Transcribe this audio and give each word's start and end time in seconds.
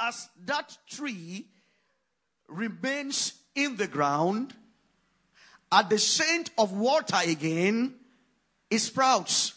as 0.00 0.28
that 0.46 0.76
tree 0.88 1.46
remains 2.48 3.34
in 3.54 3.76
the 3.76 3.86
ground, 3.86 4.54
at 5.70 5.90
the 5.90 5.98
scent 5.98 6.50
of 6.58 6.72
water 6.72 7.18
again, 7.24 7.94
it 8.70 8.78
sprouts. 8.78 9.54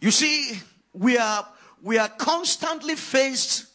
You 0.00 0.10
see, 0.10 0.58
we 0.94 1.18
are, 1.18 1.46
we 1.82 1.98
are 1.98 2.08
constantly 2.08 2.94
faced 2.94 3.66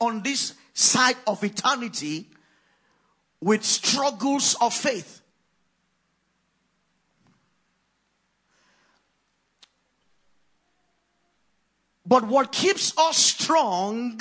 on 0.00 0.22
this 0.22 0.54
side 0.72 1.16
of 1.26 1.44
eternity 1.44 2.28
with 3.40 3.62
struggles 3.62 4.56
of 4.60 4.72
faith. 4.72 5.20
But 12.06 12.26
what 12.26 12.52
keeps 12.52 12.96
us 12.98 13.16
strong 13.16 14.20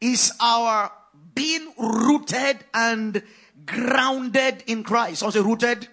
is 0.00 0.32
our 0.40 0.90
being 1.34 1.72
rooted 1.78 2.58
and 2.72 3.22
grounded 3.64 4.64
in 4.66 4.82
Christ. 4.82 5.20
So 5.20 5.30
say 5.30 5.40
rooted. 5.40 5.88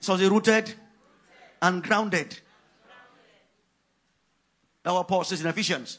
So 0.00 0.16
say 0.16 0.28
rooted 0.28 0.74
and 1.60 1.82
grounded. 1.82 2.38
Our 4.84 5.04
Paul 5.04 5.24
says 5.24 5.40
in 5.40 5.46
Ephesians. 5.46 5.98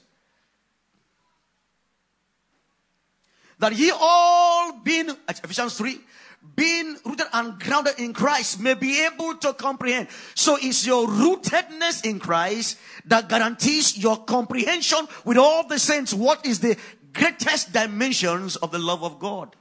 That 3.58 3.76
ye 3.76 3.92
all 3.98 4.74
being, 4.84 5.10
Ephesians 5.28 5.78
3, 5.78 6.00
being 6.56 6.96
rooted 7.06 7.28
and 7.34 7.60
grounded 7.60 8.00
in 8.00 8.14
Christ 8.14 8.60
may 8.60 8.74
be 8.74 9.06
able 9.06 9.36
to 9.38 9.54
comprehend. 9.54 10.08
So 10.36 10.58
it's 10.62 10.86
your 10.86 11.08
rootedness 11.08 12.06
in 12.06 12.20
Christ 12.20 12.78
that 13.06 13.30
guarantees 13.30 13.98
your 13.98 14.18
comprehension 14.24 15.08
with 15.26 15.38
all 15.38 15.68
the 15.68 15.80
saints. 15.80 16.14
What 16.14 16.46
is 16.46 16.60
the 16.60 16.78
greatest 17.14 17.74
dimensions 17.74 18.56
of 18.58 18.72
the 18.72 18.80
love 18.80 19.04
of 19.04 19.20
God? 19.20 19.56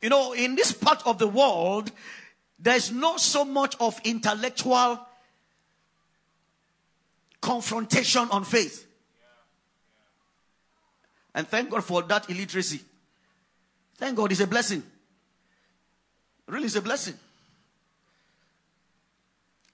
You 0.00 0.08
know, 0.08 0.32
in 0.32 0.56
this 0.56 0.72
part 0.72 1.06
of 1.06 1.18
the 1.18 1.28
world, 1.28 1.92
there's 2.58 2.90
not 2.90 3.20
so 3.20 3.44
much 3.44 3.76
of 3.78 4.00
intellectual 4.04 4.98
confrontation 7.40 8.28
on 8.30 8.44
faith. 8.44 8.86
And 11.34 11.48
thank 11.48 11.70
God 11.70 11.84
for 11.84 12.02
that 12.02 12.28
illiteracy. 12.28 12.80
Thank 13.96 14.16
God, 14.16 14.32
it's 14.32 14.40
a 14.40 14.46
blessing. 14.46 14.82
Really, 16.46 16.66
it's 16.66 16.76
a 16.76 16.82
blessing. 16.82 17.14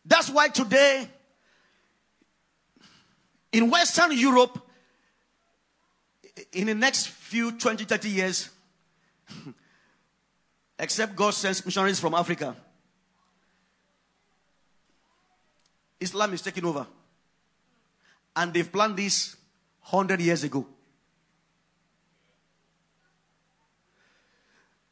That's 0.04 0.30
why 0.30 0.48
today, 0.48 1.08
in 3.52 3.70
Western 3.70 4.12
Europe, 4.12 4.64
in 6.52 6.66
the 6.66 6.74
next 6.74 7.08
few 7.08 7.52
20, 7.52 7.84
30 7.84 8.08
years, 8.08 8.50
except 10.78 11.16
God 11.16 11.34
sends 11.34 11.64
missionaries 11.64 12.00
from 12.00 12.14
Africa, 12.14 12.56
Islam 16.00 16.32
is 16.32 16.42
taking 16.42 16.64
over. 16.64 16.86
And 18.36 18.54
they've 18.54 18.70
planned 18.70 18.96
this 18.96 19.36
100 19.90 20.20
years 20.20 20.44
ago. 20.44 20.66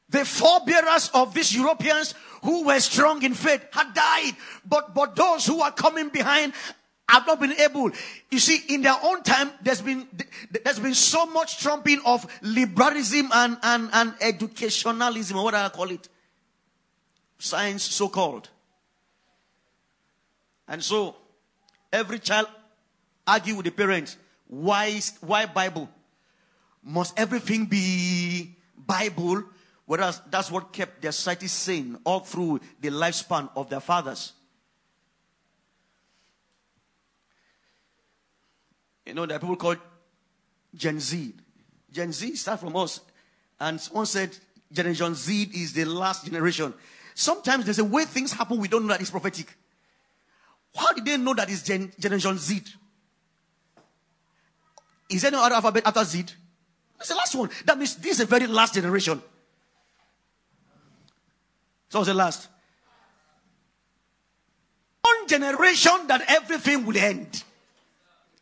The 0.09 0.25
forebearers 0.25 1.11
of 1.15 1.35
these 1.35 1.55
Europeans 1.55 2.15
who 2.43 2.67
were 2.67 2.79
strong 2.81 3.23
in 3.23 3.35
faith 3.35 3.67
had 3.73 3.93
died. 3.93 4.33
But, 4.65 4.95
but 4.95 5.17
those 5.17 5.47
who 5.47 5.61
are 5.61 5.73
coming 5.73 6.09
behind 6.11 6.53
have 7.09 7.27
not 7.27 7.41
been 7.41 7.53
able. 7.53 7.91
You 8.31 8.39
see, 8.39 8.75
in 8.75 8.83
their 8.83 8.97
own 9.03 9.23
time, 9.23 9.51
there's 9.63 9.81
been, 9.81 10.07
there's 10.65 10.79
been 10.79 10.95
so 10.95 11.27
much 11.27 11.61
trumping 11.61 12.01
of 12.05 12.27
liberalism 12.43 13.31
and, 13.33 13.57
and, 13.63 13.91
and 13.93 14.15
educationalism, 14.21 15.37
or 15.37 15.45
what 15.45 15.55
I 15.55 15.69
call 15.69 15.91
it. 15.91 16.09
Science, 17.39 17.83
so 17.83 18.09
called. 18.09 18.49
And 20.69 20.83
so, 20.83 21.17
every 21.93 22.19
child 22.19 22.49
argue 23.27 23.57
with 23.57 23.67
the 23.67 23.73
parents. 23.73 24.17
Why, 24.49 25.01
why 25.21 25.47
Bible? 25.47 25.89
Must 26.83 27.19
everything 27.19 27.67
be 27.67 28.55
Bible? 28.77 29.45
Whereas 29.87 30.21
that's 30.29 30.51
what 30.51 30.73
kept 30.73 31.01
their 31.01 31.13
society 31.13 31.47
sane 31.47 31.97
all 32.05 32.21
through 32.21 32.61
the 32.81 32.91
lifespan 32.91 33.49
of 33.55 33.71
their 33.71 33.81
fathers. 33.81 34.33
You 39.07 39.15
know, 39.15 39.25
there 39.25 39.37
are 39.37 39.41
people 39.41 39.57
called 39.57 39.79
Gen 40.75 40.99
Z. 40.99 41.33
Gen 41.93 42.13
Z 42.13 42.35
start 42.35 42.59
from 42.59 42.77
us. 42.77 43.01
And 43.61 43.81
someone 43.81 44.07
said 44.07 44.37
Generation 44.73 45.15
Z 45.15 45.51
is 45.55 45.73
the 45.73 45.85
last 45.85 46.25
generation. 46.25 46.75
Sometimes 47.15 47.65
there's 47.65 47.79
a 47.79 47.85
way 47.85 48.05
things 48.05 48.33
happen, 48.33 48.59
we 48.59 48.69
don't 48.69 48.83
know 48.83 48.93
that 48.93 49.01
it's 49.01 49.11
prophetic. 49.11 49.57
How 50.75 50.93
did 50.93 51.05
they 51.05 51.17
know 51.17 51.33
that 51.35 51.49
it's 51.49 51.63
Gen- 51.63 51.93
Generation 51.99 52.37
Z? 52.37 52.63
Is 55.09 55.23
there 55.23 55.31
no 55.31 55.43
other 55.45 55.55
alphabet 55.55 55.85
after 55.87 56.05
Z? 56.05 56.25
It's 56.99 57.09
the 57.09 57.15
last 57.15 57.35
one. 57.37 57.49
That 57.65 57.79
means 57.79 57.95
this 57.97 58.13
is 58.13 58.19
the 58.19 58.27
very 58.27 58.49
last 58.49 58.75
generation. 58.75 59.23
So 61.89 62.01
was 62.01 62.09
the 62.09 62.15
last. 62.15 62.49
One 65.03 65.29
generation 65.29 66.07
that 66.09 66.25
everything 66.29 66.85
will 66.85 66.97
end. 66.97 67.45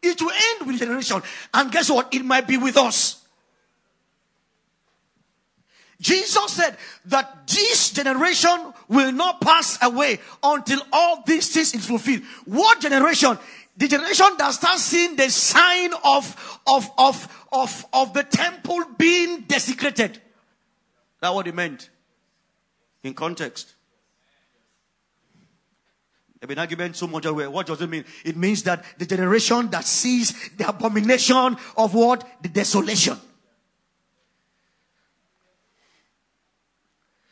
It 0.03 0.21
will 0.21 0.31
end 0.31 0.67
with 0.67 0.79
generation. 0.79 1.23
And 1.53 1.71
guess 1.71 1.91
what? 1.91 2.13
It 2.13 2.25
might 2.25 2.47
be 2.47 2.57
with 2.57 2.77
us. 2.77 3.21
Jesus 6.01 6.53
said 6.53 6.77
that 7.07 7.47
this 7.47 7.91
generation 7.91 8.73
will 8.89 9.13
not 9.13 9.41
pass 9.41 9.79
away 9.83 10.19
until 10.43 10.81
all 10.93 11.23
these 11.27 11.53
things 11.53 11.75
is 11.75 11.87
fulfilled. 11.87 12.23
What 12.45 12.81
generation? 12.81 13.39
The 13.77 13.89
generation 13.89 14.27
that 14.39 14.53
starts 14.53 14.83
seeing 14.83 15.17
the 15.17 15.31
sign 15.31 15.93
of, 16.05 16.61
of, 16.67 16.91
of, 16.99 17.47
of, 17.53 17.87
of 17.93 18.13
the 18.13 18.23
temple 18.23 18.85
being 18.99 19.43
desecrated. 19.43 20.21
That's 21.21 21.35
what 21.35 21.47
he 21.47 21.53
meant 21.53 21.89
in 23.05 23.15
context. 23.15 23.75
There's 26.41 26.49
been 26.49 26.59
argument 26.59 26.97
so 26.97 27.07
much 27.07 27.25
away. 27.25 27.47
What 27.47 27.67
does 27.67 27.81
it 27.81 27.89
mean? 27.89 28.05
It 28.25 28.37
means 28.37 28.63
that 28.65 28.85
the 28.99 29.07
generation 29.07 29.71
that 29.71 29.85
sees 29.85 30.51
the 30.57 30.69
abomination 30.69 31.57
of 31.77 31.95
what? 31.95 32.27
The 32.43 32.49
desolation. 32.49 33.19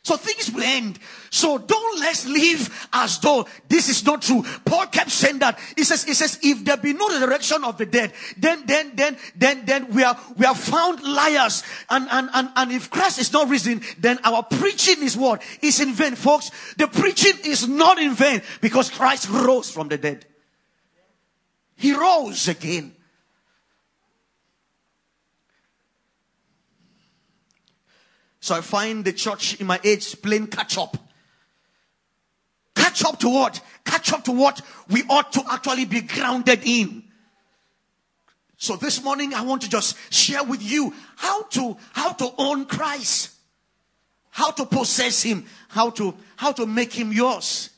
So 0.03 0.17
things 0.17 0.51
will 0.51 0.63
end. 0.63 0.99
So 1.29 1.57
don't 1.57 1.99
let's 2.01 2.27
live 2.27 2.87
as 2.91 3.19
though 3.19 3.47
this 3.69 3.87
is 3.87 4.05
not 4.05 4.21
true. 4.21 4.43
Paul 4.65 4.87
kept 4.87 5.09
saying 5.09 5.39
that. 5.39 5.57
He 5.77 5.85
says, 5.85 6.03
he 6.03 6.13
says, 6.13 6.39
if 6.43 6.65
there 6.65 6.75
be 6.75 6.91
no 6.91 7.07
resurrection 7.07 7.63
of 7.63 7.77
the 7.77 7.85
dead, 7.85 8.11
then, 8.37 8.65
then, 8.65 8.91
then, 8.95 9.17
then, 9.37 9.65
then 9.65 9.93
we 9.93 10.03
are, 10.03 10.19
we 10.35 10.45
are 10.45 10.55
found 10.55 11.01
liars. 11.03 11.63
And, 11.89 12.09
and, 12.11 12.29
and, 12.33 12.49
and 12.53 12.71
if 12.73 12.89
Christ 12.89 13.17
is 13.17 13.31
not 13.31 13.47
risen, 13.47 13.81
then 13.97 14.19
our 14.25 14.43
preaching 14.43 15.01
is 15.03 15.15
what? 15.15 15.41
Is 15.61 15.79
in 15.79 15.93
vain, 15.93 16.15
folks. 16.15 16.51
The 16.75 16.89
preaching 16.89 17.39
is 17.45 17.65
not 17.65 17.97
in 17.97 18.13
vain 18.13 18.41
because 18.59 18.89
Christ 18.89 19.29
rose 19.29 19.71
from 19.71 19.87
the 19.87 19.97
dead. 19.97 20.25
He 21.77 21.93
rose 21.93 22.49
again. 22.49 22.93
So 28.43 28.55
I 28.55 28.59
find 28.59 29.05
the 29.05 29.13
church 29.13 29.57
in 29.61 29.67
my 29.67 29.79
age 29.85 30.21
playing 30.21 30.47
catch 30.47 30.77
up. 30.77 30.97
Catch 32.75 33.05
up 33.05 33.17
to 33.19 33.29
what? 33.29 33.61
Catch 33.85 34.11
up 34.11 34.25
to 34.25 34.33
what 34.33 34.61
we 34.89 35.01
ought 35.09 35.31
to 35.31 35.43
actually 35.49 35.85
be 35.85 36.01
grounded 36.01 36.59
in. 36.65 37.03
So 38.57 38.75
this 38.75 39.01
morning 39.01 39.33
I 39.33 39.43
want 39.43 39.61
to 39.61 39.69
just 39.69 39.95
share 40.13 40.43
with 40.43 40.61
you 40.61 40.93
how 41.15 41.43
to, 41.43 41.77
how 41.93 42.11
to 42.11 42.33
own 42.37 42.65
Christ. 42.65 43.31
How 44.29 44.51
to 44.51 44.65
possess 44.65 45.23
him. 45.23 45.45
How 45.69 45.91
to, 45.91 46.13
how 46.35 46.51
to 46.51 46.65
make 46.65 46.91
him 46.91 47.13
yours. 47.13 47.69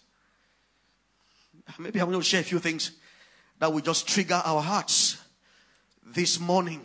Maybe 1.78 2.02
I 2.02 2.06
want 2.06 2.16
to 2.16 2.24
share 2.24 2.42
a 2.42 2.44
few 2.44 2.58
things 2.58 2.90
that 3.60 3.72
will 3.72 3.82
just 3.82 4.08
trigger 4.08 4.42
our 4.44 4.64
hearts 4.64 5.22
this 6.04 6.40
morning. 6.40 6.82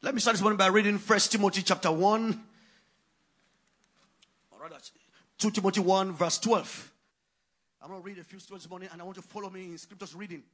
Let 0.00 0.14
me 0.14 0.20
start 0.20 0.34
this 0.34 0.42
morning 0.42 0.58
by 0.58 0.68
reading 0.68 0.96
First 0.96 1.32
Timothy 1.32 1.60
chapter 1.60 1.90
1. 1.90 2.40
Or 4.52 4.62
rather, 4.62 4.76
2 5.38 5.50
Timothy 5.50 5.80
1, 5.80 6.12
verse 6.12 6.38
12. 6.38 6.92
I'm 7.82 7.88
going 7.88 8.00
to 8.00 8.06
read 8.06 8.18
a 8.18 8.22
few 8.22 8.38
stories 8.38 8.62
this 8.62 8.70
morning 8.70 8.88
and 8.92 9.02
I 9.02 9.04
want 9.04 9.16
you 9.16 9.22
to 9.22 9.28
follow 9.28 9.50
me 9.50 9.64
in 9.64 9.76
scriptures 9.76 10.14
reading. 10.14 10.44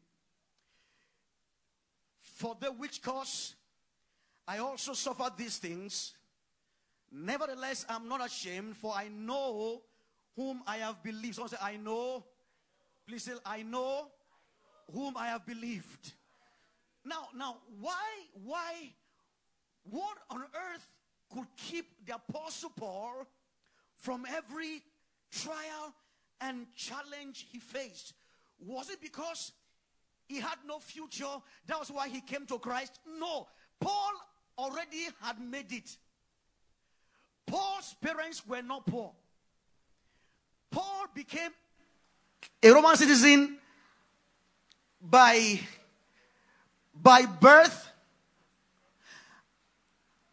For 2.22 2.56
the 2.58 2.68
which 2.68 3.02
cause 3.02 3.54
I 4.48 4.58
also 4.58 4.94
suffered 4.94 5.32
these 5.36 5.58
things. 5.58 6.14
Nevertheless, 7.12 7.84
I'm 7.86 8.08
not 8.08 8.24
ashamed, 8.24 8.78
for 8.78 8.94
I 8.96 9.08
know 9.08 9.82
whom 10.36 10.62
I 10.66 10.78
have 10.78 11.02
believed. 11.02 11.34
Someone 11.34 11.50
say, 11.50 11.58
I 11.60 11.76
know. 11.76 12.24
Please 13.06 13.24
say, 13.24 13.32
I 13.44 13.62
know 13.62 14.06
whom 14.90 15.18
I 15.18 15.26
have 15.26 15.44
believed. 15.44 16.14
Now, 17.04 17.28
now, 17.36 17.58
why, 17.78 17.92
why, 18.42 18.94
what 19.90 20.16
on 20.30 20.42
earth 20.42 20.88
could 21.32 21.46
keep 21.56 21.86
the 22.06 22.14
apostle 22.14 22.70
Paul 22.70 23.26
from 23.96 24.26
every 24.28 24.82
trial 25.30 25.94
and 26.40 26.66
challenge 26.74 27.46
he 27.50 27.58
faced? 27.58 28.14
Was 28.58 28.90
it 28.90 29.00
because 29.00 29.52
he 30.26 30.40
had 30.40 30.58
no 30.66 30.78
future? 30.78 31.24
That 31.66 31.78
was 31.78 31.90
why 31.90 32.08
he 32.08 32.20
came 32.20 32.46
to 32.46 32.58
Christ? 32.58 32.98
No. 33.18 33.46
Paul 33.80 34.12
already 34.58 35.08
had 35.20 35.40
made 35.40 35.72
it. 35.72 35.96
Paul's 37.46 37.94
parents 38.00 38.46
were 38.46 38.62
not 38.62 38.86
poor. 38.86 39.12
Paul 40.70 41.06
became 41.14 41.50
a 42.62 42.70
Roman 42.70 42.96
citizen 42.96 43.58
by 45.00 45.60
by 46.94 47.26
birth 47.26 47.90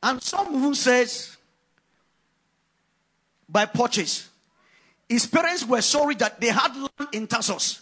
and 0.04 0.22
some 0.22 0.48
who 0.60 0.74
says 0.74 1.38
by 3.48 3.66
purchase 3.66 4.30
his 5.08 5.26
parents 5.26 5.66
were 5.66 5.82
sorry 5.82 6.16
that 6.16 6.40
they 6.40 6.48
had 6.48 6.76
land 6.76 7.10
in 7.14 7.28
Tarsus 7.28 7.82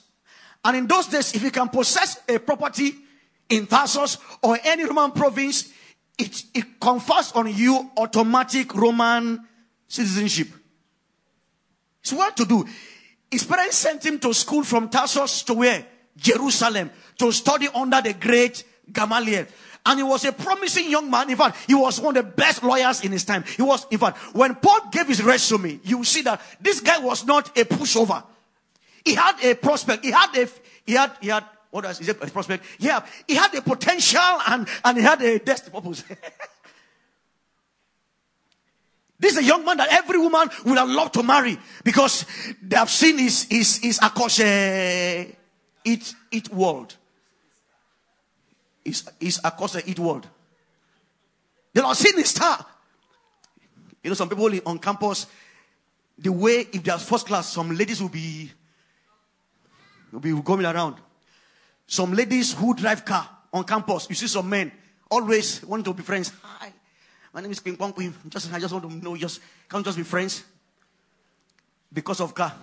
and 0.64 0.78
in 0.78 0.88
those 0.88 1.08
days 1.08 1.34
if 1.36 1.44
you 1.44 1.52
can 1.52 1.70
possess 1.70 2.20
a 2.28 2.40
property 2.40 2.96
in 3.50 3.68
Tarsus 3.68 4.18
or 4.42 4.58
any 4.64 4.86
Roman 4.86 5.12
province 5.12 5.72
it, 6.20 6.44
it 6.54 6.80
confers 6.80 7.32
on 7.32 7.54
you 7.54 7.90
automatic 7.98 8.76
Roman 8.76 9.42
citizenship. 9.88 10.50
It's 12.02 12.14
well 12.14 12.32
to 12.32 12.46
do. 12.46 12.66
His 13.32 13.44
parents 13.46 13.78
sent 13.78 14.06
him 14.06 14.20
to 14.20 14.34
school 14.34 14.64
from 14.64 14.90
Tarsus 14.90 15.44
to 15.44 15.54
where? 15.54 15.86
Jerusalem 16.18 16.92
to 17.18 17.32
study 17.32 17.68
under 17.74 18.02
the 18.02 18.14
great 18.14 18.64
Gamaliel. 18.92 19.46
And 19.86 20.00
he 20.00 20.04
was 20.04 20.26
a 20.26 20.32
promising 20.32 20.90
young 20.90 21.10
man. 21.10 21.30
In 21.30 21.38
fact, 21.38 21.58
he 21.66 21.74
was 21.74 22.00
one 22.00 22.18
of 22.18 22.26
the 22.26 22.32
best 22.32 22.64
lawyers 22.64 23.04
in 23.04 23.12
his 23.12 23.24
time. 23.24 23.44
He 23.44 23.62
was, 23.62 23.88
in 23.90 23.98
fact, 23.98 24.18
when 24.36 24.56
Paul 24.56 24.90
gave 24.92 25.08
his 25.08 25.24
resume, 25.24 25.80
you 25.84 26.04
see 26.04 26.22
that 26.24 26.42
this 26.60 26.82
guy 26.82 27.00
was 27.00 27.26
not 27.26 27.58
a 27.58 27.66
pushover. 27.66 28.24
He 29.06 29.16
had 29.16 29.44
a 29.44 29.56
prospect. 29.56 30.04
He 30.04 30.12
had 30.12 30.36
a, 30.36 30.48
he 30.86 30.94
had, 30.94 31.12
he 31.22 31.30
had 31.30 31.46
what 31.72 31.86
else? 31.86 32.02
Is 32.02 32.10
it 32.10 32.22
a 32.22 32.28
prospect? 32.28 32.66
Yeah, 32.80 33.06
he 33.28 33.36
had 33.36 33.54
a 33.54 33.62
potential 33.62 34.42
and, 34.48 34.68
and 34.84 34.98
he 34.98 35.04
had 35.04 35.22
a 35.22 35.40
destiny 35.40 35.74
purpose. 35.74 36.04
this 39.20 39.34
is 39.34 39.40
a 39.40 39.44
young 39.44 39.64
man 39.64 39.78
that 39.78 39.90
every 39.92 40.18
woman 40.18 40.50
would 40.66 40.78
have 40.78 40.90
loved 40.90 41.14
to 41.16 41.24
marry 41.24 41.58
because 41.84 42.26
they 42.62 42.76
have 42.76 42.90
seen 42.90 43.20
his, 43.20 43.44
his, 43.44 43.78
his 43.78 44.00
akoshe 44.00 45.36
it, 45.86 46.14
it 46.32 46.52
world. 46.52 46.96
His, 48.84 49.10
his 49.20 49.40
akoshe 49.40 49.88
it 49.88 50.00
world. 50.00 50.28
They 51.74 51.82
have 51.82 51.98
seen 51.98 52.18
his 52.18 52.30
star. 52.30 52.66
You 54.04 54.10
know, 54.10 54.16
some 54.16 54.30
people 54.30 54.50
on 54.66 54.80
campus, 54.80 55.28
the 56.18 56.32
way 56.32 56.68
if 56.72 56.84
there's 56.84 57.04
first 57.04 57.28
class, 57.28 57.52
some 57.52 57.76
ladies 57.76 58.02
will 58.02 58.10
be, 58.10 58.52
will 60.12 60.20
be 60.20 60.32
going 60.42 60.66
around. 60.66 60.96
Some 61.86 62.14
ladies 62.14 62.54
who 62.54 62.74
drive 62.74 63.04
car 63.04 63.28
on 63.52 63.64
campus, 63.64 64.08
you 64.10 64.16
see 64.16 64.28
some 64.28 64.50
men 64.50 64.72
always 65.10 65.64
want 65.64 65.84
to 65.86 65.94
be 65.94 66.04
friends. 66.04 66.32
Hi, 66.44 66.72
my 67.34 67.42
name 67.42 67.52
is 67.52 67.60
King 67.60 67.76
Pong 67.76 67.94
Just 68.30 68.54
I 68.54 68.60
just 68.60 68.74
want 68.74 68.90
to 68.90 68.96
know, 68.96 69.16
just 69.18 69.42
can't 69.70 69.84
just 69.84 69.98
be 69.98 70.04
friends 70.04 70.44
because 71.92 72.22
of 72.22 72.34
car. 72.34 72.54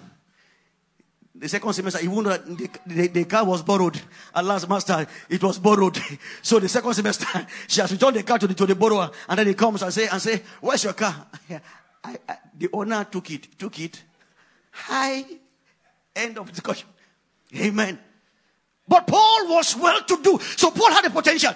The 1.38 1.48
second 1.48 1.72
semester, 1.74 2.00
even 2.02 2.24
the, 2.24 2.70
the, 2.86 3.08
the, 3.08 3.24
car 3.24 3.44
was 3.44 3.62
borrowed, 3.62 4.00
at 4.34 4.44
last 4.44 4.68
master, 4.68 5.06
it 5.28 5.42
was 5.42 5.58
borrowed. 5.58 5.98
So 6.42 6.58
the 6.58 6.68
second 6.68 6.94
semester, 6.94 7.26
she 7.68 7.80
has 7.80 7.92
returned 7.92 8.16
the 8.16 8.22
car 8.22 8.38
to 8.38 8.46
the, 8.46 8.54
to 8.54 8.66
the 8.66 8.74
borrower, 8.74 9.10
and 9.28 9.38
then 9.38 9.46
he 9.46 9.54
comes 9.54 9.82
and 9.82 9.92
say, 9.92 10.08
and 10.08 10.20
say, 10.20 10.42
where's 10.60 10.84
your 10.84 10.94
car? 10.94 11.26
I, 11.50 12.16
I, 12.28 12.36
the 12.56 12.68
owner 12.72 13.04
took 13.04 13.30
it, 13.30 13.58
took 13.58 13.78
it. 13.80 14.02
Hi. 14.70 15.24
End 16.14 16.38
of 16.38 16.50
discussion. 16.50 16.88
Amen. 17.54 17.98
But 18.88 19.06
Paul 19.06 19.48
was 19.48 19.76
well 19.76 20.00
to 20.02 20.22
do. 20.22 20.38
So 20.56 20.70
Paul 20.70 20.92
had 20.92 21.04
a 21.04 21.10
potential. 21.10 21.52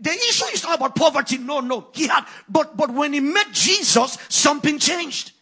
The 0.00 0.10
issue 0.10 0.46
is 0.52 0.62
not 0.62 0.76
about 0.76 0.94
poverty. 0.94 1.38
No, 1.38 1.60
no. 1.60 1.88
He 1.92 2.06
had, 2.06 2.24
but, 2.48 2.76
but 2.76 2.90
when 2.90 3.12
he 3.12 3.20
met 3.20 3.52
Jesus, 3.52 4.16
something 4.28 4.78
changed. 4.78 5.32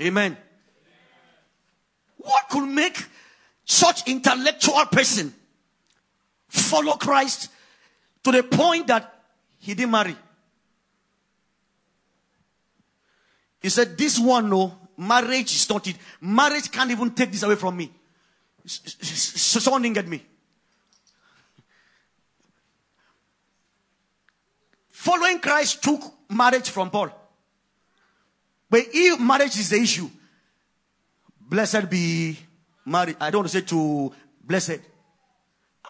Amen. 0.00 0.36
What 2.16 2.48
could 2.48 2.68
make 2.68 3.06
such 3.68 4.08
intellectual 4.08 4.86
person 4.86 5.32
follow 6.48 6.94
Christ 6.94 7.50
to 8.24 8.32
the 8.32 8.42
point 8.42 8.86
that 8.86 9.22
he 9.58 9.74
didn't 9.74 9.90
marry? 9.90 10.16
He 13.60 13.68
said, 13.68 13.98
this 13.98 14.18
one, 14.18 14.48
no, 14.48 14.74
marriage 14.96 15.54
is 15.54 15.68
not 15.68 15.86
it. 15.86 15.96
Marriage 16.20 16.70
can't 16.72 16.90
even 16.90 17.10
take 17.10 17.30
this 17.30 17.42
away 17.42 17.56
from 17.56 17.76
me. 17.76 17.92
Someone 18.64 19.82
didn't 19.82 19.96
get 19.96 20.08
me. 20.08 20.24
Following 24.88 25.40
Christ 25.40 25.82
took 25.82 26.00
marriage 26.30 26.70
from 26.70 26.90
Paul. 26.90 27.10
But 28.70 28.84
if 28.92 29.20
marriage 29.20 29.58
is 29.58 29.70
the 29.70 29.80
issue, 29.80 30.08
blessed 31.40 31.90
be 31.90 32.38
married. 32.88 33.16
I 33.20 33.30
don't 33.30 33.48
say 33.48 33.60
to 33.62 34.12
blessed. 34.42 34.80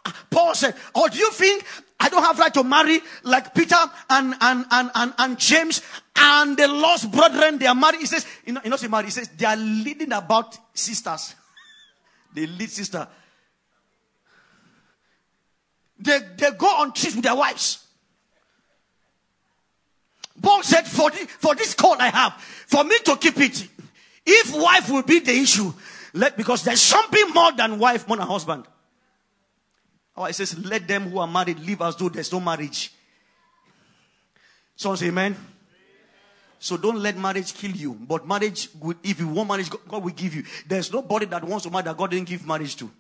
Ah, 0.05 0.27
Paul 0.31 0.55
said, 0.55 0.75
Oh, 0.95 1.09
do 1.09 1.19
you 1.19 1.31
think 1.33 1.65
I 1.99 2.09
don't 2.09 2.23
have 2.23 2.39
right 2.39 2.53
to 2.55 2.65
marry 2.65 3.01
like 3.23 3.55
Peter 3.55 3.77
and, 4.11 4.35
and, 4.41 4.67
and, 4.71 4.91
and, 4.95 5.15
and 5.19 5.39
James 5.39 5.83
and 6.17 6.57
the 6.57 6.69
lost 6.69 7.11
brethren? 7.11 7.59
They 7.59 7.67
are 7.67 7.75
married. 7.75 8.01
He 8.01 8.07
says, 8.07 8.27
you 8.45 8.53
know, 8.53 8.61
you 8.63 8.71
know, 8.71 8.77
say 8.77 8.89
married. 8.89 9.07
He 9.07 9.11
says, 9.11 9.29
they 9.29 9.47
are 9.47 9.57
leading 9.57 10.13
about 10.13 10.59
sisters 10.75 11.35
they 12.35 12.47
lead 12.47 12.71
sister. 12.71 13.07
They, 15.99 16.19
they 16.37 16.51
go 16.53 16.67
on 16.67 16.93
trips 16.93 17.17
with 17.17 17.25
their 17.25 17.35
wives. 17.35 17.85
Paul 20.41 20.63
said, 20.63 20.87
for, 20.87 21.11
the, 21.11 21.17
for 21.17 21.55
this 21.57 21.75
call 21.75 21.97
I 21.99 22.11
have, 22.11 22.35
for 22.35 22.85
me 22.85 22.97
to 23.07 23.17
keep 23.17 23.39
it, 23.39 23.67
if 24.25 24.55
wife 24.55 24.89
will 24.91 25.03
be 25.03 25.19
the 25.19 25.33
issue, 25.33 25.73
let 26.13 26.37
because 26.37 26.65
there's 26.65 26.81
something 26.81 27.31
more 27.35 27.53
than 27.53 27.79
wife, 27.79 28.07
more 28.09 28.17
than 28.17 28.27
husband. 28.27 28.65
Oh, 30.17 30.25
it 30.25 30.35
says, 30.35 30.59
let 30.65 30.89
them 30.89 31.11
who 31.11 31.19
are 31.19 31.29
married 31.29 31.61
live 31.61 31.83
as 31.83 31.97
though 31.97 32.09
there's 32.09 32.33
no 32.33 32.41
marriage. 32.41 32.93
Someone 34.75 34.97
say 34.97 35.09
amen. 35.09 35.37
So 36.59 36.77
don't 36.77 36.99
let 36.99 37.17
marriage 37.17 37.55
kill 37.55 37.71
you. 37.71 37.95
But 37.95 38.27
marriage, 38.27 38.69
if 39.05 39.21
you 39.21 39.29
want 39.29 39.49
marriage, 39.49 39.71
God 39.71 40.03
will 40.03 40.13
give 40.13 40.35
you. 40.35 40.43
There's 40.67 40.93
nobody 40.93 41.27
that 41.27 41.45
wants 41.45 41.65
to 41.65 41.71
marry 41.71 41.85
that 41.85 41.97
God 41.97 42.11
didn't 42.11 42.29
give 42.29 42.47
marriage 42.47 42.75
to. 42.77 42.91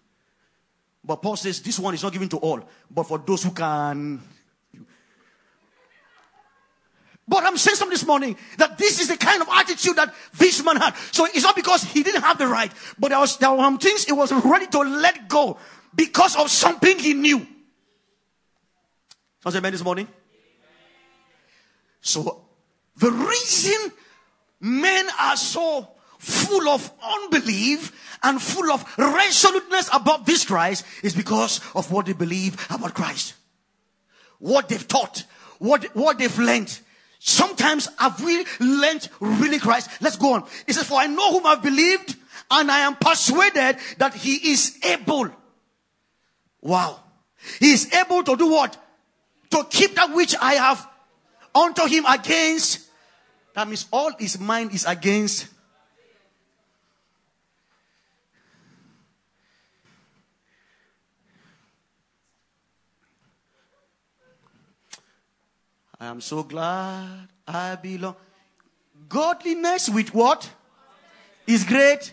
But 1.04 1.16
Paul 1.16 1.36
says 1.36 1.60
this 1.60 1.78
one 1.78 1.94
is 1.94 2.02
not 2.02 2.12
given 2.12 2.28
to 2.28 2.36
all, 2.36 2.60
but 2.90 3.04
for 3.04 3.18
those 3.18 3.42
who 3.42 3.50
can. 3.50 4.20
But 7.28 7.44
I'm 7.44 7.58
saying 7.58 7.76
something 7.76 7.92
this 7.92 8.06
morning 8.06 8.36
that 8.56 8.78
this 8.78 9.00
is 9.00 9.08
the 9.08 9.16
kind 9.16 9.42
of 9.42 9.48
attitude 9.48 9.96
that 9.96 10.14
this 10.38 10.64
man 10.64 10.76
had. 10.76 10.94
So 11.12 11.26
it's 11.26 11.42
not 11.42 11.54
because 11.54 11.84
he 11.84 12.02
didn't 12.02 12.22
have 12.22 12.38
the 12.38 12.46
right, 12.46 12.72
but 12.98 13.10
there 13.10 13.18
was 13.18 13.36
there 13.36 13.52
were 13.52 13.76
things 13.76 14.04
he 14.04 14.12
was 14.12 14.32
ready 14.32 14.66
to 14.68 14.80
let 14.80 15.28
go 15.28 15.58
because 15.94 16.36
of 16.36 16.50
something 16.50 16.98
he 16.98 17.12
knew. 17.12 17.46
Say 19.48 19.58
amen 19.58 19.72
this 19.72 19.84
morning. 19.84 20.08
So 22.00 22.44
the 22.96 23.10
reason 23.10 23.92
men 24.60 25.06
are 25.18 25.36
so 25.36 25.88
full 26.18 26.68
of 26.68 26.90
unbelief 27.02 28.18
and 28.22 28.40
full 28.42 28.70
of 28.72 28.84
resoluteness 28.98 29.88
about 29.92 30.26
this 30.26 30.44
Christ 30.44 30.84
is 31.02 31.14
because 31.14 31.60
of 31.74 31.90
what 31.92 32.06
they 32.06 32.12
believe 32.12 32.66
about 32.70 32.94
Christ. 32.94 33.34
What 34.38 34.68
they've 34.68 34.86
taught, 34.86 35.24
what, 35.58 35.84
what 35.94 36.18
they've 36.18 36.38
learned. 36.38 36.78
Sometimes 37.18 37.88
have 37.98 38.22
we 38.22 38.44
learned 38.60 39.08
really 39.20 39.58
Christ? 39.58 39.90
Let's 40.00 40.16
go 40.16 40.34
on. 40.34 40.44
It 40.66 40.74
says, 40.74 40.84
for 40.84 41.00
I 41.00 41.06
know 41.06 41.32
whom 41.32 41.46
I've 41.46 41.62
believed 41.62 42.16
and 42.50 42.70
I 42.70 42.80
am 42.80 42.96
persuaded 42.96 43.76
that 43.98 44.14
he 44.14 44.52
is 44.52 44.78
able. 44.84 45.30
Wow. 46.60 47.00
He 47.58 47.72
is 47.72 47.92
able 47.92 48.22
to 48.24 48.36
do 48.36 48.50
what? 48.50 48.76
To 49.50 49.64
keep 49.68 49.94
that 49.96 50.14
which 50.14 50.34
I 50.40 50.54
have 50.54 50.88
unto 51.54 51.86
him 51.86 52.04
against 52.06 52.88
that 53.58 53.66
means 53.66 53.86
all 53.90 54.12
his 54.16 54.38
mind 54.38 54.72
is 54.72 54.86
against. 54.86 55.48
I 66.00 66.06
am 66.06 66.20
so 66.20 66.42
glad 66.42 67.28
I 67.46 67.74
belong. 67.76 68.14
Godliness 69.08 69.88
with 69.88 70.14
what? 70.14 70.50
Is 71.46 71.64
great. 71.64 72.12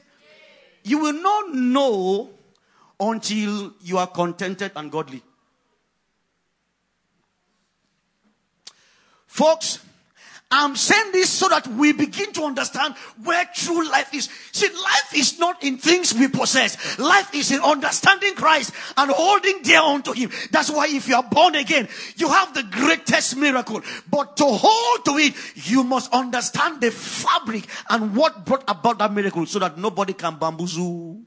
You 0.84 1.00
will 1.00 1.13
not 1.13 1.54
know 1.54 2.30
until 3.00 3.74
you 3.82 3.98
are 3.98 4.08
contented 4.08 4.72
and 4.75 4.92
godly. 4.92 5.22
Folks, 9.27 9.80
I'm 10.52 10.75
saying 10.75 11.12
this 11.12 11.30
so 11.32 11.50
that 11.50 11.68
we 11.68 11.92
begin 11.92 12.32
to 12.34 12.44
understand 12.44 12.96
where 13.24 13.44
true 13.54 13.90
life 13.90 14.14
is. 14.14 14.30
See, 14.52 14.70
life 14.70 15.16
is 15.16 15.40
not 15.40 15.64
in 15.64 15.78
things 15.78 16.14
we 16.14 16.28
possess. 16.28 17.00
Life 17.00 17.34
is 17.34 17.52
in 17.52 17.60
understanding 17.62 18.36
Christ 18.36 18.72
and 18.96 19.12
holding 19.12 19.64
dear 19.64 19.82
unto 19.82 20.14
Him. 20.14 20.30
That's 20.52 20.70
why 20.70 20.88
if 20.88 21.08
you 21.08 21.16
are 21.16 21.24
born 21.24 21.56
again, 21.56 21.88
you 22.16 22.30
have 22.30 22.54
the 22.54 22.64
greatest 22.64 23.38
miracle. 23.38 23.82
But 24.10 24.38
to 24.38 24.46
hold 24.46 25.06
to 25.06 25.18
it, 25.18 25.34
you 25.68 25.84
must 25.84 26.14
understand 26.14 26.80
the 26.80 26.92
fabric 26.92 27.66
and 27.90 28.16
what 28.16 28.46
brought 28.46 28.64
about 28.68 29.00
that 29.00 29.12
miracle 29.12 29.46
so 29.48 29.60
that 29.60 29.80
nobody 29.80 30.14
can 30.14 30.36
bamboozle. 30.36 31.22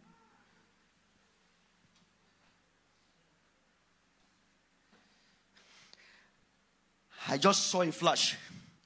I 7.30 7.36
just 7.36 7.66
saw 7.66 7.82
a 7.82 7.92
flash 7.92 8.36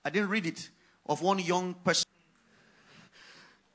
I 0.05 0.11
didn't 0.11 0.29
read 0.29 0.47
it, 0.47 0.71
of 1.07 1.23
one 1.23 1.39
young 1.39 1.75
person. 1.75 2.07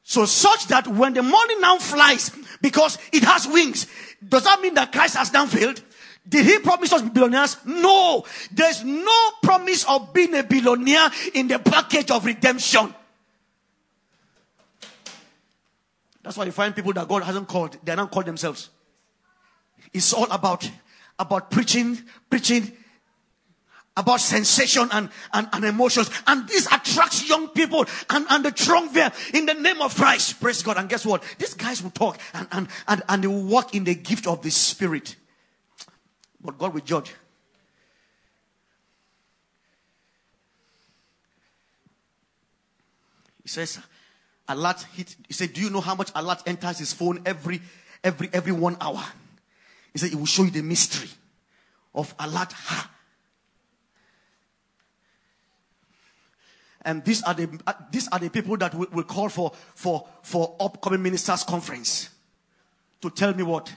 So 0.03 0.25
such 0.25 0.67
that 0.67 0.87
when 0.87 1.13
the 1.13 1.21
money 1.21 1.59
now 1.59 1.77
flies, 1.77 2.31
because 2.61 2.97
it 3.11 3.23
has 3.23 3.47
wings, 3.47 3.87
does 4.25 4.45
that 4.45 4.61
mean 4.61 4.73
that 4.75 4.91
Christ 4.91 5.17
has 5.17 5.33
now 5.33 5.45
failed? 5.45 5.81
Did 6.27 6.45
he 6.45 6.59
promise 6.59 6.91
us 6.93 7.01
billionaires? 7.01 7.57
No. 7.65 8.25
There's 8.51 8.83
no 8.83 9.31
promise 9.41 9.85
of 9.87 10.13
being 10.13 10.35
a 10.35 10.43
billionaire 10.43 11.09
in 11.33 11.47
the 11.47 11.59
package 11.59 12.11
of 12.11 12.25
redemption. 12.25 12.93
That's 16.23 16.35
why 16.35 16.45
you 16.45 16.51
find 16.51 16.75
people 16.75 16.91
that 16.93 17.07
God 17.07 17.23
hasn't 17.23 17.47
called, 17.47 17.77
they're 17.83 17.95
not 17.95 18.11
called 18.11 18.25
themselves. 18.25 18.69
It's 19.93 20.11
all 20.13 20.29
about, 20.29 20.69
about 21.17 21.49
preaching, 21.49 21.97
preaching, 22.29 22.73
about 23.97 24.21
sensation 24.21 24.87
and, 24.91 25.09
and, 25.33 25.49
and 25.51 25.65
emotions. 25.65 26.09
And 26.27 26.47
this 26.47 26.67
attracts 26.67 27.27
young 27.27 27.49
people 27.49 27.85
and, 28.09 28.25
and 28.29 28.45
the 28.45 28.51
trunk 28.51 28.93
there 28.93 29.11
in 29.33 29.45
the 29.47 29.55
name 29.55 29.81
of 29.81 29.95
Christ. 29.95 30.39
Praise 30.39 30.63
God. 30.63 30.77
And 30.77 30.87
guess 30.87 31.05
what? 31.05 31.23
These 31.39 31.55
guys 31.55 31.83
will 31.83 31.89
talk 31.89 32.19
and, 32.33 32.47
and, 32.51 32.67
and, 32.87 33.01
and 33.09 33.23
they 33.23 33.27
will 33.27 33.43
walk 33.43 33.75
in 33.75 33.83
the 33.83 33.95
gift 33.95 34.27
of 34.27 34.41
the 34.43 34.51
Spirit. 34.51 35.15
But 36.39 36.57
God 36.57 36.73
will 36.73 36.81
judge. 36.81 37.13
He 43.41 43.49
says, 43.49 43.79
alert 44.47 44.85
hit. 44.93 45.15
He 45.27 45.33
said, 45.33 45.53
Do 45.53 45.61
you 45.61 45.69
know 45.69 45.81
how 45.81 45.95
much 45.95 46.11
alert 46.13 46.43
enters 46.45 46.79
his 46.79 46.93
phone 46.93 47.21
every 47.25 47.61
every 48.03 48.29
every 48.33 48.51
one 48.51 48.77
hour? 48.79 49.03
He 49.93 49.99
said, 49.99 50.11
It 50.11 50.15
will 50.15 50.25
show 50.25 50.43
you 50.43 50.51
the 50.51 50.61
mystery 50.61 51.09
of 51.95 52.13
alert. 52.19 52.51
Ha 52.51 52.91
And 56.83 57.03
these 57.03 57.23
are 57.23 57.33
the, 57.33 57.49
uh, 57.65 57.73
these 57.91 58.07
are 58.09 58.19
the 58.19 58.29
people 58.29 58.55
that 58.57 58.73
will, 58.73 58.87
will 58.91 59.03
call 59.03 59.29
for, 59.29 59.51
for, 59.75 60.07
for 60.21 60.55
upcoming 60.59 61.01
ministers 61.01 61.43
conference 61.43 62.09
to 63.01 63.09
tell 63.09 63.33
me 63.33 63.43
what? 63.43 63.73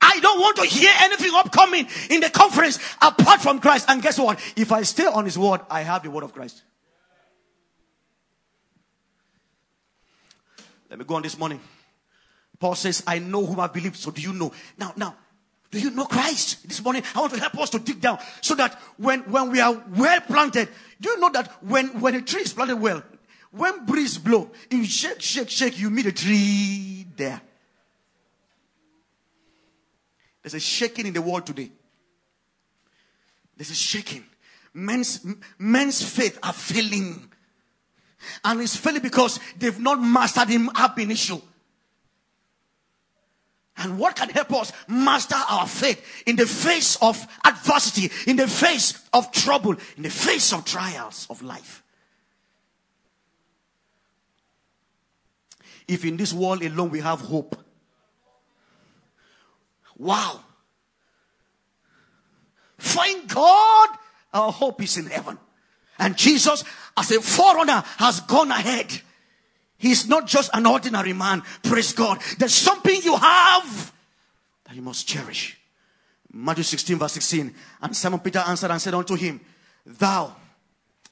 I 0.00 0.18
don't 0.20 0.40
want 0.40 0.56
to 0.56 0.64
hear 0.64 0.90
anything 1.00 1.30
upcoming 1.34 1.86
in 2.10 2.20
the 2.20 2.30
conference 2.30 2.78
apart 3.00 3.40
from 3.40 3.60
Christ. 3.60 3.86
And 3.88 4.02
guess 4.02 4.18
what? 4.18 4.40
If 4.56 4.72
I 4.72 4.82
stay 4.82 5.06
on 5.06 5.24
his 5.24 5.38
word, 5.38 5.60
I 5.70 5.82
have 5.82 6.02
the 6.02 6.10
word 6.10 6.24
of 6.24 6.32
Christ. 6.32 6.62
Let 10.90 10.98
me 10.98 11.04
go 11.04 11.14
on 11.14 11.22
this 11.22 11.38
morning. 11.38 11.60
Paul 12.58 12.74
says, 12.74 13.02
I 13.06 13.18
know 13.18 13.46
whom 13.46 13.60
I 13.60 13.68
believe. 13.68 13.96
So 13.96 14.10
do 14.10 14.20
you 14.20 14.32
know? 14.32 14.52
Now, 14.76 14.92
now, 14.96 15.16
do 15.72 15.80
you 15.80 15.90
know 15.90 16.04
Christ? 16.04 16.68
This 16.68 16.84
morning, 16.84 17.02
I 17.14 17.20
want 17.20 17.32
to 17.32 17.40
help 17.40 17.58
us 17.58 17.70
to 17.70 17.78
dig 17.78 17.98
down 17.98 18.18
so 18.42 18.54
that 18.56 18.78
when, 18.98 19.20
when 19.20 19.50
we 19.50 19.58
are 19.58 19.82
well 19.96 20.20
planted, 20.20 20.68
do 21.00 21.08
you 21.08 21.18
know 21.18 21.30
that 21.30 21.50
when, 21.64 21.98
when 21.98 22.14
a 22.14 22.20
tree 22.20 22.42
is 22.42 22.52
planted 22.52 22.76
well, 22.76 23.02
when 23.50 23.86
breeze 23.86 24.18
blow, 24.18 24.50
you 24.70 24.84
shake, 24.84 25.22
shake, 25.22 25.48
shake, 25.48 25.78
you 25.78 25.88
meet 25.88 26.04
a 26.04 26.12
tree 26.12 27.06
there. 27.16 27.40
There's 30.42 30.54
a 30.54 30.60
shaking 30.60 31.06
in 31.06 31.14
the 31.14 31.22
world 31.22 31.46
today. 31.46 31.70
There's 33.56 33.70
a 33.70 33.74
shaking. 33.74 34.26
Men's, 34.74 35.24
men's 35.58 36.02
faith 36.02 36.38
are 36.42 36.52
failing. 36.52 37.30
And 38.44 38.60
it's 38.60 38.76
failing 38.76 39.00
because 39.00 39.40
they've 39.56 39.80
not 39.80 40.02
mastered 40.02 40.48
him 40.48 40.68
ab 40.74 40.98
initio. 40.98 41.40
And 43.82 43.98
what 43.98 44.14
can 44.14 44.28
help 44.28 44.52
us 44.52 44.72
master 44.86 45.34
our 45.34 45.66
faith 45.66 46.22
in 46.24 46.36
the 46.36 46.46
face 46.46 46.96
of 47.02 47.26
adversity, 47.44 48.10
in 48.30 48.36
the 48.36 48.46
face 48.46 49.02
of 49.12 49.32
trouble, 49.32 49.74
in 49.96 50.04
the 50.04 50.10
face 50.10 50.52
of 50.52 50.64
trials 50.64 51.26
of 51.28 51.42
life? 51.42 51.82
If 55.88 56.04
in 56.04 56.16
this 56.16 56.32
world 56.32 56.62
alone 56.62 56.90
we 56.90 57.00
have 57.00 57.20
hope, 57.20 57.56
wow. 59.98 60.40
Find 62.78 63.28
God, 63.28 63.88
our 64.32 64.52
hope 64.52 64.80
is 64.82 64.96
in 64.96 65.06
heaven. 65.06 65.38
And 65.98 66.16
Jesus, 66.16 66.62
as 66.96 67.10
a 67.10 67.20
forerunner, 67.20 67.82
has 67.98 68.20
gone 68.20 68.52
ahead 68.52 69.02
He's 69.82 70.08
not 70.08 70.28
just 70.28 70.48
an 70.54 70.64
ordinary 70.64 71.12
man. 71.12 71.42
Praise 71.64 71.92
God. 71.92 72.20
There's 72.38 72.54
something 72.54 73.00
you 73.02 73.16
have 73.16 73.92
that 74.64 74.76
you 74.76 74.80
must 74.80 75.08
cherish. 75.08 75.58
Matthew 76.32 76.62
16, 76.62 76.98
verse 76.98 77.14
16. 77.14 77.52
And 77.82 77.96
Simon 77.96 78.20
Peter 78.20 78.38
answered 78.38 78.70
and 78.70 78.80
said 78.80 78.94
unto 78.94 79.16
him, 79.16 79.40
Thou, 79.84 80.36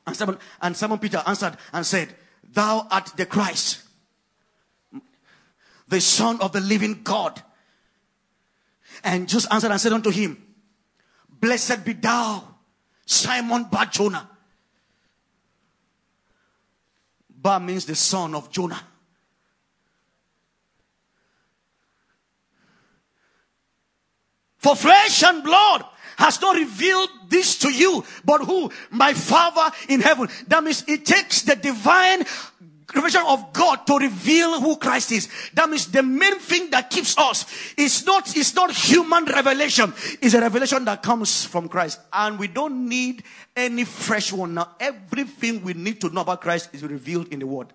and 0.07 0.15
Simon, 0.15 0.39
and 0.62 0.77
Simon 0.77 1.00
Peter 1.00 1.21
answered 1.27 1.57
and 1.73 1.85
said, 1.85 2.15
Thou 2.45 2.87
art 2.89 3.11
the 3.17 3.27
Christ, 3.27 3.83
the 5.89 6.00
Son 6.00 6.41
of 6.41 6.53
the 6.53 6.61
living 6.61 7.00
God. 7.03 7.43
And 9.03 9.29
just 9.29 9.53
answered 9.53 9.73
and 9.73 9.81
said 9.81 9.93
unto 9.93 10.11
him, 10.11 10.41
Blessed 11.29 11.85
be 11.85 11.95
thou, 11.95 12.45
Simon 13.05 13.65
Barjona. 13.65 14.31
Ba 17.40 17.59
means 17.59 17.87
the 17.87 17.94
son 17.94 18.35
of 18.35 18.50
Jonah. 18.50 18.80
For 24.59 24.76
flesh 24.76 25.23
and 25.25 25.42
blood 25.42 25.85
has 26.18 26.38
not 26.42 26.54
revealed 26.54 27.09
this 27.28 27.59
to 27.61 27.70
you, 27.73 28.04
but 28.26 28.42
who? 28.42 28.70
My 28.90 29.14
Father 29.14 29.75
in 29.88 30.00
heaven. 30.00 30.28
That 30.49 30.62
means 30.62 30.85
it 30.87 31.06
takes 31.06 31.42
the 31.42 31.56
divine 31.56 32.25
revelation 32.94 33.23
of 33.26 33.52
God 33.52 33.87
to 33.87 33.99
reveal 33.99 34.61
who 34.61 34.76
Christ 34.76 35.12
is. 35.12 35.28
That 35.54 35.68
means 35.68 35.87
the 35.87 36.02
main 36.02 36.38
thing 36.38 36.70
that 36.70 36.90
keeps 36.90 37.16
us 37.18 37.47
is 37.76 38.04
not, 38.04 38.37
it's 38.37 38.54
not 38.54 38.70
human 38.70 39.25
revelation. 39.25 39.92
It's 40.20 40.35
a 40.35 40.40
revelation 40.40 40.85
that 40.85 41.02
comes 41.02 41.44
from 41.44 41.68
Christ. 41.68 42.00
And 42.12 42.38
we 42.38 42.49
don't 42.49 42.88
need 42.88 43.23
any 43.56 43.85
fresh 43.85 44.32
one 44.32 44.54
now. 44.54 44.75
Everything 44.80 45.62
we 45.62 45.75
need 45.75 46.00
to 46.00 46.11
know 46.11 46.23
about 46.23 46.40
Christ 46.40 46.70
is 46.73 46.82
revealed 46.82 47.28
in 47.28 47.38
the 47.38 47.47
Word. 47.47 47.73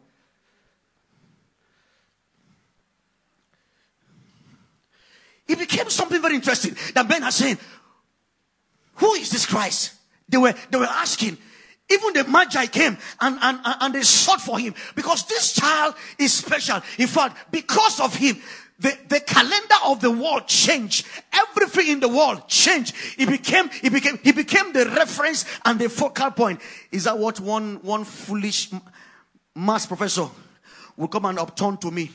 It 5.47 5.59
became 5.59 5.89
something 5.89 6.21
very 6.21 6.35
interesting 6.35 6.75
that 6.93 7.07
men 7.07 7.23
are 7.23 7.31
saying, 7.31 7.57
who 8.95 9.13
is 9.13 9.29
this 9.29 9.45
Christ? 9.45 9.93
They 10.27 10.37
were, 10.37 10.53
they 10.71 10.77
were 10.77 10.85
asking, 10.85 11.37
even 11.89 12.13
the 12.13 12.23
Magi 12.23 12.65
came 12.67 12.97
and, 13.21 13.37
and, 13.41 13.59
and 13.63 13.93
they 13.93 14.01
sought 14.01 14.41
for 14.41 14.57
him 14.57 14.73
because 14.95 15.25
this 15.25 15.53
child 15.53 15.93
is 16.17 16.33
special. 16.33 16.81
In 16.97 17.07
fact, 17.07 17.51
because 17.51 17.99
of 17.99 18.15
him, 18.15 18.37
the, 18.79 18.97
the 19.07 19.19
calendar 19.21 19.75
of 19.85 20.01
the 20.01 20.11
world 20.11 20.47
changed. 20.47 21.05
Everything 21.31 21.87
in 21.87 21.99
the 21.99 22.09
world 22.09 22.47
changed. 22.47 22.95
He 23.17 23.25
became, 23.25 23.69
he 23.69 23.89
became, 23.89 24.17
he 24.23 24.31
became 24.31 24.73
the 24.73 24.85
reference 24.87 25.45
and 25.63 25.79
the 25.79 25.89
focal 25.89 26.31
point. 26.31 26.59
Is 26.91 27.05
that 27.05 27.17
what 27.17 27.39
one, 27.39 27.75
one 27.83 28.03
foolish 28.03 28.71
math 29.55 29.87
professor 29.87 30.27
will 30.97 31.07
come 31.07 31.25
and 31.25 31.39
upturn 31.39 31.77
to 31.77 31.91
me? 31.91 32.11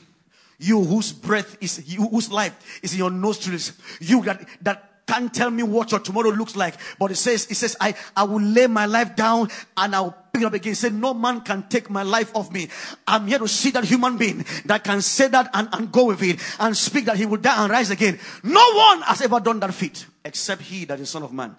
You 0.58 0.84
whose 0.84 1.12
breath 1.12 1.56
is, 1.62 1.90
you 1.90 2.06
whose 2.06 2.30
life 2.30 2.80
is 2.82 2.92
in 2.92 2.98
your 2.98 3.10
nostrils. 3.10 3.72
You 3.98 4.22
that, 4.24 4.46
that 4.60 4.89
can't 5.10 5.34
tell 5.34 5.50
me 5.50 5.64
what 5.64 5.90
your 5.90 5.98
tomorrow 5.98 6.30
looks 6.30 6.54
like. 6.54 6.76
But 6.96 7.10
it 7.10 7.16
says, 7.16 7.50
it 7.50 7.56
says, 7.56 7.76
I, 7.80 7.94
I 8.16 8.22
will 8.22 8.40
lay 8.40 8.68
my 8.68 8.86
life 8.86 9.16
down 9.16 9.48
and 9.76 9.92
I'll 9.92 10.12
pick 10.32 10.42
it 10.42 10.44
up 10.46 10.52
again. 10.52 10.76
Say, 10.76 10.90
no 10.90 11.14
man 11.14 11.40
can 11.40 11.64
take 11.68 11.90
my 11.90 12.04
life 12.04 12.30
off 12.36 12.52
me. 12.52 12.68
I'm 13.08 13.26
here 13.26 13.40
to 13.40 13.48
see 13.48 13.72
that 13.72 13.82
human 13.82 14.18
being 14.18 14.44
that 14.66 14.84
can 14.84 15.02
say 15.02 15.26
that 15.26 15.50
and, 15.52 15.68
and 15.72 15.90
go 15.90 16.04
with 16.06 16.22
it 16.22 16.38
and 16.60 16.76
speak 16.76 17.06
that 17.06 17.16
he 17.16 17.26
will 17.26 17.38
die 17.38 17.60
and 17.60 17.72
rise 17.72 17.90
again. 17.90 18.20
No 18.44 18.72
one 18.74 19.02
has 19.02 19.20
ever 19.20 19.40
done 19.40 19.58
that 19.60 19.74
feat 19.74 20.06
except 20.24 20.62
he 20.62 20.84
that 20.84 21.00
is 21.00 21.10
son 21.10 21.24
of 21.24 21.32
man 21.32 21.56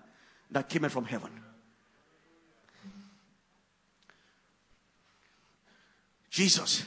that 0.51 0.69
came 0.69 0.87
from 0.87 1.03
heaven. 1.03 1.31
Jesus. 6.29 6.85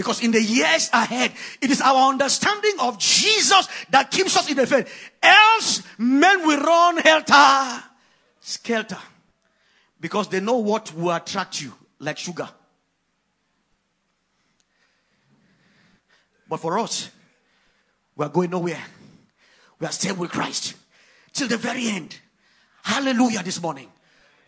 Because 0.00 0.24
in 0.24 0.30
the 0.30 0.40
years 0.40 0.88
ahead, 0.94 1.30
it 1.60 1.70
is 1.70 1.82
our 1.82 2.08
understanding 2.08 2.72
of 2.80 2.98
Jesus 2.98 3.68
that 3.90 4.10
keeps 4.10 4.34
us 4.34 4.50
in 4.50 4.56
the 4.56 4.66
faith. 4.66 4.90
Else, 5.22 5.82
men 5.98 6.46
will 6.46 6.58
run 6.58 6.96
helter 6.96 7.84
skelter. 8.40 8.96
Because 10.00 10.28
they 10.28 10.40
know 10.40 10.56
what 10.56 10.94
will 10.94 11.14
attract 11.14 11.60
you, 11.60 11.74
like 11.98 12.16
sugar. 12.16 12.48
But 16.48 16.60
for 16.60 16.78
us, 16.78 17.10
we 18.16 18.24
are 18.24 18.30
going 18.30 18.48
nowhere. 18.48 18.82
We 19.80 19.86
are 19.86 19.92
staying 19.92 20.16
with 20.16 20.30
Christ 20.30 20.76
till 21.34 21.46
the 21.46 21.58
very 21.58 21.88
end. 21.88 22.16
Hallelujah 22.84 23.42
this 23.42 23.60
morning. 23.60 23.90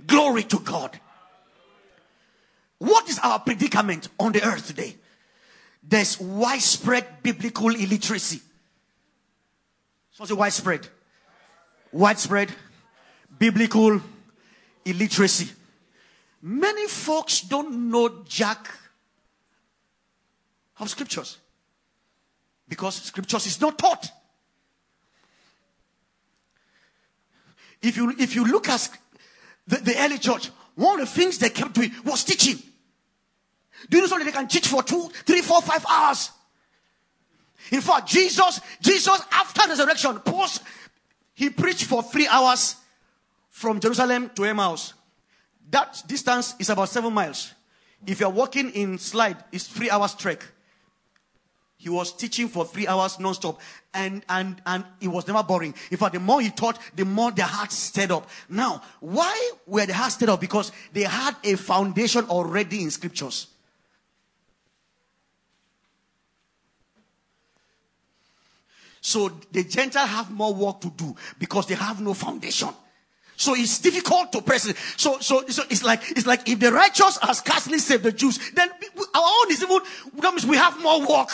Glory 0.06 0.44
to 0.44 0.60
God. 0.60 0.98
What 2.78 3.06
is 3.10 3.18
our 3.18 3.38
predicament 3.38 4.08
on 4.18 4.32
the 4.32 4.42
earth 4.42 4.68
today? 4.68 4.96
There's 5.82 6.20
widespread 6.20 7.22
biblical 7.22 7.74
illiteracy. 7.74 8.40
So 10.12 10.24
say 10.24 10.34
widespread. 10.34 10.86
Widespread 11.90 12.50
biblical 13.38 14.00
illiteracy. 14.84 15.50
Many 16.40 16.86
folks 16.86 17.40
don't 17.40 17.90
know 17.90 18.24
jack 18.28 18.68
of 20.78 20.90
scriptures 20.90 21.38
because 22.68 22.96
scriptures 22.96 23.46
is 23.46 23.60
not 23.60 23.78
taught. 23.78 24.10
If 27.80 27.96
you 27.96 28.14
if 28.18 28.34
you 28.34 28.44
look 28.44 28.68
at 28.68 28.88
the, 29.66 29.76
the 29.76 29.98
early 29.98 30.18
church, 30.18 30.50
one 30.74 31.00
of 31.00 31.08
the 31.08 31.14
things 31.14 31.38
they 31.38 31.50
kept 31.50 31.74
doing 31.74 31.92
was 32.04 32.24
teaching. 32.24 32.58
Do 33.88 33.96
you 33.96 34.02
know 34.02 34.08
something 34.08 34.26
they 34.26 34.32
can 34.32 34.48
teach 34.48 34.68
for 34.68 34.82
two, 34.82 35.08
three, 35.24 35.40
four, 35.40 35.60
five 35.62 35.84
hours? 35.88 36.30
In 37.70 37.80
fact, 37.80 38.08
Jesus, 38.08 38.60
Jesus 38.80 39.20
after 39.30 39.68
resurrection, 39.68 40.18
post, 40.20 40.62
he 41.34 41.50
preached 41.50 41.84
for 41.84 42.02
three 42.02 42.28
hours 42.28 42.76
from 43.48 43.80
Jerusalem 43.80 44.30
to 44.34 44.44
Emmaus. 44.44 44.94
That 45.70 46.02
distance 46.06 46.54
is 46.58 46.68
about 46.68 46.88
seven 46.88 47.12
miles. 47.12 47.54
If 48.06 48.20
you're 48.20 48.30
walking 48.30 48.70
in 48.70 48.98
slide, 48.98 49.42
it's 49.52 49.66
three 49.66 49.90
hours 49.90 50.14
trek. 50.14 50.44
He 51.76 51.88
was 51.88 52.12
teaching 52.12 52.48
for 52.48 52.64
three 52.64 52.86
hours 52.86 53.18
non-stop 53.18 53.60
and, 53.92 54.24
and, 54.28 54.60
and 54.66 54.84
it 55.00 55.08
was 55.08 55.26
never 55.26 55.42
boring. 55.42 55.74
In 55.90 55.96
fact, 55.96 56.14
the 56.14 56.20
more 56.20 56.40
he 56.40 56.50
taught, 56.50 56.78
the 56.94 57.04
more 57.04 57.32
their 57.32 57.46
hearts 57.46 57.76
stirred 57.76 58.12
up. 58.12 58.28
Now, 58.48 58.82
why 59.00 59.50
were 59.66 59.84
the 59.84 59.94
hearts 59.94 60.14
stirred 60.14 60.28
up? 60.28 60.40
Because 60.40 60.70
they 60.92 61.02
had 61.02 61.34
a 61.42 61.56
foundation 61.56 62.24
already 62.26 62.82
in 62.82 62.90
scriptures. 62.90 63.48
So 69.02 69.28
the 69.50 69.64
Gentiles 69.64 70.08
have 70.08 70.30
more 70.30 70.54
work 70.54 70.80
to 70.82 70.90
do 70.96 71.14
because 71.36 71.66
they 71.66 71.74
have 71.74 72.00
no 72.00 72.14
foundation. 72.14 72.68
So 73.36 73.56
it's 73.56 73.80
difficult 73.80 74.30
to 74.30 74.42
press. 74.42 74.72
So, 74.96 75.18
so, 75.18 75.44
so 75.48 75.64
it's 75.68 75.82
like, 75.82 76.08
it's 76.12 76.24
like 76.24 76.48
if 76.48 76.60
the 76.60 76.70
righteous 76.70 77.18
are 77.18 77.34
scarcely 77.34 77.80
saved 77.80 78.04
the 78.04 78.12
Jews, 78.12 78.38
then 78.52 78.70
our 78.70 79.30
own 79.42 79.50
is 79.50 79.60
even, 79.60 79.80
that 80.14 80.30
means 80.30 80.46
we 80.46 80.56
have 80.56 80.80
more 80.80 81.04
work 81.04 81.30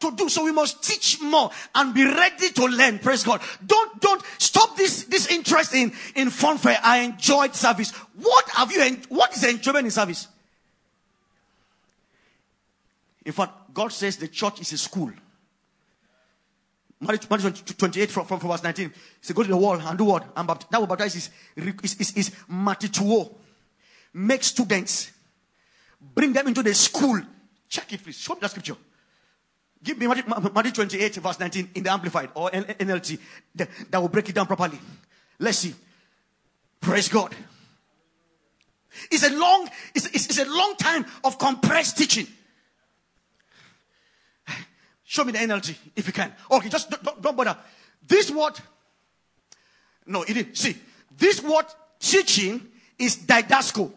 to 0.00 0.10
do. 0.16 0.28
So 0.28 0.44
we 0.44 0.50
must 0.50 0.82
teach 0.82 1.20
more 1.20 1.52
and 1.76 1.94
be 1.94 2.04
ready 2.04 2.50
to 2.50 2.64
learn. 2.64 2.98
Praise 2.98 3.22
God. 3.22 3.40
Don't, 3.64 4.00
don't 4.00 4.22
stop 4.38 4.76
this, 4.76 5.04
this 5.04 5.28
interest 5.28 5.76
in, 5.76 5.92
in 6.16 6.28
funfair. 6.28 6.80
I 6.82 7.02
enjoyed 7.02 7.54
service. 7.54 7.92
What 8.16 8.48
have 8.50 8.72
you, 8.72 8.98
what 9.10 9.32
is 9.36 9.44
enjoyment 9.44 9.84
in 9.84 9.92
service? 9.92 10.26
In 13.24 13.30
fact, 13.30 13.72
God 13.72 13.92
says 13.92 14.16
the 14.16 14.26
church 14.26 14.60
is 14.60 14.72
a 14.72 14.78
school. 14.78 15.12
Matthew 17.02 17.50
28 17.74 18.10
from, 18.10 18.26
from, 18.26 18.38
from, 18.38 18.50
verse 18.50 18.62
19. 18.62 18.88
He 18.88 18.94
said, 19.20 19.34
Go 19.34 19.42
to 19.42 19.48
the 19.48 19.56
wall 19.56 19.74
and 19.80 19.98
do 19.98 20.04
what? 20.04 20.24
And 20.36 20.46
baptize. 20.46 20.68
That 20.70 20.80
will 20.80 20.86
baptize 20.86 21.16
is, 21.16 21.30
is, 21.56 22.00
is, 22.00 22.16
is 22.16 22.30
matheteuo. 22.48 23.34
Make 24.14 24.44
students. 24.44 25.10
Bring 26.00 26.32
them 26.32 26.46
into 26.48 26.62
the 26.62 26.74
school. 26.74 27.20
Check 27.68 27.92
it, 27.92 28.02
please. 28.04 28.18
Show 28.18 28.34
me 28.34 28.40
that 28.42 28.50
scripture. 28.50 28.76
Give 29.82 29.98
me 29.98 30.06
Matthew, 30.06 30.24
Matthew 30.54 30.72
28, 30.72 31.16
verse 31.16 31.40
19 31.40 31.70
in 31.74 31.82
the 31.82 31.90
Amplified 31.90 32.30
or 32.34 32.50
NLT. 32.50 33.18
That, 33.56 33.68
that 33.90 34.00
will 34.00 34.08
break 34.08 34.28
it 34.28 34.34
down 34.34 34.46
properly. 34.46 34.78
Let's 35.40 35.58
see. 35.58 35.74
Praise 36.80 37.08
God. 37.08 37.34
It's 39.10 39.24
a 39.24 39.34
long, 39.34 39.68
it's, 39.94 40.06
it's, 40.06 40.26
it's 40.26 40.38
a 40.38 40.44
long 40.44 40.76
time 40.76 41.04
of 41.24 41.36
compressed 41.38 41.98
teaching. 41.98 42.28
Show 45.12 45.24
me 45.24 45.32
the 45.32 45.40
NLT 45.40 45.76
if 45.94 46.06
you 46.06 46.12
can. 46.14 46.32
Okay, 46.50 46.70
just 46.70 46.88
don't, 46.88 47.20
don't 47.20 47.36
bother. 47.36 47.54
This 48.08 48.30
word, 48.30 48.54
no, 50.06 50.22
it 50.22 50.34
is. 50.34 50.58
See, 50.58 50.74
this 51.18 51.42
word 51.42 51.66
teaching 52.00 52.66
is 52.98 53.18
didasko. 53.18 53.92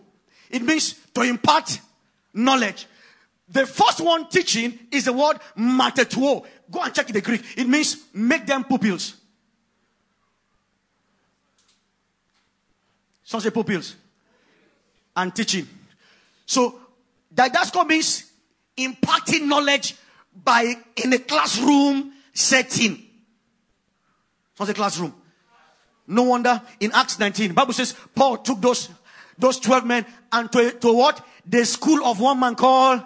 It 0.50 0.62
means 0.62 0.96
to 1.14 1.22
impart 1.22 1.80
knowledge. 2.34 2.88
The 3.48 3.66
first 3.66 4.02
one 4.02 4.28
teaching 4.28 4.78
is 4.92 5.06
the 5.06 5.14
word 5.14 5.38
matheteuo. 5.58 6.46
Go 6.70 6.82
and 6.82 6.94
check 6.94 7.08
in 7.08 7.14
the 7.14 7.22
Greek. 7.22 7.46
It 7.56 7.70
means 7.70 7.96
make 8.14 8.46
them 8.46 8.66
pupils. 8.66 9.16
Some 13.24 13.40
say 13.40 13.52
pupils. 13.52 13.96
And 15.16 15.34
teaching. 15.34 15.66
So, 16.46 16.78
didasko 17.34 17.88
means 17.88 18.30
imparting 18.76 19.48
knowledge 19.48 19.96
by 20.44 20.76
in 21.04 21.14
a 21.14 21.20
classroom 21.20 22.12
setting. 22.34 23.02
What's 24.58 24.72
a 24.72 24.76
classroom? 24.76 25.14
No 26.08 26.24
wonder 26.24 26.62
in 26.80 26.92
Acts 26.94 27.20
19, 27.20 27.54
Bible 27.54 27.74
says 27.74 27.96
Paul 28.14 28.38
took 28.38 28.62
those 28.62 28.90
those 29.38 29.60
12 29.60 29.86
men 29.86 30.06
and 30.32 30.52
to, 30.52 30.72
to 30.72 30.94
what? 30.94 31.26
The 31.46 31.66
school 31.66 32.06
of 32.06 32.20
one 32.20 32.40
man 32.40 32.56
called 32.56 33.02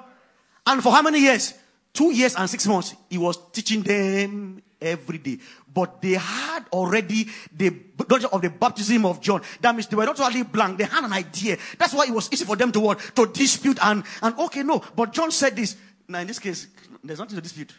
and 0.66 0.84
for 0.84 0.92
how 0.92 1.02
many 1.02 1.20
years? 1.20 1.54
Two 1.94 2.14
years 2.14 2.36
and 2.36 2.50
six 2.50 2.68
months. 2.68 2.96
He 3.10 3.18
was 3.18 3.38
teaching 3.52 3.82
them 3.82 4.62
every 4.80 5.18
day. 5.18 5.40
But 5.74 6.02
they 6.02 6.14
had 6.14 6.66
already 6.72 7.28
the 7.56 7.76
knowledge 8.08 8.26
of 8.26 8.42
the 8.42 8.50
baptism 8.50 9.06
of 9.06 9.22
John. 9.22 9.42
That 9.62 9.74
means 9.74 9.88
they 9.88 9.96
were 9.96 10.06
not 10.06 10.20
only 10.20 10.44
blank, 10.44 10.78
they 10.78 10.84
had 10.84 11.04
an 11.04 11.14
idea. 11.14 11.58
That's 11.78 11.94
why 11.94 12.06
it 12.06 12.14
was 12.14 12.30
easy 12.32 12.46
for 12.46 12.56
them 12.56 12.72
to 12.74 12.80
what? 12.80 13.00
To 13.16 13.26
dispute 13.26 13.80
and, 13.82 14.04
and 14.22 14.38
okay, 14.40 14.64
no. 14.64 14.82
But 14.96 15.14
John 15.14 15.32
said 15.32 15.56
this. 15.56 15.76
Now 16.08 16.20
in 16.20 16.28
this 16.28 16.40
case, 16.40 16.68
there's 17.04 17.20
nothing 17.20 17.36
to 17.36 17.42
dispute. 17.42 17.74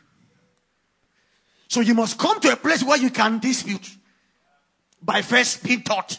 So 1.69 1.81
you 1.81 1.95
must 1.95 2.19
come 2.19 2.41
to 2.41 2.53
a 2.53 2.57
place 2.57 2.83
where 2.83 2.99
you 2.99 3.11
can 3.11 3.39
dispute 3.39 3.97
by 5.03 5.23
first 5.23 5.63
being 5.63 5.83
taught. 5.83 6.19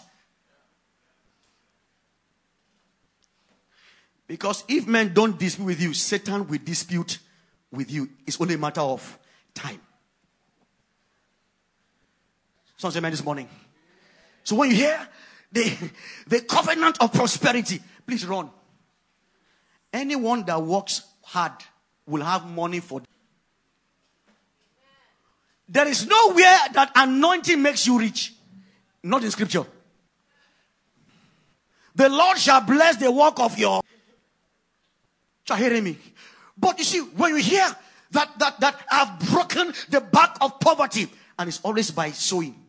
Because 4.28 4.64
if 4.70 4.88
men 4.88 5.14
don't 5.14 5.38
dispute 5.38 5.66
with 5.66 5.82
you, 5.82 5.94
Satan 5.94 6.48
will 6.48 6.60
dispute 6.64 7.20
with 7.70 7.92
you. 7.92 8.10
It's 8.26 8.40
only 8.40 8.56
a 8.56 8.58
matter 8.58 8.82
of 8.82 9.20
time. 9.54 9.82
Someone 12.78 12.94
say 12.94 13.00
amen 13.00 13.12
this 13.12 13.24
morning. 13.24 13.50
So 14.44 14.56
when 14.56 14.70
you 14.72 14.78
hear 14.78 15.08
the, 15.52 15.72
the 16.28 16.42
covenant 16.42 16.98
of 17.02 17.12
prosperity, 17.12 17.82
please 18.08 18.26
run. 18.26 18.50
Anyone 19.92 20.46
that 20.46 20.62
works 20.62 21.04
hard 21.24 21.52
will 22.08 22.24
have 22.24 22.46
money 22.48 22.80
for. 22.80 23.02
There 25.68 25.88
is 25.88 26.06
nowhere 26.06 26.60
that 26.74 26.92
anointing 26.96 27.62
makes 27.62 27.88
you 27.88 27.98
rich. 27.98 28.34
Not 29.04 29.24
in 29.24 29.32
scripture. 29.32 29.66
The 31.96 32.10
Lord 32.10 32.38
shall 32.38 32.62
bless 32.62 32.98
the 32.98 33.12
work 33.12 33.40
of 33.40 33.58
your. 33.58 33.82
Shall 35.46 35.58
hearing 35.58 35.84
me? 35.84 35.98
But 36.58 36.78
you 36.78 36.84
see, 36.84 37.00
when 37.00 37.36
you 37.36 37.42
hear 37.42 37.68
that 38.12 38.38
that 38.40 38.60
that 38.60 38.86
I've 38.92 39.20
broken 39.32 39.74
the 39.90 40.02
back 40.02 40.38
of 40.42 40.60
poverty, 40.60 41.08
and 41.40 41.48
it's 41.48 41.62
always 41.64 41.92
by 41.92 42.12
sowing. 42.12 42.61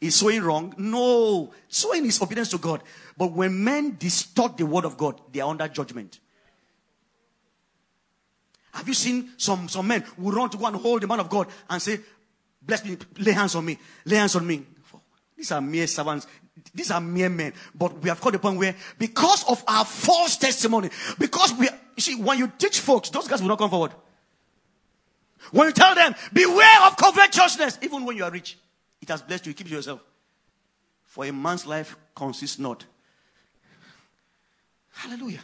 Is 0.00 0.16
sowing 0.16 0.42
wrong? 0.42 0.74
No. 0.76 1.52
Sowing 1.68 2.04
is 2.04 2.20
obedience 2.20 2.50
to 2.50 2.58
God. 2.58 2.82
But 3.16 3.32
when 3.32 3.64
men 3.64 3.96
distort 3.98 4.56
the 4.56 4.66
word 4.66 4.84
of 4.84 4.96
God, 4.96 5.20
they 5.32 5.40
are 5.40 5.48
under 5.48 5.68
judgment. 5.68 6.20
Have 8.74 8.86
you 8.86 8.94
seen 8.94 9.30
some, 9.38 9.68
some 9.68 9.86
men 9.86 10.02
who 10.18 10.30
run 10.30 10.50
to 10.50 10.58
go 10.58 10.66
and 10.66 10.76
hold 10.76 11.00
the 11.00 11.06
man 11.06 11.20
of 11.20 11.30
God 11.30 11.48
and 11.70 11.80
say, 11.80 11.98
Bless 12.60 12.84
me, 12.84 12.98
lay 13.18 13.32
hands 13.32 13.54
on 13.54 13.64
me, 13.64 13.78
lay 14.04 14.16
hands 14.16 14.34
on 14.36 14.46
me? 14.46 14.66
These 15.36 15.52
are 15.52 15.60
mere 15.60 15.86
servants. 15.86 16.26
These 16.74 16.90
are 16.90 17.00
mere 17.00 17.28
men. 17.28 17.52
But 17.74 17.98
we 18.02 18.08
have 18.08 18.20
caught 18.20 18.32
the 18.32 18.38
point 18.38 18.58
where, 18.58 18.74
because 18.98 19.44
of 19.48 19.62
our 19.68 19.84
false 19.84 20.36
testimony, 20.36 20.90
because 21.18 21.54
we, 21.54 21.68
you 21.96 22.02
see, 22.02 22.16
when 22.16 22.38
you 22.38 22.50
teach 22.58 22.80
folks, 22.80 23.10
those 23.10 23.28
guys 23.28 23.40
will 23.40 23.48
not 23.48 23.58
come 23.58 23.70
forward. 23.70 23.92
When 25.52 25.68
you 25.68 25.72
tell 25.72 25.94
them, 25.94 26.14
beware 26.32 26.82
of 26.86 26.96
covetousness, 26.96 27.78
even 27.82 28.04
when 28.04 28.16
you 28.16 28.24
are 28.24 28.30
rich, 28.30 28.58
it 29.00 29.08
has 29.08 29.22
blessed 29.22 29.46
you, 29.46 29.54
keep 29.54 29.70
yourself. 29.70 30.02
For 31.04 31.24
a 31.24 31.32
man's 31.32 31.66
life 31.66 31.96
consists 32.14 32.58
not 32.58 32.84
Hallelujah. 34.96 35.40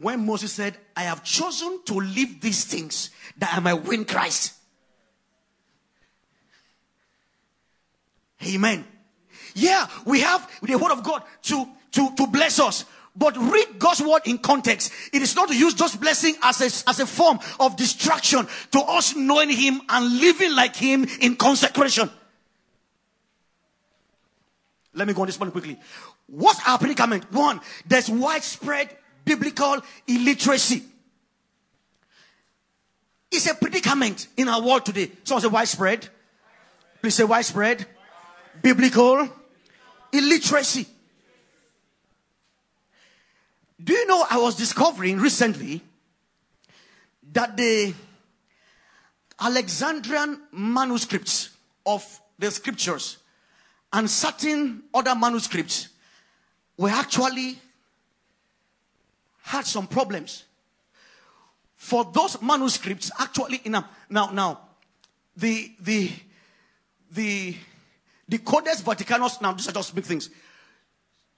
When 0.00 0.26
Moses 0.26 0.52
said, 0.52 0.76
I 0.96 1.02
have 1.04 1.22
chosen 1.22 1.80
to 1.84 1.94
leave 1.94 2.40
these 2.40 2.64
things 2.64 3.10
that 3.38 3.54
I 3.54 3.60
might 3.60 3.84
win 3.84 4.04
Christ. 4.04 4.54
Amen. 8.44 8.84
Yeah, 9.54 9.86
we 10.04 10.20
have 10.20 10.50
the 10.60 10.76
word 10.76 10.90
of 10.90 11.04
God 11.04 11.22
to, 11.42 11.68
to, 11.92 12.14
to 12.16 12.26
bless 12.26 12.58
us. 12.58 12.84
But 13.16 13.36
read 13.36 13.78
God's 13.78 14.00
word 14.02 14.22
in 14.24 14.38
context. 14.38 14.92
It 15.12 15.22
is 15.22 15.36
not 15.36 15.48
to 15.48 15.56
use 15.56 15.74
just 15.74 16.00
blessing 16.00 16.34
as 16.42 16.60
a, 16.60 16.88
as 16.88 16.98
a 16.98 17.06
form 17.06 17.38
of 17.60 17.76
distraction 17.76 18.46
to 18.72 18.80
us 18.80 19.14
knowing 19.14 19.50
Him 19.50 19.80
and 19.88 20.18
living 20.18 20.54
like 20.54 20.74
Him 20.74 21.06
in 21.20 21.36
consecration. 21.36 22.10
Let 24.94 25.06
me 25.06 25.14
go 25.14 25.22
on 25.22 25.26
this 25.26 25.38
one 25.38 25.50
quickly. 25.50 25.78
What's 26.26 26.60
our 26.66 26.78
predicament? 26.78 27.30
One, 27.32 27.60
there's 27.86 28.08
widespread 28.08 28.96
biblical 29.24 29.80
illiteracy. 30.06 30.82
It's 33.30 33.50
a 33.50 33.54
predicament 33.54 34.28
in 34.36 34.48
our 34.48 34.62
world 34.62 34.86
today. 34.86 35.10
Someone 35.24 35.42
say 35.42 35.48
widespread. 35.48 36.08
Please 37.00 37.14
say 37.14 37.24
widespread. 37.24 37.86
Biblical 38.62 39.28
illiteracy. 40.12 40.86
Do 43.82 43.92
you 43.92 44.06
know 44.06 44.24
I 44.30 44.38
was 44.38 44.56
discovering 44.56 45.18
recently 45.18 45.82
that 47.32 47.56
the 47.56 47.94
Alexandrian 49.40 50.40
manuscripts 50.52 51.50
of 51.84 52.20
the 52.38 52.50
scriptures 52.50 53.18
and 53.92 54.08
certain 54.08 54.84
other 54.92 55.14
manuscripts 55.14 55.88
were 56.76 56.90
actually 56.90 57.58
had 59.42 59.66
some 59.66 59.86
problems. 59.86 60.44
For 61.76 62.04
those 62.04 62.40
manuscripts, 62.40 63.10
actually, 63.18 63.60
in 63.64 63.74
a, 63.74 63.88
now, 64.08 64.30
now, 64.30 64.60
the 65.36 65.72
the 65.80 66.10
the 67.10 67.54
the 68.26 68.38
Codex 68.38 68.80
Vaticanus. 68.80 69.40
Now, 69.42 69.52
these 69.52 69.68
are 69.68 69.72
just 69.72 69.94
big 69.94 70.04
things. 70.04 70.30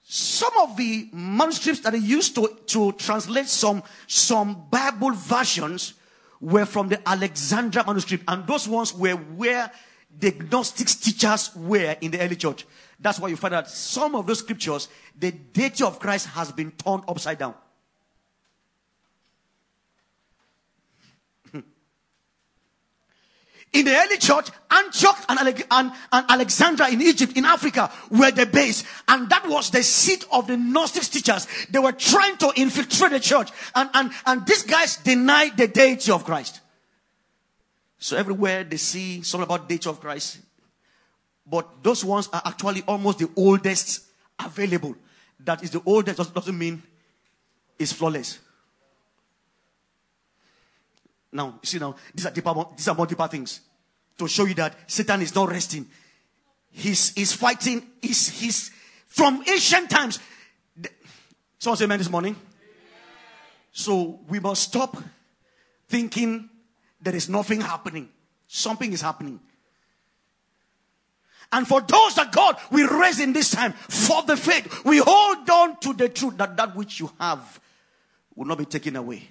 Some 0.09 0.53
of 0.61 0.77
the 0.77 1.09
manuscripts 1.11 1.81
that 1.81 1.91
they 1.91 1.99
used 1.99 2.33
to, 2.35 2.57
to 2.67 2.93
translate 2.93 3.47
some, 3.47 3.83
some 4.07 4.67
Bible 4.69 5.11
versions 5.11 5.95
were 6.39 6.65
from 6.65 6.87
the 6.87 7.05
Alexandria 7.07 7.83
manuscript, 7.85 8.23
and 8.25 8.47
those 8.47 8.69
ones 8.69 8.93
were 8.93 9.15
where 9.15 9.69
the 10.17 10.31
Gnostics 10.49 10.95
teachers 10.95 11.53
were 11.57 11.97
in 11.99 12.11
the 12.11 12.21
early 12.21 12.37
church. 12.37 12.65
That's 12.97 13.19
why 13.19 13.27
you 13.27 13.35
find 13.35 13.53
that 13.53 13.69
some 13.69 14.15
of 14.15 14.25
those 14.25 14.39
scriptures, 14.39 14.87
the 15.19 15.31
deity 15.31 15.83
of 15.83 15.99
Christ 15.99 16.27
has 16.27 16.53
been 16.53 16.71
turned 16.71 17.03
upside 17.05 17.39
down. 17.39 17.55
In 23.73 23.85
the 23.85 23.95
early 23.95 24.17
church, 24.17 24.49
Antioch 24.71 25.25
and, 25.27 25.39
and, 25.71 25.91
and, 26.11 26.25
Alexandria 26.31 26.89
in 26.89 27.01
Egypt, 27.01 27.35
in 27.35 27.45
Africa, 27.45 27.91
were 28.09 28.31
the 28.31 28.45
base. 28.45 28.83
And 29.07 29.29
that 29.29 29.47
was 29.47 29.69
the 29.71 29.83
seat 29.83 30.25
of 30.31 30.47
the 30.47 30.55
Gnostic 30.55 31.03
teachers. 31.03 31.47
They 31.69 31.79
were 31.79 31.91
trying 31.91 32.37
to 32.37 32.51
infiltrate 32.55 33.11
the 33.11 33.19
church. 33.19 33.49
And, 33.75 33.89
and, 33.93 34.11
and 34.25 34.47
these 34.47 34.63
guys 34.63 34.97
denied 34.97 35.57
the 35.57 35.67
deity 35.67 36.11
of 36.11 36.23
Christ. 36.23 36.61
So 37.99 38.15
everywhere 38.15 38.63
they 38.63 38.77
see 38.77 39.21
something 39.23 39.45
about 39.45 39.67
deity 39.67 39.89
of 39.89 39.99
Christ. 39.99 40.39
But 41.45 41.83
those 41.83 42.05
ones 42.05 42.29
are 42.31 42.41
actually 42.45 42.83
almost 42.87 43.19
the 43.19 43.29
oldest 43.35 44.05
available. 44.39 44.95
That 45.39 45.63
is 45.63 45.71
the 45.71 45.81
oldest 45.85 46.33
doesn't 46.33 46.57
mean 46.57 46.83
it's 47.77 47.93
flawless. 47.93 48.39
Now, 51.37 51.59
you 51.61 51.67
see 51.67 51.77
now, 51.77 51.95
these 52.15 52.25
are 52.25 52.31
deeper, 52.31 52.51
these 52.75 52.87
are 52.87 52.95
more 52.95 53.05
deeper 53.05 53.27
things 53.27 53.61
to 54.17 54.27
show 54.27 54.45
you 54.45 54.55
that 54.55 54.75
Satan 54.87 55.21
is 55.21 55.35
not 55.35 55.49
resting. 55.49 55.85
He's, 56.71 57.13
he's 57.13 57.31
fighting, 57.31 57.85
he's, 58.01 58.27
he's 58.39 58.71
from 59.05 59.43
ancient 59.47 59.87
times. 59.87 60.17
Someone 61.59 61.77
say 61.77 61.85
amen 61.85 61.99
this 61.99 62.09
morning. 62.09 62.35
So 63.71 64.19
we 64.27 64.39
must 64.39 64.63
stop 64.63 64.97
thinking 65.87 66.49
there 66.99 67.15
is 67.15 67.29
nothing 67.29 67.61
happening. 67.61 68.09
Something 68.47 68.91
is 68.91 69.01
happening. 69.01 69.39
And 71.51 71.67
for 71.67 71.81
those 71.81 72.15
that 72.15 72.31
God 72.31 72.57
will 72.71 72.89
raise 72.99 73.19
in 73.19 73.31
this 73.31 73.51
time 73.51 73.73
for 73.73 74.23
the 74.23 74.35
faith, 74.35 74.83
we 74.83 74.97
hold 74.97 75.47
on 75.47 75.79
to 75.81 75.93
the 75.93 76.09
truth 76.09 76.35
that 76.37 76.57
that 76.57 76.75
which 76.75 76.99
you 76.99 77.11
have 77.19 77.59
will 78.35 78.47
not 78.47 78.57
be 78.57 78.65
taken 78.65 78.95
away. 78.95 79.29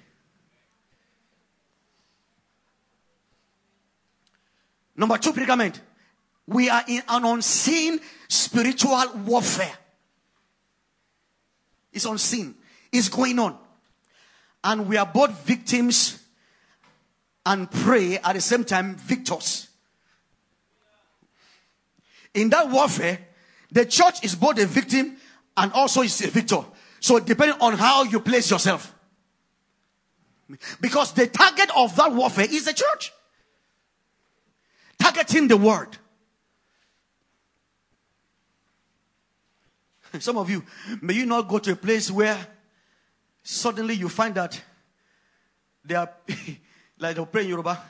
Number 4.97 5.19
two 5.19 5.33
predicament. 5.33 5.81
We 6.47 6.71
are 6.71 6.85
in 6.87 7.03
an 7.09 7.25
unseen 7.25 8.01
spiritual 8.29 9.05
warfare. 9.25 9.77
It's 11.93 12.05
unseen. 12.05 12.55
It's 12.93 13.09
going 13.09 13.39
on. 13.39 13.59
And 14.63 14.89
we 14.89 14.97
are 14.97 15.07
both 15.07 15.45
victims 15.45 16.23
and 17.45 17.71
prey 17.71 18.19
at 18.19 18.35
the 18.35 18.41
same 18.41 18.65
time 18.65 18.97
victors. 18.97 19.69
In 22.35 22.51
that 22.51 22.71
warfare, 22.71 23.19
the 23.71 23.87
church 23.87 24.25
is 24.25 24.35
both 24.35 24.59
a 24.59 24.67
victim 24.67 25.17
and 25.57 25.73
also 25.73 26.03
is 26.03 26.21
a 26.23 26.29
victor. 26.29 26.65
So 27.01 27.19
depending 27.19 27.59
on 27.61 27.75
how 27.75 28.05
you 28.05 28.21
place 28.21 28.51
yourself. 28.51 28.95
Because 30.81 31.13
the 31.13 31.27
target 31.27 31.71
of 31.77 31.97
that 31.97 32.13
warfare 32.13 32.47
is 32.49 32.67
the 32.67 32.73
church 32.73 33.13
targeting 35.13 35.49
the 35.49 35.57
word. 35.57 35.97
Some 40.19 40.39
of 40.39 40.49
you, 40.49 40.65
may 41.03 41.15
you 41.15 41.27
not 41.27 41.47
go 41.49 41.59
to 41.59 41.73
a 41.73 41.77
place 41.77 42.11
where 42.11 42.39
suddenly 43.43 43.95
you 43.95 44.09
find 44.09 44.35
that 44.35 44.61
they 45.85 45.95
are 45.95 46.11
like 46.99 47.15
they'll 47.17 47.27
pray 47.27 47.43
in 47.43 47.49
Yoruba. 47.51 47.83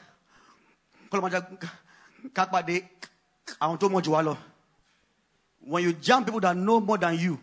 When 5.60 5.82
you 5.82 5.92
jump 5.94 6.26
people 6.26 6.40
that 6.40 6.56
know 6.56 6.80
more 6.80 6.98
than 6.98 7.18
you, 7.18 7.38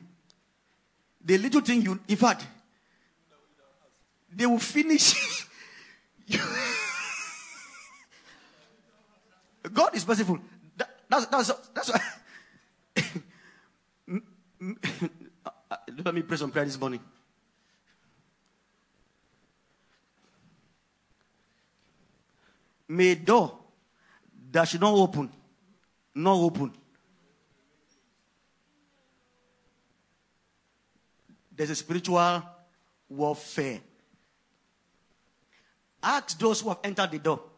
the 1.23 1.37
little 1.37 1.61
thing 1.61 1.81
you, 1.81 1.99
in 2.07 2.17
fact, 2.17 2.45
they 4.35 4.45
will 4.45 4.59
finish. 4.59 5.47
God 9.71 9.95
is 9.95 10.05
merciful. 10.07 10.39
That, 10.75 10.89
that's 11.09 11.25
that's 11.27 11.51
that's 11.73 11.89
why. 11.89 12.01
Let 16.05 16.15
me 16.15 16.21
pray 16.21 16.37
some 16.37 16.51
prayer 16.51 16.65
this 16.65 16.79
morning. 16.79 16.99
May 22.89 23.15
door 23.15 23.57
that 24.51 24.67
should 24.67 24.81
not 24.81 24.93
open, 24.93 25.31
not 26.13 26.35
open. 26.35 26.73
There's 31.55 31.69
a 31.69 31.75
spiritual 31.75 32.43
warfare. 33.07 33.79
Ask 36.01 36.37
those 36.37 36.61
who 36.61 36.69
have 36.69 36.79
entered 36.83 37.11
the 37.11 37.19
door 37.19 37.52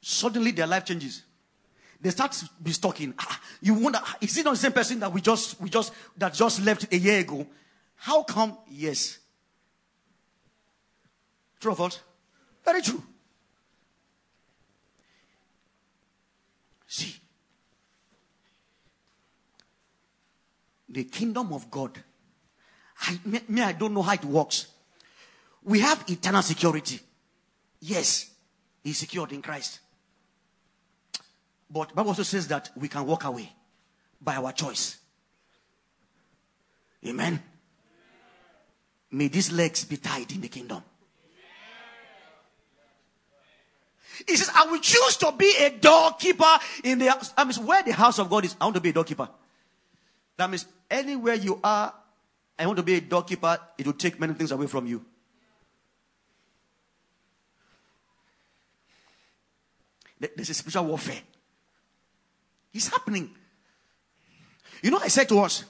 suddenly 0.00 0.50
their 0.52 0.66
life 0.66 0.84
changes. 0.84 1.22
They 2.00 2.10
start 2.10 2.32
to 2.32 2.48
be 2.62 2.72
stalking. 2.72 3.14
Ah, 3.18 3.40
you 3.60 3.74
wonder, 3.74 3.98
ah, 4.02 4.16
is 4.20 4.36
it 4.36 4.44
not 4.44 4.52
the 4.52 4.56
same 4.56 4.72
person 4.72 5.00
that 5.00 5.12
we 5.12 5.20
just 5.20 5.60
we 5.60 5.68
just 5.68 5.92
that 6.16 6.32
just 6.32 6.62
left 6.64 6.92
a 6.92 6.96
year 6.96 7.20
ago? 7.20 7.46
How 7.96 8.22
come? 8.22 8.56
Yes. 8.70 9.18
True 11.60 11.72
or 11.72 11.76
false? 11.76 12.00
Very 12.64 12.80
true. 12.80 13.02
See, 16.86 17.14
the 20.88 21.04
kingdom 21.04 21.52
of 21.52 21.70
God. 21.70 22.02
I, 23.02 23.18
me, 23.24 23.62
I 23.62 23.72
don't 23.72 23.94
know 23.94 24.02
how 24.02 24.14
it 24.14 24.24
works. 24.24 24.66
We 25.62 25.80
have 25.80 26.04
eternal 26.08 26.42
security. 26.42 27.00
Yes, 27.80 28.30
he's 28.82 28.98
secured 28.98 29.32
in 29.32 29.42
Christ. 29.42 29.80
But 31.70 31.94
Bible 31.94 32.10
also 32.10 32.24
says 32.24 32.48
that 32.48 32.70
we 32.74 32.88
can 32.88 33.06
walk 33.06 33.24
away 33.24 33.52
by 34.20 34.36
our 34.36 34.52
choice. 34.52 34.98
Amen. 37.06 37.40
May 39.12 39.28
these 39.28 39.52
legs 39.52 39.84
be 39.84 39.96
tied 39.96 40.30
in 40.32 40.40
the 40.40 40.48
kingdom. 40.48 40.82
He 44.26 44.36
says, 44.36 44.50
I 44.54 44.66
will 44.66 44.80
choose 44.80 45.16
to 45.18 45.32
be 45.32 45.54
a 45.60 45.70
doorkeeper 45.70 46.58
in 46.84 46.98
the 46.98 47.32
I 47.36 47.44
mean 47.44 47.54
where 47.66 47.82
the 47.82 47.92
house 47.92 48.18
of 48.18 48.28
God 48.28 48.44
is, 48.44 48.54
I 48.60 48.64
want 48.64 48.74
to 48.74 48.80
be 48.80 48.90
a 48.90 48.92
doorkeeper. 48.92 49.28
That 50.36 50.50
means 50.50 50.66
anywhere 50.90 51.34
you 51.34 51.58
are, 51.64 51.94
I 52.58 52.66
want 52.66 52.76
to 52.76 52.82
be 52.82 52.96
a 52.96 53.00
doorkeeper, 53.00 53.58
it 53.78 53.86
will 53.86 53.94
take 53.94 54.20
many 54.20 54.34
things 54.34 54.50
away 54.50 54.66
from 54.66 54.86
you. 54.86 55.04
There's 60.18 60.50
a 60.50 60.54
spiritual 60.54 60.84
warfare. 60.84 61.22
It's 62.72 62.88
happening. 62.88 63.30
You 64.82 64.90
know, 64.90 64.98
I 65.02 65.08
said 65.08 65.28
to 65.28 65.40
us, 65.40 65.64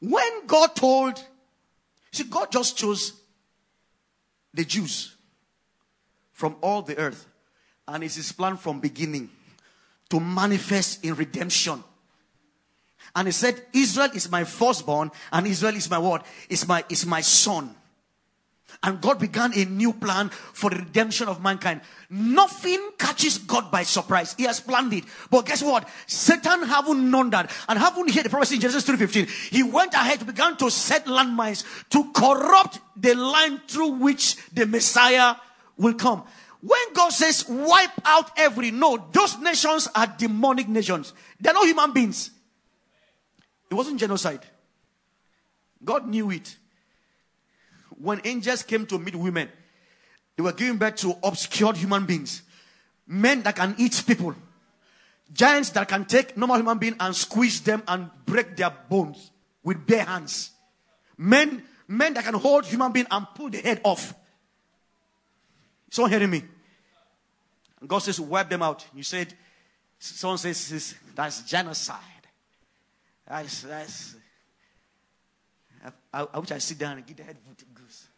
when 0.00 0.46
God 0.46 0.74
told, 0.76 1.22
see, 2.12 2.24
God 2.24 2.52
just 2.52 2.76
chose 2.76 3.12
the 4.52 4.64
Jews 4.64 5.16
from 6.32 6.56
all 6.60 6.82
the 6.82 6.96
earth, 6.98 7.26
and 7.88 8.04
it's 8.04 8.16
his 8.16 8.32
plan 8.32 8.56
from 8.56 8.80
beginning 8.80 9.30
to 10.10 10.20
manifest 10.20 11.04
in 11.04 11.14
redemption. 11.14 11.82
And 13.16 13.28
he 13.28 13.32
said, 13.32 13.62
Israel 13.72 14.10
is 14.14 14.30
my 14.30 14.44
firstborn, 14.44 15.10
and 15.32 15.46
Israel 15.46 15.74
is 15.74 15.88
my 15.88 15.98
what? 15.98 16.26
Is 16.48 16.66
my 16.66 16.84
is 16.88 17.06
my 17.06 17.20
son. 17.20 17.74
And 18.82 19.00
God 19.00 19.18
began 19.18 19.52
a 19.56 19.64
new 19.64 19.92
plan 19.92 20.28
for 20.28 20.70
the 20.70 20.76
redemption 20.76 21.28
of 21.28 21.42
mankind. 21.42 21.80
Nothing 22.10 22.90
catches 22.98 23.38
God 23.38 23.70
by 23.70 23.82
surprise. 23.82 24.34
He 24.36 24.44
has 24.44 24.60
planned 24.60 24.92
it. 24.92 25.04
But 25.30 25.46
guess 25.46 25.62
what? 25.62 25.88
Satan 26.06 26.62
haven't 26.64 27.10
known 27.10 27.30
that 27.30 27.50
and 27.68 27.78
haven't 27.78 28.10
heard 28.10 28.24
the 28.24 28.30
prophecy 28.30 28.56
in 28.56 28.60
Genesis 28.60 28.84
3.15. 28.84 29.50
He 29.50 29.62
went 29.62 29.94
ahead, 29.94 30.26
began 30.26 30.56
to 30.58 30.70
set 30.70 31.06
landmines 31.06 31.64
to 31.90 32.10
corrupt 32.12 32.80
the 32.96 33.14
line 33.14 33.60
through 33.66 33.92
which 33.92 34.36
the 34.52 34.66
Messiah 34.66 35.36
will 35.76 35.94
come. 35.94 36.24
When 36.60 36.92
God 36.94 37.10
says 37.10 37.44
wipe 37.48 38.00
out 38.04 38.30
every, 38.38 38.70
no, 38.70 39.08
those 39.12 39.38
nations 39.38 39.88
are 39.94 40.06
demonic 40.06 40.68
nations. 40.68 41.12
They're 41.38 41.52
not 41.52 41.66
human 41.66 41.92
beings. 41.92 42.30
It 43.70 43.74
wasn't 43.74 44.00
genocide. 44.00 44.40
God 45.84 46.08
knew 46.08 46.30
it 46.30 46.56
when 48.00 48.20
angels 48.24 48.62
came 48.62 48.86
to 48.86 48.98
meet 48.98 49.14
women, 49.14 49.48
they 50.36 50.42
were 50.42 50.52
giving 50.52 50.76
birth 50.76 50.96
to 50.96 51.14
obscured 51.22 51.76
human 51.76 52.06
beings. 52.06 52.42
Men 53.06 53.42
that 53.42 53.56
can 53.56 53.74
eat 53.78 54.02
people. 54.06 54.34
Giants 55.32 55.70
that 55.70 55.88
can 55.88 56.04
take 56.04 56.36
normal 56.36 56.56
human 56.56 56.78
being 56.78 56.96
and 57.00 57.14
squeeze 57.14 57.60
them 57.60 57.82
and 57.88 58.10
break 58.26 58.56
their 58.56 58.70
bones 58.88 59.30
with 59.62 59.86
bare 59.86 60.04
hands. 60.04 60.50
Men, 61.16 61.62
men 61.88 62.14
that 62.14 62.24
can 62.24 62.34
hold 62.34 62.66
human 62.66 62.92
being 62.92 63.06
and 63.10 63.26
pull 63.34 63.50
the 63.50 63.58
head 63.58 63.80
off. 63.84 64.14
Someone 65.90 66.10
hearing 66.10 66.30
me? 66.30 66.42
And 67.80 67.88
God 67.88 67.98
says, 67.98 68.20
wipe 68.20 68.48
them 68.48 68.62
out. 68.62 68.84
You 68.94 69.02
said, 69.02 69.32
someone 69.98 70.38
says, 70.38 70.94
that's 71.14 71.42
genocide. 71.42 71.98
That's, 73.26 73.62
that's, 73.62 74.16
I, 75.84 76.26
I 76.32 76.38
wish 76.38 76.50
I 76.52 76.58
sit 76.58 76.78
down 76.78 76.96
and 76.96 77.06
get 77.06 77.16
the 77.16 77.22
head 77.24 77.36
goose. 77.74 78.08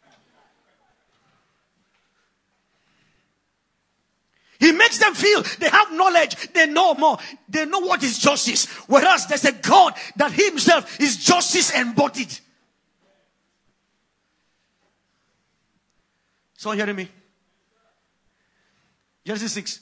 He 4.59 4.71
makes 4.71 4.97
them 4.97 5.13
feel 5.13 5.43
they 5.59 5.69
have 5.69 5.91
knowledge, 5.91 6.51
they 6.53 6.65
know 6.65 6.95
more, 6.95 7.17
they 7.47 7.65
know 7.65 7.79
what 7.79 8.01
is 8.03 8.17
justice. 8.17 8.65
Whereas 8.87 9.27
there's 9.27 9.45
a 9.45 9.51
God 9.51 9.93
that 10.15 10.31
Himself 10.31 10.99
is 10.99 11.17
justice 11.17 11.71
embodied. 11.71 12.39
Someone 16.55 16.77
hearing 16.77 16.95
me? 16.95 17.09
Genesis 19.23 19.51
6. 19.51 19.81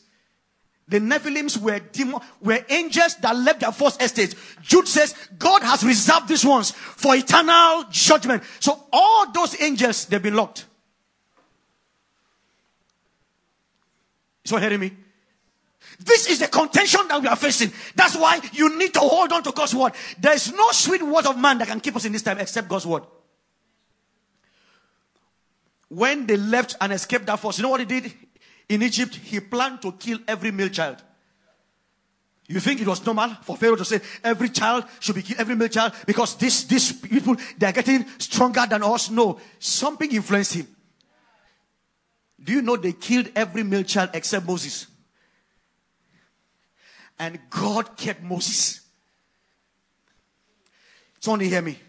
The 0.88 1.00
Nephilims 1.00 1.58
were 1.58 1.80
demon, 1.80 2.21
were 2.41 2.63
angels 2.69 3.15
that 3.15 3.36
left 3.36 3.62
their 3.62 3.71
first 3.71 4.02
estate. 4.02 4.36
Jude 4.62 4.88
says 4.88 5.15
God 5.39 5.63
has 5.63 5.84
reserved 5.84 6.28
these 6.28 6.45
ones 6.45 6.71
for 6.71 7.15
eternal 7.15 7.86
judgment. 7.89 8.43
So 8.60 8.84
all 8.93 9.32
those 9.32 9.60
angels, 9.62 10.06
they've 10.06 10.21
been 10.21 10.36
locked. 10.36 10.65
You 14.48 14.58
hearing 14.58 14.80
me? 14.80 14.91
This 16.00 16.28
is 16.30 16.39
the 16.39 16.48
contention 16.48 17.08
that 17.08 17.21
we 17.21 17.28
are 17.28 17.36
facing. 17.36 17.71
That's 17.95 18.15
why 18.15 18.41
you 18.54 18.78
need 18.78 18.93
to 18.93 19.00
hold 19.00 19.32
on 19.32 19.41
to 19.43 19.52
God's 19.52 19.74
word. 19.74 19.93
There 20.19 20.34
is 20.34 20.54
no 20.54 20.71
sweet 20.71 21.02
word 21.02 21.26
of 21.26 21.39
man 21.39 21.58
that 21.60 21.67
can 21.67 21.80
keep 21.80 21.95
us 21.95 22.06
in 22.06 22.12
this 22.12 22.21
time 22.21 22.38
except 22.38 22.67
God's 22.67 22.86
word. 22.86 23.04
When 25.88 26.28
they 26.28 26.38
left 26.38 26.76
and 26.82 26.93
escaped 26.93 27.26
that 27.28 27.39
force, 27.39 27.58
you 27.58 27.63
know 27.63 27.69
what 27.69 27.80
he 27.80 27.86
did? 27.86 28.13
In 28.67 28.82
Egypt, 28.82 29.15
he 29.15 29.39
planned 29.39 29.82
to 29.82 29.91
kill 29.93 30.19
every 30.28 30.51
male 30.51 30.69
child. 30.69 31.04
You 32.47 32.60
think 32.60 32.80
it 32.80 32.88
was 32.88 33.04
normal 33.06 33.30
for 33.41 33.58
Pharaoh 33.58 33.75
to 33.75 33.86
say 33.86 33.99
every 34.23 34.49
child 34.49 34.86
should 34.99 35.15
be 35.15 35.23
killed, 35.23 35.39
every 35.39 35.56
male 35.56 35.67
child, 35.67 35.93
because 36.06 36.36
this, 36.36 36.63
these 36.65 36.91
people, 36.93 37.36
they 37.58 37.67
are 37.67 37.71
getting 37.71 38.06
stronger 38.19 38.65
than 38.69 38.84
us? 38.84 39.10
No. 39.10 39.39
Something 39.58 40.12
influenced 40.12 40.54
him. 40.54 40.67
Do 42.43 42.54
you 42.54 42.62
know 42.62 42.75
they 42.75 42.93
killed 42.93 43.32
every 43.36 43.63
male 43.63 43.84
child 43.84 44.12
except 44.13 44.45
Moses? 44.45 44.86
And 47.17 47.39
God 47.49 47.97
kept 47.97 48.21
Moses. 48.21 48.82
Someone 51.19 51.39
hear 51.39 51.62
me? 51.62 51.80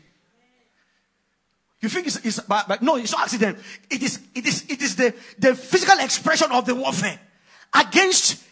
You 1.87 1.91
think 1.91 2.09
it's, 2.09 2.17
it's 2.27 2.41
but, 2.41 2.83
no, 2.83 2.97
it's 2.97 3.13
not 3.13 3.23
accident. 3.23 3.59
It 3.89 4.03
is, 4.03 4.21
it 4.35 4.45
is, 4.45 4.69
it 4.69 4.83
is 4.83 4.97
the, 4.97 5.15
the 5.39 5.55
physical 5.55 5.97
expression 6.01 6.51
of 6.51 6.67
the 6.67 6.75
warfare 6.75 7.17
against 7.73 8.43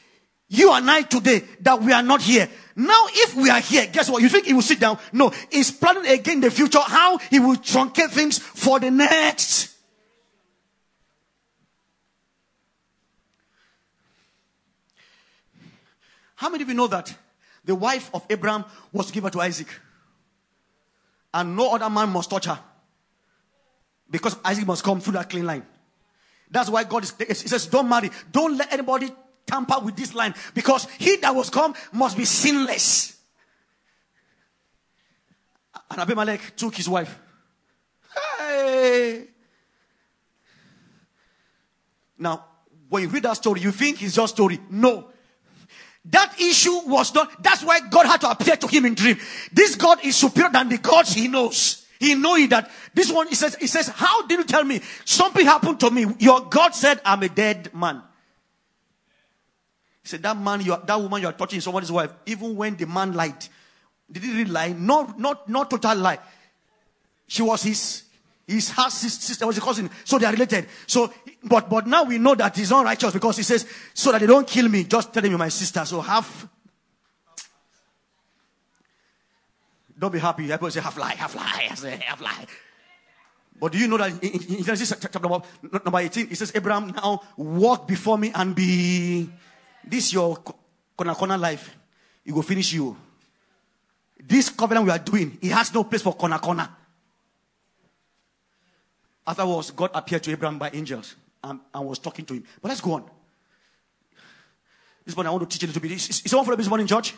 you 0.48 0.72
and 0.72 0.88
I 0.88 1.02
today 1.02 1.42
that 1.62 1.82
we 1.82 1.92
are 1.92 2.04
not 2.04 2.22
here. 2.22 2.48
Now, 2.76 3.06
if 3.08 3.34
we 3.34 3.50
are 3.50 3.58
here, 3.58 3.88
guess 3.88 4.08
what? 4.08 4.22
You 4.22 4.28
think 4.28 4.46
he 4.46 4.52
will 4.52 4.62
sit 4.62 4.78
down? 4.78 5.00
No, 5.12 5.32
he's 5.50 5.72
planning 5.72 6.06
again 6.06 6.42
the 6.42 6.52
future, 6.52 6.78
how 6.78 7.18
he 7.18 7.40
will 7.40 7.56
truncate 7.56 8.10
things 8.10 8.38
for 8.38 8.78
the 8.78 8.92
next. 8.92 9.74
How 16.36 16.50
many 16.50 16.62
of 16.62 16.68
you 16.68 16.74
know 16.76 16.86
that 16.86 17.12
the 17.64 17.74
wife 17.74 18.10
of 18.14 18.24
Abraham 18.30 18.64
was 18.92 19.10
given 19.10 19.32
to 19.32 19.40
Isaac? 19.40 19.66
And 21.32 21.56
no 21.56 21.74
other 21.74 21.90
man 21.90 22.10
must 22.10 22.30
touch 22.30 22.44
her. 22.44 22.60
Because 24.10 24.36
Isaac 24.44 24.66
must 24.66 24.84
come 24.84 25.00
through 25.00 25.14
that 25.14 25.30
clean 25.30 25.46
line. 25.46 25.64
That's 26.50 26.70
why 26.70 26.84
God 26.84 27.02
is, 27.02 27.14
he 27.18 27.48
says, 27.48 27.66
don't 27.66 27.88
marry. 27.88 28.10
Don't 28.30 28.56
let 28.56 28.72
anybody 28.72 29.10
tamper 29.46 29.80
with 29.82 29.96
this 29.96 30.14
line. 30.14 30.34
Because 30.54 30.86
he 30.98 31.16
that 31.16 31.34
was 31.34 31.50
come 31.50 31.74
must 31.92 32.16
be 32.16 32.24
sinless. 32.24 33.16
And 35.90 36.00
Abimelech 36.00 36.56
took 36.56 36.74
his 36.74 36.88
wife. 36.88 37.18
Hey. 38.38 39.26
Now, 42.18 42.44
when 42.88 43.02
you 43.02 43.08
read 43.08 43.24
that 43.24 43.34
story, 43.34 43.60
you 43.60 43.72
think 43.72 44.02
it's 44.02 44.14
just 44.14 44.34
story. 44.34 44.60
No. 44.70 45.08
That 46.04 46.38
issue 46.40 46.80
was 46.86 47.14
not, 47.14 47.42
that's 47.42 47.64
why 47.64 47.80
God 47.80 48.06
had 48.06 48.20
to 48.20 48.30
appear 48.30 48.56
to 48.56 48.68
him 48.68 48.84
in 48.84 48.94
dream. 48.94 49.18
This 49.52 49.74
God 49.74 50.04
is 50.04 50.16
superior 50.16 50.50
than 50.52 50.68
the 50.68 50.78
gods 50.78 51.14
he 51.14 51.28
knows. 51.28 51.83
He 51.98 52.14
knew 52.14 52.48
that 52.48 52.70
this 52.92 53.10
one, 53.10 53.28
he 53.28 53.34
says, 53.34 53.56
he 53.56 53.66
says, 53.66 53.88
how 53.88 54.26
did 54.26 54.38
you 54.38 54.44
tell 54.44 54.64
me? 54.64 54.80
Something 55.04 55.46
happened 55.46 55.80
to 55.80 55.90
me. 55.90 56.06
Your 56.18 56.40
God 56.42 56.74
said, 56.74 57.00
I'm 57.04 57.22
a 57.22 57.28
dead 57.28 57.72
man. 57.74 58.02
He 60.02 60.08
said, 60.08 60.22
that 60.22 60.36
man, 60.36 60.60
you 60.60 60.72
are, 60.72 60.82
that 60.84 61.00
woman 61.00 61.22
you 61.22 61.28
are 61.28 61.32
touching 61.32 61.60
somebody's 61.60 61.92
wife. 61.92 62.10
Even 62.26 62.56
when 62.56 62.76
the 62.76 62.86
man 62.86 63.12
lied. 63.14 63.46
Did 64.10 64.22
he 64.22 64.32
really 64.32 64.50
lie? 64.50 64.74
No, 64.76 65.14
not, 65.16 65.48
not 65.48 65.70
total 65.70 65.96
lie. 65.96 66.18
She 67.26 67.42
was 67.42 67.62
his, 67.62 68.02
his 68.46 68.70
half 68.70 68.92
sister, 68.92 69.46
was 69.46 69.56
a 69.56 69.60
cousin. 69.60 69.88
So 70.04 70.18
they 70.18 70.26
are 70.26 70.32
related. 70.32 70.66
So, 70.86 71.12
but, 71.42 71.70
but 71.70 71.86
now 71.86 72.04
we 72.04 72.18
know 72.18 72.34
that 72.34 72.54
he's 72.56 72.70
not 72.70 72.84
righteous 72.84 73.12
because 73.12 73.38
he 73.38 73.42
says, 73.42 73.66
so 73.94 74.12
that 74.12 74.20
they 74.20 74.26
don't 74.26 74.46
kill 74.46 74.68
me, 74.68 74.84
just 74.84 75.12
tell 75.12 75.22
them 75.22 75.30
you're 75.30 75.38
my 75.38 75.48
sister. 75.48 75.84
So 75.84 76.00
half 76.00 76.48
Don't 79.98 80.12
be 80.12 80.18
happy. 80.18 80.44
Everybody 80.44 80.72
say 80.72 80.80
half 80.80 80.96
lie, 80.96 81.14
half 81.14 81.34
lie, 81.34 81.68
I 81.70 81.74
say 81.74 81.96
half 82.04 82.20
lie. 82.20 82.46
But 83.60 83.72
do 83.72 83.78
you 83.78 83.86
know 83.86 83.98
that 83.98 84.22
in, 84.22 84.62
Genesis 84.64 84.92
chapter 85.00 85.20
number, 85.20 85.40
number 85.84 85.98
18, 85.98 86.28
it 86.30 86.36
says, 86.36 86.52
Abraham 86.54 86.88
now 86.88 87.22
walk 87.36 87.86
before 87.86 88.18
me 88.18 88.32
and 88.34 88.54
be 88.54 89.30
this 89.86 90.12
your 90.12 90.36
corner 90.96 91.14
corner 91.14 91.38
life. 91.38 91.76
It 92.24 92.32
will 92.32 92.42
finish 92.42 92.72
you. 92.72 92.96
This 94.26 94.48
covenant 94.48 94.86
we 94.86 94.92
are 94.92 94.98
doing, 94.98 95.38
it 95.40 95.52
has 95.52 95.72
no 95.72 95.84
place 95.84 96.02
for 96.02 96.14
corner 96.14 96.38
corner. 96.38 96.68
Afterwards, 99.26 99.70
God 99.70 99.90
appeared 99.94 100.22
to 100.24 100.32
Abraham 100.32 100.58
by 100.58 100.70
angels 100.72 101.14
and, 101.42 101.60
and 101.72 101.86
was 101.86 101.98
talking 101.98 102.24
to 102.26 102.34
him. 102.34 102.44
But 102.60 102.68
let's 102.68 102.80
go 102.80 102.92
on. 102.92 103.04
This 105.04 105.14
morning, 105.14 105.28
I 105.28 105.32
want 105.32 105.48
to 105.50 105.58
teach 105.58 105.62
you 105.62 105.66
a 105.66 105.70
little 105.70 105.82
bit. 105.82 105.92
Is, 105.92 106.08
is, 106.08 106.30
someone 106.30 106.46
for 106.46 106.56
this 106.56 106.68
morning, 106.68 106.84
in 106.84 106.88
church? 106.88 107.14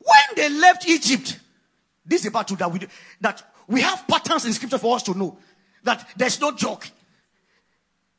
When 0.00 0.36
they 0.36 0.48
left 0.48 0.88
Egypt, 0.88 1.38
this 2.04 2.22
is 2.22 2.26
about 2.28 2.48
to 2.48 2.56
that 2.56 2.72
we, 2.72 2.80
that 3.20 3.42
we 3.66 3.82
have 3.82 4.06
patterns 4.08 4.46
in 4.46 4.52
scripture 4.52 4.78
for 4.78 4.96
us 4.96 5.02
to 5.04 5.16
know 5.16 5.38
that 5.82 6.08
there's 6.16 6.40
no 6.40 6.52
joke. 6.52 6.88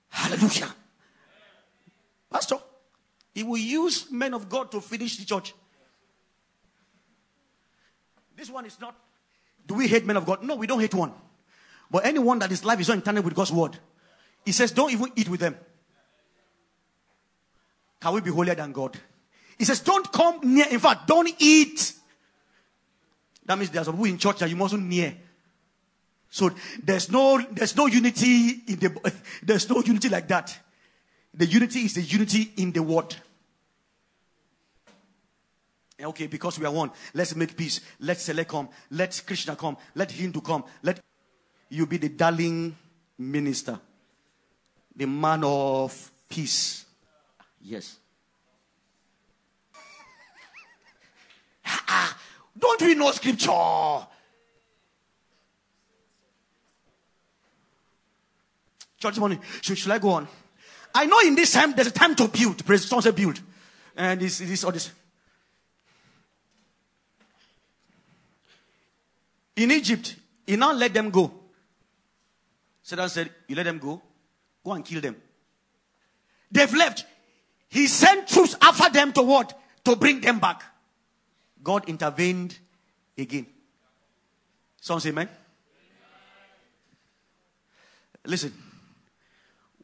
Hallelujah. 0.10 0.74
Pastor, 2.32 2.58
he 3.34 3.44
will 3.44 3.58
use 3.58 4.12
men 4.12 4.34
of 4.34 4.48
God 4.48 4.72
to 4.72 4.82
finish 4.82 5.17
the 5.17 5.26
church. 5.26 5.54
This 8.36 8.50
one 8.50 8.65
is 8.65 8.80
not. 8.80 8.96
Do 9.67 9.76
we 9.76 9.88
hate 9.88 10.06
men 10.06 10.17
of 10.17 10.26
God? 10.26 10.44
No, 10.44 10.56
we 10.56 10.67
don't 10.67 10.80
hate 10.80 10.94
one. 10.94 11.13
But 11.89 12.06
anyone 12.06 12.39
that 12.39 12.50
his 12.50 12.63
life 12.63 12.80
is 12.80 12.88
not 12.88 12.96
in 12.96 13.02
tandem 13.02 13.26
with 13.26 13.36
God's 13.36 13.52
word, 13.52 13.78
he 14.46 14.52
says, 14.52 14.72
don't 14.72 14.91
even 14.91 15.12
eat 15.15 15.30
with 15.30 15.39
them. 15.39 15.58
Can 18.00 18.13
we 18.13 18.22
be 18.22 18.32
holier 18.32 18.56
than 18.56 18.72
God? 18.72 18.98
He 19.62 19.65
says, 19.65 19.80
don't 19.82 20.12
come 20.12 20.39
near. 20.41 20.65
In 20.71 20.80
fact, 20.80 21.06
don't 21.06 21.32
eat. 21.38 21.93
That 23.45 23.60
means 23.60 23.69
there's 23.69 23.88
a 23.88 23.91
people 23.91 24.06
in 24.06 24.17
church 24.17 24.39
that 24.39 24.50
you 24.50 24.56
mustn't 24.56 24.82
near. 24.82 25.15
So 26.32 26.50
there's 26.82 27.12
no 27.12 27.39
there's 27.52 27.76
no 27.76 27.86
unity 27.86 28.63
in 28.67 28.80
the 28.80 29.13
there's 29.43 29.69
no 29.69 29.84
unity 29.84 30.10
like 30.10 30.28
that. 30.30 30.58
The 31.36 31.45
unity 31.45 31.82
is 31.82 31.93
the 31.93 32.02
unity 32.02 32.54
in 32.58 32.71
the 32.71 32.82
word. 32.82 33.15
Okay, 36.02 36.26
because 36.26 36.58
we 36.58 36.65
are 36.65 36.71
one, 36.71 36.89
let's 37.13 37.36
make 37.36 37.56
peace. 37.56 37.82
Let 38.00 38.19
Sele 38.19 38.45
come. 38.45 38.67
Let 38.89 39.21
Krishna 39.28 39.56
come. 39.56 39.78
Let 39.93 40.10
Hindu 40.10 40.41
come. 40.41 40.63
Let 40.82 41.00
you 41.69 41.86
be 41.86 41.97
the 41.97 42.10
darling 42.10 42.76
minister, 43.15 43.80
the 44.95 45.06
man 45.06 45.43
of 45.43 46.12
peace. 46.28 46.84
Yes. 47.62 48.01
Ah, 51.94 52.18
don't 52.58 52.82
we 52.82 52.96
know 52.96 53.12
scripture? 53.12 54.08
Church 58.98 59.18
morning. 59.18 59.42
Should, 59.62 59.78
should 59.78 59.92
I 59.92 60.00
go 60.00 60.12
on? 60.12 60.28
I 60.96 61.06
know 61.06 61.20
in 61.20 61.36
this 61.36 61.52
time 61.52 61.74
there's 61.74 61.88
a 61.88 61.92
time 61.92 62.16
to 62.16 62.30
build. 62.30 62.66
Praise 62.66 62.88
say 62.88 63.12
build. 63.12 63.42
And 63.98 64.22
this 64.22 64.40
this 64.40 64.64
or 64.64 64.72
this. 64.72 64.92
In 69.58 69.72
Egypt, 69.72 70.16
he 70.48 70.56
now 70.56 70.72
let 70.72 70.94
them 70.94 71.10
go. 71.10 71.32
Satan 72.82 73.10
said, 73.10 73.30
You 73.48 73.56
let 73.56 73.64
them 73.64 73.80
go, 73.80 74.02
go 74.64 74.72
and 74.72 74.86
kill 74.86 75.02
them. 75.02 75.16
They've 76.52 76.74
left. 76.74 77.06
He 77.70 77.88
sent 77.88 78.30
troops 78.30 78.56
after 78.62 78.90
them 78.90 79.12
to 79.14 79.24
what? 79.24 79.60
To 79.86 79.96
bring 79.96 80.22
them 80.22 80.40
back. 80.40 80.64
God 81.63 81.88
intervened 81.88 82.58
again. 83.17 83.45
Someone 84.80 85.02
say 85.02 85.10
amen. 85.10 85.30
Listen. 88.26 88.54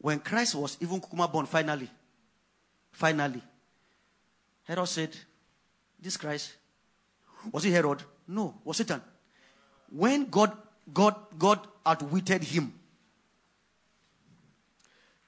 When 0.00 0.20
Christ 0.20 0.54
was 0.54 0.76
even 0.80 1.00
Kukuma 1.00 1.30
born, 1.30 1.46
finally, 1.46 1.90
finally, 2.92 3.42
Herod 4.62 4.88
said, 4.88 5.16
This 6.00 6.16
Christ, 6.16 6.52
was 7.50 7.64
he 7.64 7.72
Herod? 7.72 8.02
No, 8.28 8.54
was 8.64 8.76
Satan. 8.76 9.02
When 9.90 10.26
God, 10.26 10.52
God, 10.92 11.16
God 11.36 11.66
outwitted 11.84 12.44
him, 12.44 12.72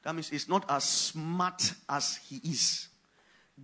that 0.02 0.14
means 0.14 0.28
he's 0.28 0.48
not 0.48 0.64
as 0.68 0.84
smart 0.84 1.74
as 1.88 2.16
he 2.28 2.36
is. 2.36 2.89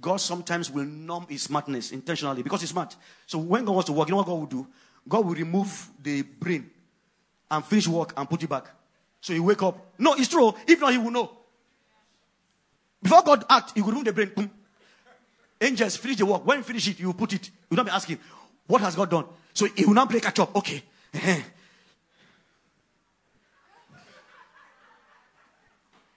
God 0.00 0.16
sometimes 0.18 0.70
will 0.70 0.84
numb 0.84 1.26
his 1.28 1.42
smartness 1.42 1.92
intentionally 1.92 2.42
because 2.42 2.60
he's 2.60 2.70
smart. 2.70 2.96
So 3.26 3.38
when 3.38 3.64
God 3.64 3.72
wants 3.72 3.86
to 3.86 3.92
work, 3.92 4.08
you 4.08 4.12
know 4.12 4.18
what 4.18 4.26
God 4.26 4.34
will 4.34 4.46
do? 4.46 4.66
God 5.08 5.24
will 5.24 5.34
remove 5.34 5.88
the 6.02 6.22
brain 6.22 6.70
and 7.50 7.64
finish 7.64 7.88
work 7.88 8.12
and 8.16 8.28
put 8.28 8.42
it 8.42 8.48
back. 8.48 8.66
So 9.20 9.32
he 9.32 9.40
wake 9.40 9.62
up. 9.62 9.94
No, 9.98 10.14
it's 10.14 10.28
true. 10.28 10.54
If 10.66 10.80
not, 10.80 10.92
he 10.92 10.98
will 10.98 11.10
know. 11.10 11.30
Before 13.02 13.22
God 13.22 13.44
act, 13.48 13.72
he 13.74 13.82
will 13.82 13.90
remove 13.90 14.04
the 14.04 14.12
brain. 14.12 14.32
Boom. 14.34 14.50
Angels 15.60 15.96
finish 15.96 16.18
the 16.18 16.26
work. 16.26 16.44
When 16.46 16.58
you 16.58 16.64
finish 16.64 16.88
it, 16.88 16.98
you 17.00 17.12
put 17.12 17.32
it. 17.32 17.46
You 17.46 17.52
will 17.70 17.76
not 17.78 17.86
be 17.86 17.92
asking, 17.92 18.18
what 18.66 18.80
has 18.82 18.94
God 18.94 19.10
done? 19.10 19.24
So 19.54 19.66
he 19.66 19.84
will 19.86 19.94
not 19.94 20.10
play 20.10 20.20
catch 20.20 20.38
up. 20.38 20.54
Okay. 20.56 20.82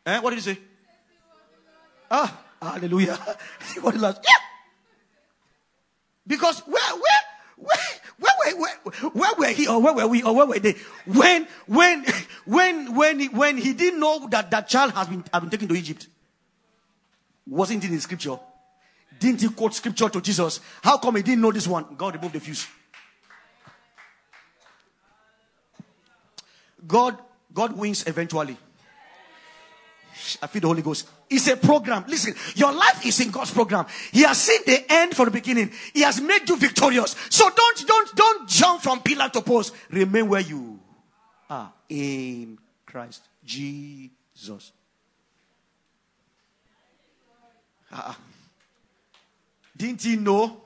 eh, 0.06 0.20
what 0.20 0.32
did 0.32 0.38
he 0.38 0.42
say? 0.42 0.58
Ah, 2.12 2.38
hallelujah. 2.62 3.16
what? 3.82 3.96
Yeah. 3.96 4.14
Because 6.26 6.60
where, 6.62 6.94
where, 6.94 7.22
where, 7.58 7.78
where, 8.20 8.56
where, 8.56 8.76
where, 8.84 9.10
where 9.12 9.34
were 9.38 9.54
he 9.54 9.68
or 9.68 9.82
where 9.82 9.94
were 9.94 10.08
we 10.08 10.22
or 10.24 10.36
where 10.36 10.46
were 10.46 10.60
they? 10.60 10.76
When, 11.06 11.48
when, 11.66 12.06
when, 12.46 12.96
when, 12.96 13.20
he, 13.20 13.28
when 13.30 13.58
he 13.58 13.74
didn't 13.74 14.00
know 14.00 14.28
that 14.30 14.52
that 14.52 14.68
child 14.68 14.92
has 14.94 15.08
been, 15.08 15.24
has 15.34 15.42
been 15.42 15.50
taken 15.50 15.68
to 15.68 15.76
Egypt. 15.76 16.08
Wasn't 17.48 17.84
it 17.84 17.90
in 17.90 18.00
scripture? 18.00 18.38
Didn't 19.20 19.42
he 19.42 19.50
quote 19.50 19.74
scripture 19.74 20.08
to 20.08 20.22
Jesus? 20.22 20.60
How 20.84 20.98
come 20.98 21.16
he 21.16 21.24
didn't 21.24 21.42
know 21.42 21.52
this 21.52 21.68
one? 21.68 21.86
God 21.98 22.16
removed 22.16 22.36
the 22.36 22.40
fuse. 22.40 22.68
God, 26.86 27.18
God 27.54 27.76
wins 27.76 28.06
eventually. 28.08 28.56
I 30.42 30.48
feel 30.48 30.62
the 30.62 30.68
Holy 30.68 30.82
Ghost. 30.82 31.08
It's 31.30 31.48
a 31.48 31.58
program. 31.58 32.06
Listen, 32.08 32.34
your 32.56 32.72
life 32.72 33.06
is 33.06 33.20
in 33.20 33.32
God's 33.32 33.52
program. 33.52 33.86
He 34.12 34.22
has 34.22 34.38
seen 34.42 34.62
the 34.66 34.92
end 34.92 35.16
from 35.16 35.26
the 35.26 35.32
beginning. 35.32 35.72
He 35.94 36.02
has 36.02 36.20
made 36.20 36.48
you 36.48 36.58
victorious. 36.58 37.16
So 37.30 37.50
don't, 37.50 37.88
don't, 37.88 38.16
don't 38.16 38.50
jump 38.50 38.82
from 38.82 39.02
pillar 39.02 39.30
to 39.30 39.42
post. 39.42 39.74
Remain 39.90 40.28
where 40.28 40.42
you 40.42 40.80
are 41.50 41.72
in 41.88 42.58
Christ 42.86 43.24
Jesus. 43.44 44.72
Uh, 47.92 48.14
didn't 49.76 50.02
he 50.04 50.16
know 50.16 50.62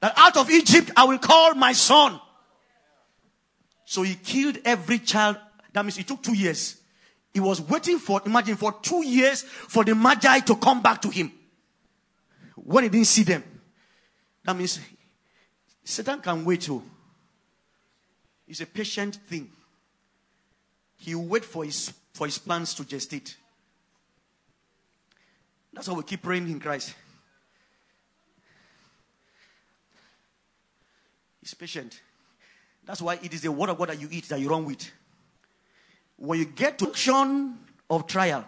that 0.00 0.14
out 0.16 0.36
of 0.36 0.50
Egypt 0.50 0.90
I 0.96 1.04
will 1.04 1.18
call 1.18 1.54
my 1.54 1.72
son? 1.72 2.20
So 3.84 4.02
he 4.02 4.14
killed 4.14 4.58
every 4.64 4.98
child. 4.98 5.36
That 5.72 5.84
means 5.84 5.98
it 5.98 6.06
took 6.06 6.22
two 6.22 6.34
years 6.34 6.80
he 7.34 7.40
was 7.40 7.60
waiting 7.60 7.98
for, 7.98 8.22
imagine, 8.24 8.54
for 8.54 8.72
two 8.80 9.04
years 9.04 9.42
for 9.42 9.84
the 9.84 9.92
Magi 9.92 10.38
to 10.38 10.54
come 10.54 10.80
back 10.80 11.02
to 11.02 11.10
him. 11.10 11.32
When 12.54 12.84
he 12.84 12.90
didn't 12.90 13.08
see 13.08 13.24
them, 13.24 13.42
that 14.44 14.56
means 14.56 14.78
Satan 15.82 16.20
can 16.20 16.44
wait 16.44 16.60
too. 16.60 16.80
It's 18.46 18.60
a 18.60 18.66
patient 18.66 19.16
thing. 19.16 19.50
He 20.96 21.16
will 21.16 21.24
wait 21.24 21.44
for 21.44 21.64
his, 21.64 21.92
for 22.12 22.26
his 22.26 22.38
plans 22.38 22.72
to 22.74 22.84
gestate. 22.84 23.34
That's 25.72 25.88
why 25.88 25.94
we 25.94 26.04
keep 26.04 26.22
praying 26.22 26.48
in 26.48 26.60
Christ. 26.60 26.94
He's 31.40 31.52
patient. 31.52 32.00
That's 32.84 33.02
why 33.02 33.18
it 33.20 33.34
is 33.34 33.42
the 33.42 33.50
word 33.50 33.70
of 33.70 33.78
God 33.78 33.88
that 33.88 34.00
you 34.00 34.08
eat 34.12 34.28
that 34.28 34.38
you 34.38 34.48
run 34.48 34.64
with. 34.64 34.88
When 36.24 36.38
you 36.38 36.46
get 36.46 36.78
to 36.78 36.88
action 36.88 37.58
of 37.90 38.06
trial, 38.06 38.46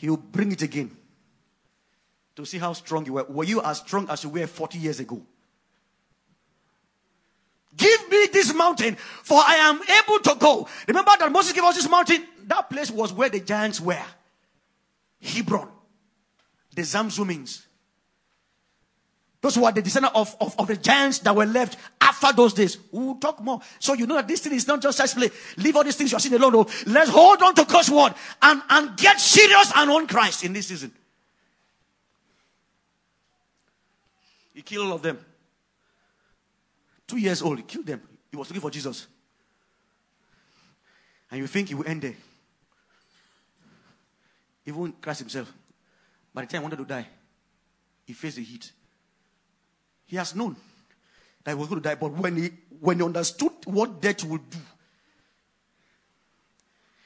he'll 0.00 0.16
bring 0.16 0.50
it 0.50 0.62
again 0.62 0.90
to 2.34 2.44
see 2.44 2.58
how 2.58 2.72
strong 2.72 3.06
you 3.06 3.12
were. 3.14 3.24
Were 3.24 3.44
you 3.44 3.62
as 3.62 3.78
strong 3.78 4.08
as 4.10 4.24
you 4.24 4.30
were 4.30 4.46
40 4.46 4.78
years 4.78 4.98
ago? 4.98 5.22
Give 7.76 8.10
me 8.10 8.26
this 8.32 8.52
mountain, 8.52 8.96
for 8.96 9.38
I 9.38 9.54
am 9.56 9.76
able 9.76 10.18
to 10.24 10.34
go. 10.38 10.68
Remember 10.88 11.12
that 11.18 11.30
Moses 11.30 11.52
gave 11.52 11.64
us 11.64 11.76
this 11.76 11.88
mountain? 11.88 12.24
That 12.46 12.68
place 12.68 12.90
was 12.90 13.12
where 13.12 13.28
the 13.28 13.40
giants 13.40 13.80
were. 13.80 14.04
Hebron, 15.22 15.68
the 16.74 16.82
Zamzummins, 16.82 17.64
those 19.44 19.56
who 19.56 19.64
are 19.66 19.72
the 19.72 19.82
descendants 19.82 20.16
of, 20.16 20.34
of, 20.40 20.58
of, 20.58 20.66
the 20.68 20.74
giants 20.74 21.18
that 21.18 21.36
were 21.36 21.44
left 21.44 21.76
after 22.00 22.32
those 22.32 22.54
days. 22.54 22.78
We'll 22.90 23.16
talk 23.16 23.42
more. 23.42 23.60
So 23.78 23.92
you 23.92 24.06
know 24.06 24.14
that 24.14 24.26
this 24.26 24.40
thing 24.40 24.54
is 24.54 24.66
not 24.66 24.80
just 24.80 24.96
just 24.96 25.14
play. 25.14 25.28
Leave 25.58 25.76
all 25.76 25.84
these 25.84 25.96
things 25.96 26.12
you're 26.12 26.18
seeing 26.18 26.34
alone. 26.34 26.52
No. 26.54 26.66
Let's 26.86 27.10
hold 27.10 27.42
on 27.42 27.54
to 27.56 27.66
God's 27.66 27.90
word 27.90 28.14
and, 28.40 28.62
and 28.70 28.96
get 28.96 29.20
serious 29.20 29.70
and 29.76 29.90
on 29.90 30.06
Christ 30.06 30.44
in 30.44 30.54
this 30.54 30.68
season. 30.68 30.92
He 34.54 34.62
killed 34.62 34.86
all 34.86 34.94
of 34.94 35.02
them. 35.02 35.18
Two 37.06 37.18
years 37.18 37.42
old, 37.42 37.58
he 37.58 37.64
killed 37.64 37.84
them. 37.84 38.00
He 38.30 38.38
was 38.38 38.48
looking 38.48 38.62
for 38.62 38.70
Jesus. 38.70 39.06
And 41.30 41.38
you 41.38 41.46
think 41.46 41.68
he 41.68 41.74
will 41.74 41.86
end 41.86 42.00
there. 42.00 42.14
Even 44.64 44.94
Christ 45.02 45.20
himself. 45.20 45.52
By 46.32 46.46
the 46.46 46.46
time 46.46 46.62
he 46.62 46.64
wanted 46.64 46.78
to 46.78 46.86
die, 46.86 47.06
he 48.06 48.14
faced 48.14 48.36
the 48.36 48.42
heat. 48.42 48.72
He 50.06 50.16
has 50.16 50.34
known 50.34 50.56
that 51.42 51.52
he 51.52 51.54
was 51.54 51.68
going 51.68 51.82
to 51.82 51.88
die, 51.88 51.94
but 51.94 52.12
when 52.12 52.36
he 52.36 52.50
when 52.80 52.98
he 52.98 53.04
understood 53.04 53.52
what 53.64 54.00
death 54.00 54.24
would 54.24 54.48
do, 54.50 54.58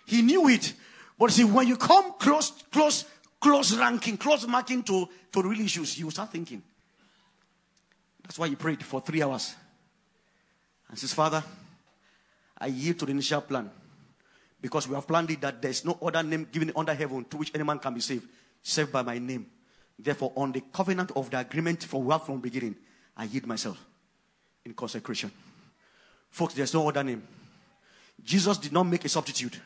he 0.07 0.23
knew 0.23 0.49
it. 0.49 0.73
But 1.19 1.33
see, 1.33 1.45
when 1.45 1.69
you 1.69 1.77
come 1.77 2.13
close, 2.19 2.51
close, 2.73 3.05
close 3.41 3.77
ranking, 3.77 4.17
close 4.17 4.47
marking 4.47 4.83
to, 4.85 5.09
to 5.33 5.43
real 5.43 5.61
issues, 5.61 5.99
you 5.99 6.11
start 6.11 6.33
thinking. 6.33 6.63
That's 8.23 8.39
why 8.39 8.49
he 8.49 8.57
prayed 8.57 8.83
for 8.83 9.01
three 9.01 9.23
hours. 9.23 9.55
And 10.89 10.99
says, 10.99 11.13
Father, 11.13 11.43
I 12.57 12.67
yield 12.67 12.99
to 13.01 13.07
the 13.07 13.11
initial 13.11 13.43
plan. 13.43 13.71
Because 14.61 14.89
we 14.89 14.95
have 14.95 15.07
planned 15.07 15.31
it 15.31 15.41
that 15.41 15.61
there's 15.61 15.85
no 15.85 15.99
other 16.03 16.23
name 16.23 16.49
given 16.51 16.73
under 16.75 16.95
heaven 16.95 17.25
to 17.27 17.37
which 17.37 17.53
any 17.55 17.65
man 17.65 17.79
can 17.79 17.95
be 17.95 18.01
saved, 18.01 18.29
saved 18.63 18.91
by 18.91 19.03
my 19.03 19.19
name. 19.19 19.47
Therefore, 19.99 20.33
on 20.37 20.53
the 20.53 20.63
covenant 20.73 21.13
of 21.15 21.31
the 21.31 21.39
agreement 21.39 21.85
from 21.85 22.05
well 22.05 22.19
from 22.19 22.41
beginning, 22.41 22.77
I 23.19 23.25
yield 23.25 23.47
myself. 23.47 23.85
in 24.65 24.75
consecration. 24.75 25.31
Folks, 26.31 26.55
there's 26.55 26.75
no 26.75 26.87
other 26.89 27.03
name. 27.03 27.23
Jesus 28.23 28.59
did 28.59 28.73
not 28.73 28.85
make 28.85 29.05
a 29.05 29.09
substitute. 29.09 29.59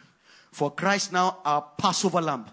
For 0.53 0.71
Christ 0.71 1.13
now, 1.13 1.39
our 1.45 1.65
Passover 1.77 2.21
lamb, 2.21 2.47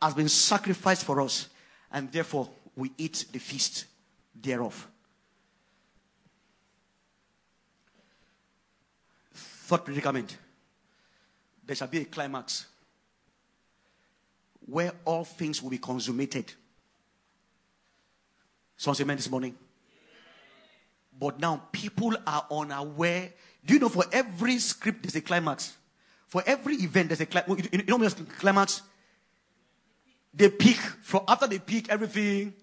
has 0.00 0.14
been 0.14 0.28
sacrificed 0.28 1.04
for 1.04 1.20
us, 1.20 1.48
and 1.90 2.10
therefore 2.10 2.48
we 2.76 2.92
eat 2.96 3.26
the 3.32 3.38
feast 3.38 3.86
thereof. 4.34 4.86
Third 9.34 9.84
predicament 9.84 10.36
there 11.64 11.76
shall 11.76 11.88
be 11.88 12.00
a 12.00 12.04
climax 12.04 12.66
where 14.66 14.92
all 15.04 15.24
things 15.24 15.62
will 15.62 15.70
be 15.70 15.78
consummated. 15.78 16.52
Someone 18.76 19.02
amen 19.02 19.16
this 19.16 19.30
morning. 19.30 19.54
But 21.20 21.38
now 21.38 21.62
people 21.70 22.16
are 22.26 22.46
unaware. 22.50 23.30
Do 23.64 23.74
you 23.74 23.80
know 23.80 23.90
for 23.90 24.04
every 24.10 24.58
script 24.58 25.02
there's 25.02 25.16
a 25.16 25.20
climax? 25.20 25.76
For 26.26 26.42
every 26.46 26.76
event 26.76 27.10
there's 27.10 27.20
a 27.20 27.26
climax. 27.26 27.68
You 27.70 27.84
know 27.86 27.98
what 27.98 28.28
climax? 28.38 28.80
They 30.32 30.48
peak. 30.48 30.78
From 31.02 31.24
after 31.28 31.46
they 31.46 31.58
peak, 31.58 31.90
everything. 31.90 32.54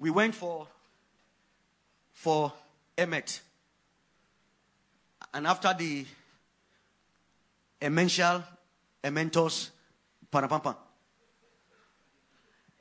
We 0.00 0.10
went 0.10 0.34
for 0.34 0.68
for 2.12 2.52
Emet. 2.98 3.40
And 5.32 5.46
after 5.46 5.72
the 5.72 6.04
Emential, 7.80 8.42
Ementos, 9.02 9.70
Panapampa. 10.30 10.76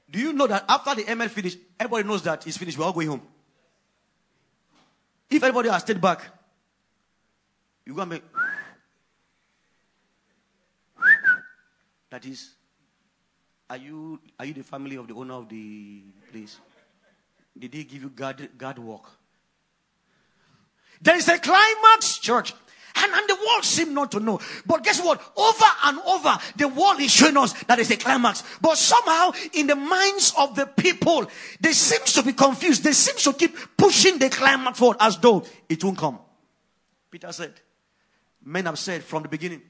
Do 0.10 0.20
you 0.20 0.34
know 0.34 0.47
that 0.47 0.66
after 0.70 0.95
the 0.95 1.03
ML 1.03 1.30
finished, 1.30 1.58
everybody 1.80 2.08
knows 2.08 2.22
that 2.24 2.45
it's 2.45 2.58
finished, 2.58 2.78
we're 2.78 2.86
all 2.86 2.93
going 2.93 3.08
home. 3.08 3.22
If 5.30 5.41
everybody 5.41 5.70
has 5.70 5.82
stayed 5.82 5.99
back, 5.99 6.22
you're 7.86 7.95
going 7.95 8.10
to 8.10 8.16
make 8.16 8.24
that 12.10 12.26
is 12.26 12.51
are 13.70 13.78
you 13.78 14.20
are 14.39 14.45
you 14.45 14.53
the 14.53 14.64
family 14.64 14.95
of 14.95 15.08
the 15.08 15.14
owner 15.14 15.34
of 15.34 15.49
the 15.49 16.03
place? 16.32 16.60
Did 17.58 17.74
he 17.74 17.84
give 17.84 18.03
you 18.03 18.10
guard 18.10 18.49
guard 18.58 18.80
work? 18.80 19.03
There 21.01 21.18
is 21.18 21.28
a 21.28 21.38
climax, 21.38 22.20
church. 22.20 22.53
And, 23.06 23.14
and 23.14 23.30
the 23.30 23.36
world 23.36 23.64
seem 23.64 23.93
not 23.93 24.12
to 24.12 24.20
know. 24.20 24.39
But 24.66 24.84
guess 24.84 25.01
what? 25.03 25.22
Over 25.38 25.66
and 25.86 25.99
over, 25.99 26.38
the 26.56 26.68
world 26.68 26.99
is 26.99 27.12
showing 27.12 27.38
us 27.38 27.53
that 27.64 27.80
is 27.80 27.91
a 27.91 27.97
climax. 27.97 28.43
But 28.62 28.78
somehow, 28.78 29.32
in 29.53 29.68
the 29.68 29.76
minds 29.76 30.34
of 30.38 30.56
the 30.56 30.66
people, 30.66 31.26
they 31.60 31.74
seem 31.74 32.03
to 32.06 32.24
be 32.24 32.34
confused. 32.34 32.84
They 32.84 32.93
seem 32.93 33.16
to 33.18 33.38
keep 33.38 33.56
pushing 33.78 34.18
the 34.18 34.30
climax 34.30 34.80
forward 34.80 34.97
as 34.99 35.18
though 35.18 35.45
it 35.70 35.84
won't 35.84 35.97
come. 35.97 36.20
Peter 37.12 37.32
said, 37.32 37.53
Men 38.43 38.66
have 38.66 38.80
said 38.80 39.03
from 39.03 39.24
the 39.24 39.30
beginning, 39.30 39.62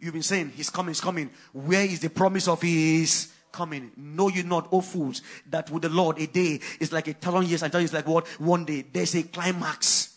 you've 0.00 0.12
been 0.12 0.22
saying, 0.22 0.52
He's 0.54 0.70
coming, 0.70 0.90
He's 0.90 1.00
coming. 1.00 1.30
Where 1.52 1.84
is 1.84 2.00
the 2.00 2.10
promise 2.10 2.48
of 2.48 2.60
His 2.60 3.32
coming. 3.52 3.92
Know 3.96 4.28
you 4.28 4.42
not, 4.42 4.68
O 4.72 4.80
fools, 4.80 5.22
that 5.50 5.70
with 5.70 5.82
the 5.82 5.88
Lord 5.90 6.18
a 6.18 6.26
day 6.26 6.58
is 6.80 6.92
like 6.92 7.06
a 7.08 7.12
thousand 7.12 7.48
years, 7.48 7.62
and 7.62 7.70
thousand 7.70 7.82
years 7.82 7.92
like 7.92 8.06
what? 8.06 8.26
One 8.40 8.64
day. 8.64 8.84
There's 8.90 9.14
a 9.14 9.22
climax. 9.22 10.11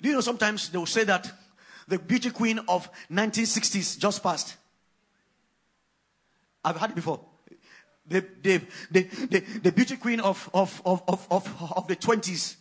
Do 0.00 0.08
you 0.08 0.14
know 0.14 0.20
sometimes 0.20 0.68
they 0.68 0.78
will 0.78 0.86
say 0.86 1.04
that 1.04 1.30
the 1.88 1.98
beauty 1.98 2.30
queen 2.30 2.60
of 2.68 2.88
1960s 3.10 3.98
just 3.98 4.22
passed? 4.22 4.56
I've 6.64 6.76
heard 6.76 6.90
it 6.90 6.96
before. 6.96 7.20
The, 8.06 8.24
the, 8.42 8.60
the, 8.90 9.02
the, 9.02 9.40
the 9.62 9.72
beauty 9.72 9.96
queen 9.96 10.20
of, 10.20 10.48
of, 10.54 10.80
of, 10.84 11.02
of, 11.08 11.26
of, 11.30 11.72
of 11.76 11.88
the 11.88 11.96
20s. 11.96 12.56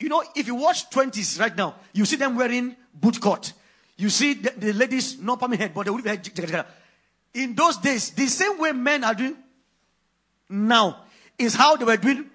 You 0.00 0.08
know, 0.08 0.22
if 0.34 0.46
you 0.46 0.54
watch 0.54 0.90
20s 0.90 1.40
right 1.40 1.56
now, 1.56 1.74
you 1.92 2.04
see 2.04 2.16
them 2.16 2.36
wearing 2.36 2.76
boot 2.94 3.20
cut. 3.20 3.52
You 3.96 4.10
see 4.10 4.34
the, 4.34 4.50
the 4.56 4.72
ladies, 4.72 5.20
not 5.20 5.40
palm 5.40 5.52
head, 5.52 5.74
but 5.74 5.84
they 5.84 5.90
will 5.90 6.00
be 6.00 6.08
head. 6.08 6.66
In 7.34 7.54
those 7.54 7.78
days, 7.78 8.10
the 8.10 8.26
same 8.26 8.58
way 8.58 8.72
men 8.72 9.04
are 9.04 9.14
doing 9.14 9.36
now 10.48 11.04
is 11.36 11.54
how 11.54 11.76
they 11.76 11.84
were 11.84 11.96
doing 11.96 12.30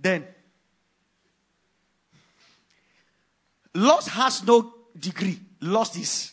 then. 0.00 0.24
Lost 3.74 4.08
has 4.10 4.44
no 4.44 4.72
degree. 4.98 5.38
Lost 5.60 5.96
is. 5.96 6.32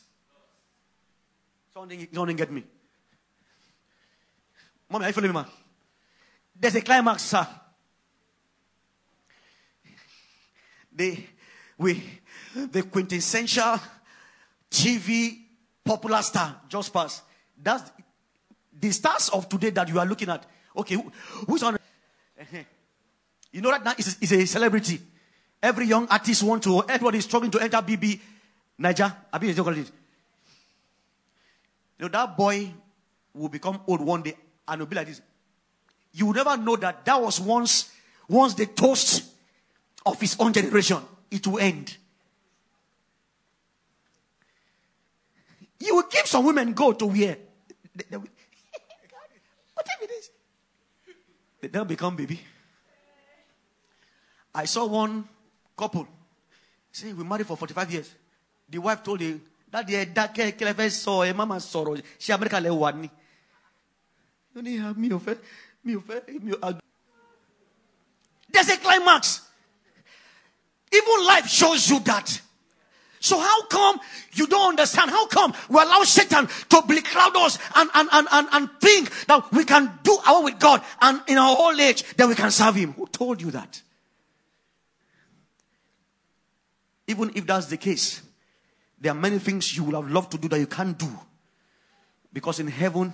Someone, 1.73 2.07
someone 2.13 2.35
get 2.35 2.51
me. 2.51 2.63
Mommy, 4.89 5.05
are 5.05 5.07
you 5.07 5.13
following 5.13 5.31
me, 5.31 5.39
man? 5.41 5.45
There's 6.59 6.75
a 6.75 6.81
climax, 6.81 7.23
sir. 7.23 7.47
The, 10.93 11.17
we, 11.77 12.03
the 12.53 12.83
quintessential 12.83 13.79
TV 14.69 15.39
popular 15.83 16.21
star 16.21 16.61
just 16.67 16.93
passed. 16.93 17.23
That's 17.61 17.91
the 18.77 18.91
stars 18.91 19.29
of 19.29 19.47
today 19.47 19.69
that 19.71 19.87
you 19.87 19.97
are 19.99 20.05
looking 20.05 20.29
at. 20.29 20.45
Okay, 20.75 20.95
who, 20.95 21.11
who's 21.47 21.63
on? 21.63 21.77
You 23.53 23.59
know 23.59 23.71
that 23.71 23.83
now 23.83 23.93
is, 23.97 24.17
is 24.21 24.31
a 24.31 24.45
celebrity. 24.45 25.01
Every 25.61 25.85
young 25.85 26.07
artist 26.07 26.41
want 26.43 26.63
to, 26.63 26.81
everybody 26.83 27.19
is 27.19 27.25
struggling 27.25 27.51
to 27.51 27.59
enter 27.59 27.77
BB. 27.77 28.19
Naija, 28.79 29.15
I 29.31 29.37
mean, 29.37 29.55
you 29.55 29.85
know, 31.99 32.07
that 32.07 32.35
boy 32.35 32.73
will 33.33 33.49
become 33.49 33.79
old 33.85 34.01
one 34.01 34.23
day 34.23 34.35
and 34.67 34.79
will 34.79 34.87
be 34.87 34.95
like 34.95 35.07
this. 35.07 35.21
You 36.13 36.25
will 36.25 36.33
never 36.33 36.57
know 36.57 36.75
that 36.77 37.05
that 37.05 37.21
was 37.21 37.39
once, 37.39 37.91
once 38.27 38.55
the 38.55 38.65
toast 38.65 39.23
of 40.03 40.19
his 40.19 40.35
own 40.39 40.51
generation. 40.51 40.97
It 41.29 41.45
will 41.45 41.59
end. 41.59 41.95
You 45.79 45.95
will 45.95 46.07
give 46.09 46.25
some 46.25 46.43
women 46.43 46.73
go 46.73 46.93
to 46.93 47.05
wear. 47.05 47.37
They, 47.95 48.03
they 48.09 48.17
what 48.17 49.85
time 49.85 49.97
it 50.01 50.11
is? 50.11 50.31
They'll 51.71 51.85
become 51.85 52.15
baby. 52.15 52.39
I 54.53 54.65
saw 54.65 54.87
one 54.87 55.29
couple. 55.77 56.07
Say, 56.91 57.13
we 57.13 57.23
married 57.23 57.47
for 57.47 57.55
45 57.57 57.91
years. 57.91 58.15
The 58.69 58.77
wife 58.79 59.03
told 59.03 59.21
him, 59.21 59.41
that 59.71 59.87
the 59.87 60.03
that 60.13 60.35
kelefe 60.35 60.91
saw 60.91 61.23
a 61.23 61.33
mama 61.33 61.59
sorrow. 61.59 61.95
She 62.19 62.31
America 62.31 62.59
le 62.59 62.73
wani. 62.73 63.09
Only 64.55 64.77
have 64.77 64.97
me 64.97 65.11
of 65.11 65.25
me 65.83 65.93
of 65.93 66.81
There's 68.51 68.69
a 68.69 68.77
climax. 68.77 69.41
Even 70.91 71.25
life 71.25 71.47
shows 71.47 71.89
you 71.89 71.99
that. 72.01 72.41
So 73.21 73.39
how 73.39 73.65
come 73.67 73.99
you 74.33 74.47
don't 74.47 74.69
understand? 74.69 75.11
How 75.11 75.27
come 75.27 75.53
we 75.69 75.75
allow 75.75 76.03
Satan 76.03 76.47
to 76.47 76.81
becloud 76.81 77.35
us 77.35 77.57
and, 77.75 77.89
and, 77.93 78.09
and, 78.11 78.27
and, 78.31 78.47
and 78.51 78.69
think 78.81 79.25
that 79.27 79.49
we 79.53 79.63
can 79.63 79.99
do 80.03 80.17
our 80.25 80.43
with 80.43 80.59
God 80.59 80.81
and 80.99 81.21
in 81.27 81.37
our 81.37 81.55
old 81.55 81.79
age 81.79 82.03
that 82.17 82.27
we 82.27 82.35
can 82.35 82.51
serve 82.51 82.75
him? 82.75 82.93
Who 82.93 83.07
told 83.07 83.41
you 83.41 83.51
that? 83.51 83.81
Even 87.11 87.29
if 87.35 87.45
that's 87.45 87.65
the 87.65 87.75
case, 87.75 88.21
there 88.97 89.11
are 89.11 89.19
many 89.19 89.37
things 89.37 89.75
you 89.75 89.83
would 89.83 89.95
have 89.95 90.09
loved 90.09 90.31
to 90.31 90.37
do 90.37 90.47
that 90.47 90.59
you 90.59 90.67
can't 90.67 90.97
do. 90.97 91.11
Because 92.31 92.61
in 92.61 92.67
heaven, 92.67 93.11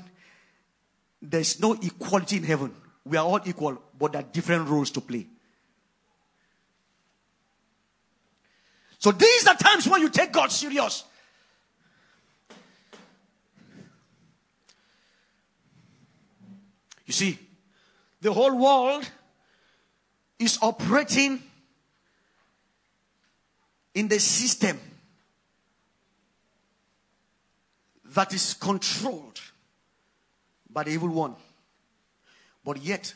there's 1.19 1.59
no 1.59 1.73
equality 1.73 2.37
in 2.37 2.43
heaven. 2.43 2.71
We 3.03 3.17
are 3.17 3.25
all 3.25 3.39
equal, 3.43 3.81
but 3.97 4.11
there 4.11 4.21
are 4.21 4.25
different 4.31 4.69
roles 4.69 4.91
to 4.91 5.01
play. 5.01 5.25
So 8.99 9.11
these 9.11 9.47
are 9.47 9.55
times 9.55 9.87
when 9.87 10.01
you 10.01 10.09
take 10.09 10.31
God 10.31 10.51
serious. 10.51 11.03
You 17.07 17.13
see, 17.13 17.39
the 18.21 18.31
whole 18.31 18.55
world 18.55 19.09
is 20.37 20.59
operating 20.61 21.41
in 23.97 24.07
the 24.07 24.19
system 24.19 24.79
that 28.13 28.31
is 28.31 28.53
controlled 28.53 29.41
by 30.69 30.83
the 30.83 30.91
evil 30.91 31.09
one. 31.09 31.35
But 32.63 32.77
yet, 32.83 33.11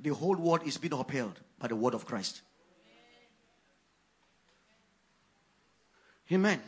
the 0.00 0.14
whole 0.14 0.36
world 0.36 0.62
is 0.66 0.78
being 0.78 0.94
upheld 0.94 1.38
by 1.58 1.68
the 1.68 1.76
word 1.76 1.92
of 1.92 2.06
Christ. 2.06 2.40
Amen. 6.32 6.62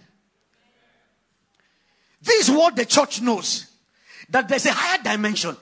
This 2.20 2.46
is 2.46 2.54
what 2.54 2.76
the 2.76 2.84
church 2.84 3.22
knows 3.22 3.68
that 4.28 4.48
there's 4.48 4.66
a 4.66 4.72
higher 4.72 5.02
dimension. 5.02 5.56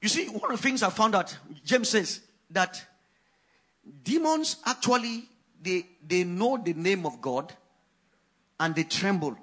You 0.00 0.08
see, 0.08 0.28
one 0.28 0.52
of 0.52 0.56
the 0.56 0.62
things 0.62 0.84
I 0.84 0.90
found 0.90 1.16
out, 1.16 1.36
James 1.64 1.88
says, 1.88 2.20
that 2.50 2.80
demons 4.02 4.56
actually 4.64 5.24
they 5.60 5.86
they 6.06 6.24
know 6.24 6.56
the 6.56 6.74
name 6.74 7.06
of 7.06 7.20
God 7.20 7.52
and 8.60 8.74
they 8.74 8.84
tremble. 8.84 9.36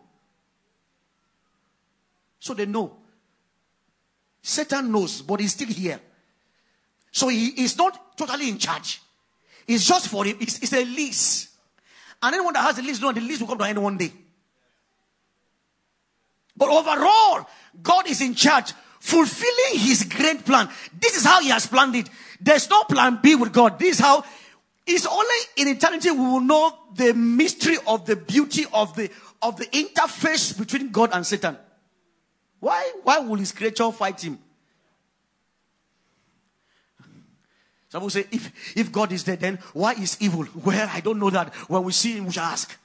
So 2.40 2.54
they 2.54 2.66
know. 2.66 2.96
Satan 4.42 4.92
knows, 4.92 5.22
but 5.22 5.40
he's 5.40 5.54
still 5.54 5.68
here. 5.68 6.00
So 7.12 7.30
he 7.30 7.48
is 7.64 7.78
not 7.78 8.18
totally 8.18 8.50
in 8.50 8.58
charge. 8.58 9.02
It's 9.68 9.88
just 9.88 10.10
for 10.10 10.26
him. 10.26 10.38
It's, 10.40 10.60
it's 10.60 10.74
a 10.74 10.86
lease. 10.86 11.50
And 12.22 12.36
anyone 12.36 12.54
that 12.54 12.62
has 12.62 12.78
a 12.78 12.82
lease, 12.82 13.02
know 13.02 13.12
the 13.12 13.22
lease 13.22 13.40
will 13.40 13.48
come 13.48 13.58
to 13.58 13.64
end 13.66 13.82
one 13.82 13.98
day. 13.98 14.12
But 16.56 16.70
overall, 16.70 17.48
God 17.82 18.08
is 18.08 18.22
in 18.22 18.36
charge, 18.36 18.74
fulfilling 19.06 19.80
his 19.80 20.04
great 20.04 20.44
plan. 20.44 20.68
This 21.00 21.16
is 21.16 21.24
how 21.24 21.40
he 21.40 21.50
has 21.50 21.68
planned 21.68 21.96
it. 21.96 22.10
There's 22.42 22.70
no 22.70 22.84
plan 22.84 23.20
B 23.22 23.36
with 23.36 23.54
God. 23.54 23.78
This 23.78 23.96
is 23.96 24.00
how 24.00 24.24
it's 24.86 25.06
only 25.06 25.36
in 25.58 25.68
eternity 25.68 26.10
we 26.12 26.18
will 26.18 26.42
know 26.42 26.76
the 26.96 27.14
mystery 27.14 27.78
of 27.88 28.06
the 28.06 28.16
beauty 28.16 28.66
of 28.74 28.96
the 28.96 29.10
of 29.42 29.58
the 29.58 29.66
interface 29.66 30.58
between 30.58 30.90
God 30.92 31.12
and 31.14 31.26
Satan. 31.26 31.58
Why 32.60 32.92
why 33.04 33.20
will 33.20 33.36
his 33.36 33.52
creature 33.52 33.92
fight 33.92 34.22
him? 34.22 34.40
Some 37.90 38.02
will 38.02 38.10
say, 38.10 38.26
if, 38.32 38.76
if 38.76 38.92
God 38.92 39.12
is 39.12 39.24
there, 39.24 39.38
then 39.38 39.60
why 39.72 39.94
is 39.94 40.18
evil? 40.20 40.46
Well, 40.66 40.90
I 40.92 41.00
don't 41.00 41.20
know 41.20 41.30
that. 41.30 41.54
When 41.70 41.84
we 41.84 41.94
see 41.94 42.18
him, 42.18 42.26
we 42.26 42.34
shall 42.34 42.44
ask. 42.44 42.76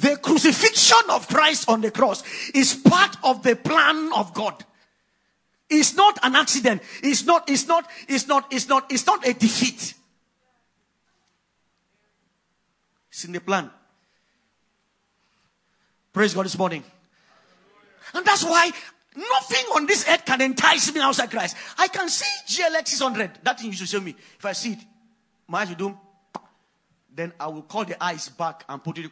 The 0.00 0.16
crucifixion 0.16 1.10
of 1.10 1.26
Christ 1.26 1.68
on 1.68 1.80
the 1.80 1.90
cross 1.90 2.22
is 2.54 2.74
part 2.74 3.16
of 3.22 3.42
the 3.42 3.56
plan 3.56 4.12
of 4.14 4.34
God. 4.34 4.64
It's 5.70 5.94
not 5.94 6.18
an 6.22 6.36
accident. 6.36 6.82
It's 7.02 7.24
not, 7.24 7.48
it's 7.48 7.66
not, 7.66 7.88
it's 8.06 8.28
not, 8.28 8.52
it's 8.52 8.68
not, 8.68 8.92
it's 8.92 9.06
not 9.06 9.26
a 9.26 9.32
defeat. 9.32 9.94
It's 13.10 13.24
in 13.24 13.32
the 13.32 13.40
plan. 13.40 13.70
Praise 16.12 16.34
God 16.34 16.44
this 16.44 16.58
morning. 16.58 16.84
And 18.14 18.24
that's 18.24 18.44
why 18.44 18.70
nothing 19.16 19.64
on 19.74 19.86
this 19.86 20.06
earth 20.08 20.24
can 20.26 20.42
entice 20.42 20.94
me 20.94 21.00
outside 21.00 21.30
Christ. 21.30 21.56
I 21.78 21.88
can 21.88 22.08
see 22.10 22.62
GLS 22.62 22.88
600. 22.88 23.30
That 23.42 23.58
thing 23.58 23.70
you 23.70 23.76
should 23.76 23.88
show 23.88 24.00
me. 24.00 24.14
If 24.38 24.44
I 24.44 24.52
see 24.52 24.72
it, 24.72 24.78
my 25.48 25.60
eyes 25.60 25.70
will 25.70 25.76
do. 25.76 25.98
Then 27.14 27.32
I 27.40 27.46
will 27.46 27.62
call 27.62 27.86
the 27.86 28.02
eyes 28.02 28.28
back 28.28 28.64
and 28.68 28.84
put 28.84 28.98
it 28.98 29.10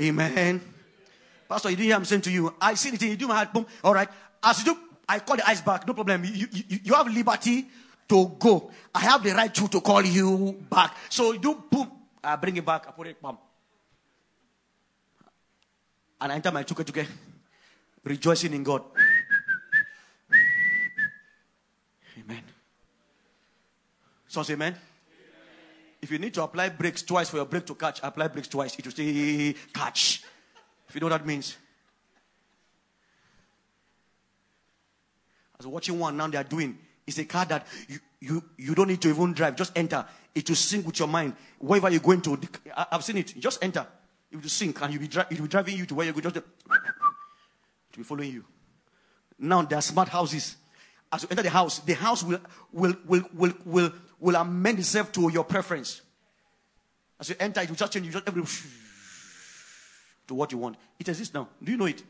Amen. 0.00 0.60
Pastor, 1.48 1.70
you 1.70 1.76
didn't 1.76 1.86
hear 1.86 1.96
I'm 1.96 2.04
saying 2.04 2.22
to 2.22 2.30
you. 2.30 2.54
I 2.60 2.74
see 2.74 2.88
it 2.88 3.02
in 3.02 3.10
you 3.10 3.16
do 3.16 3.28
my 3.28 3.36
heart, 3.36 3.52
boom. 3.52 3.66
All 3.82 3.94
right. 3.94 4.08
As 4.42 4.58
you 4.58 4.74
do, 4.74 4.80
I 5.08 5.20
call 5.20 5.36
the 5.36 5.48
eyes 5.48 5.60
back. 5.60 5.86
No 5.86 5.94
problem. 5.94 6.24
You, 6.24 6.48
you, 6.50 6.78
you 6.84 6.94
have 6.94 7.06
liberty 7.06 7.66
to 8.08 8.36
go. 8.38 8.70
I 8.94 9.00
have 9.00 9.22
the 9.22 9.32
right 9.32 9.54
to, 9.54 9.68
to 9.68 9.80
call 9.80 10.02
you 10.02 10.64
back. 10.68 10.96
So 11.08 11.32
you 11.32 11.38
do, 11.38 11.62
boom. 11.70 11.90
I 12.22 12.36
bring 12.36 12.56
it 12.56 12.64
back. 12.64 12.86
I 12.88 12.90
put 12.90 13.06
it, 13.06 13.22
bam. 13.22 13.38
And 16.20 16.32
I 16.32 16.34
enter 16.36 16.50
my 16.50 16.62
tuke 16.62 16.84
tuke, 16.84 17.06
rejoicing 18.02 18.54
in 18.54 18.62
God. 18.62 18.82
Amen. 22.18 22.42
So 24.26 24.42
say 24.42 24.54
amen. 24.54 24.74
If 26.04 26.10
you 26.10 26.18
need 26.18 26.34
to 26.34 26.42
apply 26.42 26.68
brakes 26.68 27.02
twice 27.02 27.30
for 27.30 27.38
your 27.38 27.46
brake 27.46 27.64
to 27.64 27.74
catch, 27.74 27.98
apply 28.02 28.28
brakes 28.28 28.48
twice. 28.48 28.78
It 28.78 28.84
will 28.84 28.92
say 28.92 29.54
catch. 29.72 30.22
If 30.86 30.94
you 30.94 31.00
know 31.00 31.06
what 31.06 31.16
that 31.16 31.26
means. 31.26 31.56
As 35.58 35.66
watching 35.66 35.98
one 35.98 36.14
now 36.14 36.26
they 36.26 36.36
are 36.36 36.44
doing. 36.44 36.76
It's 37.06 37.16
a 37.16 37.24
car 37.24 37.46
that 37.46 37.66
you, 37.88 37.98
you, 38.20 38.44
you 38.58 38.74
don't 38.74 38.88
need 38.88 39.00
to 39.00 39.08
even 39.08 39.32
drive. 39.32 39.56
Just 39.56 39.72
enter. 39.74 40.04
It 40.34 40.46
will 40.46 40.56
sync 40.56 40.84
with 40.84 40.98
your 40.98 41.08
mind. 41.08 41.36
Wherever 41.58 41.88
you're 41.88 42.00
going 42.00 42.20
to, 42.20 42.38
I've 42.76 43.02
seen 43.02 43.16
it. 43.16 43.32
Just 43.38 43.64
enter. 43.64 43.86
It 44.30 44.36
will 44.36 44.48
sync 44.50 44.82
and 44.82 44.92
you'll 44.92 45.00
be, 45.00 45.08
dri- 45.08 45.24
it 45.30 45.38
will 45.38 45.46
be 45.46 45.50
driving 45.50 45.78
you 45.78 45.86
to 45.86 45.94
where 45.94 46.06
you 46.06 46.12
go. 46.12 46.20
Just 46.20 46.34
to 46.34 46.42
be 47.96 48.02
following 48.02 48.30
you. 48.30 48.44
Now 49.38 49.62
there 49.62 49.78
are 49.78 49.82
smart 49.82 50.10
houses. 50.10 50.56
As 51.10 51.22
you 51.22 51.28
enter 51.30 51.44
the 51.44 51.48
house, 51.48 51.78
the 51.78 51.94
house 51.94 52.22
will, 52.22 52.40
will, 52.74 52.94
will, 53.06 53.22
will, 53.32 53.52
will, 53.64 53.92
will 54.18 54.36
amend 54.36 54.78
itself 54.78 55.12
to 55.12 55.30
your 55.30 55.44
preference. 55.44 56.02
As 57.20 57.28
you 57.28 57.36
enter, 57.38 57.60
it 57.60 57.68
will 57.68 57.76
just 57.76 57.92
change. 57.92 58.06
You 58.06 58.12
just 58.12 58.26
every 58.26 58.42
to 60.26 60.34
what 60.34 60.52
you 60.52 60.58
want. 60.58 60.76
It 60.98 61.08
exists 61.08 61.34
now. 61.34 61.48
Do 61.62 61.72
you 61.72 61.78
know 61.78 61.86
it? 61.86 62.02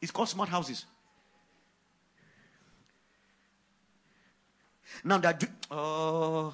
It's 0.00 0.10
called 0.10 0.28
smart 0.28 0.48
houses. 0.48 0.84
Now 5.04 5.18
that, 5.18 5.42
uh, 5.70 6.48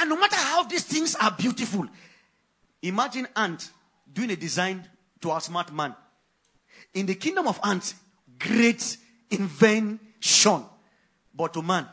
and 0.00 0.10
no 0.10 0.16
matter 0.16 0.36
how 0.36 0.64
these 0.64 0.84
things 0.84 1.14
are 1.14 1.30
beautiful, 1.30 1.86
imagine 2.82 3.28
ant 3.36 3.70
doing 4.12 4.30
a 4.30 4.36
design 4.36 4.88
to 5.20 5.32
a 5.32 5.40
smart 5.40 5.72
man. 5.72 5.94
In 6.94 7.06
the 7.06 7.14
kingdom 7.14 7.46
of 7.46 7.60
ants, 7.62 7.94
great 8.38 8.96
invention. 9.30 10.64
But 11.34 11.52
to 11.54 11.62
man, 11.62 11.88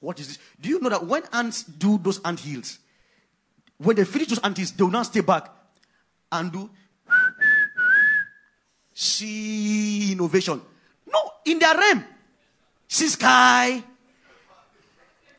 what 0.00 0.18
is 0.18 0.28
this? 0.28 0.38
Do 0.60 0.68
you 0.68 0.80
know 0.80 0.88
that 0.88 1.06
when 1.06 1.22
ants 1.32 1.62
do 1.62 1.98
those 1.98 2.20
ant 2.24 2.40
hills, 2.40 2.78
when 3.78 3.96
they 3.96 4.04
finish 4.04 4.28
those 4.28 4.40
ant 4.40 4.56
hills, 4.56 4.72
they 4.72 4.82
will 4.82 4.90
not 4.90 5.06
stay 5.06 5.20
back 5.20 5.50
and 6.32 6.52
do 6.52 6.70
see 9.00 10.12
innovation. 10.12 10.60
No, 11.06 11.32
in 11.46 11.58
their 11.58 11.74
realm, 11.74 12.04
see 12.86 13.08
sky. 13.08 13.82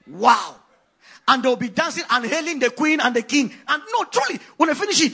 Wow. 0.07 0.55
And 1.28 1.43
they'll 1.43 1.55
be 1.55 1.70
dancing 1.70 2.03
and 2.09 2.26
hailing 2.26 2.59
the 2.59 2.72
queen 2.72 2.99
and 2.99 3.16
the 3.16 3.22
king. 3.22 3.53
And 3.68 3.84
no, 3.93 4.03
truly, 4.05 4.39
when 4.57 4.70
they 4.70 4.76
finish 4.76 5.01
it, 5.03 5.14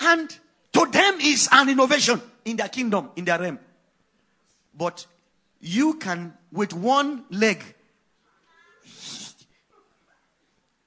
and 0.00 0.28
to 0.72 0.86
them 0.86 1.18
is 1.20 1.48
an 1.50 1.70
innovation 1.70 2.20
in 2.44 2.56
their 2.56 2.68
kingdom, 2.68 3.10
in 3.16 3.24
their 3.24 3.38
realm. 3.38 3.58
But 4.76 5.06
you 5.60 5.94
can, 5.94 6.34
with 6.52 6.74
one 6.74 7.24
leg, 7.30 7.62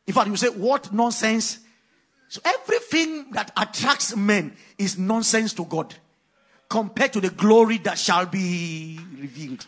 In 0.10 0.16
fact, 0.16 0.28
you 0.28 0.36
say, 0.38 0.50
What 0.50 0.92
nonsense? 0.92 1.60
So 2.30 2.42
everything 2.44 3.30
that 3.34 3.52
attracts 3.56 4.16
men 4.16 4.56
is 4.76 4.98
nonsense 4.98 5.54
to 5.54 5.66
God 5.66 5.94
compared 6.68 7.14
to 7.14 7.22
the 7.22 7.30
glory 7.30 7.78
that 7.80 8.00
shall 8.00 8.26
be 8.26 9.00
revealed. 9.20 9.68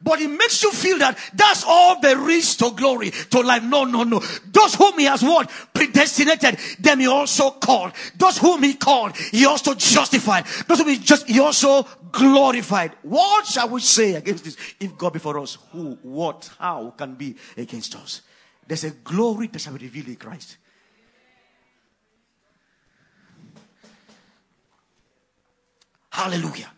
But 0.00 0.20
it 0.20 0.28
makes 0.28 0.62
you 0.62 0.70
feel 0.70 0.98
that 0.98 1.18
that's 1.34 1.64
all 1.66 2.00
there 2.00 2.30
is 2.30 2.56
to 2.56 2.70
glory, 2.70 3.10
to 3.10 3.40
life. 3.40 3.64
No, 3.64 3.84
no, 3.84 4.04
no. 4.04 4.20
Those 4.46 4.74
whom 4.76 4.98
he 4.98 5.06
has 5.06 5.22
what? 5.22 5.50
Predestinated, 5.74 6.58
them 6.78 7.00
he 7.00 7.08
also 7.08 7.50
called. 7.50 7.92
Those 8.16 8.38
whom 8.38 8.62
he 8.62 8.74
called, 8.74 9.16
he 9.16 9.44
also 9.44 9.74
justified. 9.74 10.44
Those 10.68 10.78
whom 10.78 10.88
he 10.88 10.98
just, 10.98 11.26
he 11.26 11.40
also 11.40 11.82
glorified. 12.12 12.92
What 13.02 13.46
shall 13.46 13.68
we 13.70 13.80
say 13.80 14.14
against 14.14 14.44
this? 14.44 14.56
If 14.78 14.96
God 14.96 15.14
be 15.14 15.18
for 15.18 15.38
us, 15.38 15.58
who, 15.72 15.98
what, 16.02 16.48
how 16.58 16.90
can 16.90 17.14
be 17.14 17.34
against 17.56 17.96
us? 17.96 18.22
There's 18.66 18.84
a 18.84 18.90
glory 18.90 19.48
that 19.48 19.58
shall 19.58 19.72
be 19.72 19.80
revealed 19.80 20.08
in 20.08 20.16
Christ. 20.16 20.58
Hallelujah. 26.10 26.70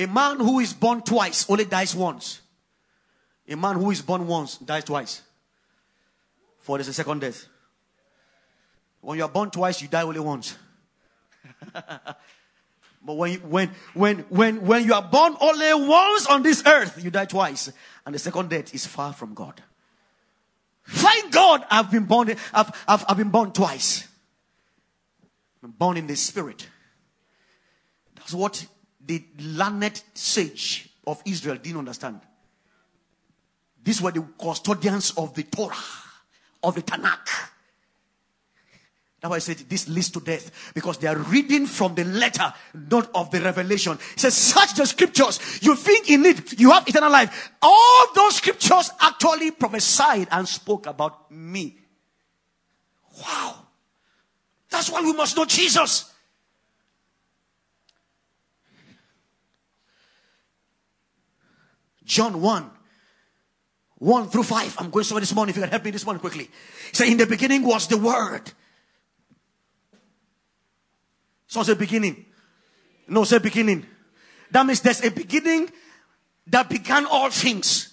A 0.00 0.06
man 0.06 0.38
who 0.38 0.60
is 0.60 0.72
born 0.72 1.02
twice 1.02 1.44
only 1.50 1.66
dies 1.66 1.94
once. 1.94 2.40
A 3.46 3.54
man 3.54 3.76
who 3.76 3.90
is 3.90 4.00
born 4.00 4.26
once 4.26 4.56
dies 4.56 4.84
twice. 4.84 5.20
For 6.58 6.78
there's 6.78 6.88
a 6.88 6.94
second 6.94 7.20
death. 7.20 7.44
When 9.02 9.18
you 9.18 9.24
are 9.24 9.28
born 9.28 9.50
twice, 9.50 9.82
you 9.82 9.88
die 9.88 10.00
only 10.00 10.20
once. 10.20 10.56
but 11.74 12.16
when, 13.02 13.34
when, 13.40 13.70
when, 13.92 14.18
when, 14.30 14.64
when 14.64 14.86
you 14.86 14.94
are 14.94 15.02
born 15.02 15.36
only 15.38 15.74
once 15.86 16.26
on 16.28 16.42
this 16.42 16.62
earth, 16.64 17.04
you 17.04 17.10
die 17.10 17.26
twice. 17.26 17.70
And 18.06 18.14
the 18.14 18.18
second 18.18 18.48
death 18.48 18.74
is 18.74 18.86
far 18.86 19.12
from 19.12 19.34
God. 19.34 19.62
Thank 20.86 21.30
God 21.30 21.62
I've 21.70 21.90
been 21.90 22.06
born, 22.06 22.34
I've, 22.54 22.84
I've, 22.88 23.04
I've 23.06 23.16
been 23.18 23.28
born 23.28 23.52
twice. 23.52 24.08
I'm 25.62 25.72
born 25.72 25.98
in 25.98 26.06
the 26.06 26.16
spirit. 26.16 26.66
That's 28.14 28.32
what 28.32 28.66
the 29.04 29.24
learned 29.38 30.02
sage 30.14 30.88
of 31.06 31.22
Israel 31.24 31.56
didn't 31.56 31.78
understand. 31.78 32.20
These 33.82 34.02
were 34.02 34.10
the 34.10 34.24
custodians 34.38 35.12
of 35.16 35.34
the 35.34 35.44
Torah, 35.44 35.74
of 36.62 36.74
the 36.74 36.82
Tanakh. 36.82 37.50
That's 39.20 39.30
why 39.30 39.36
I 39.36 39.40
said 39.40 39.58
this 39.68 39.86
leads 39.88 40.10
to 40.10 40.20
death 40.20 40.72
because 40.74 40.96
they 40.96 41.06
are 41.06 41.16
reading 41.16 41.66
from 41.66 41.94
the 41.94 42.04
letter, 42.04 42.54
not 42.88 43.10
of 43.14 43.30
the 43.30 43.40
revelation. 43.40 43.98
It 44.14 44.20
says, 44.20 44.34
Search 44.34 44.74
the 44.74 44.86
scriptures. 44.86 45.60
You 45.60 45.76
think 45.76 46.10
in 46.10 46.24
it, 46.24 46.58
you 46.58 46.70
have 46.70 46.88
eternal 46.88 47.12
life. 47.12 47.50
All 47.60 48.06
those 48.14 48.36
scriptures 48.36 48.90
actually 48.98 49.50
prophesied 49.50 50.28
and 50.30 50.48
spoke 50.48 50.86
about 50.86 51.30
me. 51.30 51.76
Wow. 53.22 53.66
That's 54.70 54.90
why 54.90 55.02
we 55.02 55.12
must 55.12 55.36
know 55.36 55.44
Jesus. 55.44 56.09
John 62.10 62.40
1 62.40 62.70
1 63.98 64.28
through 64.28 64.42
5. 64.42 64.76
I'm 64.78 64.90
going 64.90 65.04
somewhere 65.04 65.20
this 65.20 65.34
morning. 65.34 65.50
If 65.50 65.56
you 65.56 65.62
can 65.62 65.70
help 65.70 65.84
me 65.84 65.90
this 65.90 66.04
morning 66.04 66.20
quickly. 66.20 66.50
Say, 66.92 67.10
In 67.10 67.18
the 67.18 67.26
beginning 67.26 67.62
was 67.62 67.86
the 67.86 67.98
Word 67.98 68.52
so 71.50 71.64
say 71.64 71.74
beginning. 71.74 72.26
No, 73.08 73.24
say 73.24 73.38
beginning. 73.38 73.84
That 74.52 74.64
means 74.64 74.80
there's 74.82 75.04
a 75.04 75.10
beginning 75.10 75.68
that 76.46 76.68
began 76.68 77.06
all 77.06 77.28
things. 77.28 77.89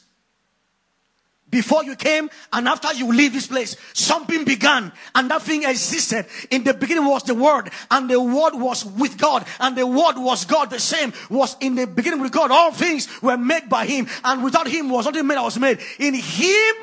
Before 1.49 1.83
you 1.83 1.95
came 1.95 2.29
and 2.51 2.67
after 2.67 2.93
you 2.93 3.11
leave 3.13 3.31
this 3.31 3.47
place, 3.47 3.77
something 3.93 4.43
began 4.43 4.91
and 5.15 5.31
that 5.31 5.41
thing 5.41 5.63
existed. 5.63 6.25
In 6.51 6.63
the 6.63 6.73
beginning 6.73 7.05
was 7.05 7.23
the 7.23 7.35
Word 7.35 7.69
and 7.89 8.09
the 8.09 8.19
Word 8.19 8.55
was 8.55 8.83
with 8.83 9.17
God 9.17 9.45
and 9.59 9.77
the 9.77 9.87
Word 9.87 10.17
was 10.17 10.43
God. 10.43 10.69
The 10.69 10.79
same 10.79 11.13
was 11.29 11.55
in 11.61 11.75
the 11.75 11.87
beginning 11.87 12.21
with 12.21 12.33
God. 12.33 12.51
All 12.51 12.71
things 12.71 13.07
were 13.21 13.37
made 13.37 13.69
by 13.69 13.85
Him 13.85 14.07
and 14.25 14.43
without 14.43 14.67
Him 14.67 14.89
was 14.89 15.05
nothing 15.05 15.25
made 15.25 15.35
that 15.35 15.43
was 15.43 15.57
made. 15.57 15.79
In 15.99 16.15
Him, 16.15 16.75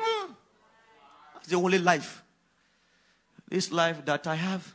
that's 1.35 1.47
the 1.47 1.57
only 1.57 1.77
life. 1.77 2.23
This 3.47 3.71
life 3.71 4.03
that 4.05 4.25
I 4.25 4.35
have 4.35 4.73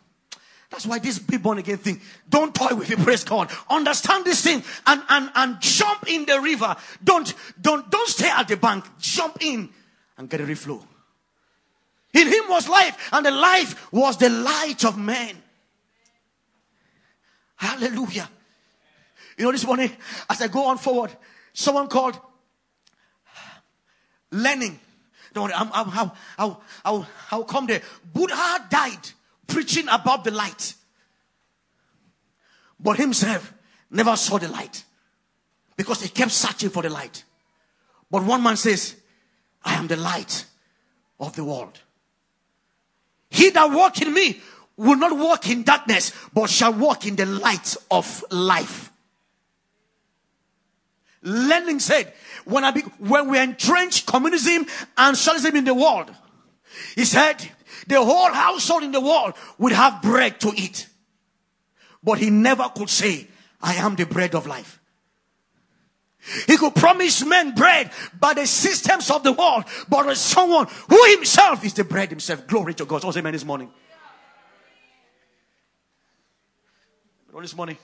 that's 0.70 0.86
why 0.86 1.00
this 1.00 1.18
be 1.18 1.36
born 1.36 1.58
again 1.58 1.78
thing. 1.78 2.00
Don't 2.28 2.54
toy 2.54 2.74
with 2.76 2.90
it, 2.90 2.98
praise 3.00 3.24
God. 3.24 3.50
Understand 3.68 4.24
this 4.24 4.42
thing 4.42 4.62
and, 4.86 5.02
and, 5.08 5.30
and 5.34 5.60
jump 5.60 6.08
in 6.08 6.24
the 6.26 6.40
river. 6.40 6.76
Don't, 7.02 7.34
don't, 7.60 7.90
don't 7.90 8.08
stay 8.08 8.30
at 8.30 8.46
the 8.46 8.56
bank. 8.56 8.84
Jump 9.00 9.38
in 9.40 9.68
and 10.20 10.28
get 10.28 10.38
a 10.38 10.44
reflow. 10.44 10.82
In 12.12 12.26
him 12.26 12.44
was 12.50 12.68
life, 12.68 13.08
and 13.10 13.24
the 13.24 13.30
life 13.30 13.90
was 13.90 14.18
the 14.18 14.28
light 14.28 14.84
of 14.84 14.98
men. 14.98 15.34
Hallelujah. 17.56 18.28
You 19.38 19.46
know, 19.46 19.52
this 19.52 19.64
morning, 19.64 19.90
as 20.28 20.42
I 20.42 20.48
go 20.48 20.66
on 20.66 20.76
forward, 20.76 21.10
someone 21.54 21.88
called 21.88 22.20
Lenin. 24.30 24.78
Don't 25.32 25.44
worry, 25.44 25.54
I'm, 25.54 25.70
I'm, 25.72 26.10
I'll, 26.84 27.06
I'll 27.30 27.44
come 27.44 27.66
there. 27.66 27.80
Buddha 28.12 28.66
died 28.68 29.08
preaching 29.46 29.88
about 29.88 30.24
the 30.24 30.32
light. 30.32 30.74
But 32.78 32.98
himself 32.98 33.54
never 33.90 34.16
saw 34.16 34.36
the 34.36 34.48
light 34.48 34.84
because 35.76 36.02
he 36.02 36.10
kept 36.10 36.32
searching 36.32 36.68
for 36.68 36.82
the 36.82 36.90
light. 36.90 37.24
But 38.10 38.24
one 38.24 38.42
man 38.42 38.58
says, 38.58 38.99
I 39.64 39.74
am 39.74 39.86
the 39.86 39.96
light 39.96 40.46
of 41.18 41.36
the 41.36 41.44
world. 41.44 41.78
He 43.30 43.50
that 43.50 43.70
walk 43.70 44.00
in 44.02 44.12
me 44.12 44.40
will 44.76 44.96
not 44.96 45.16
walk 45.16 45.48
in 45.50 45.62
darkness, 45.62 46.12
but 46.32 46.48
shall 46.48 46.72
walk 46.72 47.06
in 47.06 47.16
the 47.16 47.26
light 47.26 47.76
of 47.90 48.24
life. 48.30 48.90
Lenin 51.22 51.80
said, 51.80 52.12
when 52.46 52.64
I 52.64 52.70
be, 52.70 52.80
when 52.98 53.28
we 53.28 53.38
entrenched 53.38 54.06
communism 54.06 54.66
and 54.96 55.16
socialism 55.16 55.56
in 55.56 55.64
the 55.64 55.74
world, 55.74 56.10
he 56.94 57.04
said, 57.04 57.36
the 57.86 58.02
whole 58.02 58.32
household 58.32 58.82
in 58.84 58.92
the 58.92 59.00
world 59.00 59.34
would 59.58 59.72
have 59.72 60.00
bread 60.00 60.40
to 60.40 60.52
eat. 60.56 60.88
But 62.02 62.18
he 62.18 62.30
never 62.30 62.70
could 62.74 62.88
say, 62.88 63.28
I 63.60 63.74
am 63.74 63.96
the 63.96 64.06
bread 64.06 64.34
of 64.34 64.46
life. 64.46 64.79
He 66.46 66.56
could 66.56 66.74
promise 66.74 67.24
men 67.24 67.54
bread 67.54 67.90
by 68.18 68.34
the 68.34 68.46
systems 68.46 69.10
of 69.10 69.22
the 69.22 69.32
world, 69.32 69.64
but 69.88 70.08
as 70.08 70.20
someone 70.20 70.66
who 70.88 71.04
himself 71.16 71.64
is 71.64 71.74
the 71.74 71.84
bread 71.84 72.10
himself. 72.10 72.46
Glory 72.46 72.74
to 72.74 72.84
God. 72.84 73.02
Say 73.02 73.20
amen 73.20 73.32
this 73.32 73.44
morning. 73.44 73.70
But 77.32 77.42
this 77.42 77.56
morning, 77.56 77.78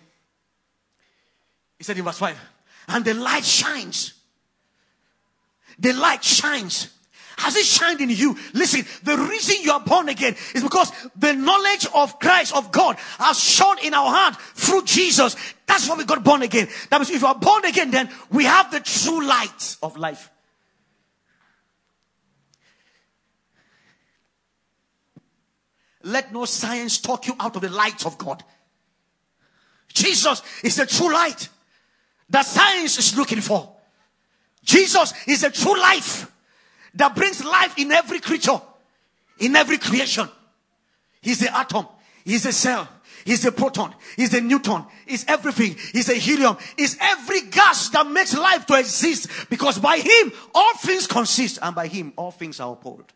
he 1.78 1.84
said 1.84 1.96
in 1.96 2.04
verse 2.04 2.18
5, 2.18 2.38
and 2.88 3.04
the 3.04 3.14
light 3.14 3.44
shines. 3.44 4.14
The 5.78 5.92
light 5.92 6.24
shines 6.24 6.95
has 7.36 7.54
it 7.54 7.66
shined 7.66 8.00
in 8.00 8.10
you? 8.10 8.36
Listen, 8.54 8.84
the 9.02 9.16
reason 9.16 9.56
you 9.62 9.72
are 9.72 9.80
born 9.80 10.08
again 10.08 10.34
is 10.54 10.62
because 10.62 10.90
the 11.16 11.34
knowledge 11.34 11.86
of 11.94 12.18
Christ, 12.18 12.56
of 12.56 12.72
God, 12.72 12.96
has 13.18 13.38
shone 13.38 13.76
in 13.84 13.92
our 13.92 14.10
heart 14.10 14.36
through 14.54 14.84
Jesus. 14.84 15.36
That's 15.66 15.88
why 15.88 15.96
we 15.96 16.04
got 16.04 16.24
born 16.24 16.42
again. 16.42 16.68
That 16.88 16.98
means 16.98 17.10
if 17.10 17.20
you 17.20 17.26
are 17.26 17.34
born 17.34 17.64
again, 17.66 17.90
then 17.90 18.08
we 18.30 18.44
have 18.44 18.70
the 18.70 18.80
true 18.80 19.26
light 19.26 19.76
of 19.82 19.96
life. 19.98 20.30
Let 26.02 26.32
no 26.32 26.44
science 26.44 26.98
talk 26.98 27.26
you 27.26 27.34
out 27.38 27.56
of 27.56 27.62
the 27.62 27.68
light 27.68 28.06
of 28.06 28.16
God. 28.16 28.42
Jesus 29.92 30.42
is 30.62 30.76
the 30.76 30.86
true 30.86 31.12
light 31.12 31.48
that 32.30 32.46
science 32.46 32.98
is 32.98 33.16
looking 33.16 33.40
for. 33.40 33.74
Jesus 34.62 35.12
is 35.26 35.42
the 35.42 35.50
true 35.50 35.78
life 35.78 36.30
that 36.96 37.14
brings 37.14 37.44
life 37.44 37.78
in 37.78 37.92
every 37.92 38.20
creature, 38.20 38.60
in 39.38 39.54
every 39.54 39.78
creation. 39.78 40.28
He's 41.20 41.40
the 41.40 41.56
atom, 41.56 41.86
he's 42.24 42.44
the 42.44 42.52
cell, 42.52 42.88
he's 43.24 43.42
the 43.42 43.52
proton, 43.52 43.94
he's 44.16 44.30
the 44.30 44.40
neutron, 44.40 44.86
he's 45.06 45.24
everything, 45.26 45.76
he's 45.92 46.06
the 46.06 46.14
helium, 46.14 46.56
he's 46.76 46.96
every 47.00 47.42
gas 47.42 47.88
that 47.90 48.06
makes 48.06 48.36
life 48.36 48.66
to 48.66 48.78
exist 48.78 49.28
because 49.50 49.78
by 49.78 49.98
him 49.98 50.32
all 50.54 50.74
things 50.78 51.06
consist 51.06 51.58
and 51.62 51.74
by 51.74 51.86
him 51.86 52.12
all 52.16 52.30
things 52.30 52.60
are 52.60 52.72
upheld 52.72 53.12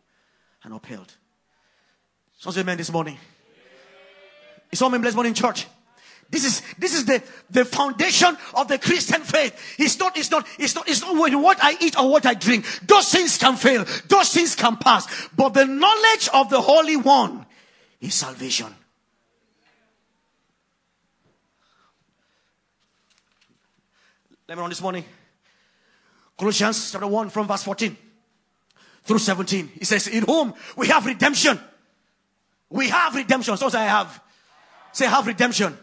and 0.63 0.73
upheld. 0.73 1.15
So 2.37 2.51
amen 2.59 2.77
this 2.77 2.91
morning. 2.91 3.17
It's 4.71 4.81
all 4.81 4.89
blessed 4.89 5.15
morning 5.15 5.33
church. 5.33 5.67
This 6.31 6.45
is 6.45 6.61
this 6.77 6.93
is 6.93 7.05
the, 7.05 7.21
the 7.49 7.65
foundation 7.65 8.37
of 8.53 8.69
the 8.69 8.79
Christian 8.79 9.21
faith. 9.21 9.75
It's 9.77 9.99
not, 9.99 10.17
it's 10.17 10.31
not, 10.31 10.47
it's 10.57 10.73
not, 10.73 10.87
it's 10.87 11.01
not 11.01 11.13
what 11.15 11.57
I 11.61 11.75
eat 11.81 11.99
or 11.99 12.09
what 12.09 12.25
I 12.25 12.33
drink. 12.33 12.65
Those 12.87 13.11
things 13.11 13.37
can 13.37 13.57
fail, 13.57 13.85
those 14.07 14.33
things 14.33 14.55
can 14.55 14.77
pass. 14.77 15.29
But 15.35 15.49
the 15.49 15.65
knowledge 15.65 16.29
of 16.33 16.49
the 16.49 16.61
Holy 16.61 16.95
One 16.95 17.45
is 17.99 18.15
salvation. 18.15 18.73
Let 24.47 24.57
me 24.57 24.61
run 24.61 24.69
this 24.69 24.81
morning. 24.81 25.03
Colossians 26.37 26.91
chapter 26.91 27.07
1 27.07 27.29
from 27.29 27.47
verse 27.47 27.63
14 27.63 27.95
through 29.03 29.19
17. 29.19 29.71
He 29.79 29.85
says, 29.85 30.07
In 30.07 30.23
whom 30.23 30.53
we 30.77 30.87
have 30.87 31.05
redemption. 31.05 31.59
We 32.69 32.87
have 32.87 33.15
redemption. 33.15 33.57
So 33.57 33.67
I 33.77 33.83
have. 33.83 34.23
Say, 34.93 35.05
have 35.05 35.25
redemption. 35.25 35.77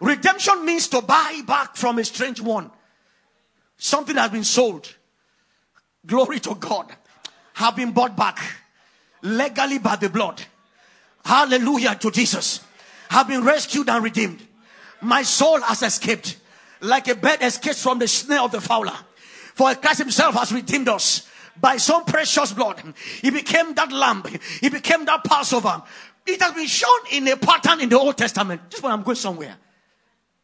Redemption 0.00 0.64
means 0.64 0.88
to 0.88 1.00
buy 1.00 1.42
back 1.46 1.76
from 1.76 1.98
a 1.98 2.04
strange 2.04 2.40
one. 2.40 2.70
Something 3.78 4.16
has 4.16 4.30
been 4.30 4.44
sold. 4.44 4.94
Glory 6.06 6.40
to 6.40 6.54
God. 6.54 6.92
Have 7.54 7.76
been 7.76 7.92
bought 7.92 8.16
back 8.16 8.38
legally 9.22 9.78
by 9.78 9.96
the 9.96 10.08
blood. 10.08 10.42
Hallelujah 11.24 11.96
to 11.96 12.10
Jesus. 12.10 12.60
Have 13.10 13.28
been 13.28 13.44
rescued 13.44 13.88
and 13.88 14.04
redeemed. 14.04 14.46
My 15.00 15.22
soul 15.22 15.60
has 15.60 15.82
escaped 15.82 16.38
like 16.80 17.08
a 17.08 17.14
bird 17.14 17.38
escapes 17.40 17.82
from 17.82 17.98
the 17.98 18.08
snare 18.08 18.42
of 18.42 18.52
the 18.52 18.60
fowler. 18.60 18.96
For 19.54 19.74
Christ 19.74 20.00
himself 20.00 20.34
has 20.34 20.52
redeemed 20.52 20.88
us 20.88 21.26
by 21.58 21.78
some 21.78 22.04
precious 22.04 22.52
blood. 22.52 22.82
He 23.22 23.30
became 23.30 23.74
that 23.74 23.90
lamb. 23.90 24.22
He 24.60 24.68
became 24.68 25.04
that 25.06 25.24
Passover. 25.24 25.82
It 26.26 26.42
has 26.42 26.52
been 26.52 26.66
shown 26.66 26.98
in 27.12 27.28
a 27.28 27.36
pattern 27.36 27.80
in 27.80 27.88
the 27.88 27.98
Old 27.98 28.18
Testament. 28.18 28.60
Just 28.68 28.82
when 28.82 28.92
I'm 28.92 29.02
going 29.02 29.16
somewhere. 29.16 29.56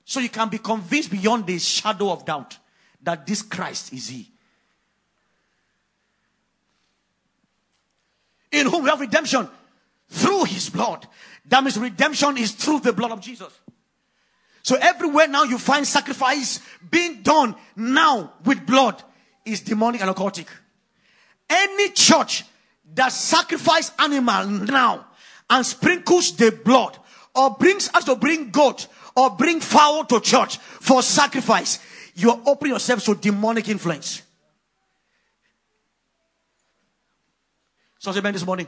So 0.04 0.20
you 0.20 0.28
can 0.28 0.48
be 0.48 0.58
convinced 0.58 1.10
beyond 1.10 1.46
the 1.46 1.58
shadow 1.58 2.10
of 2.10 2.24
doubt 2.24 2.58
that 3.02 3.26
this 3.26 3.42
Christ 3.42 3.92
is 3.92 4.08
He. 4.08 4.30
In 8.50 8.66
whom 8.68 8.84
we 8.84 8.90
have 8.90 9.00
redemption 9.00 9.48
through 10.08 10.44
His 10.44 10.68
blood. 10.70 11.06
That 11.46 11.62
means 11.62 11.78
redemption 11.78 12.36
is 12.36 12.52
through 12.52 12.80
the 12.80 12.92
blood 12.92 13.12
of 13.12 13.20
Jesus. 13.20 13.52
So 14.62 14.76
everywhere 14.80 15.26
now 15.26 15.42
you 15.44 15.58
find 15.58 15.86
sacrifice 15.86 16.60
being 16.90 17.22
done 17.22 17.56
now 17.74 18.34
with 18.44 18.64
blood 18.64 19.02
is 19.44 19.60
demonic 19.60 20.00
and 20.00 20.14
occultic. 20.14 20.46
Any 21.50 21.90
church 21.90 22.44
that 22.94 23.10
sacrifice 23.10 23.90
animal 23.98 24.46
now 24.46 25.06
and 25.50 25.66
sprinkles 25.66 26.36
the 26.36 26.52
blood 26.64 26.96
or 27.34 27.50
brings 27.50 27.90
us 27.94 28.04
to 28.04 28.14
bring 28.14 28.50
goat 28.50 28.86
or 29.16 29.30
bring 29.30 29.60
fowl 29.60 30.04
to 30.04 30.20
church 30.20 30.58
for 30.58 31.02
sacrifice, 31.02 31.78
you're 32.14 32.40
opening 32.46 32.74
yourself 32.74 33.04
to 33.04 33.14
demonic 33.14 33.68
influence. 33.68 34.22
So, 37.98 38.10
amen 38.10 38.32
this 38.32 38.44
morning. 38.44 38.66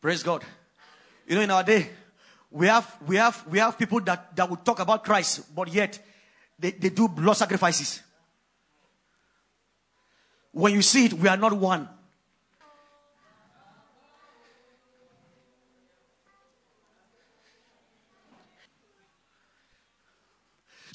Praise 0.00 0.22
God. 0.22 0.44
You 1.26 1.34
know, 1.34 1.42
in 1.42 1.50
our 1.50 1.62
day, 1.62 1.90
we 2.50 2.68
have 2.68 2.96
we 3.06 3.16
have 3.16 3.44
we 3.48 3.58
have 3.58 3.76
people 3.78 4.00
that, 4.00 4.34
that 4.36 4.48
will 4.48 4.56
talk 4.56 4.78
about 4.78 5.04
Christ, 5.04 5.54
but 5.54 5.72
yet 5.72 5.98
they, 6.58 6.70
they 6.70 6.90
do 6.90 7.08
blood 7.08 7.36
sacrifices. 7.36 8.02
When 10.52 10.72
you 10.72 10.80
see 10.80 11.06
it, 11.06 11.12
we 11.12 11.28
are 11.28 11.36
not 11.36 11.52
one. 11.52 11.88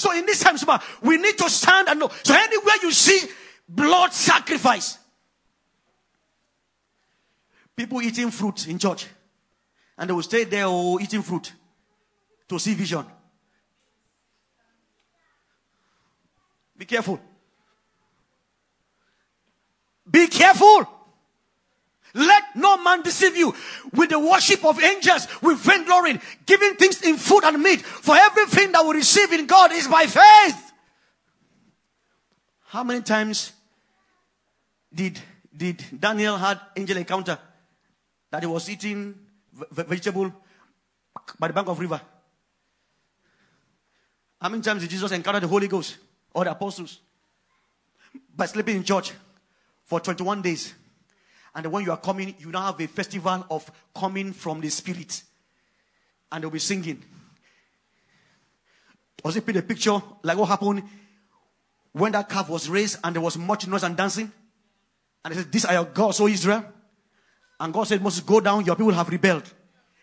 So 0.01 0.11
in 0.13 0.25
this 0.25 0.39
time, 0.39 0.55
we 1.03 1.17
need 1.17 1.37
to 1.37 1.47
stand 1.47 1.87
and 1.87 1.99
know. 1.99 2.09
So 2.23 2.33
anywhere 2.33 2.75
you 2.81 2.91
see 2.91 3.21
blood 3.69 4.11
sacrifice, 4.11 4.97
people 7.75 8.01
eating 8.01 8.31
fruit 8.31 8.67
in 8.67 8.79
church, 8.79 9.05
and 9.95 10.09
they 10.09 10.13
will 10.13 10.23
stay 10.23 10.45
there 10.45 10.65
oh, 10.65 10.99
eating 10.99 11.21
fruit 11.21 11.53
to 12.49 12.57
see 12.57 12.73
vision. 12.73 13.05
Be 16.75 16.85
careful. 16.85 17.19
Be 20.09 20.27
careful. 20.27 20.89
Let 22.13 22.55
no 22.55 22.77
man 22.77 23.01
deceive 23.01 23.37
you 23.37 23.55
with 23.93 24.09
the 24.09 24.19
worship 24.19 24.65
of 24.65 24.81
angels, 24.81 25.27
with 25.41 25.59
vainglory, 25.59 26.19
giving 26.45 26.75
things 26.75 27.01
in 27.01 27.17
food 27.17 27.43
and 27.43 27.61
meat. 27.61 27.81
For 27.81 28.15
everything 28.15 28.71
that 28.73 28.85
we 28.85 28.95
receive 28.95 29.31
in 29.31 29.45
God 29.45 29.71
is 29.71 29.87
by 29.87 30.05
faith. 30.05 30.73
How 32.67 32.83
many 32.83 33.01
times 33.01 33.53
did, 34.93 35.19
did 35.55 35.83
Daniel 35.97 36.37
had 36.37 36.59
angel 36.75 36.97
encounter 36.97 37.37
that 38.29 38.43
he 38.43 38.47
was 38.47 38.69
eating 38.69 39.15
vegetable 39.71 40.33
by 41.39 41.47
the 41.47 41.53
bank 41.53 41.67
of 41.67 41.79
river? 41.79 42.01
How 44.41 44.49
many 44.49 44.63
times 44.63 44.81
did 44.81 44.89
Jesus 44.89 45.11
encounter 45.11 45.39
the 45.39 45.47
Holy 45.47 45.67
Ghost 45.67 45.97
or 46.33 46.43
the 46.45 46.51
apostles? 46.51 46.99
By 48.35 48.47
sleeping 48.47 48.77
in 48.77 48.83
church 48.83 49.13
for 49.85 49.99
21 49.99 50.41
days. 50.41 50.73
And 51.53 51.71
when 51.71 51.83
you 51.83 51.91
are 51.91 51.97
coming, 51.97 52.33
you 52.39 52.49
now 52.49 52.67
have 52.67 52.79
a 52.79 52.87
festival 52.87 53.45
of 53.49 53.69
coming 53.95 54.33
from 54.33 54.61
the 54.61 54.69
Spirit. 54.69 55.23
And 56.31 56.43
they'll 56.43 56.51
be 56.51 56.59
singing. 56.59 57.03
Was 59.23 59.35
it 59.35 59.55
a 59.55 59.61
picture 59.61 60.01
like 60.23 60.37
what 60.37 60.47
happened 60.47 60.83
when 61.91 62.13
that 62.13 62.29
calf 62.29 62.49
was 62.49 62.69
raised 62.69 62.99
and 63.03 63.15
there 63.15 63.21
was 63.21 63.37
much 63.37 63.67
noise 63.67 63.83
and 63.83 63.95
dancing? 63.95 64.31
And 65.23 65.33
he 65.33 65.39
said, 65.39 65.51
These 65.51 65.65
are 65.65 65.73
your 65.73 65.85
gods, 65.85 66.19
O 66.21 66.27
Israel. 66.27 66.65
And 67.59 67.73
God 67.73 67.83
said, 67.83 68.01
Moses, 68.01 68.21
go 68.21 68.39
down, 68.39 68.65
your 68.65 68.75
people 68.75 68.93
have 68.93 69.09
rebelled. 69.09 69.51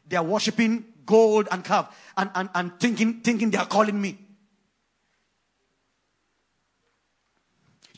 They 0.06 0.16
are 0.16 0.22
worshiping 0.22 0.84
gold 1.04 1.48
and 1.50 1.64
calf 1.64 1.96
and, 2.16 2.30
and, 2.34 2.48
and 2.54 2.78
thinking, 2.78 3.20
thinking 3.20 3.50
they 3.50 3.58
are 3.58 3.66
calling 3.66 4.00
me. 4.00 4.18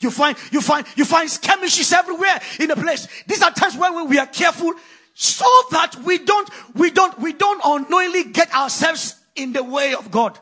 You 0.01 0.09
find, 0.09 0.35
you 0.51 0.61
find, 0.61 0.85
you 0.95 1.05
find 1.05 1.29
skirmishes 1.29 1.93
everywhere 1.93 2.41
in 2.59 2.67
the 2.69 2.75
place. 2.75 3.07
These 3.27 3.41
are 3.41 3.51
times 3.51 3.77
when 3.77 4.09
we 4.09 4.17
are 4.17 4.25
careful 4.27 4.73
so 5.13 5.45
that 5.71 5.95
we 6.03 6.17
don't, 6.17 6.49
we 6.73 6.89
don't, 6.89 7.17
we 7.19 7.33
don't 7.33 7.61
unknowingly 7.63 8.25
get 8.25 8.53
ourselves 8.53 9.15
in 9.35 9.53
the 9.53 9.63
way 9.63 9.93
of 9.93 10.09
God. 10.09 10.37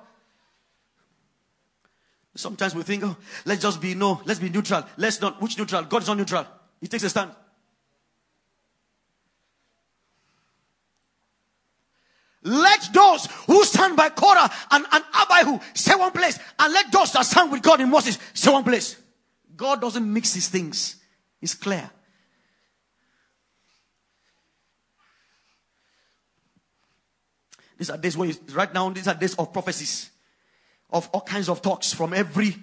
Sometimes 2.36 2.74
we 2.74 2.84
think, 2.84 3.04
oh, 3.04 3.18
let's 3.44 3.62
just 3.62 3.82
be 3.82 3.96
no, 3.96 4.22
let's 4.24 4.40
be 4.40 4.50
neutral. 4.50 4.86
Let's 4.96 5.20
not, 5.20 5.42
which 5.42 5.58
neutral? 5.58 5.84
God 5.84 6.04
is 6.04 6.08
not 6.08 6.18
neutral. 6.18 6.46
He 6.80 6.88
takes 6.88 7.04
a 7.04 7.10
stand. 7.10 7.32
Let 12.44 12.94
those 12.94 13.26
who 13.48 13.66
stand 13.66 13.98
by 13.98 14.08
Korah 14.08 14.50
and, 14.72 14.86
and 14.90 15.04
Abihu 15.14 15.60
stay 15.74 15.96
one 15.96 16.14
place, 16.14 16.40
and 16.58 16.74
let 16.74 16.90
those 16.90 17.12
that 17.12 17.26
stand 17.26 17.52
with 17.52 17.62
God 17.62 17.82
in 17.82 17.90
Moses 17.90 18.18
stay 18.34 18.50
one 18.50 18.64
place. 18.64 18.96
God 19.60 19.82
doesn't 19.82 20.14
mix 20.14 20.34
his 20.34 20.48
things. 20.48 20.96
It's 21.42 21.54
clear. 21.54 21.90
These 27.78 27.90
are 27.90 27.98
days 27.98 28.16
where 28.16 28.32
right 28.54 28.74
now, 28.74 28.90
these 28.90 29.10
are 29.10 29.14
days 29.14 29.36
of 29.36 29.52
prophecies, 29.52 30.12
of 30.90 31.10
all 31.12 31.20
kinds 31.22 31.50
of 31.50 31.62
talks 31.62 31.94
from 31.94 32.14
every 32.14 32.56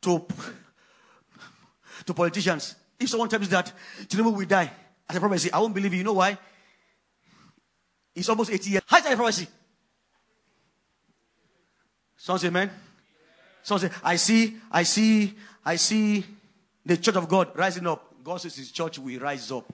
to, 0.00 0.26
to 2.04 2.14
politicians. 2.14 2.74
If 2.98 3.08
someone 3.08 3.28
tells 3.28 3.42
me 3.42 3.46
that 3.46 3.72
Tinubu 4.08 4.36
will 4.36 4.46
die 4.46 4.72
as 5.08 5.16
a 5.16 5.20
prophecy, 5.20 5.52
I 5.52 5.60
won't 5.60 5.72
believe 5.72 5.92
you. 5.92 5.98
You 5.98 6.04
know 6.04 6.14
why? 6.14 6.36
It's 8.12 8.28
almost 8.28 8.50
80 8.50 8.70
years. 8.70 8.82
How 8.88 8.96
is 8.96 9.04
that 9.04 9.12
a 9.12 9.16
prophecy? 9.16 9.46
Someone 12.16 12.40
say, 12.40 12.48
amen. 12.48 12.70
Someone 13.62 13.88
say, 13.88 13.96
I 14.02 14.16
see, 14.16 14.56
I 14.72 14.82
see, 14.82 15.34
I 15.64 15.76
see 15.76 16.24
the 16.84 16.96
church 16.96 17.16
of 17.16 17.28
God 17.28 17.50
rising 17.54 17.86
up. 17.86 18.14
God 18.24 18.40
says 18.40 18.56
his 18.56 18.70
church 18.72 18.98
will 18.98 19.18
rise 19.20 19.50
up. 19.50 19.72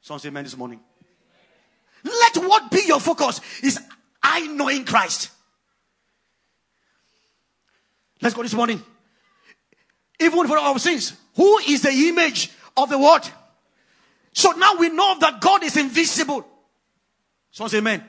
Someone 0.00 0.20
say 0.20 0.28
amen 0.28 0.44
this 0.44 0.56
morning. 0.56 0.80
Let 2.04 2.36
what 2.36 2.70
be 2.70 2.82
your 2.86 3.00
focus 3.00 3.40
is 3.62 3.80
I 4.22 4.46
knowing 4.46 4.84
Christ. 4.84 5.30
Let's 8.22 8.34
go 8.34 8.42
this 8.42 8.54
morning. 8.54 8.82
Even 10.20 10.46
for 10.46 10.58
our 10.58 10.78
sins, 10.78 11.12
who 11.34 11.58
is 11.58 11.82
the 11.82 11.90
image 11.90 12.50
of 12.76 12.88
the 12.88 12.98
word? 12.98 13.22
So 14.32 14.52
now 14.52 14.76
we 14.76 14.88
know 14.88 15.16
that 15.20 15.40
God 15.40 15.64
is 15.64 15.76
invisible. 15.76 16.46
Someone 17.50 17.70
say 17.70 17.78
amen. 17.78 18.04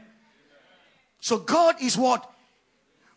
So 1.20 1.40
God 1.40 1.76
is 1.82 1.98
what? 1.98 2.30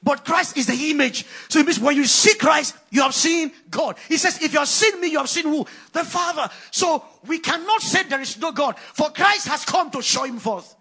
But 0.03 0.25
Christ 0.25 0.57
is 0.57 0.67
the 0.67 0.91
image. 0.91 1.27
So 1.49 1.59
it 1.59 1.67
means 1.67 1.79
when 1.79 1.95
you 1.95 2.07
see 2.07 2.35
Christ, 2.37 2.75
you 2.91 3.03
have 3.03 3.15
seen 3.15 3.53
God. 3.71 3.97
He 4.09 4.17
says, 4.17 4.43
if 4.43 4.53
you 4.53 4.59
have 4.59 4.69
seen 4.69 4.99
me, 5.01 5.09
you 5.09 5.19
have 5.19 5.29
seen 5.29 5.45
who? 5.45 5.67
The 5.93 6.05
Father. 6.05 6.49
So 6.71 7.05
we 7.27 7.39
cannot 7.39 7.83
say 7.83 8.05
there 8.05 8.21
is 8.21 8.39
no 8.39 8.51
God. 8.53 8.79
For 8.79 9.11
Christ 9.11 9.49
has 9.49 9.65
come 9.65 9.91
to 9.91 10.01
show 10.01 10.25
him 10.25 10.39
forth. 10.39 10.75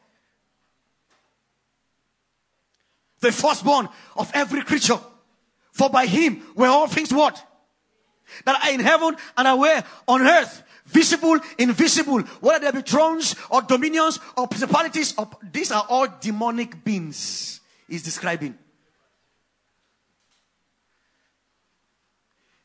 The 3.20 3.34
firstborn 3.34 3.90
of 4.16 4.32
every 4.34 4.62
creature. 4.62 5.00
For 5.74 5.90
by 5.90 6.06
him 6.06 6.42
were 6.56 6.68
all 6.68 6.88
things 6.88 7.14
what? 7.14 7.46
That 8.46 8.64
are 8.64 8.74
in 8.74 8.80
heaven 8.80 9.18
and 9.38 9.48
are 9.48 9.58
where? 9.58 9.84
On 10.08 10.22
earth. 10.22 10.64
Visible, 10.86 11.40
invisible. 11.58 12.22
Whether 12.40 12.72
there 12.72 12.82
be 12.82 12.90
thrones 12.90 13.36
or 13.50 13.62
dominions 13.64 14.20
or 14.38 14.48
principalities. 14.48 15.14
Or, 15.18 15.30
these 15.52 15.74
are 15.74 15.86
all 15.90 16.08
demonic 16.22 16.86
beings. 16.86 17.60
He's 17.90 18.04
describing. 18.04 18.58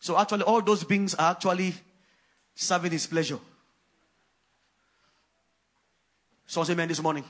So 0.04 0.18
actually, 0.18 0.42
all 0.42 0.60
those 0.60 0.84
beings 0.84 1.14
are 1.14 1.30
actually 1.30 1.72
serving 2.54 2.92
his 2.92 3.06
pleasure. 3.06 3.38
So 6.44 6.62
say 6.62 6.74
amen 6.74 6.88
this 6.88 7.02
morning. 7.02 7.24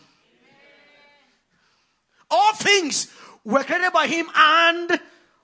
All 2.29 2.53
things 2.55 3.13
were 3.45 3.63
created 3.63 3.93
by 3.93 4.09
him 4.09 4.27
and 4.35 5.01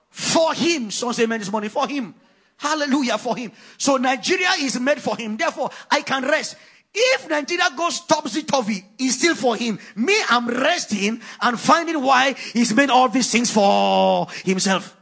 for 0.09 0.53
him. 0.53 0.91
So 0.91 1.13
say 1.13 1.23
amen 1.23 1.39
this 1.39 1.49
morning. 1.49 1.69
For 1.69 1.87
him. 1.87 2.13
Hallelujah 2.57 3.17
for 3.17 3.37
him. 3.37 3.53
So 3.77 3.95
Nigeria 3.95 4.51
is 4.59 4.77
made 4.77 4.99
for 4.99 5.15
him. 5.15 5.37
Therefore, 5.37 5.69
I 5.89 6.01
can 6.01 6.23
rest. 6.23 6.57
If 6.93 7.29
Nigeria 7.29 7.69
goes 7.77 8.01
topsy-turvy, 8.01 8.83
it's 8.99 9.15
still 9.15 9.35
for 9.35 9.55
him. 9.55 9.79
Me, 9.95 10.21
I'm 10.29 10.49
resting 10.49 11.21
and 11.41 11.57
finding 11.57 12.03
why 12.03 12.33
he's 12.33 12.75
made 12.75 12.89
all 12.89 13.07
these 13.07 13.31
things 13.31 13.49
for 13.49 14.27
himself. 14.43 14.97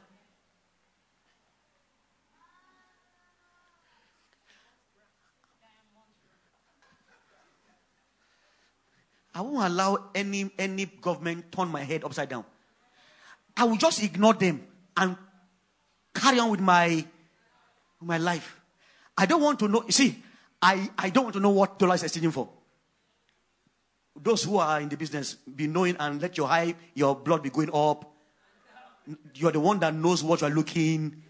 I 9.40 9.42
won't 9.42 9.72
allow 9.72 10.10
any, 10.14 10.52
any 10.60 10.86
government 10.86 11.50
turn 11.50 11.70
my 11.70 11.82
head 11.82 12.04
upside 12.04 12.28
down. 12.28 12.44
I 13.56 13.64
will 13.64 13.78
just 13.78 14.04
ignore 14.04 14.34
them 14.34 14.68
and 14.98 15.16
carry 16.14 16.40
on 16.40 16.52
with 16.52 16.60
my, 16.60 17.06
my 18.02 18.18
life. 18.18 18.60
I 19.18 19.26
don't 19.26 19.42
want 19.42 19.58
to 19.60 19.70
know. 19.70 19.86
See, 19.88 20.22
I, 20.62 20.90
I 20.98 21.10
don't 21.10 21.24
want 21.24 21.36
to 21.36 21.40
know 21.40 21.52
what 21.52 21.80
dollar 21.80 21.96
is 21.96 22.04
exchanging 22.04 22.32
for. 22.32 22.50
Those 24.22 24.44
who 24.44 24.58
are 24.58 24.82
in 24.82 24.90
the 24.90 24.98
business, 24.98 25.36
be 25.36 25.68
knowing 25.68 25.96
and 26.02 26.22
let 26.22 26.38
your 26.38 26.50
high, 26.50 26.76
your 26.94 27.16
blood 27.16 27.42
be 27.42 27.50
going 27.50 27.70
up. 27.74 28.12
You're 29.36 29.54
the 29.54 29.62
one 29.62 29.80
that 29.80 29.94
knows 29.94 30.22
what 30.22 30.42
you're 30.42 30.50
looking. 30.50 31.24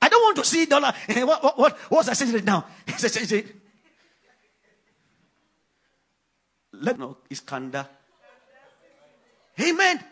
I 0.00 0.08
don't 0.08 0.22
want 0.22 0.36
to 0.38 0.44
see 0.46 0.64
dollar. 0.64 0.94
what, 1.08 1.44
what, 1.44 1.58
what, 1.58 1.78
what's 1.90 2.08
exchanging 2.08 2.46
now? 2.46 2.64
It's 2.86 3.04
exchanging. 3.04 3.60
Let 6.82 6.98
no 6.98 7.16
Iskanda. 7.30 7.86
Amen. 9.60 10.04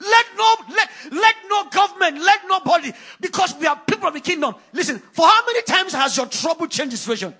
Let 0.00 0.26
no 0.36 0.54
let, 0.74 0.88
let 1.12 1.34
no 1.48 1.68
government, 1.68 2.18
let 2.22 2.40
nobody, 2.48 2.92
because 3.20 3.54
we 3.58 3.66
are 3.66 3.76
people 3.86 4.08
of 4.08 4.14
the 4.14 4.20
kingdom. 4.20 4.54
Listen, 4.72 4.98
for 4.98 5.26
how 5.26 5.44
many 5.46 5.62
times 5.62 5.92
has 5.92 6.16
your 6.16 6.26
trouble 6.26 6.66
changed 6.66 6.92
the 6.92 6.96
situation? 6.96 7.34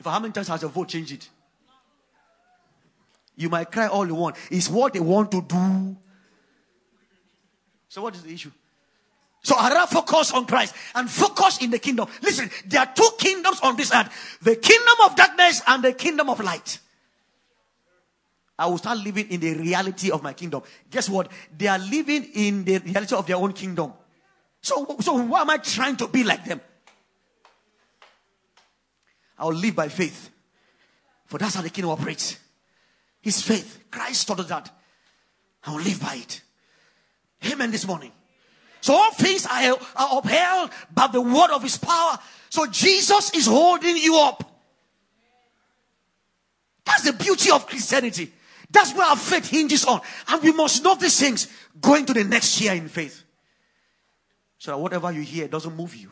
For 0.00 0.10
how 0.10 0.20
many 0.20 0.32
times 0.32 0.48
has 0.48 0.60
your 0.60 0.70
vote 0.70 0.88
changed 0.88 1.12
it? 1.12 1.28
You 3.36 3.48
might 3.48 3.72
cry 3.72 3.88
all 3.88 4.06
you 4.06 4.14
want. 4.14 4.36
It's 4.50 4.68
what 4.68 4.92
they 4.92 5.00
want 5.00 5.32
to 5.32 5.40
do. 5.40 5.96
So, 7.88 8.02
what 8.02 8.14
is 8.14 8.22
the 8.22 8.32
issue? 8.32 8.50
So, 9.44 9.54
I 9.56 9.68
rather 9.68 9.86
focus 9.86 10.32
on 10.32 10.46
Christ 10.46 10.74
and 10.94 11.08
focus 11.08 11.58
in 11.60 11.70
the 11.70 11.78
kingdom. 11.78 12.08
Listen, 12.22 12.50
there 12.64 12.80
are 12.80 12.90
two 12.94 13.10
kingdoms 13.18 13.60
on 13.60 13.76
this 13.76 13.92
earth 13.94 14.38
the 14.40 14.56
kingdom 14.56 14.94
of 15.04 15.14
darkness 15.14 15.60
and 15.66 15.84
the 15.84 15.92
kingdom 15.92 16.30
of 16.30 16.40
light. 16.40 16.80
I 18.58 18.66
will 18.66 18.78
start 18.78 18.98
living 18.98 19.28
in 19.28 19.40
the 19.40 19.54
reality 19.54 20.10
of 20.10 20.22
my 20.22 20.32
kingdom. 20.32 20.62
Guess 20.90 21.10
what? 21.10 21.30
They 21.56 21.66
are 21.66 21.78
living 21.78 22.24
in 22.34 22.64
the 22.64 22.78
reality 22.78 23.14
of 23.14 23.26
their 23.26 23.36
own 23.36 23.52
kingdom. 23.52 23.92
So, 24.62 24.96
so 25.00 25.22
why 25.22 25.42
am 25.42 25.50
I 25.50 25.58
trying 25.58 25.96
to 25.96 26.08
be 26.08 26.24
like 26.24 26.46
them? 26.46 26.62
I'll 29.38 29.52
live 29.52 29.76
by 29.76 29.88
faith. 29.88 30.30
For 31.26 31.36
that's 31.36 31.54
how 31.54 31.60
the 31.60 31.68
kingdom 31.68 31.90
operates. 31.90 32.38
His 33.20 33.42
faith. 33.42 33.84
Christ 33.90 34.26
taught 34.26 34.40
us 34.40 34.48
that. 34.48 34.70
I 35.64 35.72
will 35.72 35.82
live 35.82 36.00
by 36.00 36.14
it. 36.14 36.40
Amen 37.52 37.70
this 37.70 37.86
morning. 37.86 38.12
So 38.84 38.92
all 38.92 39.12
things 39.12 39.46
are, 39.46 39.78
are 39.96 40.18
upheld 40.18 40.68
by 40.92 41.06
the 41.06 41.22
word 41.22 41.50
of 41.52 41.62
his 41.62 41.78
power. 41.78 42.18
So 42.50 42.66
Jesus 42.66 43.32
is 43.32 43.46
holding 43.46 43.96
you 43.96 44.18
up. 44.18 44.44
That's 46.84 47.04
the 47.04 47.14
beauty 47.14 47.50
of 47.50 47.66
Christianity. 47.66 48.30
That's 48.70 48.92
where 48.92 49.06
our 49.06 49.16
faith 49.16 49.48
hinges 49.48 49.86
on. 49.86 50.02
And 50.28 50.42
we 50.42 50.52
must 50.52 50.84
know 50.84 50.96
these 50.96 51.18
things 51.18 51.48
going 51.80 52.04
to 52.04 52.12
the 52.12 52.24
next 52.24 52.60
year 52.60 52.74
in 52.74 52.88
faith. 52.88 53.24
So 54.58 54.72
that 54.72 54.78
whatever 54.78 55.10
you 55.10 55.22
hear 55.22 55.48
doesn't 55.48 55.74
move 55.74 55.96
you. 55.96 56.10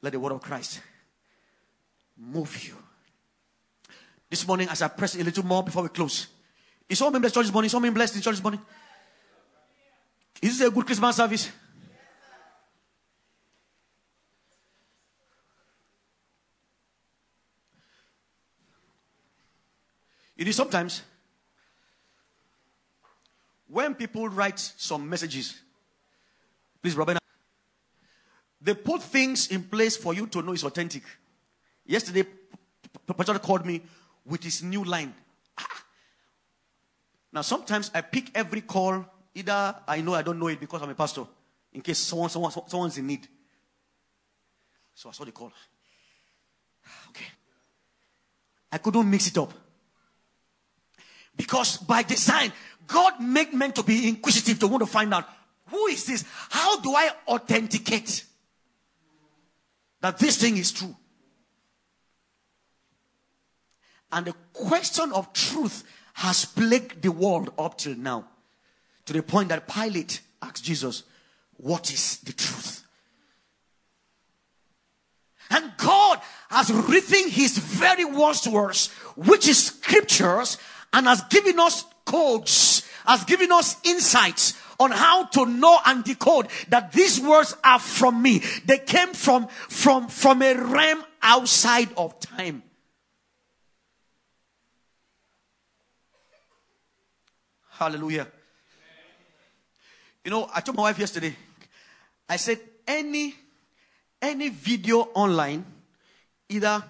Let 0.00 0.14
the 0.14 0.18
word 0.18 0.32
of 0.32 0.42
Christ 0.42 0.80
move 2.18 2.64
you. 2.64 2.74
This 4.28 4.44
morning, 4.44 4.68
as 4.68 4.82
I 4.82 4.88
press 4.88 5.14
a 5.14 5.22
little 5.22 5.46
more 5.46 5.62
before 5.62 5.84
we 5.84 5.88
close, 5.90 6.26
is 6.88 7.00
all 7.00 7.06
someone 7.06 7.20
blessed 7.20 7.36
church 7.36 7.44
this 7.44 7.52
morning? 7.52 7.66
Is 7.68 7.74
all 7.74 7.78
someone 7.78 7.94
blessed 7.94 8.16
in 8.16 8.22
church 8.22 8.34
this 8.34 8.42
morning? 8.42 8.60
Is 10.42 10.58
this 10.58 10.66
a 10.66 10.70
good 10.72 10.84
Christmas 10.84 11.14
service? 11.14 11.50
You 20.36 20.44
know, 20.44 20.50
sometimes 20.50 21.02
when 23.68 23.94
people 23.94 24.28
write 24.28 24.58
some 24.58 25.08
messages, 25.08 25.60
please, 26.82 26.96
Robin, 26.96 27.18
they 28.60 28.74
put 28.74 29.02
things 29.02 29.46
in 29.52 29.62
place 29.62 29.96
for 29.96 30.12
you 30.12 30.26
to 30.26 30.42
know 30.42 30.52
it's 30.52 30.64
authentic. 30.64 31.04
Yesterday, 31.86 32.24
Pastor 33.06 33.38
called 33.38 33.64
me 33.64 33.82
with 34.24 34.42
his 34.42 34.64
new 34.64 34.82
line. 34.82 35.14
Ah! 35.56 35.84
Now, 37.32 37.42
sometimes 37.42 37.92
I 37.94 38.00
pick 38.00 38.30
every 38.34 38.62
call, 38.62 39.04
either 39.34 39.74
I 39.86 40.00
know 40.00 40.14
I 40.14 40.22
don't 40.22 40.38
know 40.38 40.48
it 40.48 40.60
because 40.60 40.82
I'm 40.82 40.90
a 40.90 40.94
pastor, 40.94 41.24
in 41.72 41.80
case 41.80 41.98
someone, 41.98 42.30
someone, 42.30 42.52
someone's 42.66 42.98
in 42.98 43.06
need. 43.06 43.26
So 44.94 45.08
I 45.08 45.12
saw 45.12 45.24
the 45.24 45.32
call. 45.32 45.52
Okay. 47.10 47.26
I 48.70 48.78
couldn't 48.78 49.10
mix 49.10 49.28
it 49.28 49.38
up. 49.38 49.52
Because 51.36 51.78
by 51.78 52.02
design, 52.02 52.52
God 52.86 53.20
made 53.20 53.52
men 53.54 53.72
to 53.72 53.82
be 53.82 54.08
inquisitive 54.08 54.58
to 54.60 54.68
want 54.68 54.82
to 54.82 54.86
find 54.86 55.12
out 55.14 55.28
who 55.68 55.86
is 55.86 56.04
this? 56.04 56.24
How 56.50 56.80
do 56.80 56.94
I 56.94 57.10
authenticate 57.26 58.24
that 60.00 60.18
this 60.18 60.36
thing 60.36 60.58
is 60.58 60.70
true? 60.70 60.94
And 64.10 64.26
the 64.26 64.34
question 64.52 65.12
of 65.12 65.32
truth 65.32 65.84
has 66.14 66.44
plagued 66.44 67.00
the 67.00 67.10
world 67.10 67.54
up 67.58 67.78
till 67.78 67.96
now. 67.96 68.28
To 69.06 69.12
the 69.12 69.22
point 69.22 69.48
that 69.48 69.68
Pilate 69.68 70.20
asked 70.40 70.64
Jesus, 70.64 71.04
What 71.56 71.92
is 71.92 72.18
the 72.18 72.32
truth? 72.32 72.84
And 75.50 75.72
God 75.76 76.20
has 76.48 76.72
written 76.72 77.28
his 77.30 77.58
very 77.58 78.04
worst 78.04 78.46
words 78.46 78.88
which 79.16 79.46
is 79.46 79.66
scriptures, 79.66 80.56
and 80.92 81.06
has 81.06 81.22
given 81.24 81.58
us 81.60 81.84
codes, 82.04 82.86
has 83.06 83.24
given 83.24 83.52
us 83.52 83.76
insights 83.84 84.54
on 84.80 84.90
how 84.90 85.24
to 85.26 85.46
know 85.46 85.78
and 85.86 86.04
decode 86.04 86.48
that 86.68 86.92
these 86.92 87.20
words 87.20 87.54
are 87.62 87.78
from 87.78 88.20
me. 88.22 88.42
They 88.64 88.78
came 88.78 89.12
from, 89.12 89.46
from, 89.68 90.08
from 90.08 90.42
a 90.42 90.54
realm 90.54 91.04
outside 91.22 91.90
of 91.96 92.18
time. 92.20 92.62
Hallelujah. 97.70 98.26
You 100.24 100.30
know, 100.30 100.48
I 100.54 100.60
told 100.60 100.76
my 100.76 100.84
wife 100.84 100.98
yesterday, 100.98 101.34
I 102.28 102.36
said, 102.36 102.60
any, 102.86 103.34
any 104.20 104.48
video 104.50 105.00
online, 105.14 105.64
either 106.48 106.82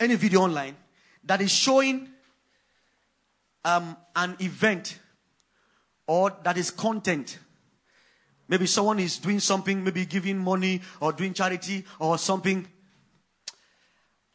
any 0.00 0.14
video 0.14 0.40
online 0.40 0.76
that 1.24 1.40
is 1.40 1.50
showing 1.52 2.08
um, 3.64 3.96
an 4.16 4.36
event 4.40 4.98
or 6.06 6.32
that 6.42 6.56
is 6.56 6.70
content. 6.70 7.38
Maybe 8.48 8.66
someone 8.66 8.98
is 8.98 9.18
doing 9.18 9.40
something, 9.40 9.82
maybe 9.82 10.04
giving 10.04 10.38
money 10.38 10.82
or 11.00 11.12
doing 11.12 11.32
charity 11.32 11.84
or 11.98 12.18
something. 12.18 12.66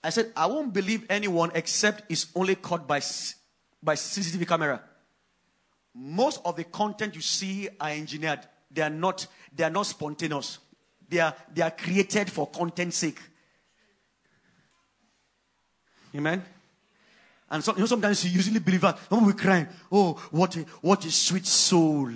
I 0.03 0.09
said, 0.09 0.31
I 0.35 0.45
won't 0.47 0.73
believe 0.73 1.05
anyone 1.09 1.51
except 1.53 2.03
it's 2.09 2.27
only 2.35 2.55
caught 2.55 2.87
by, 2.87 3.01
by 3.83 3.95
CCTV 3.95 4.47
camera. 4.47 4.81
Most 6.01 6.39
of 6.45 6.55
the 6.55 6.63
content 6.63 7.13
you 7.13 7.21
see 7.21 7.67
are 7.79 7.89
engineered. 7.89 8.39
They 8.71 8.81
are 8.81 8.89
not, 8.89 9.27
they 9.53 9.65
are 9.65 9.69
not 9.69 9.85
spontaneous. 9.85 10.59
They 11.09 11.19
are, 11.19 11.35
they 11.53 11.61
are 11.61 11.71
created 11.71 12.31
for 12.31 12.47
content 12.47 12.93
sake. 12.93 13.19
Amen. 16.15 16.41
And 17.51 17.63
so, 17.63 17.73
you 17.73 17.79
know, 17.79 17.85
sometimes 17.85 18.23
you 18.23 18.31
usually 18.31 18.59
believe 18.59 18.81
that 18.81 18.97
when 19.09 19.25
we 19.25 19.33
cry, 19.33 19.67
oh, 19.91 20.13
what 20.31 20.55
a, 20.55 20.59
what 20.81 21.03
a 21.03 21.11
sweet 21.11 21.45
soul. 21.45 22.09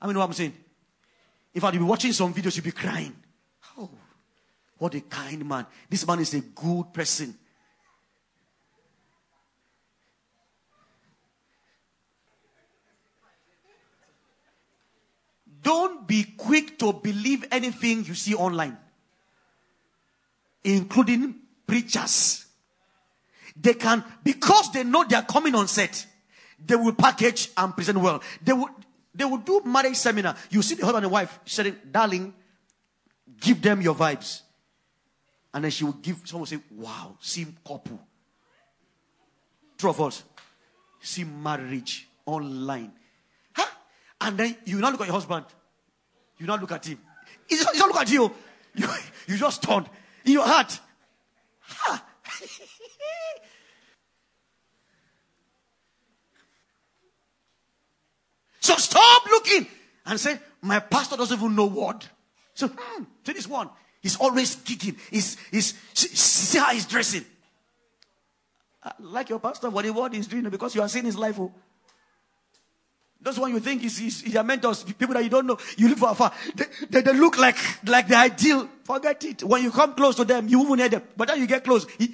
I 0.00 0.06
mean, 0.06 0.16
what 0.16 0.24
I'm 0.24 0.32
saying? 0.32 0.54
In 1.54 1.60
fact, 1.60 1.74
you'll 1.74 1.82
be 1.82 1.88
watching 1.88 2.12
some 2.12 2.32
videos, 2.32 2.56
you'll 2.56 2.64
be 2.64 2.72
crying. 2.72 3.14
Oh, 3.76 3.90
what 4.78 4.94
a 4.94 5.00
kind 5.00 5.44
man. 5.48 5.66
This 5.88 6.06
man 6.06 6.20
is 6.20 6.32
a 6.34 6.40
good 6.40 6.92
person. 6.92 7.36
Don't 15.62 16.06
be 16.06 16.24
quick 16.36 16.78
to 16.80 16.92
believe 16.92 17.44
anything 17.50 18.04
you 18.04 18.14
see 18.14 18.34
online, 18.34 18.76
including 20.64 21.36
preachers. 21.66 22.46
They 23.54 23.74
can, 23.74 24.04
because 24.24 24.72
they 24.72 24.82
know 24.82 25.04
they 25.04 25.16
are 25.16 25.24
coming 25.24 25.54
on 25.54 25.68
set, 25.68 26.06
they 26.64 26.74
will 26.74 26.94
package 26.94 27.50
and 27.56 27.74
present 27.74 27.98
well. 27.98 28.22
They 28.42 28.52
will, 28.52 28.70
they 29.14 29.24
will 29.24 29.38
do 29.38 29.62
marriage 29.64 29.96
seminar. 29.96 30.36
You 30.50 30.62
see 30.62 30.74
the 30.74 30.84
husband 30.84 31.04
and 31.04 31.12
wife 31.12 31.38
saying, 31.44 31.76
darling, 31.90 32.34
give 33.40 33.60
them 33.60 33.80
your 33.82 33.94
vibes. 33.94 34.42
And 35.54 35.64
then 35.64 35.70
she 35.70 35.84
will 35.84 35.92
give, 35.92 36.20
someone 36.24 36.40
will 36.42 36.46
say, 36.46 36.60
wow, 36.70 37.16
see 37.20 37.46
couple. 37.66 38.00
True 39.76 39.90
of 39.90 40.00
us. 40.00 40.22
See 41.00 41.24
marriage 41.24 42.08
online. 42.24 42.92
And 44.22 44.38
then 44.38 44.56
you 44.64 44.78
now 44.78 44.90
look 44.90 45.00
at 45.00 45.06
your 45.08 45.14
husband. 45.14 45.46
You 46.38 46.46
now 46.46 46.56
look 46.56 46.70
at 46.72 46.86
him. 46.86 46.98
He 47.48 47.56
just, 47.56 47.76
not 47.76 47.88
look 47.88 48.00
at 48.00 48.10
you. 48.10 48.32
You, 48.74 48.88
you 49.26 49.36
just 49.36 49.62
turned 49.62 49.88
in 50.24 50.32
your 50.32 50.46
heart. 50.46 50.78
Ha! 51.60 52.04
so 58.60 58.76
stop 58.76 59.24
looking 59.26 59.66
and 60.06 60.20
say, 60.20 60.38
My 60.60 60.78
pastor 60.78 61.16
doesn't 61.16 61.36
even 61.36 61.56
know 61.56 61.66
what. 61.66 62.08
So, 62.54 62.68
hmm, 62.68 63.04
see 63.26 63.32
this 63.32 63.48
one. 63.48 63.70
He's 64.00 64.16
always 64.16 64.54
kicking. 64.56 64.96
He's, 65.10 65.36
he's, 65.50 65.74
see 65.94 66.58
how 66.58 66.72
he's 66.72 66.86
dressing. 66.86 67.24
I 68.82 68.92
like 68.98 69.28
your 69.28 69.38
pastor, 69.38 69.70
what 69.70 69.84
he's 70.12 70.26
doing 70.26 70.48
because 70.48 70.74
you 70.74 70.82
are 70.82 70.88
seeing 70.88 71.04
his 71.04 71.16
life. 71.16 71.38
Oh. 71.38 71.52
Those 73.22 73.38
one 73.38 73.52
you 73.52 73.60
think 73.60 73.84
is, 73.84 74.00
is, 74.00 74.22
is 74.24 74.34
your 74.34 74.42
mentors, 74.42 74.82
people 74.82 75.14
that 75.14 75.22
you 75.22 75.30
don't 75.30 75.46
know, 75.46 75.56
you 75.76 75.88
live 75.88 76.02
afar. 76.02 76.32
They, 76.56 76.64
they, 76.90 77.00
they, 77.02 77.12
look 77.12 77.38
like, 77.38 77.56
like 77.86 78.08
the 78.08 78.16
ideal. 78.16 78.68
Forget 78.82 79.24
it. 79.24 79.44
When 79.44 79.62
you 79.62 79.70
come 79.70 79.94
close 79.94 80.16
to 80.16 80.24
them, 80.24 80.48
you 80.48 80.58
won't 80.58 80.80
hear 80.80 80.88
them. 80.88 81.02
But 81.16 81.28
then 81.28 81.40
you 81.40 81.46
get 81.46 81.62
close. 81.62 81.86
He, 81.98 82.12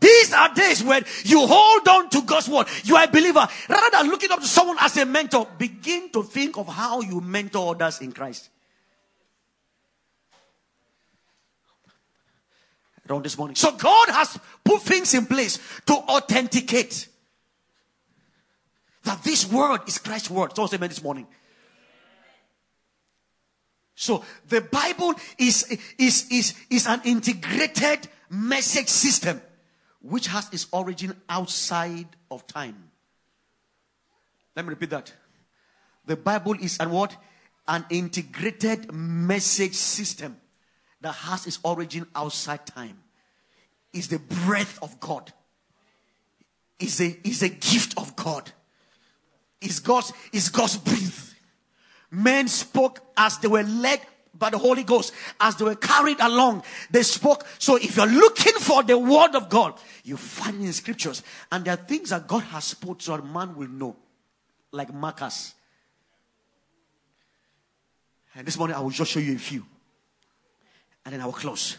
These 0.00 0.34
are 0.34 0.52
days 0.52 0.82
when 0.82 1.04
you 1.24 1.46
hold 1.46 1.88
on 1.88 2.10
to 2.10 2.22
God's 2.22 2.48
word. 2.48 2.66
You 2.82 2.96
are 2.96 3.04
a 3.04 3.08
believer. 3.08 3.46
Rather 3.68 3.90
than 3.90 4.08
looking 4.08 4.30
up 4.32 4.40
to 4.40 4.46
someone 4.46 4.76
as 4.80 4.96
a 4.98 5.06
mentor, 5.06 5.48
begin 5.56 6.10
to 6.10 6.22
think 6.22 6.58
of 6.58 6.68
how 6.68 7.00
you 7.00 7.20
mentor 7.20 7.74
others 7.74 8.00
in 8.00 8.12
Christ. 8.12 8.50
Around 13.08 13.24
this 13.24 13.36
morning. 13.36 13.54
So 13.54 13.72
God 13.72 14.08
has 14.08 14.38
put 14.64 14.82
things 14.82 15.14
in 15.14 15.26
place 15.26 15.58
to 15.86 15.94
authenticate 15.94 17.08
that 19.04 19.22
this 19.22 19.50
word 19.50 19.80
is 19.86 19.98
Christ's 19.98 20.30
word. 20.30 20.56
So 20.56 20.66
amen 20.72 20.88
this 20.88 21.02
morning. 21.02 21.26
So 23.94 24.24
the 24.48 24.60
Bible 24.60 25.14
is, 25.38 25.64
is, 25.98 26.26
is, 26.30 26.54
is 26.68 26.86
an 26.86 27.02
integrated 27.04 28.08
message 28.28 28.88
system 28.88 29.40
which 30.00 30.26
has 30.26 30.52
its 30.52 30.66
origin 30.72 31.14
outside 31.28 32.08
of 32.30 32.46
time. 32.46 32.90
Let 34.56 34.64
me 34.64 34.70
repeat 34.70 34.90
that. 34.90 35.12
The 36.06 36.16
Bible 36.16 36.54
is 36.60 36.78
an 36.78 36.90
what? 36.90 37.16
An 37.66 37.86
integrated 37.88 38.92
message 38.92 39.74
system 39.74 40.36
that 41.04 41.12
has 41.12 41.46
its 41.46 41.58
origin 41.62 42.06
outside 42.16 42.64
time. 42.64 42.98
Is 43.92 44.08
the 44.08 44.18
breath 44.18 44.78
of 44.82 44.98
God. 45.00 45.30
Is 46.80 46.98
a, 46.98 47.14
is 47.22 47.42
a 47.42 47.50
gift 47.50 47.98
of 47.98 48.16
God. 48.16 48.50
Is 49.60 49.80
God's, 49.80 50.14
is 50.32 50.48
God's 50.48 50.78
breath. 50.78 51.34
Men 52.10 52.48
spoke 52.48 53.00
as 53.18 53.36
they 53.38 53.48
were 53.48 53.62
led 53.62 54.00
by 54.32 54.48
the 54.48 54.56
Holy 54.56 54.82
Ghost, 54.82 55.12
as 55.38 55.56
they 55.56 55.66
were 55.66 55.74
carried 55.74 56.20
along. 56.20 56.62
They 56.90 57.02
spoke. 57.02 57.46
So 57.58 57.76
if 57.76 57.98
you're 57.98 58.06
looking 58.06 58.54
for 58.54 58.82
the 58.82 58.96
word 58.96 59.34
of 59.34 59.50
God, 59.50 59.74
you 60.04 60.16
find 60.16 60.64
in 60.64 60.72
scriptures. 60.72 61.22
And 61.52 61.66
there 61.66 61.74
are 61.74 61.84
things 61.84 62.10
that 62.10 62.26
God 62.26 62.44
has 62.44 62.64
spoken 62.64 63.00
so 63.00 63.18
man 63.18 63.54
will 63.54 63.68
know. 63.68 63.94
Like 64.72 64.92
markers. 64.92 65.52
And 68.34 68.46
this 68.46 68.56
morning 68.56 68.74
I 68.74 68.80
will 68.80 68.88
just 68.88 69.10
show 69.10 69.20
you 69.20 69.34
a 69.34 69.38
few. 69.38 69.66
And 71.04 71.12
then 71.12 71.20
I 71.20 71.26
will 71.26 71.32
close. 71.32 71.76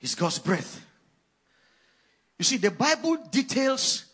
It's 0.00 0.14
God's 0.14 0.38
breath. 0.38 0.84
You 2.38 2.44
see, 2.44 2.56
the 2.58 2.70
Bible 2.70 3.16
details 3.30 4.06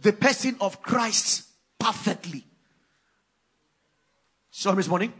the 0.00 0.12
person 0.12 0.56
of 0.60 0.82
Christ 0.82 1.48
perfectly. 1.78 2.44
So 4.50 4.72
this 4.72 4.88
morning, 4.88 5.12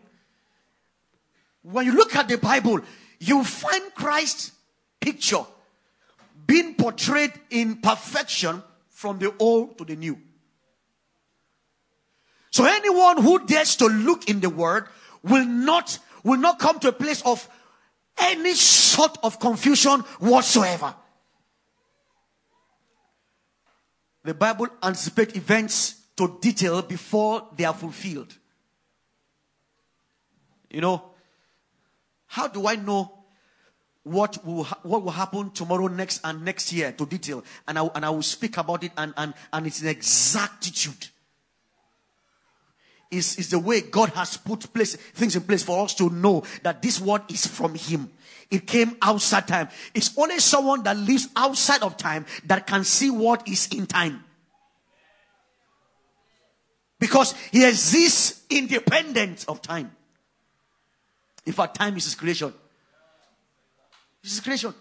when 1.63 1.87
you 1.87 1.93
look 1.93 2.15
at 2.15 2.29
the 2.29 2.39
Bible, 2.39 2.81
you 3.19 3.43
find 3.43 3.95
Christ's 3.95 4.53
picture 5.01 5.45
being 6.47 6.75
portrayed 6.75 7.33
in 7.51 7.77
perfection 7.77 8.63
from 8.91 9.19
the 9.19 9.35
old 9.39 9.79
to 9.79 9.85
the 9.85 9.97
new. 9.97 10.19
So 12.51 12.65
anyone 12.65 13.23
who 13.23 13.45
dares 13.45 13.77
to 13.77 13.87
look 13.87 14.29
in 14.29 14.41
the 14.41 14.51
word 14.51 14.87
will 15.23 15.47
not 15.47 15.99
will 16.23 16.39
not 16.39 16.59
come 16.59 16.79
to 16.81 16.89
a 16.89 16.93
place 16.93 17.23
of 17.23 17.49
any 18.19 18.55
sort 18.55 19.19
of 19.23 19.39
confusion 19.39 20.01
whatsoever. 20.21 20.95
The 24.25 24.35
Bible 24.35 24.69
anticipates 24.83 25.37
events 25.37 26.01
to 26.17 26.39
detail 26.41 26.83
before 26.83 27.49
they 27.57 27.65
are 27.65 27.75
fulfilled. 27.75 28.35
You 30.71 30.81
know, 30.81 31.11
how 32.27 32.49
do 32.49 32.67
I 32.67 32.77
know 32.77 33.25
what 34.03 34.45
will, 34.45 34.65
ha- 34.65 34.81
what 34.83 35.03
will 35.03 35.13
happen 35.13 35.51
tomorrow, 35.51 35.89
next, 35.89 36.21
and 36.25 36.45
next 36.45 36.73
year 36.73 36.93
to 36.93 37.07
detail? 37.07 37.45
And 37.69 37.79
I, 37.79 37.87
and 37.95 38.05
I 38.05 38.11
will 38.11 38.23
speak 38.23 38.57
about 38.57 38.83
it, 38.83 38.93
and, 38.97 39.13
and, 39.17 39.35
and 39.53 39.67
it's 39.67 39.83
an 39.83 39.89
exactitude. 39.89 41.09
Is 43.15 43.39
is 43.39 43.51
the 43.51 43.59
way 43.59 43.81
God 43.81 44.09
has 44.11 44.37
put 44.37 44.73
place, 44.73 44.97
things 44.97 45.37
in 45.37 45.43
place 45.43 45.63
for 45.63 45.85
us 45.85 45.95
to 45.95 46.11
know 46.11 46.43
that 46.63 46.83
this 46.83 47.01
word 47.01 47.23
is 47.29 47.47
from 47.47 47.75
Him. 47.75 48.11
It 48.51 48.67
came 48.67 48.97
outside 49.01 49.49
time. 49.49 49.69
It's 49.95 50.17
only 50.19 50.39
someone 50.39 50.83
that 50.83 50.97
lives 50.97 51.29
outside 51.37 51.83
of 51.83 51.97
time 51.97 52.27
that 52.47 52.67
can 52.67 52.85
see 52.85 53.11
what 53.11 53.47
is 53.49 53.69
in 53.69 53.87
time. 53.87 54.25
Because 56.99 57.35
he 57.51 57.67
exists 57.67 58.43
independent 58.49 59.45
of 59.49 59.61
time. 59.61 59.91
In 61.45 61.53
fact, 61.53 61.77
time 61.77 61.97
is 61.97 62.05
his 62.05 62.15
creation. 62.15 62.53
This 64.23 64.33
is 64.33 64.41
creation. 64.41 64.75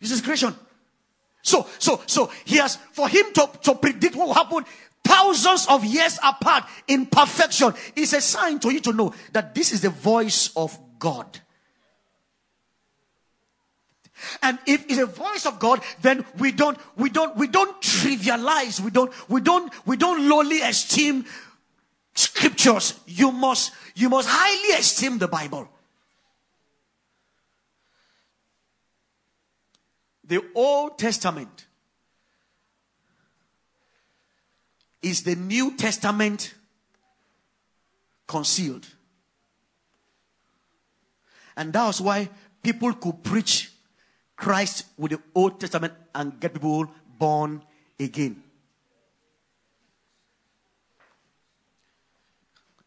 This 0.00 0.10
is 0.10 0.20
creation. 0.20 0.54
So, 1.42 1.66
so, 1.78 2.00
so 2.06 2.30
he 2.44 2.56
has, 2.56 2.76
for 2.92 3.08
him 3.08 3.32
to, 3.34 3.50
to 3.62 3.74
predict 3.74 4.16
what 4.16 4.28
will 4.28 4.34
happen 4.34 4.64
thousands 5.04 5.66
of 5.68 5.84
years 5.84 6.18
apart 6.22 6.64
in 6.86 7.06
perfection 7.06 7.74
is 7.96 8.12
a 8.12 8.20
sign 8.20 8.58
to 8.60 8.70
you 8.70 8.80
to 8.80 8.92
know 8.92 9.14
that 9.32 9.54
this 9.54 9.72
is 9.72 9.80
the 9.80 9.90
voice 9.90 10.50
of 10.56 10.78
God. 10.98 11.40
And 14.42 14.58
if 14.66 14.84
it's 14.84 14.98
a 14.98 15.06
voice 15.06 15.46
of 15.46 15.58
God, 15.58 15.80
then 16.02 16.26
we 16.38 16.52
don't, 16.52 16.78
we 16.96 17.08
don't, 17.08 17.34
we 17.36 17.46
don't 17.46 17.80
trivialize. 17.80 18.80
We 18.80 18.90
don't, 18.90 19.10
we 19.30 19.40
don't, 19.40 19.72
we 19.86 19.96
don't 19.96 20.28
lowly 20.28 20.60
esteem 20.60 21.24
scriptures, 22.14 23.00
you 23.06 23.32
must, 23.32 23.72
you 23.94 24.08
must 24.08 24.28
highly 24.30 24.78
esteem 24.78 25.18
the 25.18 25.28
Bible. 25.28 25.68
The 30.24 30.42
Old 30.54 30.98
Testament 30.98 31.66
is 35.02 35.22
the 35.22 35.34
New 35.34 35.76
Testament 35.76 36.54
concealed. 38.26 38.86
And 41.56 41.72
that 41.72 41.86
was 41.86 42.00
why 42.00 42.28
people 42.62 42.92
could 42.94 43.22
preach 43.22 43.70
Christ 44.36 44.86
with 44.96 45.12
the 45.12 45.20
Old 45.34 45.60
Testament 45.60 45.92
and 46.14 46.38
get 46.40 46.54
people 46.54 46.88
born 47.18 47.62
again. 47.98 48.42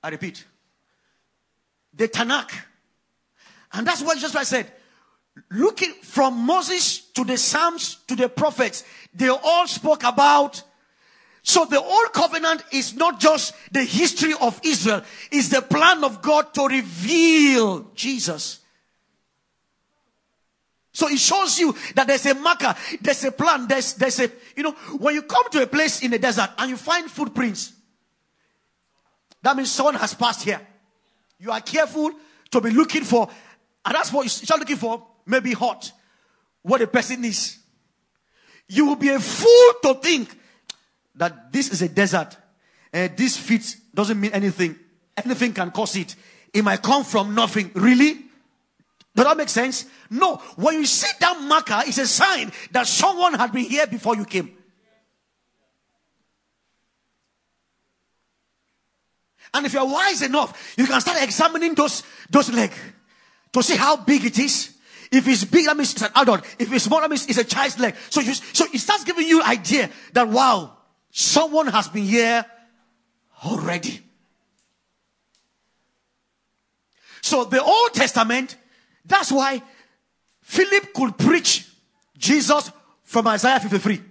I 0.02 0.10
repeat, 0.10 0.44
the 1.94 2.08
Tanakh. 2.08 2.52
And 3.72 3.88
that's 3.88 4.02
what 4.02 4.16
Jesus 4.16 4.32
Christ 4.32 4.50
said. 4.50 4.72
Looking 5.50 5.94
from 6.04 6.38
Moses 6.38 7.00
to 7.14 7.24
the 7.24 7.38
Psalms 7.38 7.98
to 8.08 8.16
the 8.16 8.30
prophets, 8.30 8.84
they 9.14 9.30
all 9.30 9.68
spoke 9.68 10.04
about. 10.04 10.62
So 11.44 11.66
the 11.66 11.80
old 11.80 12.14
covenant 12.14 12.64
is 12.72 12.96
not 12.96 13.20
just 13.20 13.54
the 13.72 13.84
history 13.84 14.34
of 14.40 14.60
Israel, 14.64 15.04
it's 15.30 15.50
the 15.50 15.62
plan 15.62 16.04
of 16.04 16.22
God 16.22 16.54
to 16.54 16.68
reveal 16.68 17.92
Jesus. 17.94 18.62
So 20.94 21.10
it 21.10 21.20
shows 21.20 21.60
you 21.60 21.76
that 21.96 22.08
there's 22.08 22.26
a 22.28 22.36
marker, 22.36 22.74
there's 23.02 23.24
a 23.26 23.32
plan, 23.32 23.68
there's, 23.68 23.96
there's 23.96 24.20
a, 24.20 24.32
you 24.56 24.64
know, 24.64 24.72
when 25.00 25.16
you 25.16 25.24
come 25.24 25.50
to 25.52 25.64
a 25.64 25.68
place 25.68 26.02
in 26.02 26.12
the 26.12 26.20
desert 26.20 26.52
and 26.58 26.70
you 26.70 26.78
find 26.78 27.10
footprints, 27.12 27.74
that 29.42 29.58
means 29.58 29.72
someone 29.72 29.96
has 29.96 30.14
passed 30.14 30.44
here. 30.44 30.62
You 31.40 31.52
are 31.52 31.60
careful 31.60 32.12
to 32.52 32.62
be 32.62 32.70
looking 32.70 33.04
for, 33.04 33.28
and 33.84 33.96
that's 33.96 34.14
what 34.14 34.24
you 34.24 34.30
start 34.30 34.62
looking 34.62 34.78
for, 34.78 35.06
maybe 35.26 35.52
hot, 35.52 35.92
what 36.62 36.82
a 36.82 36.88
person 36.88 37.26
is. 37.26 37.58
You 38.70 38.86
will 38.86 38.96
be 38.96 39.10
a 39.10 39.20
fool 39.20 39.74
to 39.82 40.00
think 40.00 40.38
that 41.16 41.52
this 41.52 41.70
is 41.70 41.82
a 41.82 41.90
desert 41.90 42.38
and 42.92 43.16
this 43.18 43.38
fit 43.38 43.76
doesn't 43.94 44.20
mean 44.20 44.32
anything. 44.32 44.76
Anything 45.18 45.54
can 45.54 45.72
cause 45.72 45.96
it. 45.96 46.16
It 46.54 46.64
might 46.64 46.82
come 46.82 47.04
from 47.04 47.34
nothing. 47.34 47.72
Really? 47.74 48.14
Does 49.16 49.26
that 49.26 49.38
make 49.38 49.50
sense? 49.50 49.86
No. 50.10 50.38
When 50.56 50.76
you 50.76 50.86
see 50.86 51.12
that 51.20 51.42
marker, 51.42 51.82
it's 51.86 51.98
a 51.98 52.08
sign 52.08 52.52
that 52.72 52.88
someone 52.88 53.34
had 53.36 53.52
been 53.52 53.66
here 53.66 53.88
before 53.88 54.16
you 54.16 54.26
came. 54.26 54.56
And 59.54 59.66
if 59.66 59.74
you're 59.74 59.86
wise 59.86 60.22
enough, 60.24 60.76
you 60.78 60.88
can 60.88 61.00
start 61.00 61.22
examining 61.22 61.76
those, 61.76 62.02
those 62.30 62.52
legs 62.52 62.76
to 63.52 63.62
see 63.62 63.76
how 63.76 63.98
big 63.98 64.26
it 64.26 64.40
is. 64.40 64.76
If 65.12 65.28
it's 65.28 65.44
big, 65.44 65.66
that 65.66 65.78
means 65.78 65.94
it's 65.94 66.02
an 66.02 66.12
adult. 66.16 66.44
If 66.58 66.74
it's 66.74 66.86
small, 66.86 67.02
that 67.02 67.10
means 67.10 67.28
it's 67.28 67.38
a 67.38 67.44
child's 67.44 67.78
leg. 67.78 67.96
So 68.10 68.20
you, 68.20 68.34
so 68.34 68.66
it 68.74 68.80
starts 68.80 69.04
giving 69.04 69.28
you 69.28 69.44
idea 69.44 69.92
that 70.14 70.28
wow, 70.28 70.76
someone 71.14 71.68
has 71.68 71.88
been 71.88 72.04
here 72.04 72.46
already. 73.46 74.02
So 77.22 77.46
the 77.46 77.64
Old 77.64 77.94
Testament, 77.94 78.58
that's 79.06 79.32
why 79.32 79.62
Philip 80.42 80.94
could 80.94 81.18
preach 81.18 81.70
Jesus 82.18 82.70
from 83.04 83.28
Isaiah 83.28 83.62
53. 83.62 84.02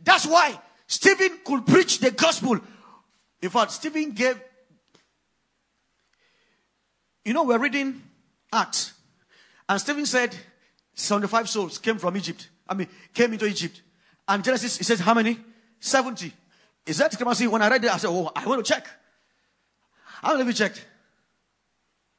That's 0.00 0.26
why 0.26 0.60
Stephen 0.86 1.40
could 1.44 1.66
preach 1.66 1.98
the 1.98 2.12
gospel 2.12 2.60
in 3.40 3.50
fact, 3.50 3.72
Stephen 3.72 4.12
gave, 4.12 4.40
you 7.24 7.32
know, 7.32 7.44
we're 7.44 7.58
reading 7.58 8.02
Acts, 8.52 8.94
and 9.68 9.80
Stephen 9.80 10.06
said 10.06 10.34
75 10.94 11.48
souls 11.48 11.78
came 11.78 11.98
from 11.98 12.16
Egypt. 12.16 12.48
I 12.68 12.74
mean, 12.74 12.88
came 13.14 13.32
into 13.32 13.46
Egypt. 13.46 13.82
And 14.28 14.44
Genesis, 14.44 14.76
he 14.76 14.84
says, 14.84 15.00
how 15.00 15.14
many? 15.14 15.38
70. 15.80 16.32
Is 16.86 16.98
that 16.98 17.10
discrepancy? 17.10 17.46
When 17.46 17.62
I 17.62 17.68
read 17.68 17.84
it, 17.84 17.90
I 17.90 17.96
said, 17.96 18.10
oh, 18.10 18.30
I 18.36 18.46
want 18.46 18.64
to 18.64 18.72
check. 18.72 18.86
How 20.04 20.32
many 20.32 20.42
of 20.42 20.46
you 20.48 20.52
checked? 20.52 20.84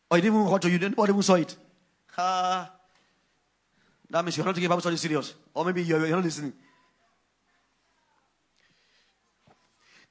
Or 0.10 0.18
it 0.18 0.22
didn't 0.22 0.36
even 0.36 0.48
occur 0.48 0.60
to 0.60 0.70
you, 0.70 0.80
didn't 0.80 0.98
nobody 0.98 1.12
even 1.12 1.22
saw 1.22 1.36
it. 1.36 1.56
Uh, 2.18 2.66
that 4.10 4.26
means 4.26 4.38
you're 4.38 4.46
not 4.46 4.56
taking 4.56 4.70
Bible 4.70 4.82
study 4.82 4.98
serious. 4.98 5.36
Or 5.54 5.64
maybe 5.66 5.84
you're, 5.84 6.00
you're 6.00 6.16
not 6.16 6.24
listening. 6.24 6.54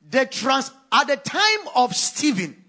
The 0.08 0.24
trans 0.26 0.70
at 0.92 1.06
the 1.06 1.16
time 1.16 1.68
of 1.74 1.94
Stephen, 1.94 2.64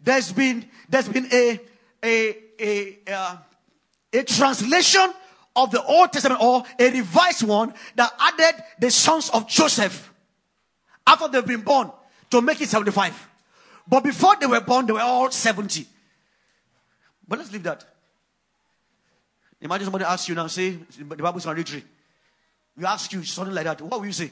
there's 0.00 0.32
been 0.32 0.68
there's 0.88 1.08
been 1.08 1.28
a 1.32 1.60
a 2.04 2.36
a 2.60 2.98
uh, 3.10 3.36
a 4.12 4.22
translation 4.24 5.14
of 5.54 5.70
the 5.70 5.82
Old 5.82 6.12
Testament 6.12 6.40
or 6.42 6.64
a 6.78 6.90
revised 6.90 7.42
one 7.42 7.74
that 7.94 8.12
added 8.18 8.62
the 8.78 8.90
sons 8.90 9.30
of 9.30 9.48
Joseph 9.48 10.12
after 11.06 11.28
they've 11.28 11.46
been 11.46 11.60
born 11.60 11.90
to 12.30 12.40
make 12.40 12.60
it 12.60 12.68
75. 12.68 13.28
But 13.86 14.04
before 14.04 14.36
they 14.40 14.46
were 14.46 14.60
born, 14.60 14.86
they 14.86 14.92
were 14.92 15.00
all 15.00 15.30
70. 15.30 15.86
But 17.26 17.38
let's 17.38 17.52
leave 17.52 17.62
that. 17.64 17.84
Imagine 19.60 19.86
somebody 19.86 20.04
asks 20.04 20.28
you 20.28 20.34
now, 20.34 20.46
say, 20.46 20.70
the 20.70 21.04
Bible 21.04 21.38
is 21.38 21.44
contradictory. 21.44 21.84
We 22.76 22.84
ask 22.84 23.12
you 23.12 23.22
something 23.22 23.54
like 23.54 23.64
that. 23.64 23.80
What 23.80 24.00
will 24.00 24.06
you 24.06 24.12
say? 24.12 24.30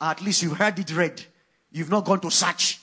At 0.00 0.22
least 0.22 0.42
you've 0.42 0.56
heard 0.56 0.78
it 0.78 0.94
read. 0.96 1.22
You've 1.70 1.90
not 1.90 2.04
gone 2.04 2.20
to 2.20 2.30
search. 2.30 2.80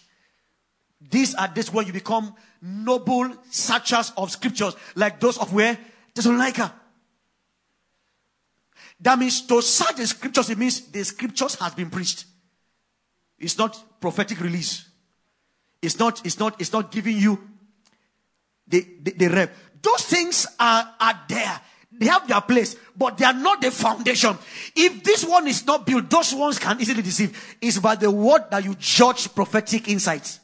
These 1.02 1.36
are 1.36 1.50
this 1.54 1.72
where 1.74 1.86
you 1.86 1.94
become 1.94 2.36
noble 2.62 3.36
searchers 3.50 4.12
of 4.18 4.32
scriptures, 4.32 4.76
like 4.96 5.20
those 5.20 5.38
of 5.38 5.54
where 5.54 5.78
Thessalonica. 6.16 6.74
That 9.00 9.20
means 9.20 9.42
to 9.42 9.62
search 9.62 9.98
the 9.98 10.08
scriptures, 10.08 10.50
it 10.50 10.58
means 10.58 10.82
the 10.88 11.04
scriptures 11.04 11.56
has 11.56 11.76
been 11.76 11.90
preached. 11.90 12.26
It's 13.38 13.58
not 13.58 14.00
prophetic 14.00 14.40
release. 14.40 14.86
It's 15.82 16.00
not, 16.00 16.26
it's 16.26 16.40
not, 16.40 16.60
it's 16.60 16.72
not 16.72 16.92
giving 16.92 17.18
you 17.18 17.40
the, 18.68 18.88
the, 19.04 19.12
the 19.12 19.28
rev. 19.28 19.52
Those 19.82 20.06
things 20.06 20.48
are, 20.60 20.94
are 21.00 21.20
there. 21.28 21.62
They 21.92 22.08
have 22.08 22.28
their 22.28 22.42
place, 22.42 22.76
but 22.98 23.18
they 23.18 23.26
are 23.26 23.34
not 23.34 23.62
the 23.62 23.72
foundation. 23.72 24.38
If 24.76 25.04
this 25.04 25.24
one 25.24 25.48
is 25.48 25.66
not 25.66 25.86
built, 25.86 26.10
those 26.10 26.34
ones 26.34 26.60
can 26.60 26.80
easily 26.82 27.02
deceive. 27.02 27.58
It's 27.62 27.80
by 27.80 27.96
the 27.96 28.10
word 28.10 28.46
that 28.52 28.64
you 28.64 28.76
judge 28.76 29.34
prophetic 29.34 29.88
insights. 29.90 30.40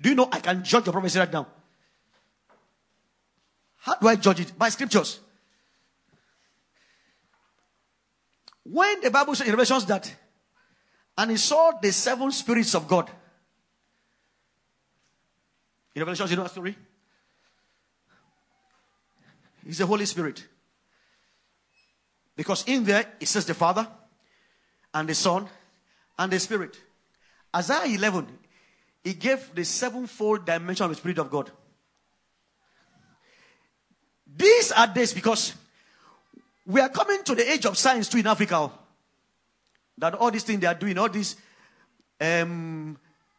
Do 0.00 0.08
you 0.08 0.14
know 0.14 0.28
I 0.32 0.40
can 0.40 0.64
judge 0.64 0.86
your 0.86 0.92
prophecy 0.92 1.18
right 1.18 1.32
now? 1.32 1.46
How 3.86 3.94
do 3.94 4.08
I 4.08 4.16
judge 4.16 4.40
it? 4.40 4.58
By 4.58 4.68
scriptures. 4.70 5.20
When 8.64 9.00
the 9.00 9.12
Bible 9.12 9.36
says 9.36 9.46
in 9.46 9.52
Revelations 9.52 9.86
that, 9.86 10.12
and 11.16 11.30
he 11.30 11.36
saw 11.36 11.70
the 11.80 11.92
seven 11.92 12.32
spirits 12.32 12.74
of 12.74 12.88
God. 12.88 13.08
In 15.94 16.00
Revelations, 16.00 16.30
you 16.30 16.36
know 16.36 16.42
that 16.42 16.50
story? 16.50 16.76
He's 19.64 19.78
the 19.78 19.86
Holy 19.86 20.04
Spirit. 20.04 20.44
Because 22.34 22.64
in 22.66 22.82
there 22.82 23.06
it 23.20 23.28
says 23.28 23.46
the 23.46 23.54
Father 23.54 23.86
and 24.92 25.08
the 25.08 25.14
Son 25.14 25.46
and 26.18 26.32
the 26.32 26.40
Spirit. 26.40 26.76
Isaiah 27.54 27.94
11, 27.94 28.26
he 29.04 29.14
gave 29.14 29.54
the 29.54 29.64
sevenfold 29.64 30.44
dimension 30.44 30.84
of 30.86 30.90
the 30.90 30.96
Spirit 30.96 31.18
of 31.18 31.30
God. 31.30 31.52
These 34.36 34.72
are 34.72 34.86
days 34.86 35.14
because 35.14 35.54
we 36.66 36.80
are 36.80 36.88
coming 36.88 37.22
to 37.24 37.34
the 37.34 37.50
age 37.50 37.64
of 37.64 37.78
science 37.78 38.08
too 38.08 38.18
in 38.18 38.26
Africa. 38.26 38.70
That 39.98 40.14
all 40.14 40.30
these 40.30 40.42
things 40.42 40.60
they 40.60 40.66
are 40.66 40.74
doing, 40.74 40.98
all 40.98 41.08
this, 41.08 41.36
um, 42.20 42.98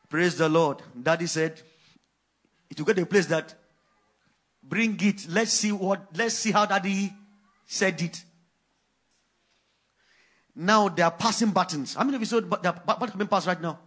praise 0.10 0.38
the 0.38 0.50
Lord. 0.50 0.82
Daddy 1.00 1.28
said, 1.28 1.62
it 2.70 2.80
will 2.80 2.86
get 2.86 2.98
a 2.98 3.06
place 3.06 3.28
that 3.28 3.54
bring 4.64 4.98
it. 5.02 5.28
Let's 5.30 5.52
see 5.52 5.72
what, 5.72 6.08
let's 6.16 6.36
see 6.36 6.52
how 6.52 6.66
daddy 6.66 7.14
said 7.66 8.02
it. 8.02 8.24
Now 10.56 10.90
they 10.90 11.04
are 11.04 11.12
passing 11.12 11.52
buttons. 11.52 11.94
How 11.94 12.04
many 12.04 12.16
of 12.16 12.22
you 12.22 12.26
saw 12.26 12.42
but 12.42 12.64
buttons 12.86 13.16
being 13.16 13.28
passed 13.28 13.46
right 13.46 13.62
now? 13.62 13.78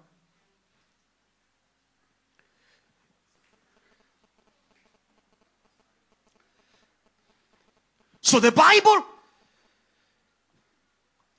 So 8.20 8.40
the 8.40 8.52
Bible, 8.52 9.04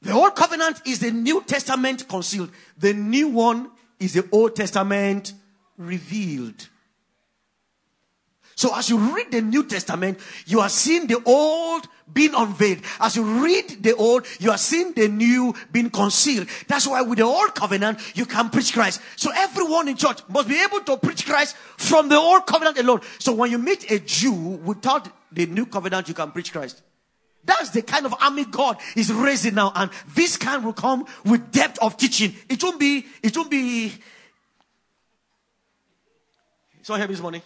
the 0.01 0.11
Old 0.11 0.35
Covenant 0.35 0.81
is 0.85 0.99
the 0.99 1.11
New 1.11 1.41
Testament 1.43 2.07
concealed. 2.07 2.51
The 2.77 2.93
new 2.93 3.27
one 3.29 3.71
is 3.99 4.13
the 4.13 4.27
Old 4.31 4.55
Testament 4.55 5.33
revealed. 5.77 6.67
So 8.61 8.75
as 8.75 8.91
you 8.91 8.97
read 8.99 9.31
the 9.31 9.41
New 9.41 9.63
Testament, 9.63 10.19
you 10.45 10.59
are 10.59 10.69
seeing 10.69 11.07
the 11.07 11.19
old 11.25 11.87
being 12.13 12.35
unveiled. 12.35 12.81
As 12.99 13.15
you 13.15 13.23
read 13.43 13.81
the 13.81 13.95
old, 13.95 14.27
you 14.39 14.51
are 14.51 14.57
seeing 14.59 14.93
the 14.93 15.07
new 15.07 15.55
being 15.71 15.89
concealed. 15.89 16.47
That's 16.67 16.85
why 16.85 17.01
with 17.01 17.17
the 17.17 17.23
old 17.23 17.55
covenant, 17.55 17.97
you 18.15 18.27
can 18.27 18.51
preach 18.51 18.71
Christ. 18.71 19.01
So 19.15 19.31
everyone 19.35 19.87
in 19.87 19.97
church 19.97 20.19
must 20.29 20.47
be 20.47 20.61
able 20.61 20.81
to 20.81 20.97
preach 20.97 21.25
Christ 21.25 21.55
from 21.55 22.07
the 22.07 22.17
old 22.17 22.45
covenant 22.45 22.77
alone. 22.77 23.01
So 23.17 23.33
when 23.33 23.49
you 23.49 23.57
meet 23.57 23.89
a 23.89 23.97
Jew 23.97 24.31
without 24.31 25.09
the 25.31 25.47
new 25.47 25.65
covenant, 25.65 26.07
you 26.07 26.13
can 26.13 26.29
preach 26.29 26.51
Christ. 26.51 26.83
That's 27.43 27.71
the 27.71 27.81
kind 27.81 28.05
of 28.05 28.13
army 28.21 28.45
God 28.45 28.77
is 28.95 29.11
raising 29.11 29.55
now. 29.55 29.71
And 29.75 29.89
this 30.13 30.37
kind 30.37 30.63
will 30.63 30.73
come 30.73 31.07
with 31.25 31.51
depth 31.51 31.79
of 31.81 31.97
teaching. 31.97 32.35
It 32.47 32.61
won't 32.61 32.79
be, 32.79 33.07
it 33.23 33.35
won't 33.35 33.49
be. 33.49 33.91
So 36.83 36.93
here 36.93 37.07
this 37.07 37.21
morning. 37.21 37.41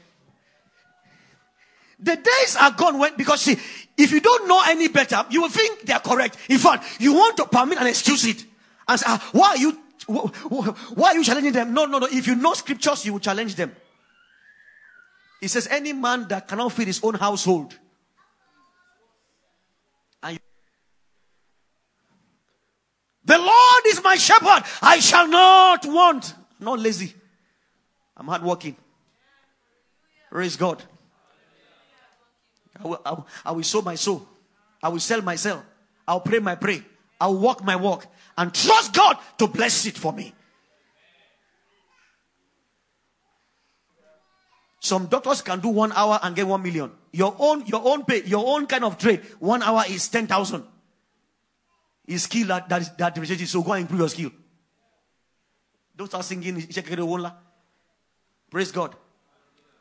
The 1.99 2.15
days 2.15 2.57
are 2.59 2.71
gone 2.71 2.99
when, 2.99 3.15
because 3.15 3.41
see, 3.41 3.57
if 3.97 4.11
you 4.11 4.19
don't 4.19 4.47
know 4.47 4.61
any 4.67 4.89
better, 4.89 5.25
you 5.29 5.41
will 5.41 5.49
think 5.49 5.81
they 5.81 5.93
are 5.93 5.99
correct. 5.99 6.37
In 6.49 6.57
fact, 6.57 6.85
you 6.99 7.13
want 7.13 7.37
to 7.37 7.45
permit 7.45 7.77
and 7.77 7.87
excuse 7.87 8.25
it. 8.25 8.45
And 8.87 8.99
say, 8.99 9.05
ah, 9.07 9.29
why 9.31 9.49
are 9.49 9.57
you, 9.57 9.71
why 10.07 11.07
are 11.09 11.15
you 11.15 11.23
challenging 11.23 11.53
them? 11.53 11.73
No, 11.73 11.85
no, 11.85 11.99
no. 11.99 12.07
If 12.11 12.27
you 12.27 12.35
know 12.35 12.53
scriptures, 12.53 13.05
you 13.05 13.13
will 13.13 13.19
challenge 13.19 13.55
them. 13.55 13.75
He 15.39 15.47
says, 15.47 15.67
any 15.67 15.93
man 15.93 16.27
that 16.27 16.47
cannot 16.47 16.71
feed 16.73 16.87
his 16.87 17.03
own 17.03 17.15
household. 17.15 17.77
And 20.21 20.39
the 23.23 23.37
Lord 23.37 23.83
is 23.87 24.03
my 24.03 24.15
shepherd. 24.15 24.63
I 24.81 24.99
shall 24.99 25.27
not 25.27 25.85
want. 25.85 26.33
Not 26.59 26.79
lazy. 26.79 27.13
I'm 28.17 28.27
hardworking. 28.27 28.75
Praise 30.29 30.57
God. 30.57 30.83
I 32.83 32.87
will, 32.87 33.01
I, 33.05 33.11
will, 33.11 33.27
I 33.45 33.51
will 33.51 33.63
sow 33.63 33.81
my 33.81 33.95
soul. 33.95 34.27
I 34.81 34.89
will 34.89 34.99
sell 34.99 35.21
myself. 35.21 35.63
I'll 36.07 36.19
pray 36.19 36.39
my 36.39 36.55
pray. 36.55 36.83
I'll 37.19 37.37
walk 37.37 37.63
my 37.63 37.75
walk 37.75 38.05
and 38.37 38.53
trust 38.53 38.93
God 38.93 39.17
to 39.37 39.47
bless 39.47 39.85
it 39.85 39.97
for 39.97 40.13
me. 40.13 40.33
Some 44.79 45.07
doctors 45.07 45.41
can 45.41 45.61
do 45.61 45.69
one 45.69 45.91
hour 45.93 46.19
and 46.21 46.35
get 46.35 46.45
one 46.45 46.61
million. 46.61 46.91
Your 47.11 47.35
own, 47.39 47.65
your 47.65 47.81
own 47.83 48.05
pay, 48.05 48.23
your 48.23 48.45
own 48.45 48.67
kind 48.67 48.83
of 48.83 48.99
trade, 48.99 49.21
one 49.39 49.63
hour 49.63 49.83
is 49.89 50.07
10,000. 50.09 50.63
Is 52.05 52.23
skill 52.23 52.47
that, 52.49 52.69
that, 52.69 52.95
that 52.99 53.15
differentiates. 53.15 53.51
So 53.51 53.63
go 53.63 53.73
and 53.73 53.81
improve 53.81 54.01
your 54.01 54.09
skill. 54.09 54.29
Don't 55.95 56.07
start 56.07 56.23
singing. 56.25 56.61
Praise 58.51 58.71
God. 58.71 58.95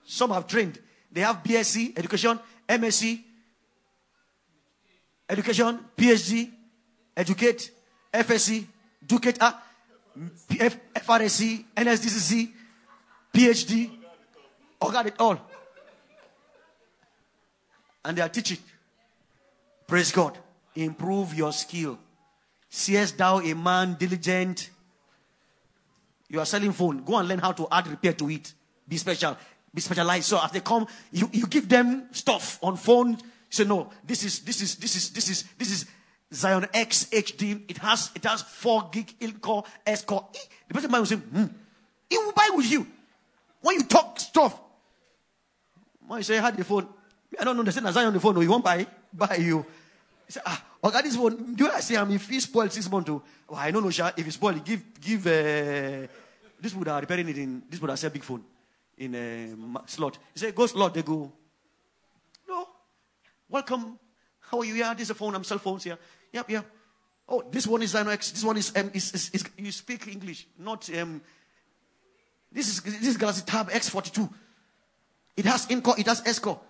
Some 0.07 0.31
have 0.31 0.47
trained. 0.47 0.79
They 1.13 1.21
have 1.21 1.43
BSc 1.43 1.99
education, 1.99 2.41
MSc, 2.69 3.23
education, 5.29 5.79
PhD, 5.97 6.51
educate, 7.17 7.71
FSC, 8.13 8.67
Ducate, 9.07 9.41
uh, 9.41 9.53
F, 10.59 10.77
FRSC, 10.95 11.65
NSDCC, 11.77 12.51
PhD, 13.35 13.91
or 14.81 14.93
got 14.93 15.07
it 15.07 15.15
all. 15.19 15.39
And 18.05 18.17
they 18.17 18.23
are 18.23 18.29
teaching. 18.29 18.59
Praise 19.87 20.13
God. 20.13 20.39
Improve 20.75 21.35
your 21.35 21.53
skill. 21.53 21.99
Seest 22.69 23.17
thou 23.17 23.41
a 23.41 23.55
man 23.55 23.97
diligent? 23.99 24.71
You 26.29 26.41
are 26.41 26.47
selling 26.47 26.73
phone. 26.73 27.05
Go 27.05 27.17
and 27.17 27.29
learn 27.29 27.39
how 27.39 27.53
to 27.53 27.69
add 27.71 27.87
repair 27.87 28.13
to 28.15 28.29
it. 28.31 28.53
Be 28.87 28.97
special 28.97 29.37
be 29.75 29.81
specialized. 29.81 30.27
So 30.27 30.41
as 30.43 30.53
they 30.53 30.61
come, 30.61 30.87
you, 31.11 31.29
you 31.33 31.47
give 31.47 31.69
them 31.69 32.05
stuff 32.13 32.59
on 32.63 32.77
phone. 32.77 33.19
Say, 33.51 33.65
no, 33.65 33.91
this 34.05 34.25
is, 34.25 34.41
this 34.41 34.63
is, 34.63 34.77
this 34.77 34.95
is, 34.97 35.11
this 35.11 35.29
is, 35.29 35.45
this 35.59 35.71
is 35.71 35.87
Zion 36.33 36.67
X 36.73 37.07
HD. 37.07 37.63
It 37.69 37.79
has, 37.79 38.11
it 38.15 38.25
has 38.25 38.43
4 38.43 38.89
gig 38.93 39.13
in 39.21 39.33
core, 39.39 39.65
S 39.87 40.05
core. 40.05 40.29
The 40.69 40.75
person 40.75 40.91
might 40.91 41.07
say, 41.07 41.17
hmm, 41.17 41.45
it 42.11 42.17
will 42.17 42.33
buy 42.33 42.51
with 42.55 42.71
you. 42.71 42.87
When 43.61 43.77
you 43.77 43.85
talk 43.85 44.21
stuff, 44.21 44.61
when 46.07 46.19
you 46.19 46.25
say, 46.25 46.37
had 46.37 46.57
the 46.57 46.65
phone, 46.65 46.87
I 47.39 47.45
don't 47.45 47.59
understand 47.59 47.87
Xion 47.87 48.07
on 48.07 48.13
the 48.13 48.21
phone, 48.21 48.35
no, 48.35 48.41
he 48.41 48.49
won't 48.49 48.65
buy, 48.65 48.87
buy 49.13 49.37
you. 49.37 49.65
He 50.27 50.33
say, 50.33 50.41
ah, 50.47 50.65
okay, 50.85 51.03
this 51.03 51.17
phone, 51.17 51.55
do 51.55 51.69
I 51.71 51.81
say, 51.81 51.97
I'm 51.97 52.11
if 52.13 52.29
he 52.29 52.39
spoiled 52.41 52.73
six 52.73 52.89
months? 52.91 53.11
Oh, 53.11 53.23
I 53.55 53.71
don't 53.71 53.83
know, 53.83 54.13
if 54.17 54.25
he 54.25 54.31
spoiled, 54.31 54.65
give, 54.65 54.83
give, 55.01 55.27
uh, 55.27 56.07
this 56.61 56.75
would 56.75 56.89
are 56.89 57.01
repairing 57.01 57.29
it 57.29 57.39
in 57.39 57.63
this 57.69 57.81
would 57.81 57.91
have 57.91 57.99
said 57.99 58.13
big 58.13 58.23
phone 58.23 58.43
in 58.99 59.15
a 59.15 59.89
slot. 59.89 60.19
He 60.33 60.41
said, 60.41 60.55
Go 60.55 60.67
slot, 60.67 60.95
they 60.95 61.03
go. 61.03 61.33
No. 62.49 62.69
Welcome. 63.49 63.99
How 64.41 64.59
are 64.61 64.65
you? 64.65 64.75
Yeah, 64.75 64.95
this 64.95 65.05
is 65.05 65.11
a 65.11 65.15
phone. 65.15 65.35
I'm 65.35 65.45
cell 65.45 65.59
phones 65.59 65.85
here. 65.85 65.99
Yep, 66.33 66.51
yep. 66.51 66.67
Oh, 67.29 67.43
this 67.51 67.67
one 67.67 67.83
is 67.83 67.95
X. 67.95 68.33
This 68.33 68.45
one 68.45 68.57
is, 68.57 68.73
um, 68.77 68.91
is, 68.93 69.13
is, 69.15 69.31
is, 69.31 69.45
you 69.57 69.73
speak 69.73 70.09
English, 70.09 70.47
not 70.59 70.89
um, 70.99 71.23
this 72.53 72.69
is 72.69 72.81
this 72.83 73.09
is 73.09 73.17
Galaxy 73.17 73.43
Tab 73.45 73.71
X42. 73.71 74.29
It 75.37 75.45
has 75.47 75.67
in-core, 75.67 75.99
it 75.99 76.07
has 76.07 76.23
S-core. 76.25 76.61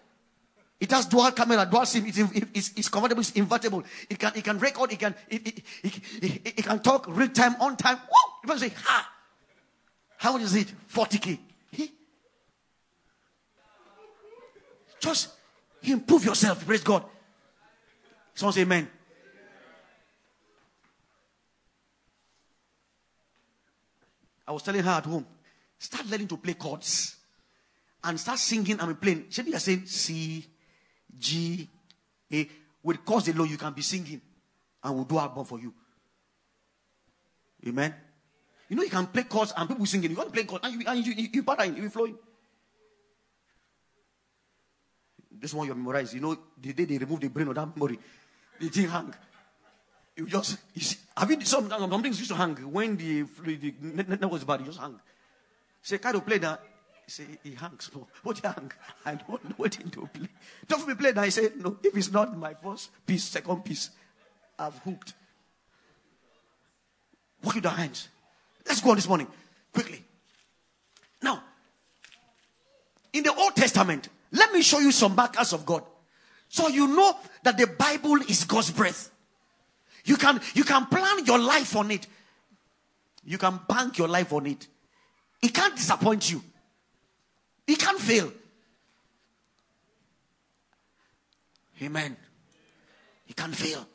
It 0.81 0.91
has 0.91 1.07
dual 1.07 1.31
camera, 1.33 1.67
dual 1.71 1.85
SIM. 1.85 2.07
It's, 2.07 2.19
it's, 2.19 2.73
it's 2.77 2.89
convertible, 2.89 3.21
it's 3.21 3.33
invertible. 3.33 3.85
It 4.09 4.19
can, 4.19 4.33
it 4.35 4.43
can 4.43 4.59
record, 4.59 4.93
it 4.93 4.99
can, 4.99 5.15
it, 5.29 5.47
it, 5.47 5.63
it, 5.83 6.01
it, 6.23 6.47
it 6.59 6.65
can 6.65 6.81
talk 6.81 7.07
real 7.09 7.29
time, 7.29 7.57
on 7.61 7.77
time. 7.77 7.97
Woo! 7.97 8.33
People 8.43 8.59
say, 8.59 8.73
ha! 8.75 9.11
How 10.17 10.33
much 10.33 10.43
is 10.43 10.55
it? 10.55 10.73
40k. 10.93 11.39
He? 11.71 11.93
Just 15.05 15.29
improve 15.83 16.25
yourself. 16.25 16.65
Praise 16.65 16.83
God. 16.83 17.05
Someone 18.35 18.55
say 18.55 18.63
amen. 18.63 18.89
I 24.49 24.53
was 24.53 24.63
telling 24.63 24.83
her 24.83 24.91
at 24.91 25.05
home, 25.05 25.27
start 25.79 26.07
learning 26.07 26.29
to 26.29 26.39
play 26.39 26.55
chords 26.55 27.17
and 28.03 28.19
start 28.19 28.39
singing 28.39 28.81
and 28.81 28.99
playing. 28.99 29.27
Should 29.29 29.45
be 29.45 29.53
saying 29.59 29.85
C, 29.85 30.47
G, 31.19 31.69
A. 32.33 32.49
With 32.83 33.05
chords 33.05 33.29
alone, 33.29 33.51
you 33.51 33.59
can 33.59 33.75
be 33.75 33.83
singing 33.83 34.23
and 34.83 34.95
we'll 34.95 35.05
do 35.05 35.19
album 35.19 35.45
for 35.45 35.61
you. 35.61 35.75
Amen. 37.67 37.95
You 38.71 38.77
know, 38.77 38.83
you 38.83 38.91
can 38.91 39.07
play 39.07 39.25
chords 39.25 39.53
and 39.55 39.69
people 39.69 39.85
singing. 39.85 40.11
You 40.11 40.17
can 40.17 40.31
play 40.31 40.45
chords 40.45 40.65
and 40.65 40.81
you, 40.81 40.87
and 40.87 41.07
you, 41.07 41.13
you, 41.13 41.29
you 41.31 41.43
you 41.77 41.83
be 41.83 41.89
flowing. 41.89 42.17
This 45.45 45.53
one 45.53 45.67
you 45.67 45.75
memorize. 45.75 46.15
You 46.15 46.23
know, 46.23 46.39
the 46.59 46.73
day 46.73 46.87
they 46.87 46.97
remove 46.97 47.21
the 47.21 47.29
brain 47.29 47.47
of 47.49 47.55
that 47.55 47.77
memory, 47.77 47.99
the 48.59 48.69
thing 48.71 48.89
hang. 48.89 49.15
You 50.17 50.27
just, 50.27 50.57
you 50.73 50.81
see, 50.81 50.97
have 51.15 51.31
you, 51.31 51.39
some, 51.43 51.69
some 51.69 52.03
things 52.03 52.19
used 52.19 52.31
to 52.31 52.35
hang 52.35 52.55
when 52.73 52.97
the, 52.97 53.25
the 53.45 53.75
network 54.09 54.33
was 54.33 54.45
bad, 54.45 54.61
you 54.61 54.67
just 54.69 54.79
hang. 54.81 54.99
Say, 55.83 55.99
of 56.03 56.25
play 56.25 56.39
that. 56.39 56.63
Say, 57.07 57.27
he 57.43 57.55
hangs. 57.57 57.91
No, 57.95 58.07
what 58.23 58.39
he 58.39 58.49
hang? 58.49 58.73
I 59.05 59.17
don't 59.17 59.45
know 59.45 59.55
what 59.59 59.73
to 59.73 60.09
play. 60.15 60.29
Don't 60.67 60.89
me 60.89 60.95
play 60.95 61.13
that. 61.13 61.25
I 61.25 61.29
say, 61.29 61.51
no, 61.59 61.77
if 61.83 61.95
it's 61.95 62.11
not 62.11 62.35
my 62.39 62.55
first 62.55 62.89
piece, 63.07 63.25
second 63.25 63.67
piece, 63.67 63.91
I've 64.59 64.79
hooked. 64.79 65.13
Work 67.43 67.57
with 67.57 67.65
your 67.65 67.73
hands. 67.75 68.09
Let's 68.67 68.81
go 68.81 68.93
on 68.93 68.97
this 68.97 69.07
morning, 69.07 69.27
quickly. 69.75 70.03
Now, 71.21 71.43
in 73.13 73.23
the 73.23 73.35
Old 73.35 73.55
Testament, 73.55 74.09
let 74.35 74.53
me 74.53 74.63
show 74.63 74.81
you 74.81 74.93
some 74.93 75.15
markers 75.15 75.53
of 75.53 75.65
God. 75.65 75.85
So 76.49 76.69
you 76.69 76.89
know 76.89 77.17
that 77.45 77.57
the 77.57 77.67
Bible 77.67 78.17
is 78.29 78.45
God's 78.45 78.71
breath. 78.71 79.11
You 80.05 80.17
can, 80.17 80.41
you 80.55 80.65
can 80.65 80.87
plan 80.87 81.25
your 81.25 81.39
life 81.39 81.75
on 81.77 81.91
it. 81.91 82.07
You 83.25 83.39
can 83.39 83.61
bank 83.69 83.97
your 83.97 84.09
life 84.09 84.33
on 84.33 84.47
it. 84.47 84.67
It 85.41 85.55
can't 85.55 85.75
disappoint 85.75 86.31
you. 86.31 86.43
It 87.67 87.79
can't 87.79 87.99
fail. 87.99 88.31
Amen. 91.83 92.17
It 93.29 93.37
can't 93.37 93.55
fail. 93.55 93.87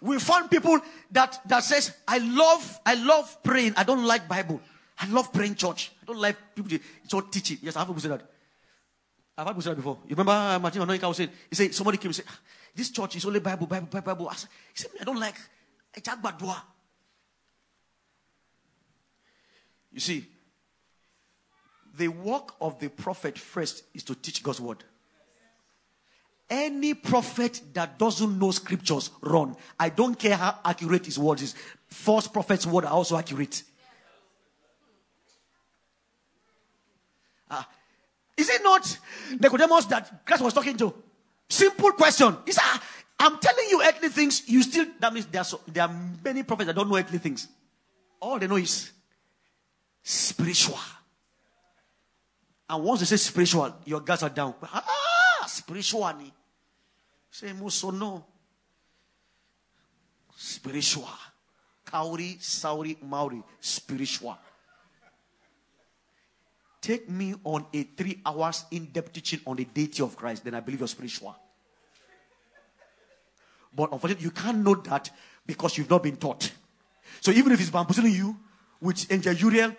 We 0.00 0.18
find 0.18 0.50
people 0.50 0.80
that, 1.10 1.40
that 1.46 1.64
says, 1.64 1.94
I 2.06 2.18
love, 2.18 2.80
I 2.86 2.94
love 2.94 3.42
praying. 3.42 3.74
I 3.76 3.84
don't 3.84 4.04
like 4.04 4.28
Bible. 4.28 4.60
I 4.98 5.08
love 5.08 5.32
praying 5.32 5.56
church. 5.56 5.92
I 6.02 6.06
don't 6.06 6.20
like 6.20 6.36
people 6.54 6.70
to, 6.70 6.80
all 7.14 7.22
teaching. 7.22 7.58
Yes, 7.62 7.76
I 7.76 7.80
have 7.80 7.88
people 7.88 8.00
say 8.00 8.08
that. 8.08 8.22
I've 9.36 9.46
had 9.46 9.52
people 9.52 9.62
say 9.62 9.70
that 9.70 9.76
before. 9.76 9.98
You 10.04 10.10
remember 10.16 10.32
uh, 10.32 10.58
Martin 10.58 10.82
Anoika 10.82 11.08
was 11.08 11.16
saying, 11.16 11.30
he 11.50 11.56
said, 11.56 11.74
somebody 11.74 11.98
came 11.98 12.08
and 12.08 12.16
said, 12.16 12.26
this 12.74 12.90
church 12.90 13.16
is 13.16 13.24
only 13.24 13.40
Bible, 13.40 13.66
Bible, 13.66 13.88
Bible, 13.90 14.14
Bible. 14.14 14.28
I 14.28 14.34
said, 14.34 14.50
he 14.72 14.82
said, 14.82 14.90
I 15.00 15.04
don't 15.04 15.18
like 15.18 15.36
Badua. 15.96 16.56
You 19.92 20.00
see, 20.00 20.26
the 21.96 22.08
work 22.08 22.54
of 22.60 22.80
the 22.80 22.88
prophet 22.88 23.38
first 23.38 23.84
is 23.94 24.02
to 24.04 24.14
teach 24.14 24.42
God's 24.42 24.60
word. 24.60 24.82
Any 26.50 26.94
prophet 26.94 27.62
that 27.72 27.98
doesn't 27.98 28.38
know 28.38 28.50
scriptures, 28.50 29.10
run. 29.22 29.56
I 29.78 29.88
don't 29.88 30.18
care 30.18 30.36
how 30.36 30.58
accurate 30.64 31.06
his 31.06 31.18
word 31.18 31.40
is. 31.40 31.54
False 31.86 32.28
prophets' 32.28 32.66
word 32.66 32.84
are 32.84 32.92
also 32.92 33.16
accurate. 33.16 33.62
Ah, 37.50 37.68
is 38.36 38.50
it 38.50 38.62
not 38.62 38.98
Nicodemus 39.38 39.86
that 39.86 40.24
Christ 40.26 40.42
was 40.42 40.52
talking 40.52 40.76
to? 40.76 40.94
Simple 41.48 41.92
question. 41.92 42.36
He 42.44 42.52
said, 42.52 42.62
ah, 42.64 42.82
I'm 43.20 43.38
telling 43.38 43.66
you 43.70 43.82
earthly 43.82 44.08
things, 44.08 44.48
you 44.48 44.62
still, 44.62 44.86
that 44.98 45.12
means 45.12 45.26
there 45.26 45.40
are, 45.40 45.44
so, 45.44 45.60
there 45.68 45.84
are 45.84 45.94
many 46.24 46.42
prophets 46.42 46.66
that 46.66 46.74
don't 46.74 46.88
know 46.88 46.96
earthly 46.96 47.18
things. 47.18 47.48
All 48.20 48.38
they 48.38 48.46
know 48.46 48.56
is 48.56 48.90
spiritual. 50.02 50.78
And 52.68 52.82
once 52.82 53.00
they 53.00 53.06
say 53.06 53.16
spiritual, 53.16 53.76
your 53.84 54.00
guards 54.00 54.22
are 54.22 54.30
down. 54.30 54.54
Ah, 54.62 55.44
spiritual. 55.46 56.12
Say, 57.30 57.52
Muso, 57.52 57.90
no. 57.90 58.24
Spiritual. 60.36 61.08
Kauri, 61.84 62.38
Sauri, 62.40 62.96
Maori. 63.02 63.42
Spiritual. 63.60 64.36
Take 66.84 67.08
me 67.08 67.34
on 67.44 67.64
a 67.72 67.82
three 67.84 68.20
hours 68.26 68.66
in 68.70 68.84
depth 68.92 69.14
teaching 69.14 69.40
on 69.46 69.56
the 69.56 69.64
deity 69.64 70.02
of 70.02 70.14
Christ, 70.14 70.44
then 70.44 70.54
I 70.54 70.60
believe 70.60 70.80
you're 70.80 70.86
spiritual. 70.86 71.34
But 73.74 73.90
unfortunately, 73.90 74.22
you 74.22 74.30
can't 74.30 74.58
know 74.58 74.74
that 74.74 75.08
because 75.46 75.78
you've 75.78 75.88
not 75.88 76.02
been 76.02 76.16
taught. 76.16 76.52
So 77.22 77.30
even 77.30 77.52
if 77.52 77.60
it's 77.62 77.70
bamboozling 77.70 78.12
you 78.12 78.36
with 78.82 79.10
Angel 79.10 79.32
Uriel, 79.32 79.74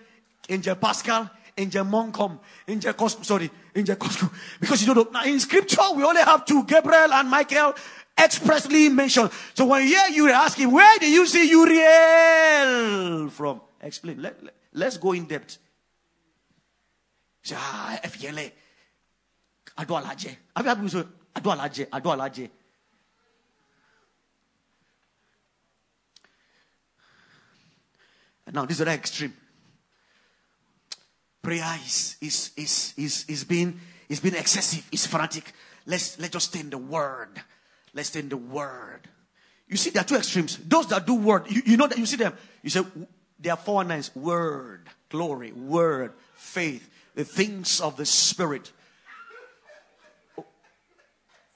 Angel 0.49 0.75
Pascal, 0.77 1.29
Angel 1.55 1.85
Moncom, 1.85 2.39
Angel 2.67 2.93
Cosco, 2.93 3.21
sorry, 3.21 3.51
Angel 3.75 3.97
Cosco, 3.97 4.27
because 4.59 4.81
you 4.81 4.91
don't 4.91 5.13
know. 5.13 5.19
Now 5.19 5.25
in 5.27 5.39
scripture, 5.39 5.83
we 5.95 6.03
only 6.03 6.23
have 6.23 6.43
two, 6.43 6.63
Gabriel 6.63 7.13
and 7.13 7.29
Michael 7.29 7.75
expressly 8.17 8.89
mentioned. 8.89 9.29
So 9.53 9.67
when 9.67 9.83
you 9.83 9.89
hear 9.89 10.07
Uriel, 10.09 10.37
ask 10.37 10.57
him, 10.57 10.71
where 10.71 10.97
do 10.97 11.07
you 11.07 11.27
see 11.27 11.47
Uriel 11.51 13.29
from? 13.29 13.61
Explain. 13.79 14.23
Let, 14.23 14.43
let, 14.43 14.55
let's 14.73 14.97
go 14.97 15.11
in 15.11 15.25
depth. 15.25 15.59
Say, 17.45 17.55
ah, 17.55 17.99
FYLA. 18.03 18.51
Ado 19.77 19.93
alaje. 19.93 20.35
Have 20.55 20.65
you 20.65 20.69
had 20.69 20.75
people 20.75 20.89
say, 20.89 21.07
Ado 21.35 21.49
alaje, 21.51 21.87
Ado 21.93 22.09
alaje. 22.09 22.49
And 28.47 28.55
now 28.55 28.65
this 28.65 28.79
is 28.79 28.83
very 28.83 28.95
extreme. 28.95 29.33
Prayer 31.43 31.77
is 31.85 32.17
is 32.19 32.51
is 32.57 32.93
is 32.97 33.25
is 33.27 33.43
being 33.43 33.79
is 34.09 34.19
being 34.19 34.35
excessive, 34.35 34.87
it's 34.91 35.05
frantic. 35.05 35.53
Let's 35.85 36.17
let's 36.19 36.33
just 36.33 36.47
stay 36.47 36.61
in 36.61 36.71
the 36.71 36.79
word. 36.79 37.29
Let's 37.93 38.09
stay 38.09 38.21
in 38.21 38.29
the 38.29 38.37
word. 38.37 39.01
You 39.67 39.77
see, 39.77 39.91
there 39.91 40.01
are 40.01 40.05
two 40.05 40.15
extremes. 40.15 40.57
Those 40.57 40.87
that 40.87 41.05
do 41.05 41.13
word, 41.13 41.43
you, 41.49 41.61
you 41.63 41.77
know 41.77 41.85
that 41.85 41.97
you 41.97 42.07
see 42.07 42.17
them. 42.17 42.33
You 42.63 42.71
say 42.71 42.81
there 43.39 43.53
are 43.53 43.57
four 43.57 43.83
nines: 43.83 44.15
word, 44.15 44.89
glory, 45.09 45.51
word, 45.51 46.13
faith, 46.33 46.89
the 47.15 47.23
things 47.23 47.81
of 47.81 47.97
the 47.97 48.05
Spirit. 48.05 48.71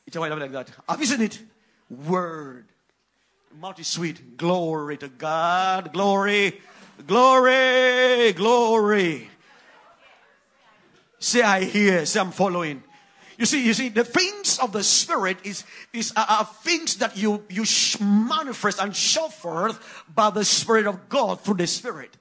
It's 0.08 0.16
a 0.16 0.20
like 0.20 0.52
that. 0.52 0.70
You 0.98 1.06
seen 1.06 1.22
it? 1.22 1.40
Word. 1.90 2.66
Is 3.78 3.88
sweet. 3.88 4.38
Glory 4.38 4.98
to 4.98 5.08
God. 5.08 5.94
Glory. 5.94 6.60
Glory. 7.06 8.34
Glory. 8.34 9.30
Say 11.20 11.42
I 11.42 11.64
hear. 11.64 12.06
Say 12.06 12.20
I'm 12.20 12.32
following. 12.32 12.82
You 13.38 13.46
see, 13.46 13.66
you 13.66 13.74
see, 13.74 13.90
the 13.90 14.04
things 14.04 14.60
of 14.60 14.74
the 14.74 14.84
Spirit 14.84 15.38
is, 15.46 15.64
is 15.94 16.12
uh, 16.16 16.26
are 16.28 16.46
things 16.46 16.98
that 16.98 17.16
you, 17.16 17.46
you 17.50 17.64
manifest 18.02 18.82
and 18.82 18.94
show 18.94 19.30
forth 19.30 20.04
by 20.14 20.30
the 20.30 20.44
Spirit 20.44 20.88
of 20.88 21.08
God 21.08 21.40
through 21.40 21.56
the 21.56 21.68
Spirit. 21.68 22.18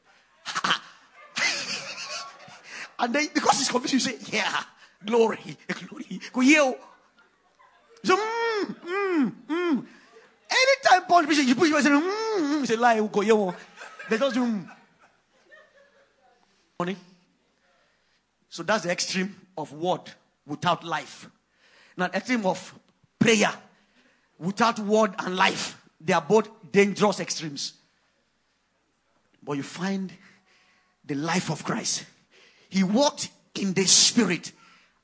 And 2.98 3.14
then 3.14 3.28
because 3.32 3.60
it's 3.60 3.70
confused, 3.70 3.94
you 3.94 4.00
say, 4.00 4.16
yeah, 4.36 4.62
glory, 5.04 5.38
glory. 5.88 6.20
So, 8.04 8.16
mm, 8.16 8.76
mm, 8.86 9.32
mm. 9.48 9.86
Anytime 10.50 11.06
Paul 11.08 11.24
preaches, 11.24 11.44
you 11.44 11.54
push 11.54 11.68
your 11.68 11.82
say, 11.82 11.90
mm, 11.90 12.02
mm, 12.02 12.66
say, 12.66 12.76
lie, 12.76 13.00
go 13.06 13.20
yo. 13.20 13.54
They 14.08 14.18
just 14.18 14.34
do, 14.34 14.44
mm. 14.44 14.68
Money. 16.78 16.96
So 18.48 18.62
that's 18.62 18.84
the 18.84 18.90
extreme 18.90 19.34
of 19.56 19.72
word 19.72 20.02
without 20.46 20.84
life. 20.84 21.28
Now, 21.96 22.06
extreme 22.06 22.46
of 22.46 22.74
prayer 23.18 23.52
without 24.38 24.78
word 24.78 25.14
and 25.18 25.36
life. 25.36 25.80
They 26.00 26.12
are 26.12 26.22
both 26.22 26.48
dangerous 26.70 27.20
extremes. 27.20 27.74
but 29.48 29.56
you 29.56 29.62
find 29.62 30.12
the 31.06 31.14
life 31.14 31.50
of 31.50 31.64
Christ. 31.64 32.04
He 32.68 32.82
walked 32.82 33.30
in 33.54 33.74
the 33.74 33.86
spirit 33.86 34.52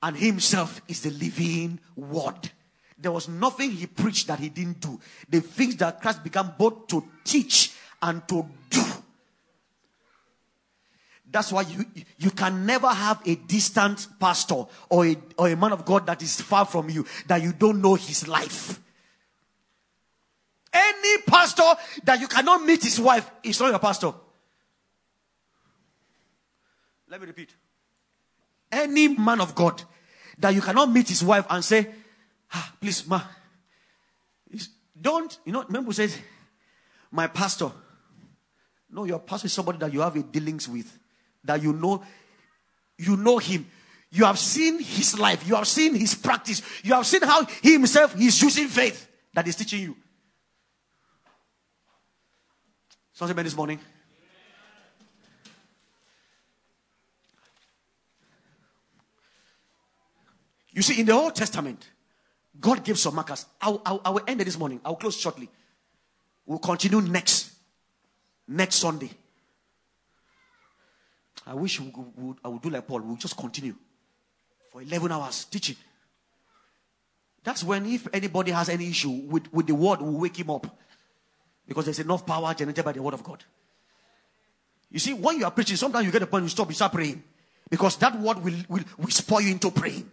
and 0.03 0.17
himself 0.17 0.81
is 0.87 1.03
the 1.03 1.11
living 1.11 1.81
word. 1.97 2.51
There 2.99 3.13
was 3.13 3.29
nothing 3.29 3.71
he 3.71 3.87
preached 3.87 4.29
that 4.29 4.39
he 4.39 4.49
didn't 4.49 4.81
do. 4.81 5.01
The 5.29 5.41
things 5.41 5.77
that 5.77 6.01
Christ 6.01 6.23
began 6.23 6.55
both 6.59 6.87
to 6.89 7.05
teach 7.25 7.73
and 8.03 8.27
to 8.29 8.47
do. 8.71 8.83
That's 11.31 11.51
why 11.51 11.63
you, 11.63 11.85
you 12.19 12.31
can 12.31 12.65
never 12.65 12.87
have 12.87 13.21
a 13.27 13.35
distant 13.35 14.07
pastor 14.21 14.67
or 14.89 15.07
a, 15.07 15.17
or 15.37 15.49
a 15.49 15.57
man 15.57 15.73
of 15.73 15.85
God 15.85 16.07
that 16.07 16.23
is 16.23 16.41
far 16.41 16.65
from 16.65 16.89
you 16.91 17.05
that 17.27 17.43
you 17.43 17.53
don't 17.53 17.83
know 17.83 17.95
his 17.95 18.29
life. 18.29 18.79
Any 20.73 21.23
pastor 21.23 21.75
that 22.05 22.21
you 22.21 22.29
cannot 22.29 22.65
meet 22.65 22.85
his 22.85 23.01
wife 23.01 23.29
is 23.43 23.59
not 23.59 23.71
your 23.71 23.79
pastor. 23.81 24.13
Let 27.09 27.21
me 27.21 27.27
repeat. 27.27 27.55
Any 28.71 29.09
man 29.09 29.41
of 29.41 29.55
God 29.55 29.83
that 30.39 30.55
you 30.55 30.61
cannot 30.61 30.91
meet 30.91 31.09
his 31.09 31.23
wife 31.23 31.47
and 31.49 31.65
say, 31.65 31.89
ah, 32.53 32.73
please, 32.81 33.07
ma, 33.07 33.21
don't, 35.01 35.39
you 35.45 35.53
know, 35.53 35.65
remember 35.65 35.93
says, 35.93 36.19
my 37.11 37.27
pastor. 37.27 37.71
No, 38.91 39.05
your 39.05 39.19
pastor 39.19 39.47
is 39.47 39.53
somebody 39.53 39.79
that 39.79 39.93
you 39.93 40.01
have 40.01 40.17
a 40.17 40.23
dealings 40.23 40.69
with, 40.69 40.99
that 41.43 41.63
you 41.63 41.73
know, 41.73 42.03
you 42.97 43.17
know 43.17 43.39
him. 43.39 43.67
You 44.11 44.25
have 44.25 44.39
seen 44.39 44.81
his 44.81 45.19
life. 45.19 45.47
You 45.47 45.57
have 45.57 45.67
seen 45.67 45.95
his 45.95 46.15
practice. 46.15 46.63
You 46.85 46.95
have 46.95 47.05
seen 47.05 47.23
how 47.23 47.45
he 47.45 47.73
himself 47.73 48.19
is 48.21 48.41
using 48.41 48.69
faith 48.69 49.09
that 49.35 49.47
is 49.49 49.57
teaching 49.57 49.83
you. 49.83 49.97
Something 53.13 53.37
this 53.43 53.57
morning. 53.57 53.81
You 60.75 60.83
see, 60.83 61.01
in 61.01 61.07
the 61.07 61.13
Old 61.13 61.35
Testament, 61.35 61.89
God 62.61 62.85
gave 62.85 62.99
some 62.99 63.15
markers. 63.15 63.47
I'll, 63.61 63.81
I'll, 63.87 64.01
I 64.05 64.11
will 64.11 64.25
end 64.27 64.41
it 64.41 64.45
this 64.45 64.59
morning. 64.59 64.81
I'll 64.85 64.97
close 64.97 65.17
shortly. 65.17 65.49
We'll 66.45 66.59
continue 66.59 67.01
next, 67.01 67.53
next 68.49 68.77
Sunday. 68.77 69.11
I 71.47 71.55
wish 71.55 71.81
we 71.81 71.93
I 72.45 72.49
would 72.49 72.63
do 72.63 72.71
like 72.71 72.87
Paul. 72.87 73.01
We'll 73.03 73.17
just 73.17 73.37
continue 73.37 73.75
for 74.73 74.83
11 74.83 75.13
hours 75.13 75.45
teaching. 75.45 75.77
That's 77.45 77.63
when, 77.63 77.87
if 77.87 78.09
anybody 78.13 78.51
has 78.51 78.69
any 78.69 78.89
issue 78.89 79.11
with, 79.11 79.53
with 79.53 79.67
the 79.67 79.75
word, 79.75 80.01
we'll 80.01 80.19
wake 80.21 80.39
him 80.39 80.51
up. 80.51 80.67
Because 81.69 81.85
there's 81.85 81.99
enough 82.01 82.27
power 82.27 82.53
generated 82.55 82.85
by 82.85 82.93
the 82.93 83.03
word 83.03 83.15
of 83.15 83.23
God. 83.23 83.45
You 84.91 84.99
see, 84.99 85.13
when 85.13 85.39
you 85.39 85.45
are 85.45 85.51
preaching, 85.51 85.77
sometimes 85.77 86.07
you 86.07 86.13
get 86.13 86.23
a 86.23 86.27
point, 86.27 86.45
you 86.45 86.49
stop, 86.49 86.69
you 86.69 86.75
start 86.75 86.93
praying. 86.93 87.23
Because 87.69 87.97
that 87.97 88.19
word 88.19 88.43
will, 88.43 88.55
will, 88.69 88.85
will 88.99 89.11
spoil 89.11 89.43
you 89.43 89.53
into 89.53 89.71
praying. 89.71 90.11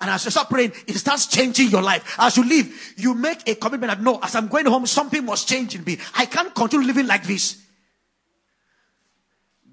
And 0.00 0.10
as 0.10 0.24
you 0.24 0.30
start 0.30 0.50
praying, 0.50 0.72
it 0.86 0.96
starts 0.96 1.26
changing 1.26 1.68
your 1.68 1.82
life. 1.82 2.16
As 2.18 2.36
you 2.36 2.44
leave, 2.44 2.94
you 2.96 3.14
make 3.14 3.48
a 3.48 3.54
commitment 3.54 3.92
that 3.92 4.02
no, 4.02 4.18
as 4.22 4.34
I'm 4.34 4.48
going 4.48 4.66
home, 4.66 4.86
something 4.86 5.24
must 5.24 5.48
change 5.48 5.74
in 5.74 5.84
me. 5.84 5.98
I 6.14 6.26
can't 6.26 6.54
continue 6.54 6.86
living 6.86 7.06
like 7.06 7.24
this. 7.24 7.62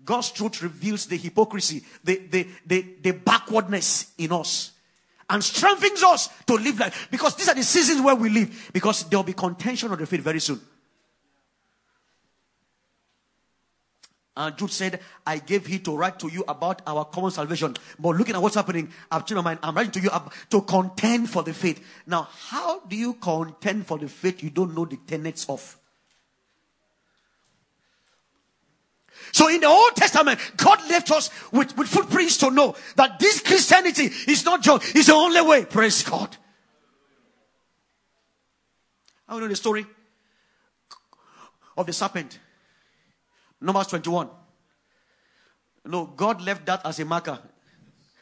God's 0.05 0.31
truth 0.31 0.61
reveals 0.61 1.05
the 1.05 1.17
hypocrisy, 1.17 1.83
the, 2.03 2.17
the, 2.29 2.47
the, 2.65 2.85
the 3.01 3.11
backwardness 3.11 4.13
in 4.17 4.31
us 4.31 4.71
and 5.29 5.43
strengthens 5.43 6.03
us 6.03 6.29
to 6.45 6.55
live 6.55 6.79
life. 6.79 7.07
Because 7.09 7.35
these 7.35 7.49
are 7.49 7.55
the 7.55 7.63
seasons 7.63 8.01
where 8.01 8.15
we 8.15 8.29
live. 8.29 8.69
Because 8.73 9.03
there 9.05 9.17
will 9.17 9.23
be 9.23 9.33
contention 9.33 9.91
of 9.91 9.99
the 9.99 10.05
faith 10.05 10.21
very 10.21 10.39
soon. 10.39 10.59
And 14.35 14.57
Jude 14.57 14.71
said, 14.71 14.99
I 15.27 15.37
gave 15.37 15.67
heed 15.67 15.85
to 15.85 15.95
write 15.95 16.17
to 16.19 16.27
you 16.27 16.43
about 16.47 16.81
our 16.87 17.05
common 17.05 17.29
salvation. 17.29 17.75
But 17.99 18.15
looking 18.15 18.33
at 18.33 18.41
what's 18.41 18.55
happening, 18.55 18.91
I've 19.11 19.25
changed 19.25 19.43
my 19.43 19.51
mind. 19.51 19.59
I'm 19.61 19.75
writing 19.75 19.91
to 19.91 19.99
you 19.99 20.09
to 20.49 20.61
contend 20.61 21.29
for 21.29 21.43
the 21.43 21.53
faith. 21.53 21.85
Now, 22.07 22.27
how 22.47 22.79
do 22.79 22.95
you 22.95 23.13
contend 23.13 23.85
for 23.85 23.99
the 23.99 24.07
faith 24.07 24.41
you 24.41 24.49
don't 24.49 24.73
know 24.73 24.85
the 24.85 24.97
tenets 24.97 25.47
of? 25.47 25.77
So 29.31 29.49
in 29.49 29.61
the 29.61 29.67
Old 29.67 29.95
Testament, 29.95 30.39
God 30.57 30.79
left 30.89 31.11
us 31.11 31.29
with, 31.51 31.77
with 31.77 31.87
footprints 31.87 32.37
to 32.37 32.49
know 32.49 32.75
that 32.95 33.19
this 33.19 33.39
Christianity 33.39 34.11
is 34.27 34.43
not 34.43 34.63
just, 34.63 34.95
it's 34.95 35.07
the 35.07 35.13
only 35.13 35.41
way. 35.41 35.65
Praise 35.65 36.03
God. 36.03 36.35
I 39.27 39.39
know 39.39 39.47
the 39.47 39.55
story 39.55 39.85
of 41.77 41.85
the 41.85 41.93
serpent. 41.93 42.39
Numbers 43.63 43.87
21. 43.87 44.29
No, 45.85 46.05
God 46.05 46.41
left 46.41 46.65
that 46.65 46.85
as 46.85 46.99
a 46.99 47.05
marker. 47.05 47.39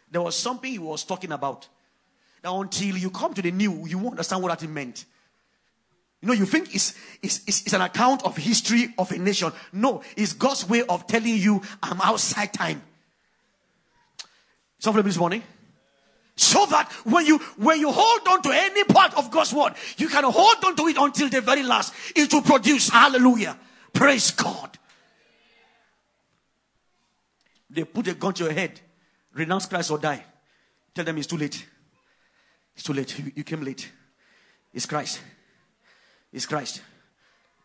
There 0.09 0.21
was 0.21 0.35
something 0.35 0.71
he 0.71 0.79
was 0.79 1.03
talking 1.03 1.31
about. 1.31 1.67
Now, 2.43 2.61
until 2.61 2.95
you 2.95 3.09
come 3.09 3.33
to 3.33 3.41
the 3.41 3.51
new, 3.51 3.85
you 3.87 3.97
won't 3.97 4.13
understand 4.13 4.43
what 4.43 4.57
that 4.57 4.67
meant. 4.67 5.05
You 6.21 6.27
know, 6.27 6.33
you 6.33 6.45
think 6.45 6.75
it's, 6.75 6.93
it's, 7.23 7.41
it's, 7.47 7.61
it's, 7.65 7.73
an 7.73 7.81
account 7.81 8.23
of 8.23 8.37
history 8.37 8.93
of 8.97 9.11
a 9.11 9.17
nation. 9.17 9.51
No, 9.73 10.03
it's 10.15 10.33
God's 10.33 10.69
way 10.69 10.83
of 10.83 11.07
telling 11.07 11.35
you, 11.37 11.61
I'm 11.81 11.99
outside 12.01 12.53
time. 12.53 12.83
Somebody 14.77 15.07
this 15.07 15.17
morning? 15.17 15.41
So 16.35 16.65
that 16.67 16.91
when 17.03 17.25
you 17.25 17.37
when 17.57 17.79
you 17.79 17.91
hold 17.91 18.27
on 18.27 18.41
to 18.43 18.49
any 18.51 18.83
part 18.85 19.15
of 19.15 19.29
God's 19.29 19.53
word, 19.53 19.73
you 19.97 20.07
can 20.07 20.23
hold 20.23 20.63
on 20.65 20.75
to 20.75 20.87
it 20.87 20.97
until 20.97 21.29
the 21.29 21.41
very 21.41 21.61
last. 21.61 21.93
It 22.15 22.33
will 22.33 22.41
produce. 22.41 22.89
Hallelujah. 22.89 23.57
Praise 23.93 24.31
God. 24.31 24.77
They 27.71 27.85
put 27.85 28.07
a 28.07 28.13
gun 28.13 28.33
to 28.33 28.43
your 28.43 28.53
head. 28.53 28.79
Renounce 29.33 29.65
Christ 29.65 29.91
or 29.91 29.97
die. 29.97 30.23
Tell 30.93 31.05
them 31.05 31.17
it's 31.17 31.27
too 31.27 31.37
late. 31.37 31.65
It's 32.75 32.83
too 32.83 32.93
late. 32.93 33.17
You, 33.17 33.31
you 33.35 33.43
came 33.43 33.63
late. 33.63 33.89
It's 34.73 34.85
Christ. 34.85 35.21
It's 36.33 36.45
Christ. 36.45 36.81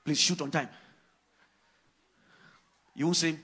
Please 0.05 0.21
shoot 0.21 0.41
on 0.43 0.51
time. 0.51 0.69
You 2.95 3.07
won't 3.07 3.17
say, 3.17 3.37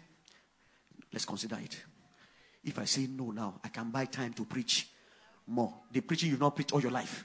let's 1.12 1.24
consider 1.24 1.58
it. 1.62 1.82
If 2.64 2.78
I 2.78 2.84
say 2.84 3.08
no 3.08 3.32
now, 3.32 3.60
I 3.64 3.68
can 3.68 3.90
buy 3.90 4.04
time 4.04 4.32
to 4.34 4.44
preach 4.44 4.88
more. 5.48 5.74
The 5.90 6.00
preaching 6.00 6.30
you've 6.30 6.40
not 6.40 6.54
preached 6.54 6.72
all 6.72 6.80
your 6.80 6.92
life. 6.92 7.24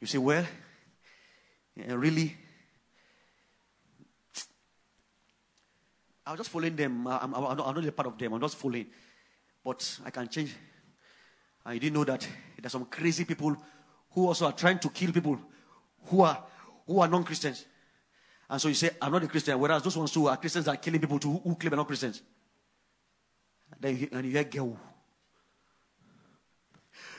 You 0.00 0.08
say, 0.08 0.18
well, 0.18 0.44
eh, 1.78 1.94
really, 1.94 2.36
I 6.26 6.30
was 6.30 6.38
just 6.40 6.50
following 6.50 6.74
them. 6.74 7.06
I, 7.06 7.22
am 7.22 7.34
I'm 7.34 7.56
not 7.56 7.84
a 7.86 7.92
part 7.92 8.08
of 8.08 8.18
them. 8.18 8.32
I'm 8.32 8.40
just 8.40 8.56
following. 8.56 8.86
But 9.62 9.98
I 10.04 10.10
can 10.10 10.28
change. 10.28 10.54
I 11.66 11.78
didn't 11.78 11.94
know 11.94 12.04
that 12.04 12.26
there's 12.60 12.72
some 12.72 12.86
crazy 12.86 13.24
people 13.24 13.56
who 14.10 14.26
also 14.26 14.46
are 14.46 14.52
trying 14.52 14.78
to 14.78 14.88
kill 14.90 15.12
people 15.12 15.38
who 16.06 16.20
are 16.22 16.42
who 16.86 17.00
are 17.00 17.08
non-Christians. 17.08 17.64
And 18.48 18.60
so 18.60 18.68
you 18.68 18.74
say, 18.74 18.90
I'm 19.00 19.10
not 19.10 19.24
a 19.24 19.26
Christian, 19.26 19.58
whereas 19.58 19.82
those 19.82 19.96
ones 19.96 20.12
who 20.12 20.26
are 20.26 20.36
Christians 20.36 20.68
are 20.68 20.76
killing 20.76 21.00
people 21.00 21.18
too, 21.18 21.40
who 21.42 21.54
claim 21.54 21.70
they're 21.70 21.76
not 21.76 21.86
Christians. 21.86 22.22
And 23.72 23.80
then 23.80 23.98
you, 23.98 24.08
and 24.12 24.26
you 24.26 24.32
hear 24.32 24.44
girl. 24.44 24.78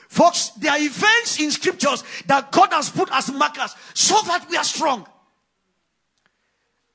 Folks, 0.08 0.50
there 0.50 0.70
are 0.70 0.78
events 0.78 1.40
in 1.40 1.50
scriptures 1.50 2.04
that 2.26 2.52
God 2.52 2.72
has 2.72 2.90
put 2.90 3.10
as 3.12 3.32
markers 3.32 3.74
so 3.92 4.14
that 4.26 4.46
we 4.48 4.56
are 4.56 4.64
strong. 4.64 5.06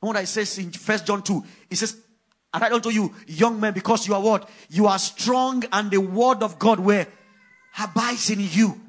What 0.02 0.18
I 0.18 0.26
says 0.26 0.58
in 0.58 0.72
First 0.72 1.06
John 1.06 1.22
2, 1.22 1.44
it 1.70 1.76
says, 1.78 1.96
I 2.54 2.68
don't 2.68 2.84
tell 2.84 2.92
you, 2.92 3.14
young 3.28 3.60
men, 3.60 3.74
because 3.74 4.08
you 4.08 4.14
are 4.14 4.22
what? 4.22 4.50
You 4.70 4.88
are 4.88 5.00
strong 5.00 5.64
and 5.72 5.90
the 5.90 6.00
word 6.02 6.44
of 6.44 6.60
God 6.60 6.80
where 6.80 7.08
abides 7.80 8.30
in 8.30 8.40
you. 8.42 8.82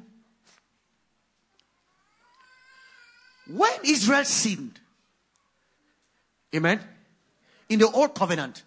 When 3.47 3.73
Israel 3.85 4.25
sinned, 4.25 4.81
amen, 6.55 6.81
in 7.69 7.79
the 7.79 7.91
old 7.91 8.15
covenant, 8.15 8.63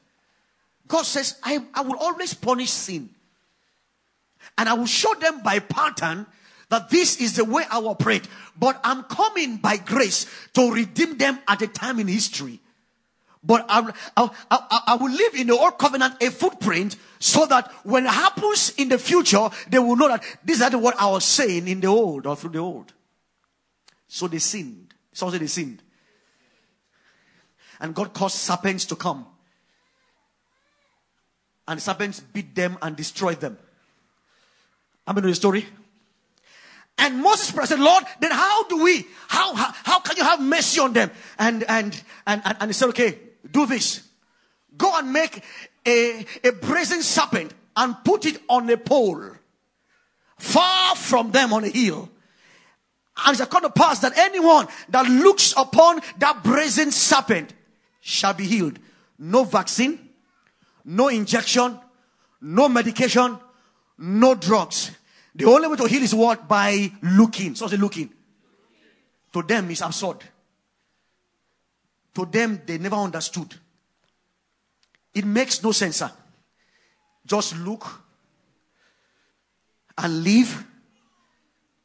God 0.88 1.04
says, 1.04 1.40
I, 1.44 1.66
I 1.74 1.82
will 1.82 1.98
always 1.98 2.36
punish 2.36 2.70
sin. 2.70 3.10
And 4.58 4.70
I 4.70 4.74
will 4.74 4.86
show 4.86 5.14
them 5.16 5.42
by 5.42 5.60
pattern 5.60 6.28
that 6.70 6.90
this 6.90 7.22
is 7.22 7.36
the 7.36 7.46
way 7.46 7.64
I 7.70 7.80
will 7.80 7.90
operate. 7.90 8.28
But 8.58 8.80
I'm 8.84 9.04
coming 9.04 9.58
by 9.58 9.78
grace 9.78 10.26
to 10.54 10.72
redeem 10.72 11.18
them 11.18 11.40
at 11.48 11.62
a 11.62 11.68
time 11.68 12.00
in 12.00 12.08
history. 12.08 12.60
But 13.44 13.66
I, 13.70 13.92
I, 14.18 14.30
I, 14.50 14.82
I, 14.88 14.96
will 14.96 15.12
leave 15.12 15.36
in 15.36 15.48
the 15.48 15.54
old 15.54 15.78
covenant 15.78 16.16
a 16.20 16.32
footprint 16.32 16.96
so 17.20 17.46
that 17.46 17.72
when 17.84 18.08
it 18.08 18.10
happens 18.10 18.74
in 18.76 18.90
the 18.90 18.98
future, 18.98 19.50
they 19.70 19.78
will 19.78 19.96
know 19.96 20.08
that 20.08 20.24
this 20.44 20.62
is 20.62 20.76
what 20.76 21.00
I 21.00 21.12
was 21.12 21.26
saying 21.26 21.68
in 21.68 21.80
the 21.80 21.88
old 21.88 22.26
or 22.26 22.36
through 22.36 22.52
the 22.52 22.60
old. 22.60 22.92
So 24.08 24.28
they 24.28 24.40
sinned. 24.40 24.94
Said 25.14 25.32
they 25.32 25.48
sinned. 25.48 25.82
And 27.80 27.94
God 27.94 28.14
caused 28.14 28.38
serpents 28.38 28.86
to 28.86 28.96
come. 28.96 29.28
And 31.68 31.82
serpents 31.82 32.20
beat 32.20 32.56
them 32.56 32.78
and 32.82 32.96
destroyed 32.96 33.40
them. 33.40 33.58
I 35.06 35.14
mean 35.14 35.24
the 35.24 35.36
story. 35.36 35.66
And 36.98 37.22
Moses 37.22 37.50
said, 37.70 37.80
Lord, 37.80 38.04
then 38.20 38.32
how 38.32 38.68
do 38.68 38.84
we, 38.84 39.06
how, 39.28 39.54
how, 39.54 39.72
how 39.84 40.00
can 40.00 40.18
you 40.18 40.24
have 40.24 40.42
mercy 40.42 40.80
on 40.80 40.94
them? 40.94 41.12
And, 41.38 41.64
and, 41.68 42.02
and, 42.26 42.42
and, 42.46 42.58
and 42.62 42.70
he 42.70 42.74
said, 42.74 42.90
okay, 42.90 43.20
do 43.52 43.66
this. 43.66 44.08
Go 44.78 44.98
and 44.98 45.12
make 45.12 45.44
a, 45.86 46.26
a 46.44 46.52
brazen 46.52 47.02
serpent 47.02 47.54
and 47.76 47.96
put 48.04 48.26
it 48.26 48.42
on 48.50 48.70
a 48.70 48.78
pole 48.78 49.36
far 50.38 50.96
from 50.96 51.32
them 51.32 51.54
on 51.54 51.64
a 51.64 51.70
hill. 51.70 52.10
And 53.26 53.34
it 53.34 53.38
shall 53.38 53.48
come 53.48 53.64
to 53.64 53.70
pass 53.70 54.00
that 54.00 54.18
anyone 54.18 54.68
that 54.90 55.08
looks 55.08 55.54
upon 55.56 56.02
that 56.18 56.44
brazen 56.44 56.92
serpent 56.92 57.54
shall 58.02 58.34
be 58.34 58.46
healed. 58.46 58.78
No 59.18 59.44
vaccine, 59.46 60.10
no 60.84 61.08
injection, 61.08 61.80
no 62.42 62.68
medication, 62.68 63.38
no 63.98 64.36
drugs. 64.36 64.92
The 65.36 65.46
only 65.46 65.68
way 65.68 65.76
to 65.76 65.88
heal 65.88 66.02
is 66.02 66.16
what? 66.16 66.48
By 66.48 66.92
looking. 67.02 67.56
So 67.56 67.68
say 67.68 67.76
looking. 67.76 68.10
To 69.34 69.44
them 69.44 69.70
is 69.70 69.82
absurd. 69.82 70.20
To 72.16 72.26
them, 72.26 72.62
they 72.66 72.78
never 72.78 72.96
understood. 72.96 73.54
It 75.14 75.26
makes 75.26 75.62
no 75.62 75.74
sense, 75.74 75.98
sir. 75.98 76.12
Just 77.26 77.58
look 77.58 77.86
and 79.98 80.24
live. 80.24 80.66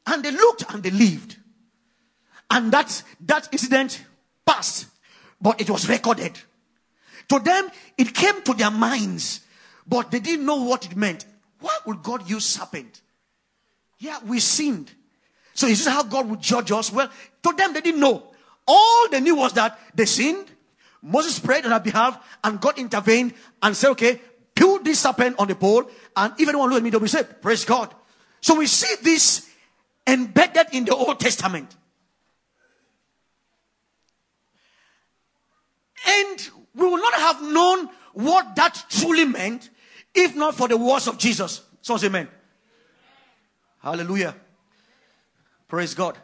And 0.07 0.25
they 0.25 0.31
looked 0.31 0.73
and 0.73 0.83
they 0.83 0.91
lived. 0.91 1.37
And 2.51 2.73
that, 2.73 3.03
that 3.27 3.49
incident 3.53 4.05
passed, 4.47 4.87
but 5.41 5.61
it 5.61 5.71
was 5.71 5.89
recorded. 5.89 6.39
To 7.29 7.39
them, 7.39 7.69
it 7.97 8.15
came 8.15 8.43
to 8.43 8.55
their 8.55 8.71
minds, 8.71 9.41
but 9.87 10.11
they 10.11 10.19
didn't 10.21 10.47
know 10.47 10.63
what 10.65 10.85
it 10.85 10.97
meant. 10.97 11.25
Why 11.61 11.77
would 11.87 12.03
God 12.03 12.29
use 12.29 12.45
serpent? 12.45 13.01
Yeah, 14.01 14.19
we 14.27 14.41
sinned. 14.41 14.91
So 15.55 15.67
is 15.67 15.85
this 15.85 15.93
how 15.93 16.03
God 16.03 16.29
would 16.29 16.41
judge 16.41 16.73
us? 16.73 16.91
Well, 16.91 17.11
to 17.43 17.53
them, 17.53 17.75
they 17.75 17.83
didn't 17.83 18.01
know. 18.01 18.25
All 18.67 19.09
they 19.11 19.21
knew 19.21 19.37
was 19.37 19.53
that 19.53 19.79
they 19.95 20.07
sinned. 20.07 20.47
Moses 21.03 21.39
prayed 21.39 21.67
on 21.67 21.73
our 21.73 21.81
behalf 21.81 22.19
and 22.43 22.61
God 22.61 22.79
intervened 22.79 23.35
and 23.63 23.77
said, 23.77 23.91
okay, 23.91 24.21
put 24.55 24.85
this 24.85 25.01
serpent 25.01 25.37
on 25.39 25.49
the 25.49 25.55
pole 25.55 25.89
and 26.17 26.33
if 26.39 26.49
anyone 26.49 26.69
look 26.71 26.79
at 26.79 26.83
me, 26.83 26.91
they'll 26.91 27.01
be 27.01 27.09
saved. 27.09 27.41
Praise 27.43 27.65
God. 27.65 27.95
So 28.41 28.55
we 28.55 28.67
see 28.67 28.97
this 29.03 29.51
embedded 30.07 30.69
in 30.73 30.85
the 30.87 30.95
Old 30.95 31.21
Testament. 31.21 31.77
And 36.07 36.51
we 36.75 36.89
would 36.89 37.01
not 37.01 37.15
have 37.15 37.43
known 37.43 37.91
what 38.15 38.57
that 38.57 38.83
truly 38.89 39.27
meant 39.27 39.69
if 40.15 40.35
not 40.35 40.55
for 40.55 40.69
the 40.69 40.77
words 40.77 41.07
of 41.07 41.19
Jesus. 41.19 41.63
So 41.83 41.99
amen. 42.03 42.29
Hallelujah. 43.83 44.35
Praise 45.69 45.95
God. 45.95 46.19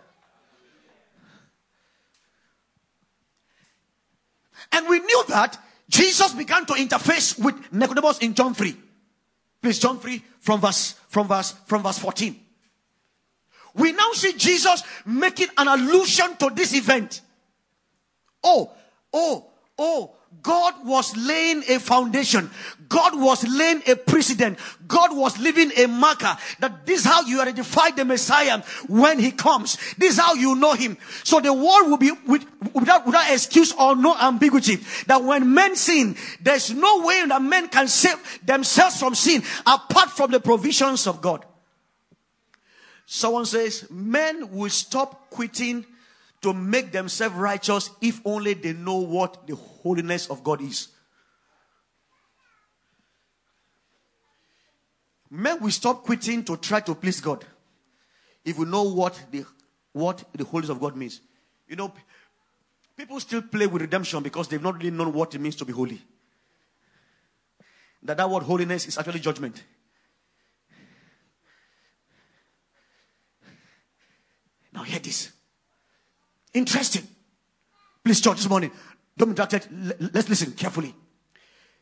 And 4.72 4.88
we 4.88 4.98
knew 4.98 5.24
that 5.28 5.58
Jesus 5.88 6.32
began 6.32 6.66
to 6.66 6.74
interface 6.74 7.42
with 7.42 7.72
Nicodemus 7.72 8.18
in 8.18 8.34
John 8.34 8.54
3. 8.54 8.76
Please, 9.62 9.78
John 9.78 9.98
3 9.98 10.22
from 10.40 10.60
verse, 10.60 10.92
from 11.08 11.28
verse, 11.28 11.52
from 11.64 11.82
verse 11.82 11.98
14. 11.98 12.38
We 13.74 13.92
now 13.92 14.12
see 14.12 14.32
Jesus 14.32 14.82
making 15.04 15.48
an 15.56 15.68
allusion 15.68 16.36
to 16.36 16.50
this 16.54 16.74
event. 16.74 17.20
Oh, 18.42 18.72
oh, 19.12 19.50
oh, 19.78 20.14
God 20.42 20.74
was 20.84 21.16
laying 21.16 21.62
a 21.68 21.78
foundation. 21.78 22.50
God 22.88 23.18
was 23.18 23.46
laying 23.46 23.82
a 23.86 23.96
precedent. 23.96 24.58
God 24.86 25.16
was 25.16 25.38
leaving 25.38 25.72
a 25.76 25.86
marker 25.86 26.36
that 26.60 26.86
this 26.86 27.00
is 27.00 27.06
how 27.06 27.22
you 27.22 27.40
identify 27.40 27.90
the 27.90 28.04
Messiah 28.04 28.62
when 28.88 29.18
he 29.18 29.32
comes. 29.32 29.76
This 29.98 30.14
is 30.14 30.20
how 30.20 30.34
you 30.34 30.54
know 30.54 30.74
him. 30.74 30.96
So 31.24 31.40
the 31.40 31.52
world 31.52 31.90
will 31.90 31.98
be 31.98 32.12
with, 32.26 32.46
without, 32.74 33.06
without 33.06 33.30
excuse 33.30 33.72
or 33.72 33.96
no 33.96 34.16
ambiguity 34.16 34.78
that 35.06 35.22
when 35.22 35.52
men 35.52 35.76
sin, 35.76 36.16
there's 36.40 36.72
no 36.72 37.02
way 37.04 37.26
that 37.26 37.42
men 37.42 37.68
can 37.68 37.88
save 37.88 38.16
themselves 38.44 38.98
from 38.98 39.14
sin 39.14 39.42
apart 39.66 40.10
from 40.10 40.30
the 40.30 40.40
provisions 40.40 41.06
of 41.06 41.20
God. 41.20 41.44
Someone 43.06 43.46
says 43.46 43.88
men 43.90 44.50
will 44.50 44.70
stop 44.70 45.30
quitting 45.30 45.86
to 46.42 46.52
make 46.52 46.92
themselves 46.92 47.34
righteous 47.34 47.90
if 48.00 48.20
only 48.24 48.54
they 48.54 48.72
know 48.72 48.96
what 48.96 49.46
the 49.46 49.54
holiness 49.56 50.28
of 50.28 50.44
God 50.44 50.60
is. 50.60 50.88
Men 55.30 55.60
will 55.60 55.70
stop 55.70 56.04
quitting 56.04 56.44
to 56.44 56.56
try 56.56 56.80
to 56.80 56.94
please 56.94 57.20
God 57.20 57.44
if 58.44 58.58
we 58.58 58.64
know 58.64 58.84
what 58.84 59.20
the 59.30 59.44
what 59.92 60.24
the 60.34 60.44
holiness 60.44 60.70
of 60.70 60.78
God 60.78 60.94
means. 60.94 61.20
You 61.66 61.76
know, 61.76 61.92
people 62.96 63.18
still 63.18 63.42
play 63.42 63.66
with 63.66 63.82
redemption 63.82 64.22
because 64.22 64.46
they've 64.48 64.62
not 64.62 64.76
really 64.76 64.90
known 64.90 65.12
what 65.12 65.34
it 65.34 65.40
means 65.40 65.56
to 65.56 65.64
be 65.64 65.72
holy. 65.72 66.00
That 68.02 68.18
that 68.18 68.30
word 68.30 68.44
holiness 68.44 68.86
is 68.86 68.98
actually 68.98 69.20
judgment. 69.20 69.64
Now 74.72 74.82
hear 74.82 75.00
this. 75.00 75.32
Interesting. 76.56 77.06
Please, 78.02 78.18
church, 78.18 78.38
this 78.38 78.48
morning, 78.48 78.70
don't 79.14 79.28
be 79.28 79.34
distracted. 79.34 79.94
Let's 80.14 80.26
listen 80.26 80.52
carefully. 80.52 80.94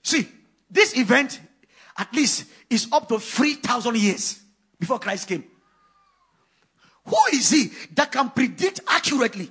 See, 0.03 0.27
this 0.69 0.99
event, 0.99 1.41
at 1.97 2.13
least, 2.13 2.47
is 2.69 2.89
up 2.91 3.09
to 3.09 3.21
3,000 3.21 3.97
years 3.97 4.41
before 4.81 4.99
Christ 4.99 5.29
came. 5.29 5.45
Who 7.07 7.17
is 7.33 7.51
he 7.51 7.71
that 7.95 8.11
can 8.11 8.31
predict 8.31 8.81
accurately? 8.89 9.49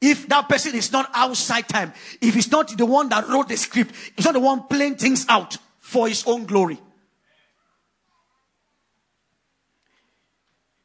If 0.00 0.26
that 0.26 0.48
person 0.48 0.74
is 0.74 0.90
not 0.90 1.08
outside 1.14 1.68
time, 1.68 1.92
if 2.20 2.34
he's 2.34 2.50
not 2.50 2.76
the 2.76 2.84
one 2.84 3.08
that 3.10 3.28
wrote 3.28 3.48
the 3.48 3.56
script, 3.56 3.94
he's 4.16 4.24
not 4.24 4.34
the 4.34 4.40
one 4.40 4.64
playing 4.64 4.96
things 4.96 5.24
out 5.28 5.56
for 5.78 6.08
his 6.08 6.24
own 6.26 6.46
glory. 6.46 6.80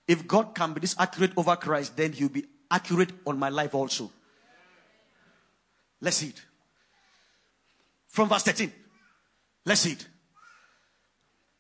If 0.08 0.28
God 0.28 0.54
can 0.54 0.74
be 0.74 0.82
this 0.82 0.96
accurate 1.00 1.32
over 1.36 1.56
Christ, 1.56 1.98
then 1.98 2.12
he'll 2.12 2.30
be 2.30 2.46
accurate 2.70 3.12
on 3.26 3.38
my 3.40 3.50
life 3.50 3.74
also. 3.76 4.12
Let's 6.02 6.18
see 6.18 6.28
it. 6.28 6.42
From 8.08 8.30
verse 8.30 8.44
13. 8.44 8.72
Let's 9.66 9.82
see 9.82 9.92
it. 9.94 10.08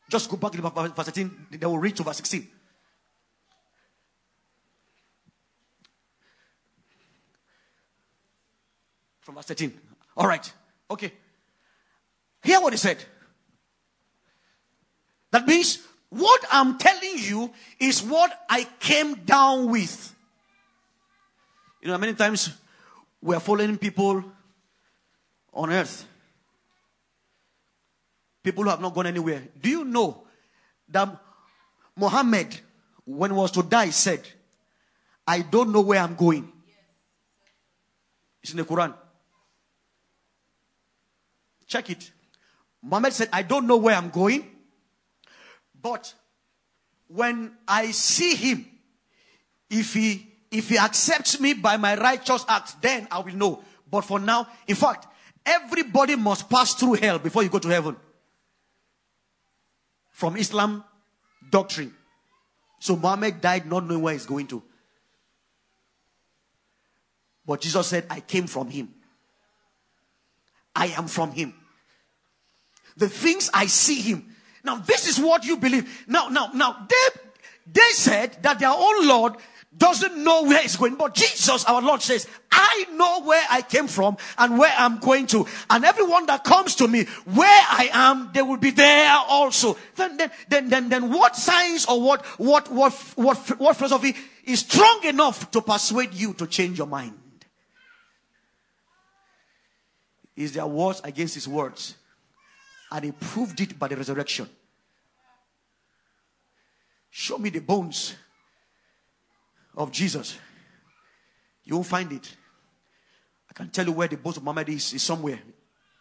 Just 0.09 0.29
go 0.29 0.37
back 0.37 0.51
to 0.53 0.61
verse 0.61 0.91
13, 1.07 1.47
then 1.51 1.59
we'll 1.69 1.77
read 1.77 1.95
to 1.97 2.03
verse 2.03 2.17
16. 2.17 2.47
From 9.21 9.35
verse 9.35 9.45
13. 9.45 9.73
All 10.15 10.27
right. 10.27 10.53
Okay. 10.89 11.11
Hear 12.43 12.61
what 12.61 12.71
he 12.71 12.77
said. 12.77 13.03
That 15.31 15.45
means 15.45 15.79
what 16.09 16.45
I'm 16.49 16.77
telling 16.77 17.17
you 17.17 17.53
is 17.79 18.01
what 18.01 18.31
I 18.49 18.63
came 18.79 19.15
down 19.25 19.69
with. 19.69 20.15
You 21.87 21.93
know, 21.93 21.99
many 21.99 22.15
times 22.15 22.51
we 23.21 23.33
are 23.33 23.39
following 23.39 23.77
people 23.77 24.21
on 25.53 25.71
earth. 25.71 26.05
People 28.43 28.65
who 28.65 28.69
have 28.71 28.81
not 28.81 28.93
gone 28.93 29.07
anywhere. 29.07 29.41
Do 29.61 29.69
you 29.69 29.85
know 29.85 30.27
that 30.89 31.17
Muhammad, 31.95 32.59
when 33.05 33.31
he 33.31 33.37
was 33.37 33.51
to 33.51 33.63
die, 33.63 33.91
said, 33.91 34.19
I 35.25 35.39
don't 35.39 35.71
know 35.71 35.79
where 35.79 36.01
I'm 36.01 36.15
going. 36.15 36.51
It's 38.43 38.51
in 38.51 38.57
the 38.57 38.65
Quran. 38.65 38.93
Check 41.67 41.89
it. 41.89 42.11
Muhammad 42.83 43.13
said, 43.13 43.29
I 43.31 43.43
don't 43.43 43.65
know 43.65 43.77
where 43.77 43.95
I'm 43.95 44.09
going, 44.09 44.45
but 45.81 46.13
when 47.07 47.53
I 47.65 47.91
see 47.91 48.35
him, 48.35 48.65
if 49.69 49.93
he 49.93 50.33
if 50.51 50.69
he 50.69 50.77
accepts 50.77 51.39
me 51.39 51.53
by 51.53 51.77
my 51.77 51.95
righteous 51.97 52.45
acts, 52.47 52.73
then 52.75 53.07
I 53.11 53.19
will 53.19 53.35
know. 53.35 53.63
But 53.89 54.01
for 54.01 54.19
now, 54.19 54.47
in 54.67 54.75
fact, 54.75 55.07
everybody 55.45 56.15
must 56.15 56.49
pass 56.49 56.73
through 56.73 56.93
hell 56.93 57.19
before 57.19 57.43
you 57.43 57.49
go 57.49 57.59
to 57.59 57.67
heaven. 57.67 57.95
From 60.11 60.35
Islam 60.37 60.83
doctrine. 61.49 61.93
So 62.79 62.95
Muhammad 62.95 63.41
died 63.41 63.65
not 63.65 63.85
knowing 63.85 64.01
where 64.01 64.13
he's 64.13 64.25
going 64.25 64.47
to. 64.47 64.61
But 67.45 67.61
Jesus 67.61 67.87
said, 67.87 68.05
I 68.09 68.19
came 68.19 68.47
from 68.47 68.69
him. 68.69 68.93
I 70.75 70.87
am 70.87 71.07
from 71.07 71.31
him. 71.31 71.53
The 72.97 73.09
things 73.09 73.49
I 73.53 73.67
see 73.67 74.01
him. 74.01 74.35
Now, 74.63 74.77
this 74.77 75.07
is 75.07 75.19
what 75.19 75.45
you 75.45 75.57
believe. 75.57 76.05
Now, 76.07 76.27
now, 76.27 76.51
now, 76.53 76.85
they, 76.89 77.21
they 77.71 77.89
said 77.91 78.37
that 78.43 78.59
their 78.59 78.71
own 78.71 79.07
Lord 79.07 79.33
doesn't 79.75 80.23
know 80.23 80.43
where 80.43 80.61
he's 80.61 80.75
going. 80.75 80.95
But 80.95 81.13
Jesus, 81.13 81.65
our 81.65 81.81
Lord 81.81 82.01
says, 82.01 82.27
I 82.51 82.85
know 82.93 83.21
where 83.21 83.43
I 83.49 83.61
came 83.61 83.87
from 83.87 84.17
and 84.37 84.57
where 84.57 84.73
I'm 84.75 84.99
going 84.99 85.27
to. 85.27 85.45
And 85.69 85.85
everyone 85.85 86.25
that 86.27 86.43
comes 86.43 86.75
to 86.75 86.87
me, 86.87 87.05
where 87.25 87.65
I 87.69 87.89
am, 87.91 88.31
they 88.33 88.41
will 88.41 88.57
be 88.57 88.71
there 88.71 89.15
also. 89.27 89.77
Then, 89.95 90.17
then, 90.17 90.31
then, 90.49 90.69
then, 90.69 90.89
then 90.89 91.11
what 91.11 91.35
science 91.35 91.87
or 91.87 92.01
what, 92.01 92.25
what, 92.39 92.71
what, 92.71 92.93
what, 93.15 93.37
what 93.59 93.77
philosophy 93.77 94.15
is 94.45 94.59
strong 94.59 95.03
enough 95.03 95.51
to 95.51 95.61
persuade 95.61 96.13
you 96.13 96.33
to 96.35 96.47
change 96.47 96.77
your 96.77 96.87
mind? 96.87 97.13
is 100.37 100.53
there 100.53 100.67
words 100.67 101.01
against 101.03 101.33
his 101.33 101.47
words. 101.47 101.95
And 102.91 103.03
he 103.03 103.11
proved 103.11 103.59
it 103.59 103.77
by 103.77 103.89
the 103.89 103.97
resurrection. 103.97 104.47
Show 107.09 107.39
me 107.39 107.49
the 107.49 107.59
bones 107.59 108.15
of 109.77 109.91
Jesus. 109.91 110.37
You 111.63 111.75
won't 111.75 111.87
find 111.87 112.11
it. 112.11 112.35
I 113.49 113.53
can 113.53 113.69
tell 113.69 113.85
you 113.85 113.91
where 113.91 114.07
the 114.07 114.17
bones 114.17 114.37
of 114.37 114.43
Muhammad 114.43 114.69
is, 114.69 114.93
is 114.93 115.03
somewhere, 115.03 115.39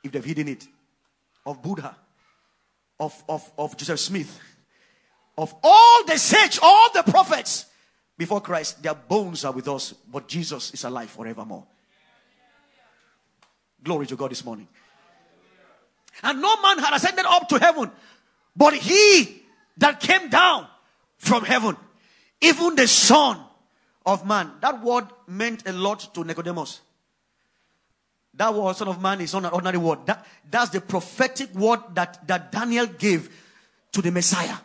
if 0.02 0.10
they've 0.10 0.24
hidden 0.24 0.48
it. 0.48 0.66
Of 1.44 1.62
Buddha, 1.62 1.94
of, 2.98 3.22
of, 3.28 3.52
of 3.56 3.76
Joseph 3.76 4.00
Smith, 4.00 4.40
of 5.38 5.54
all 5.62 6.04
the 6.04 6.18
saints, 6.18 6.58
all 6.60 6.88
the 6.92 7.04
prophets 7.04 7.66
before 8.18 8.40
Christ, 8.40 8.82
their 8.82 8.94
bones 8.94 9.44
are 9.44 9.52
with 9.52 9.68
us, 9.68 9.92
but 10.10 10.26
Jesus 10.26 10.72
is 10.72 10.82
alive 10.82 11.10
forevermore. 11.10 11.64
Glory 13.80 14.06
to 14.06 14.16
God 14.16 14.32
this 14.32 14.44
morning. 14.44 14.66
And 16.22 16.40
no 16.40 16.60
man 16.62 16.78
had 16.78 16.94
ascended 16.94 17.26
up 17.26 17.48
to 17.50 17.58
heaven, 17.60 17.92
but 18.56 18.74
he 18.74 19.42
that 19.76 20.00
came 20.00 20.28
down 20.28 20.66
from 21.18 21.44
heaven, 21.44 21.76
even 22.40 22.74
the 22.74 22.88
Son 22.88 23.45
of 24.06 24.24
Man. 24.24 24.52
That 24.60 24.82
word 24.82 25.06
meant 25.26 25.68
a 25.68 25.72
lot 25.72 26.14
to 26.14 26.24
Nicodemus. 26.24 26.80
That 28.34 28.54
word, 28.54 28.76
Son 28.76 28.88
of 28.88 29.02
Man, 29.02 29.20
is 29.20 29.32
not 29.32 29.44
an 29.46 29.50
ordinary 29.50 29.78
word. 29.78 30.06
That, 30.06 30.24
that's 30.48 30.70
the 30.70 30.80
prophetic 30.80 31.54
word 31.54 31.80
that, 31.94 32.26
that 32.28 32.52
Daniel 32.52 32.86
gave 32.86 33.30
to 33.92 34.02
the 34.02 34.10
Messiah. 34.10 34.56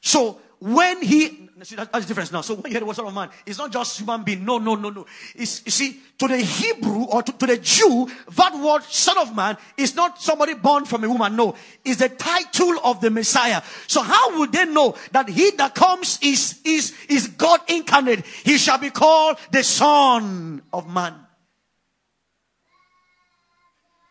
So 0.00 0.40
when 0.58 1.02
he 1.02 1.46
see, 1.62 1.76
that's 1.76 1.90
the 1.92 2.00
difference 2.06 2.32
now. 2.32 2.40
So 2.40 2.54
when 2.54 2.64
you 2.66 2.70
hear 2.70 2.80
the 2.80 2.86
word 2.86 2.96
son 2.96 3.06
of 3.06 3.14
man, 3.14 3.30
it's 3.44 3.58
not 3.58 3.72
just 3.72 3.98
human 3.98 4.22
being. 4.22 4.44
No, 4.44 4.58
no, 4.58 4.74
no, 4.74 4.90
no. 4.90 5.06
It's, 5.34 5.64
you 5.64 5.70
see, 5.70 6.00
to 6.18 6.28
the 6.28 6.38
Hebrew 6.38 7.04
or 7.04 7.22
to, 7.22 7.32
to 7.32 7.46
the 7.46 7.58
Jew, 7.58 8.08
that 8.36 8.54
word 8.58 8.82
son 8.84 9.18
of 9.18 9.34
man 9.34 9.56
is 9.76 9.94
not 9.94 10.20
somebody 10.20 10.54
born 10.54 10.84
from 10.84 11.04
a 11.04 11.08
woman. 11.08 11.36
No, 11.36 11.54
it's 11.84 12.00
the 12.00 12.08
title 12.08 12.78
of 12.84 13.00
the 13.00 13.10
Messiah. 13.10 13.62
So 13.86 14.02
how 14.02 14.38
would 14.38 14.52
they 14.52 14.66
know 14.66 14.96
that 15.12 15.28
he 15.28 15.50
that 15.52 15.74
comes 15.74 16.18
is, 16.22 16.60
is, 16.64 16.94
is 17.08 17.28
God 17.28 17.60
incarnate? 17.68 18.24
He 18.24 18.58
shall 18.58 18.78
be 18.78 18.90
called 18.90 19.38
the 19.50 19.62
son 19.62 20.62
of 20.72 20.92
man. 20.92 21.14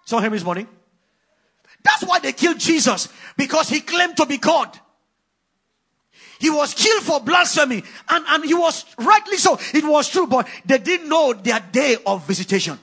Someone 0.05 0.23
hear 0.23 0.31
me 0.31 0.37
this 0.37 0.45
morning? 0.45 0.67
That's 1.83 2.03
why 2.03 2.19
they 2.19 2.33
killed 2.33 2.59
Jesus 2.59 3.09
because 3.37 3.69
he 3.69 3.79
claimed 3.81 4.17
to 4.17 4.25
be 4.25 4.37
God. 4.37 4.79
He 6.39 6.49
was 6.49 6.73
killed 6.73 7.03
for 7.03 7.19
blasphemy. 7.19 7.83
And, 8.09 8.25
and 8.27 8.45
he 8.45 8.53
was 8.53 8.85
rightly 8.97 9.37
so. 9.37 9.57
It 9.73 9.83
was 9.83 10.09
true, 10.09 10.27
but 10.27 10.47
they 10.65 10.77
didn't 10.77 11.09
know 11.09 11.33
their 11.33 11.59
day 11.59 11.97
of 12.05 12.25
visitation. 12.27 12.79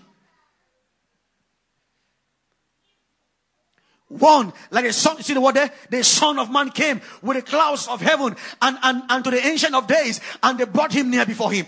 One, 4.09 4.53
like 4.71 4.85
a 4.85 4.93
son, 4.93 5.17
you 5.17 5.23
see 5.23 5.35
the 5.35 5.41
word 5.41 5.55
there? 5.55 5.71
The 5.89 6.05
son 6.05 6.39
of 6.39 6.51
man 6.51 6.71
came 6.71 7.01
with 7.23 7.37
the 7.39 7.43
clouds 7.43 7.89
of 7.89 8.03
heaven 8.03 8.37
and, 8.61 8.79
and, 8.83 9.03
and 9.09 9.25
to 9.25 9.31
the 9.31 9.47
ancient 9.47 9.75
of 9.75 9.87
days 9.87 10.21
and 10.43 10.59
they 10.59 10.65
brought 10.65 10.93
him 10.93 11.11
near 11.11 11.25
before 11.25 11.51
him. 11.51 11.67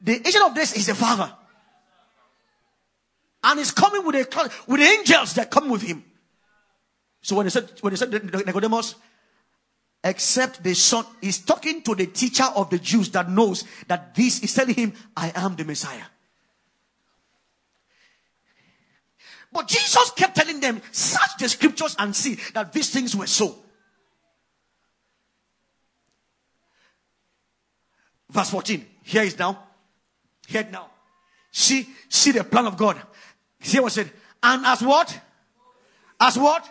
The 0.00 0.14
ancient 0.14 0.44
of 0.44 0.54
days 0.54 0.74
is 0.74 0.86
the 0.86 0.94
father. 0.94 1.30
And 3.44 3.58
he's 3.58 3.70
coming 3.70 4.04
with 4.06 4.16
a 4.16 4.50
with 4.66 4.80
angels 4.80 5.34
that 5.34 5.50
come 5.50 5.68
with 5.68 5.82
him. 5.82 6.02
So 7.20 7.36
when 7.36 7.44
they 7.44 7.50
said, 7.50 7.70
when 7.80 7.92
they 7.92 7.96
said 7.96 8.10
Nicodemus, 8.10 8.94
except 10.02 10.62
the 10.62 10.74
son 10.74 11.04
is 11.20 11.38
talking 11.38 11.82
to 11.82 11.94
the 11.94 12.06
teacher 12.06 12.46
of 12.54 12.70
the 12.70 12.78
Jews 12.78 13.10
that 13.10 13.30
knows 13.30 13.64
that 13.88 14.14
this 14.14 14.42
is 14.42 14.54
telling 14.54 14.74
him, 14.74 14.92
I 15.16 15.32
am 15.34 15.56
the 15.56 15.64
Messiah. 15.64 16.04
But 19.52 19.68
Jesus 19.68 20.10
kept 20.10 20.36
telling 20.36 20.60
them, 20.60 20.82
search 20.92 21.38
the 21.38 21.48
scriptures 21.48 21.96
and 21.98 22.14
see 22.14 22.36
that 22.52 22.72
these 22.72 22.90
things 22.90 23.16
were 23.16 23.26
so. 23.26 23.56
Verse 28.28 28.50
14. 28.50 28.84
Here 29.02 29.22
is 29.22 29.38
now. 29.38 29.58
Here 30.46 30.68
now. 30.70 30.90
See, 31.50 31.88
see 32.08 32.32
the 32.32 32.44
plan 32.44 32.66
of 32.66 32.76
God. 32.76 33.00
See 33.60 33.80
what 33.80 33.92
said. 33.92 34.10
And 34.42 34.66
as 34.66 34.82
what? 34.82 35.18
As 36.20 36.38
what? 36.38 36.68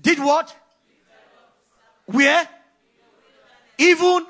Did 0.00 0.18
what? 0.18 0.54
Where? 2.12 2.48
Even. 3.78 4.26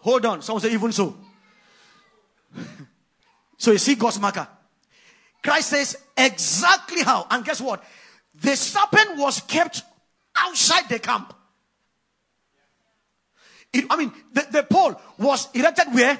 Hold 0.00 0.26
on. 0.26 0.42
Someone 0.42 0.62
say, 0.62 0.72
even 0.72 0.92
so. 0.92 1.16
so 3.56 3.72
you 3.72 3.78
see 3.78 3.94
God's 3.94 4.20
marker. 4.20 4.46
Christ 5.42 5.70
says 5.70 5.96
exactly 6.16 7.02
how. 7.02 7.26
And 7.30 7.44
guess 7.44 7.60
what? 7.60 7.82
The 8.34 8.56
serpent 8.56 9.18
was 9.18 9.40
kept 9.40 9.82
outside 10.36 10.88
the 10.88 10.98
camp. 10.98 11.34
It, 13.72 13.84
I 13.90 13.96
mean, 13.96 14.12
the, 14.32 14.46
the 14.50 14.62
pole 14.62 15.00
was 15.18 15.48
erected 15.54 15.92
where? 15.92 16.18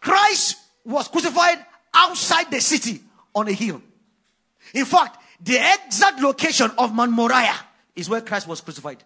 Christ 0.00 0.56
was 0.84 1.08
crucified 1.08 1.58
outside 1.92 2.50
the 2.50 2.60
city 2.60 3.00
on 3.34 3.48
a 3.48 3.52
hill. 3.52 3.82
In 4.72 4.84
fact, 4.84 5.18
the 5.40 5.56
exact 5.56 6.20
location 6.20 6.70
of 6.78 6.94
Mount 6.94 7.12
Moriah 7.12 7.56
is 7.94 8.08
where 8.08 8.20
Christ 8.20 8.46
was 8.46 8.60
crucified. 8.60 9.02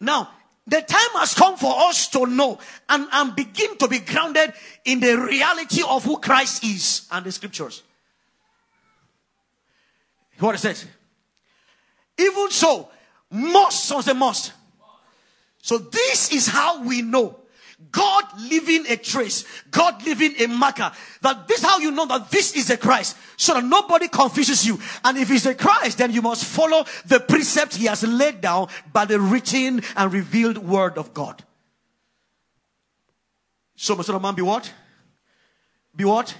Now, 0.00 0.30
the 0.66 0.80
time 0.82 1.10
has 1.14 1.34
come 1.34 1.56
for 1.56 1.74
us 1.88 2.08
to 2.10 2.26
know 2.26 2.58
and, 2.88 3.06
and 3.12 3.34
begin 3.34 3.76
to 3.78 3.88
be 3.88 3.98
grounded 3.98 4.52
in 4.84 5.00
the 5.00 5.18
reality 5.18 5.82
of 5.86 6.04
who 6.04 6.18
Christ 6.18 6.64
is 6.64 7.06
and 7.10 7.26
the 7.26 7.32
scriptures. 7.32 7.82
What 10.38 10.54
it 10.54 10.58
says. 10.58 10.86
Even 12.18 12.50
so, 12.50 12.88
must, 13.30 13.84
someone 13.84 14.04
say 14.04 14.12
must. 14.12 14.52
So 15.62 15.78
this 15.78 16.32
is 16.32 16.46
how 16.46 16.82
we 16.84 17.02
know 17.02 17.39
God 17.92 18.24
leaving 18.38 18.86
a 18.86 18.96
trace, 18.96 19.44
God 19.70 20.04
leaving 20.04 20.34
a 20.40 20.46
marker. 20.46 20.92
That 21.22 21.48
this 21.48 21.62
how 21.62 21.78
you 21.78 21.90
know 21.90 22.06
that 22.06 22.30
this 22.30 22.54
is 22.54 22.70
a 22.70 22.76
Christ, 22.76 23.16
so 23.36 23.54
that 23.54 23.64
nobody 23.64 24.08
confuses 24.08 24.66
you. 24.66 24.78
And 25.04 25.18
if 25.18 25.30
it's 25.30 25.46
a 25.46 25.54
Christ, 25.54 25.98
then 25.98 26.12
you 26.12 26.22
must 26.22 26.44
follow 26.44 26.84
the 27.06 27.20
precept 27.20 27.76
he 27.76 27.86
has 27.86 28.02
laid 28.02 28.40
down 28.40 28.68
by 28.92 29.06
the 29.06 29.18
written 29.18 29.82
and 29.96 30.12
revealed 30.12 30.58
word 30.58 30.98
of 30.98 31.14
God. 31.14 31.42
So 33.76 33.96
must 33.96 34.10
of 34.10 34.20
man 34.20 34.34
be 34.34 34.42
what? 34.42 34.72
Be 35.96 36.04
what? 36.04 36.36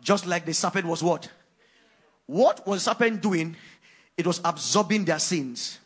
Just 0.00 0.26
like 0.26 0.44
the 0.44 0.54
serpent 0.54 0.86
was 0.86 1.02
what? 1.02 1.28
What 2.26 2.66
was 2.66 2.84
serpent 2.84 3.20
doing? 3.20 3.56
It 4.16 4.26
was 4.26 4.40
absorbing 4.44 5.04
their 5.04 5.18
sins. 5.18 5.78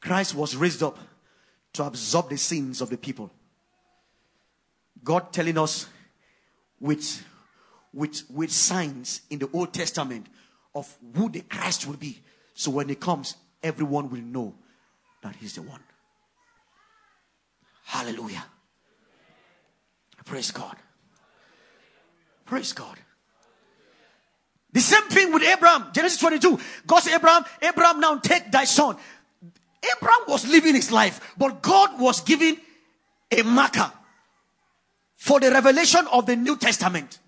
Christ 0.00 0.34
was 0.34 0.56
raised 0.56 0.82
up 0.82 0.98
to 1.74 1.84
absorb 1.84 2.30
the 2.30 2.36
sins 2.36 2.80
of 2.80 2.90
the 2.90 2.96
people. 2.96 3.30
God 5.02 5.32
telling 5.32 5.56
us 5.56 5.86
with, 6.80 7.24
with, 7.92 8.22
with 8.30 8.50
signs 8.50 9.22
in 9.30 9.38
the 9.38 9.48
Old 9.52 9.72
Testament 9.72 10.26
of 10.74 10.94
who 11.14 11.28
the 11.28 11.40
Christ 11.40 11.86
will 11.86 11.96
be. 11.96 12.20
So 12.54 12.70
when 12.70 12.88
he 12.88 12.94
comes, 12.94 13.36
everyone 13.62 14.10
will 14.10 14.20
know 14.20 14.54
that 15.22 15.36
he's 15.36 15.54
the 15.54 15.62
one. 15.62 15.80
Hallelujah. 17.84 18.44
Praise 20.24 20.50
God. 20.50 20.76
Praise 22.44 22.72
God. 22.72 22.96
The 24.72 24.80
same 24.80 25.02
thing 25.08 25.32
with 25.32 25.42
Abraham. 25.42 25.88
Genesis 25.92 26.20
22. 26.20 26.58
God 26.86 27.00
said, 27.00 27.16
Abraham, 27.16 27.44
Abraham, 27.60 28.00
now 28.00 28.16
take 28.18 28.52
thy 28.52 28.64
son. 28.64 28.96
Abraham 29.96 30.20
was 30.28 30.46
living 30.46 30.74
his 30.74 30.92
life, 30.92 31.34
but 31.38 31.62
God 31.62 32.00
was 32.00 32.20
giving 32.20 32.56
a 33.30 33.42
marker 33.42 33.90
for 35.14 35.40
the 35.40 35.50
revelation 35.50 36.06
of 36.12 36.26
the 36.26 36.36
New 36.36 36.56
Testament. 36.56 37.18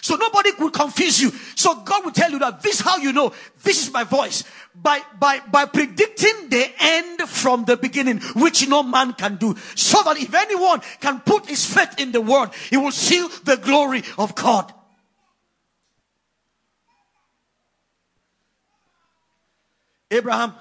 So 0.00 0.16
nobody 0.16 0.52
could 0.52 0.72
confuse 0.72 1.20
you. 1.20 1.30
So 1.54 1.74
God 1.76 2.04
will 2.04 2.12
tell 2.12 2.30
you 2.30 2.38
that 2.40 2.62
this 2.62 2.76
is 2.76 2.80
how 2.80 2.96
you 2.96 3.12
know 3.12 3.32
this 3.62 3.86
is 3.86 3.92
my 3.92 4.04
voice. 4.04 4.44
By, 4.74 5.00
by, 5.18 5.40
by 5.40 5.66
predicting 5.66 6.48
the 6.48 6.70
end 6.78 7.20
from 7.22 7.64
the 7.64 7.76
beginning, 7.76 8.20
which 8.34 8.66
no 8.68 8.82
man 8.82 9.12
can 9.12 9.36
do. 9.36 9.54
So 9.74 10.02
that 10.04 10.16
if 10.16 10.34
anyone 10.34 10.80
can 11.00 11.20
put 11.20 11.46
his 11.46 11.64
faith 11.66 11.94
in 11.98 12.12
the 12.12 12.20
word, 12.20 12.50
he 12.70 12.76
will 12.76 12.92
see 12.92 13.26
the 13.44 13.56
glory 13.56 14.02
of 14.18 14.34
God. 14.34 14.72
Abraham, 20.12 20.54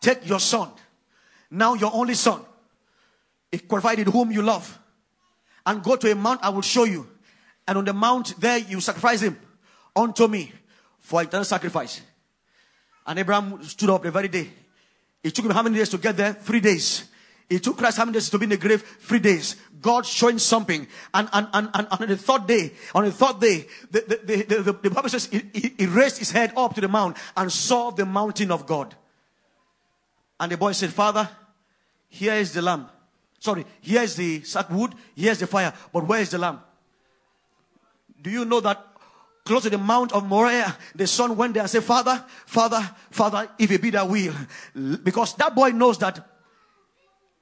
take 0.00 0.26
your 0.28 0.40
son, 0.40 0.70
now 1.50 1.74
your 1.74 1.92
only 1.92 2.14
son, 2.14 2.40
provided 3.68 4.06
whom 4.08 4.30
you 4.30 4.42
love, 4.42 4.78
and 5.64 5.82
go 5.82 5.96
to 5.96 6.10
a 6.10 6.14
mount 6.14 6.40
I 6.42 6.50
will 6.50 6.62
show 6.62 6.84
you. 6.84 7.06
And 7.66 7.78
on 7.78 7.84
the 7.84 7.92
mount 7.92 8.38
there 8.40 8.58
you 8.58 8.80
sacrifice 8.80 9.20
him 9.20 9.36
unto 9.94 10.28
me 10.28 10.52
for 11.00 11.22
eternal 11.22 11.44
sacrifice. 11.44 12.00
And 13.06 13.18
Abraham 13.18 13.62
stood 13.64 13.90
up 13.90 14.02
the 14.02 14.10
very 14.10 14.28
day. 14.28 14.50
It 15.22 15.34
took 15.34 15.44
him 15.44 15.50
how 15.50 15.62
many 15.62 15.76
days 15.76 15.88
to 15.88 15.98
get 15.98 16.16
there? 16.16 16.32
Three 16.32 16.60
days. 16.60 17.04
It 17.48 17.62
took 17.62 17.78
Christ 17.78 17.98
how 17.98 18.04
many 18.04 18.14
days 18.14 18.28
to 18.30 18.38
be 18.38 18.44
in 18.44 18.50
the 18.50 18.56
grave? 18.56 18.82
Three 18.82 19.20
days. 19.20 19.56
God 19.80 20.04
showing 20.04 20.38
something. 20.38 20.86
And, 21.14 21.28
and, 21.32 21.48
and, 21.52 21.70
and 21.74 21.86
on 21.90 22.08
the 22.08 22.16
third 22.16 22.46
day, 22.46 22.72
on 22.94 23.04
the 23.04 23.12
third 23.12 23.40
day, 23.40 23.66
the, 23.90 24.00
the, 24.00 24.44
the, 24.44 24.62
the, 24.62 24.72
the 24.72 24.90
Bible 24.90 25.08
says 25.08 25.26
he, 25.26 25.72
he, 25.78 25.86
raised 25.86 26.18
his 26.18 26.32
head 26.32 26.52
up 26.56 26.74
to 26.74 26.80
the 26.80 26.88
mount 26.88 27.16
and 27.36 27.52
saw 27.52 27.90
the 27.90 28.04
mountain 28.04 28.50
of 28.50 28.66
God. 28.66 28.94
And 30.40 30.50
the 30.50 30.56
boy 30.56 30.72
said, 30.72 30.90
Father, 30.90 31.28
here 32.08 32.34
is 32.34 32.52
the 32.52 32.62
lamb. 32.62 32.88
Sorry, 33.38 33.64
here 33.80 34.02
is 34.02 34.16
the 34.16 34.42
sack 34.42 34.68
wood, 34.70 34.94
here 35.14 35.30
is 35.30 35.38
the 35.38 35.46
fire, 35.46 35.72
but 35.92 36.06
where 36.06 36.20
is 36.20 36.30
the 36.30 36.38
lamb? 36.38 36.60
Do 38.20 38.30
you 38.30 38.44
know 38.44 38.60
that 38.60 38.84
close 39.44 39.62
to 39.62 39.70
the 39.70 39.78
Mount 39.78 40.12
of 40.12 40.26
Moriah, 40.26 40.76
the 40.94 41.06
son 41.06 41.36
went 41.36 41.54
there 41.54 41.62
and 41.62 41.70
said, 41.70 41.84
Father, 41.84 42.24
Father, 42.46 42.90
Father, 43.10 43.48
if 43.58 43.70
it 43.70 43.80
be 43.80 43.90
that 43.90 44.08
will. 44.08 44.34
Because 45.04 45.34
that 45.36 45.54
boy 45.54 45.70
knows 45.70 45.98
that 45.98 46.26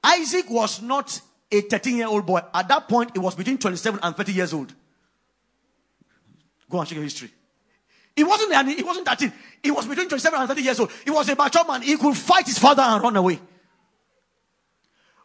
Isaac 0.05 0.49
was 0.49 0.81
not 0.81 1.19
a 1.51 1.61
13 1.61 1.97
year 1.97 2.07
old 2.07 2.25
boy. 2.25 2.41
At 2.53 2.67
that 2.67 2.87
point, 2.87 3.11
he 3.13 3.19
was 3.19 3.33
between 3.33 3.57
27 3.57 3.99
and 4.03 4.15
30 4.15 4.33
years 4.33 4.53
old. 4.53 4.73
Go 6.69 6.79
and 6.79 6.87
check 6.87 6.95
your 6.95 7.03
history. 7.03 7.31
He 8.15 8.23
wasn't, 8.23 8.69
he 8.69 8.83
wasn't 8.83 9.07
13. 9.07 9.33
He 9.63 9.71
was 9.71 9.85
between 9.87 10.07
27 10.07 10.39
and 10.39 10.47
30 10.47 10.61
years 10.61 10.79
old. 10.79 10.91
He 11.03 11.11
was 11.11 11.27
a 11.29 11.35
mature 11.35 11.65
man. 11.65 11.81
He 11.81 11.97
could 11.97 12.15
fight 12.15 12.45
his 12.45 12.59
father 12.59 12.83
and 12.83 13.03
run 13.03 13.15
away. 13.15 13.39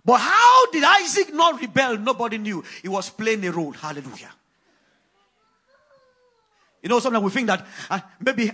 But 0.05 0.19
how 0.19 0.71
did 0.73 0.83
Isaac 0.83 1.33
not 1.35 1.61
rebel? 1.61 1.99
Nobody 1.99 2.39
knew. 2.39 2.65
He 2.83 2.89
was 2.89 3.11
playing 3.11 3.47
a 3.47 3.53
role. 3.53 3.73
Hallelujah. 3.73 4.31
You 6.83 6.89
know, 6.89 6.99
sometimes 7.01 7.25
we 7.25 7.31
think 7.31 7.47
that 7.49 7.67
uh, 7.91 8.01
maybe 8.19 8.51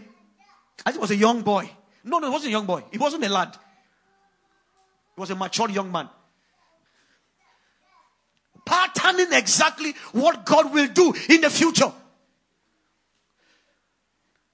Isaac 0.84 1.00
was 1.00 1.12
a 1.12 1.16
young 1.16 1.42
boy. 1.42 1.70
No, 2.02 2.18
no, 2.18 2.26
he 2.26 2.32
wasn't 2.32 2.48
a 2.48 2.52
young 2.52 2.66
boy. 2.66 2.82
He 2.90 2.98
wasn't 2.98 3.24
a 3.24 3.28
lad. 3.28 3.56
He 5.14 5.20
was 5.20 5.30
a 5.30 5.36
mature 5.36 5.70
young 5.70 5.90
man. 5.90 6.08
Patterning 8.66 9.32
exactly 9.32 9.94
what 10.12 10.44
God 10.44 10.74
will 10.74 10.88
do 10.88 11.14
in 11.30 11.40
the 11.40 11.48
future. 11.48 11.90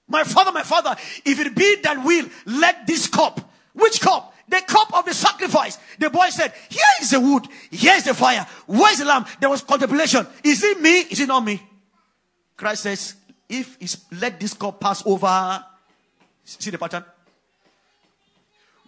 My 0.07 0.23
father, 0.23 0.51
my 0.51 0.61
father, 0.61 0.95
if 1.25 1.39
it 1.39 1.55
be 1.55 1.77
that 1.81 2.05
will, 2.05 2.27
let 2.45 2.85
this 2.85 3.07
cup, 3.07 3.41
which 3.73 3.99
cup? 3.99 4.33
The 4.47 4.61
cup 4.67 4.93
of 4.93 5.05
the 5.05 5.13
sacrifice. 5.13 5.79
The 5.97 6.11
boy 6.11 6.29
said, 6.29 6.53
Here 6.69 6.81
is 7.01 7.09
the 7.09 7.19
wood, 7.19 7.47
here 7.71 7.95
is 7.95 8.03
the 8.03 8.13
fire, 8.13 8.45
where 8.67 8.91
is 8.91 8.99
the 8.99 9.05
lamb? 9.05 9.25
There 9.39 9.49
was 9.49 9.63
contemplation. 9.63 10.27
Is 10.43 10.63
it 10.63 10.79
me? 10.79 10.99
Is 10.99 11.19
it 11.19 11.27
not 11.27 11.43
me? 11.43 11.61
Christ 12.55 12.83
says, 12.83 13.15
If 13.49 13.77
it's, 13.79 14.05
let 14.11 14.39
this 14.39 14.53
cup 14.53 14.79
pass 14.79 15.03
over. 15.05 15.65
See 16.43 16.69
the 16.69 16.77
pattern? 16.77 17.05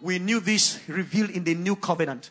We 0.00 0.18
knew 0.18 0.40
this 0.40 0.78
revealed 0.86 1.30
in 1.30 1.42
the 1.42 1.54
new 1.54 1.74
covenant. 1.74 2.30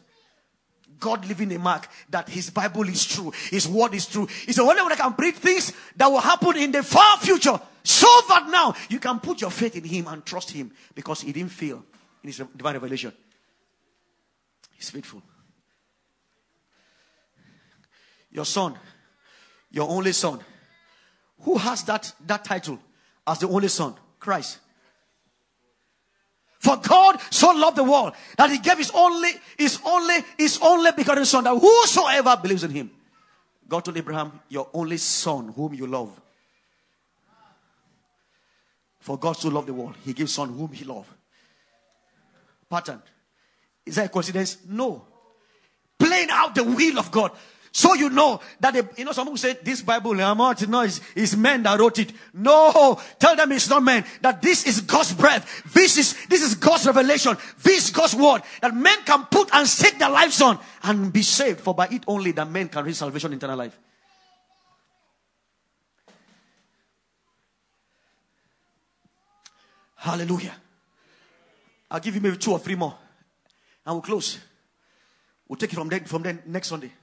God 1.00 1.26
leaving 1.28 1.52
a 1.54 1.60
mark 1.60 1.88
that 2.10 2.30
his 2.30 2.50
Bible 2.50 2.88
is 2.88 3.06
true, 3.06 3.32
his 3.50 3.68
word 3.68 3.94
is 3.94 4.06
true. 4.06 4.28
It's 4.48 4.58
the 4.58 4.64
only 4.64 4.82
one 4.82 4.90
that 4.90 5.00
can 5.00 5.14
predict 5.14 5.40
things 5.40 5.74
that 5.96 6.08
will 6.08 6.20
happen 6.20 6.58
in 6.58 6.72
the 6.72 6.84
far 6.84 7.18
future. 7.18 7.60
So 7.84 8.08
that 8.30 8.48
now 8.50 8.74
you 8.90 9.00
can 9.00 9.20
put 9.20 9.42
your 9.42 9.52
faith 9.52 9.76
in 9.76 9.84
him 9.84 10.08
and 10.08 10.26
trust 10.26 10.50
him 10.52 10.72
because 10.96 11.22
he 11.22 11.32
didn't 11.32 11.52
fail 11.52 11.84
in 12.24 12.30
his 12.30 12.38
divine 12.38 12.74
revelation. 12.74 13.14
He's 14.76 14.90
faithful. 14.90 15.22
Your 18.32 18.46
son, 18.46 18.76
your 19.72 19.88
only 19.88 20.14
son. 20.14 20.40
Who 21.42 21.58
has 21.58 21.84
that, 21.84 22.12
that 22.26 22.44
title 22.44 22.80
as 23.28 23.40
the 23.40 23.48
only 23.48 23.68
son? 23.68 23.96
Christ. 24.20 24.60
For 26.66 26.78
God 26.78 27.22
so 27.30 27.52
loved 27.52 27.78
the 27.78 27.84
world 27.84 28.14
that 28.38 28.50
he 28.50 28.58
gave 28.58 28.80
his 28.80 28.90
only, 28.90 29.30
his 29.56 29.80
only, 29.86 30.16
his 30.36 30.58
only 30.64 30.92
begotten 30.94 31.24
son 31.24 31.44
that 31.44 31.56
whosoever 31.56 32.36
believes 32.42 32.64
in 32.64 32.72
him. 32.72 32.90
God 33.70 33.86
told 33.86 33.96
Abraham, 33.98 34.40
your 34.50 34.68
only 34.74 34.98
son 34.98 35.50
whom 35.50 35.76
you 35.76 35.86
love. 35.86 36.20
For 39.00 39.16
God 39.16 39.34
so 39.34 39.50
loved 39.50 39.68
the 39.68 39.76
world, 39.76 39.94
he 40.04 40.14
gives 40.14 40.34
son 40.34 40.50
whom 40.50 40.70
he 40.70 40.84
loved. 40.86 41.12
Pattern. 42.68 43.00
Is 43.86 43.94
that 43.98 44.08
a 44.08 44.10
coincidence? 44.10 44.58
No. 44.68 45.06
Playing 46.00 46.30
out 46.32 46.56
the 46.56 46.64
will 46.64 46.98
of 46.98 47.12
God. 47.12 47.30
So 47.76 47.94
you 47.94 48.10
know 48.10 48.40
that, 48.62 48.98
you 48.98 49.04
know, 49.04 49.12
some 49.12 49.26
people 49.28 49.38
say 49.38 49.58
this 49.62 49.82
Bible, 49.82 50.14
no, 50.14 50.50
it's, 50.52 51.02
it's 51.14 51.36
men 51.36 51.62
that 51.64 51.78
wrote 51.78 52.00
it. 52.00 52.14
No, 52.34 52.98
tell 53.20 53.36
them 53.36 53.52
it's 53.52 53.70
not 53.70 53.84
men. 53.84 54.06
That 54.22 54.42
this 54.42 54.66
is 54.66 54.80
God's 54.80 55.14
breath. 55.14 55.74
This 55.74 55.98
is, 55.98 56.26
this 56.28 56.42
is 56.42 56.56
God's 56.56 56.86
revelation. 56.86 57.36
This 57.62 57.84
is 57.84 57.92
God's 57.92 58.16
word 58.16 58.44
that 58.62 58.74
men 58.74 59.00
can 59.04 59.26
put 59.26 59.54
and 59.54 59.68
stake 59.68 60.00
their 60.00 60.10
lives 60.10 60.42
on 60.42 60.58
and 60.84 61.12
be 61.12 61.22
saved. 61.22 61.60
For 61.60 61.76
by 61.76 61.88
it 61.88 62.06
only 62.08 62.32
that 62.32 62.50
men 62.50 62.70
can 62.70 62.86
reach 62.86 62.96
salvation, 62.96 63.34
eternal 63.34 63.58
life. 63.58 63.78
Hallelujah. 69.98 70.56
I'll 71.92 72.00
give 72.00 72.16
you 72.16 72.22
maybe 72.22 72.38
two 72.38 72.54
or 72.54 72.60
three 72.60 72.76
more. 72.76 72.96
And 73.86 73.96
we'll 73.96 74.02
close. 74.02 74.40
We'll 75.50 75.58
take 75.58 75.74
it 75.74 75.76
from 75.76 75.90
then 75.90 76.06
from 76.06 76.24
then 76.24 76.42
next 76.46 76.70
Sunday. 76.70 76.94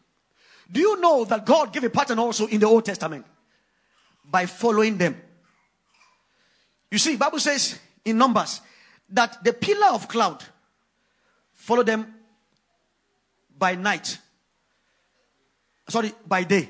Do 0.73 0.81
you 0.81 1.01
know 1.01 1.25
that 1.27 1.45
God 1.45 1.71
gave 1.73 1.85
a 1.85 1.91
pattern 1.91 2.19
also 2.19 2.47
in 2.47 2.59
the 2.59 2.67
Old 2.67 2.87
Testament? 2.87 3.27
By 4.25 4.47
following 4.47 4.97
them. 4.97 5.21
You 6.91 6.99
see, 6.99 7.17
Bible 7.17 7.39
says 7.39 7.79
in 8.05 8.17
Numbers 8.17 8.63
that 9.11 9.45
the 9.45 9.53
pillar 9.53 9.89
of 9.93 10.09
cloud 10.09 10.43
followed 11.53 11.87
them 11.87 12.15
by 13.59 13.75
night. 13.75 14.19
Sorry, 15.89 16.13
by 16.27 16.45
day. 16.45 16.69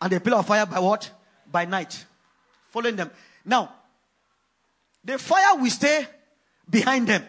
And 0.00 0.12
the 0.12 0.20
pillar 0.20 0.38
of 0.38 0.46
fire 0.46 0.64
by 0.64 0.78
what? 0.78 1.10
By 1.50 1.66
night. 1.66 2.06
Following 2.70 2.96
them. 2.96 3.10
Now, 3.44 3.72
the 5.04 5.18
fire 5.18 5.56
will 5.56 5.70
stay 5.70 6.06
behind 6.68 7.06
them 7.06 7.22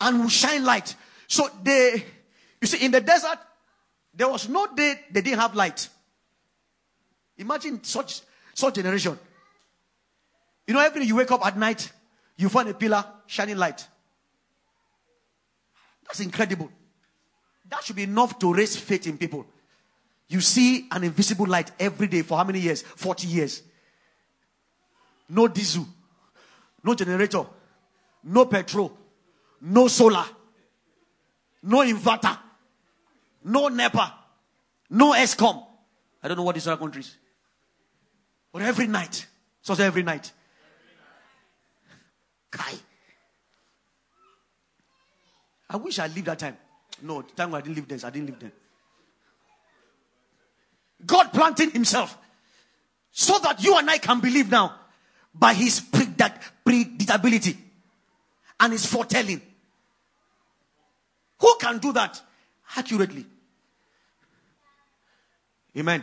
and 0.00 0.20
will 0.20 0.28
shine 0.28 0.64
light. 0.64 0.94
So 1.26 1.48
they 1.62 2.04
you 2.60 2.66
see, 2.66 2.84
in 2.84 2.90
the 2.90 3.00
desert, 3.00 3.38
there 4.14 4.28
was 4.28 4.48
no 4.48 4.66
day 4.74 5.00
they 5.10 5.20
didn't 5.20 5.40
have 5.40 5.54
light. 5.54 5.88
Imagine 7.38 7.82
such 7.84 8.22
such 8.54 8.74
generation. 8.74 9.18
You 10.66 10.74
know, 10.74 10.80
every 10.80 11.02
day 11.02 11.06
you 11.06 11.16
wake 11.16 11.30
up 11.30 11.44
at 11.44 11.56
night, 11.56 11.92
you 12.36 12.48
find 12.48 12.68
a 12.68 12.74
pillar 12.74 13.04
shining 13.26 13.56
light. 13.56 13.86
That's 16.04 16.20
incredible. 16.20 16.70
That 17.68 17.84
should 17.84 17.96
be 17.96 18.04
enough 18.04 18.38
to 18.38 18.52
raise 18.54 18.76
faith 18.76 19.06
in 19.06 19.18
people. 19.18 19.46
You 20.28 20.40
see 20.40 20.88
an 20.90 21.04
invisible 21.04 21.46
light 21.46 21.70
every 21.78 22.06
day 22.08 22.22
for 22.22 22.38
how 22.38 22.44
many 22.44 22.60
years? 22.60 22.82
40 22.82 23.26
years. 23.26 23.62
No 25.28 25.48
diesel, 25.48 25.86
no 26.82 26.94
generator, 26.94 27.44
no 28.24 28.46
petrol, 28.46 28.96
no 29.60 29.88
solar, 29.88 30.24
no 31.62 31.78
inverter. 31.78 32.38
No 33.46 33.68
NEPA. 33.68 34.12
No 34.90 35.12
Eskom. 35.12 35.64
I 36.20 36.26
don't 36.28 36.36
know 36.36 36.42
what 36.42 36.56
these 36.56 36.66
other 36.66 36.78
countries. 36.78 37.16
But 38.52 38.62
every 38.62 38.88
night. 38.88 39.24
So 39.62 39.74
every 39.74 40.02
night. 40.02 40.32
Kai. 42.50 42.74
I 45.70 45.76
wish 45.76 45.98
I 46.00 46.08
lived 46.08 46.24
that 46.24 46.40
time. 46.40 46.56
No, 47.02 47.22
the 47.22 47.32
time 47.34 47.54
I 47.54 47.60
didn't 47.60 47.76
live 47.76 47.86
there. 47.86 47.98
I 48.02 48.10
didn't 48.10 48.26
live 48.26 48.40
there. 48.40 48.52
God 51.04 51.32
planting 51.32 51.70
himself 51.70 52.18
so 53.12 53.38
that 53.38 53.62
you 53.62 53.78
and 53.78 53.88
I 53.88 53.98
can 53.98 54.18
believe 54.18 54.50
now 54.50 54.74
by 55.32 55.54
his 55.54 55.80
predictability 55.80 57.56
and 58.58 58.72
his 58.72 58.86
foretelling. 58.86 59.40
Who 61.38 61.56
can 61.60 61.78
do 61.78 61.92
that 61.92 62.20
accurately? 62.76 63.26
Amen. 65.76 66.02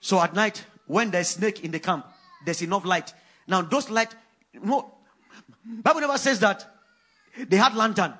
So 0.00 0.20
at 0.20 0.34
night, 0.34 0.64
when 0.86 1.10
there's 1.10 1.28
snake 1.28 1.64
in 1.64 1.70
the 1.70 1.80
camp, 1.80 2.06
there's 2.44 2.62
enough 2.62 2.84
light. 2.84 3.12
Now 3.46 3.62
those 3.62 3.90
light, 3.90 4.14
no, 4.62 4.94
Bible 5.64 6.00
never 6.00 6.18
says 6.18 6.40
that 6.40 6.68
they 7.48 7.56
had 7.56 7.74
lantern. 7.74 8.14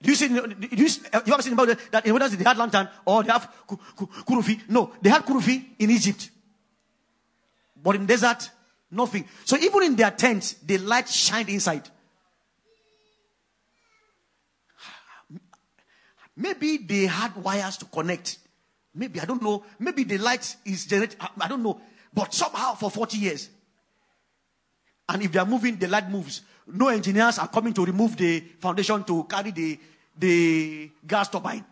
Do 0.00 0.10
you 0.10 0.16
see? 0.16 0.28
Do 0.28 0.54
you, 0.70 0.86
you 0.86 1.32
ever 1.34 1.42
seen 1.42 1.54
about 1.54 1.68
that? 1.68 1.90
That 1.90 2.06
in 2.06 2.12
whether 2.12 2.28
they 2.28 2.44
had 2.44 2.56
lantern 2.56 2.88
or 3.04 3.24
they 3.24 3.32
have 3.32 3.52
kurufi? 3.66 4.60
No, 4.68 4.92
they 5.02 5.10
had 5.10 5.24
kurufi 5.24 5.64
in 5.78 5.90
Egypt, 5.90 6.30
but 7.82 7.96
in 7.96 8.06
desert, 8.06 8.50
nothing. 8.90 9.28
So 9.44 9.56
even 9.56 9.82
in 9.82 9.96
their 9.96 10.12
tents, 10.12 10.54
the 10.54 10.78
light 10.78 11.08
shined 11.08 11.48
inside. 11.48 11.88
Maybe 16.36 16.76
they 16.78 17.06
had 17.06 17.34
wires 17.36 17.76
to 17.78 17.84
connect. 17.86 18.38
Maybe, 18.94 19.20
I 19.20 19.24
don't 19.24 19.42
know. 19.42 19.64
Maybe 19.78 20.04
the 20.04 20.18
light 20.18 20.56
is 20.64 20.86
generated. 20.86 21.18
I 21.40 21.48
don't 21.48 21.62
know. 21.62 21.80
But 22.12 22.34
somehow 22.34 22.74
for 22.74 22.90
40 22.90 23.18
years, 23.18 23.50
And 25.08 25.22
if 25.22 25.32
they 25.32 25.38
are 25.38 25.46
moving, 25.46 25.76
the 25.76 25.88
light 25.88 26.10
moves. 26.10 26.42
No 26.66 26.88
engineers 26.88 27.38
are 27.38 27.48
coming 27.48 27.72
to 27.72 27.84
remove 27.84 28.16
the 28.16 28.40
foundation 28.60 29.02
to 29.04 29.24
carry 29.24 29.50
the, 29.52 29.78
the 30.18 30.90
gas 31.06 31.28
turbine. 31.28 31.64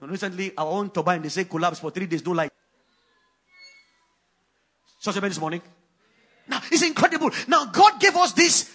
recently, 0.00 0.52
our 0.56 0.66
own 0.66 0.90
turbine, 0.90 1.22
they 1.22 1.30
say 1.30 1.44
collapsed 1.44 1.80
for 1.80 1.90
three 1.90 2.06
days, 2.06 2.24
no 2.26 2.32
light. 2.32 2.50
Such 4.98 5.16
a 5.16 5.20
this 5.20 5.40
morning. 5.40 5.62
Now, 6.46 6.60
it's 6.70 6.82
incredible. 6.82 7.30
Now, 7.48 7.66
God 7.66 7.98
gave 7.98 8.14
us 8.16 8.32
this 8.32 8.70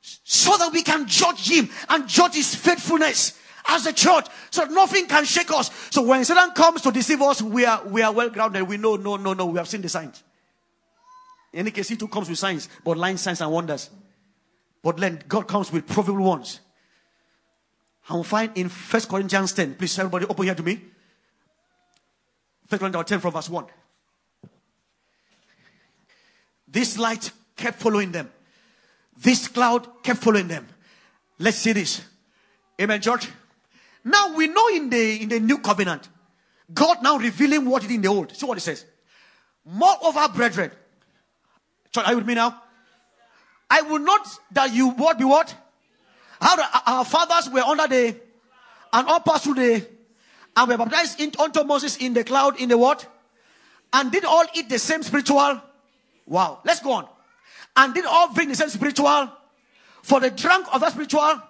so 0.00 0.56
that 0.56 0.72
we 0.72 0.82
can 0.82 1.06
judge 1.06 1.48
Him 1.48 1.68
and 1.88 2.08
judge 2.08 2.34
His 2.34 2.54
faithfulness 2.54 3.38
as 3.68 3.86
a 3.86 3.92
church. 3.92 4.26
So 4.50 4.64
nothing 4.64 5.06
can 5.06 5.24
shake 5.24 5.50
us. 5.50 5.70
So 5.90 6.02
when 6.02 6.24
Satan 6.24 6.50
comes 6.52 6.82
to 6.82 6.90
deceive 6.90 7.22
us, 7.22 7.42
we 7.42 7.64
are, 7.64 7.86
we 7.86 8.02
are 8.02 8.12
well 8.12 8.30
grounded. 8.30 8.68
We 8.68 8.76
know, 8.76 8.96
no, 8.96 9.16
no, 9.16 9.32
no, 9.34 9.46
we 9.46 9.58
have 9.58 9.68
seen 9.68 9.82
the 9.82 9.88
signs. 9.88 10.22
In 11.52 11.60
any 11.60 11.70
case, 11.70 11.88
he 11.88 11.96
too 11.96 12.08
comes 12.08 12.28
with 12.28 12.38
signs, 12.38 12.68
but 12.84 12.96
lying 12.96 13.16
signs 13.16 13.40
and 13.40 13.50
wonders. 13.50 13.90
But 14.82 14.96
then 14.96 15.22
God 15.28 15.48
comes 15.48 15.72
with 15.72 15.86
provable 15.86 16.24
ones. 16.24 16.60
I 18.08 18.14
will 18.14 18.24
find 18.24 18.50
in 18.56 18.68
First 18.68 19.08
Corinthians 19.08 19.52
10. 19.52 19.74
Please, 19.74 19.98
everybody, 19.98 20.26
open 20.26 20.44
here 20.44 20.54
to 20.54 20.62
me. 20.62 20.80
First 22.66 22.80
Corinthians 22.80 23.08
10 23.08 23.20
from 23.20 23.32
verse 23.32 23.50
1. 23.50 23.66
This 26.66 26.98
light 26.98 27.32
kept 27.56 27.80
following 27.80 28.12
them. 28.12 28.30
This 29.16 29.48
cloud 29.48 30.02
kept 30.02 30.20
following 30.20 30.48
them. 30.48 30.66
Let's 31.38 31.58
see 31.58 31.72
this. 31.72 32.02
Amen, 32.80 33.00
church. 33.00 33.28
Now 34.04 34.34
we 34.34 34.48
know 34.48 34.68
in 34.68 34.90
the 34.90 35.22
in 35.22 35.28
the 35.28 35.40
new 35.40 35.58
covenant, 35.58 36.08
God 36.72 37.02
now 37.02 37.16
revealing 37.16 37.66
what 37.66 37.84
it 37.84 37.90
in 37.90 38.00
the 38.00 38.08
old. 38.08 38.34
See 38.34 38.46
what 38.46 38.58
it 38.58 38.62
says. 38.62 38.84
Moreover, 39.64 40.28
brethren, 40.28 40.70
Church, 41.92 42.06
are 42.06 42.12
you 42.12 42.18
with 42.18 42.26
me 42.26 42.34
now? 42.34 42.62
I 43.68 43.82
will 43.82 43.98
not 43.98 44.26
that 44.52 44.72
you 44.72 44.90
what 44.90 45.18
be 45.18 45.24
what? 45.24 45.54
How 46.40 46.56
our 46.86 47.04
fathers 47.04 47.50
were 47.52 47.60
under 47.60 47.86
the 47.86 48.16
and 48.92 49.06
all 49.08 49.20
passed 49.20 49.44
through 49.44 49.54
the 49.54 49.86
and 50.56 50.68
were 50.68 50.76
baptized 50.76 51.20
in, 51.20 51.32
unto 51.38 51.62
Moses 51.64 51.96
in 51.98 52.14
the 52.14 52.24
cloud 52.24 52.60
in 52.60 52.68
the 52.68 52.78
what? 52.78 53.06
And 53.92 54.10
did 54.10 54.24
all 54.24 54.44
eat 54.54 54.68
the 54.68 54.78
same 54.78 55.02
spiritual? 55.02 55.60
Wow. 56.26 56.60
Let's 56.64 56.80
go 56.80 56.92
on. 56.92 57.08
And 57.76 57.94
did 57.94 58.04
all 58.04 58.32
drink 58.32 58.50
the 58.50 58.56
same 58.56 58.68
spiritual? 58.68 59.30
For 60.02 60.20
the 60.20 60.30
drunk 60.30 60.66
of 60.72 60.80
that 60.80 60.92
spiritual 60.92 61.42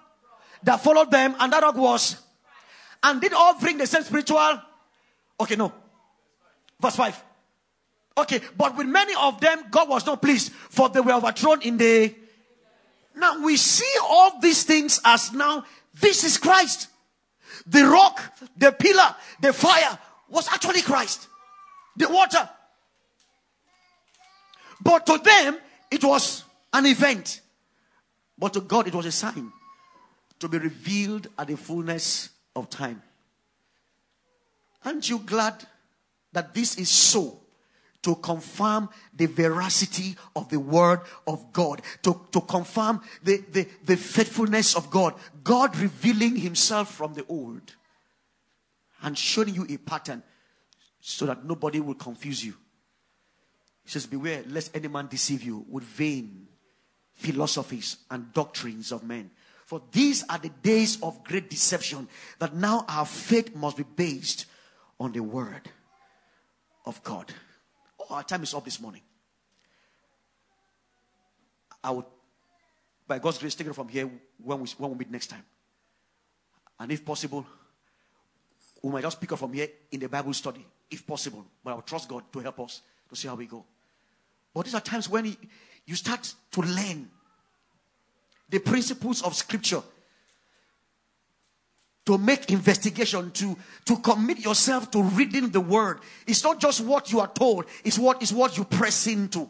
that 0.63 0.83
followed 0.83 1.11
them, 1.11 1.35
and 1.39 1.53
that 1.53 1.75
was. 1.75 2.17
And 3.03 3.21
did 3.21 3.33
all 3.33 3.59
bring 3.59 3.79
the 3.79 3.87
same 3.87 4.03
spiritual? 4.03 4.61
Okay, 5.41 5.57
no. 5.57 5.73
Verse 6.81 6.97
5. 6.97 7.25
Okay, 8.19 8.41
but 8.57 8.77
with 8.77 8.87
many 8.87 9.15
of 9.19 9.41
them, 9.41 9.65
God 9.71 9.89
was 9.89 10.05
not 10.05 10.21
pleased, 10.21 10.53
for 10.53 10.89
they 10.89 11.01
were 11.01 11.13
overthrown 11.13 11.63
in 11.63 11.79
the. 11.79 12.15
Now 13.17 13.43
we 13.43 13.57
see 13.57 13.93
all 14.03 14.39
these 14.41 14.65
things 14.65 15.01
as 15.05 15.33
now, 15.33 15.65
this 15.99 16.25
is 16.25 16.37
Christ. 16.37 16.89
The 17.67 17.85
rock, 17.85 18.21
the 18.57 18.73
pillar, 18.73 19.15
the 19.41 19.53
fire 19.53 19.99
was 20.29 20.49
actually 20.49 20.83
Christ. 20.83 21.29
The 21.97 22.09
water. 22.09 22.49
But 24.83 25.07
to 25.07 25.19
them, 25.19 25.59
it 25.91 26.05
was 26.05 26.45
an 26.73 26.87
event. 26.87 27.41
But 28.39 28.55
to 28.55 28.61
God, 28.61 28.87
it 28.87 28.95
was 28.95 29.07
a 29.07 29.13
sign 29.13 29.53
to 30.39 30.49
be 30.49 30.59
revealed 30.59 31.29
at 31.39 31.49
the 31.49 31.57
fullness 31.57 32.31
of 32.57 32.71
time. 32.71 33.03
Aren't 34.85 35.09
you 35.09 35.19
glad 35.19 35.55
that 36.33 36.55
this 36.55 36.77
is 36.77 36.89
so? 36.89 37.41
to 38.03 38.15
confirm 38.17 38.89
the 39.15 39.27
veracity 39.27 40.17
of 40.35 40.49
the 40.49 40.59
word 40.59 41.01
of 41.27 41.53
God, 41.53 41.83
to, 42.03 42.19
to 42.33 42.41
confirm 42.41 43.03
the, 43.23 43.45
the, 43.53 43.69
the 43.85 43.97
faithfulness 43.97 44.75
of 44.75 44.91
God. 44.91 45.15
God 45.45 45.77
revealing 45.77 46.37
himself 46.37 46.95
from 46.95 47.15
the 47.15 47.27
old 47.29 47.75
and 49.03 49.17
showing 49.17 49.55
you 49.55 49.67
a 49.69 49.77
pattern 49.77 50.23
so 51.01 51.27
that 51.27 51.45
nobody 51.45 51.81
will 51.81 51.95
confuse 51.95 52.45
you. 52.45 52.55
He 53.85 53.91
says, 53.91 54.07
Beware 54.07 54.45
lest 54.47 54.75
any 54.75 54.89
man 54.89 55.09
deceive 55.09 55.43
you 55.43 55.65
with 55.69 55.85
vain 55.85 56.47
philosophies 57.15 57.99
and 58.11 58.33
doctrines 58.33 58.93
of 58.93 59.03
men. 59.03 59.31
For 59.71 59.81
these 59.93 60.25
are 60.29 60.37
the 60.37 60.49
days 60.49 61.01
of 61.01 61.23
great 61.23 61.49
deception, 61.49 62.09
that 62.41 62.53
now 62.53 62.85
our 62.89 63.07
faith 63.07 63.55
must 63.55 63.77
be 63.77 63.85
based 63.85 64.47
on 64.99 65.13
the 65.13 65.21
word 65.21 65.63
of 66.85 67.01
God. 67.05 67.33
Oh, 68.01 68.17
our 68.17 68.25
time 68.25 68.43
is 68.43 68.53
up 68.53 68.65
this 68.65 68.81
morning. 68.81 69.03
I 71.85 71.93
would, 71.93 72.05
by 73.07 73.21
God's 73.21 73.39
grace, 73.39 73.55
take 73.55 73.69
it 73.69 73.73
from 73.73 73.87
here 73.87 74.11
when 74.43 74.59
we, 74.59 74.69
when 74.77 74.91
we 74.91 74.99
meet 74.99 75.11
next 75.13 75.29
time. 75.29 75.45
And 76.81 76.91
if 76.91 77.05
possible, 77.05 77.47
we 78.83 78.91
might 78.91 79.03
just 79.03 79.21
pick 79.21 79.31
up 79.31 79.39
from 79.39 79.53
here 79.53 79.69
in 79.93 80.01
the 80.01 80.09
Bible 80.09 80.33
study, 80.33 80.67
if 80.91 81.07
possible. 81.07 81.47
But 81.63 81.71
I 81.71 81.75
will 81.75 81.83
trust 81.83 82.09
God 82.09 82.25
to 82.33 82.41
help 82.41 82.59
us 82.59 82.83
to 83.09 83.15
see 83.15 83.29
how 83.29 83.37
we 83.37 83.47
go. 83.47 83.65
But 84.53 84.65
these 84.65 84.75
are 84.75 84.81
times 84.81 85.09
when 85.09 85.37
you 85.87 85.95
start 85.95 86.35
to 86.51 86.61
learn 86.61 87.09
the 88.51 88.59
principles 88.59 89.23
of 89.23 89.35
Scripture 89.35 89.83
to 92.07 92.19
make 92.19 92.51
investigation, 92.51 93.31
to, 93.31 93.57
to 93.85 93.97
commit 93.99 94.41
yourself 94.41 94.91
to 94.91 95.03
reading 95.03 95.51
the 95.51 95.61
word. 95.61 96.01
It's 96.27 96.43
not 96.43 96.59
just 96.59 96.81
what 96.81 97.13
you 97.13 97.21
are 97.21 97.29
told, 97.29 97.67
it's 97.85 97.99
what 97.99 98.23
is 98.23 98.33
what 98.33 98.57
you 98.57 98.65
press 98.65 99.07
into. 99.07 99.49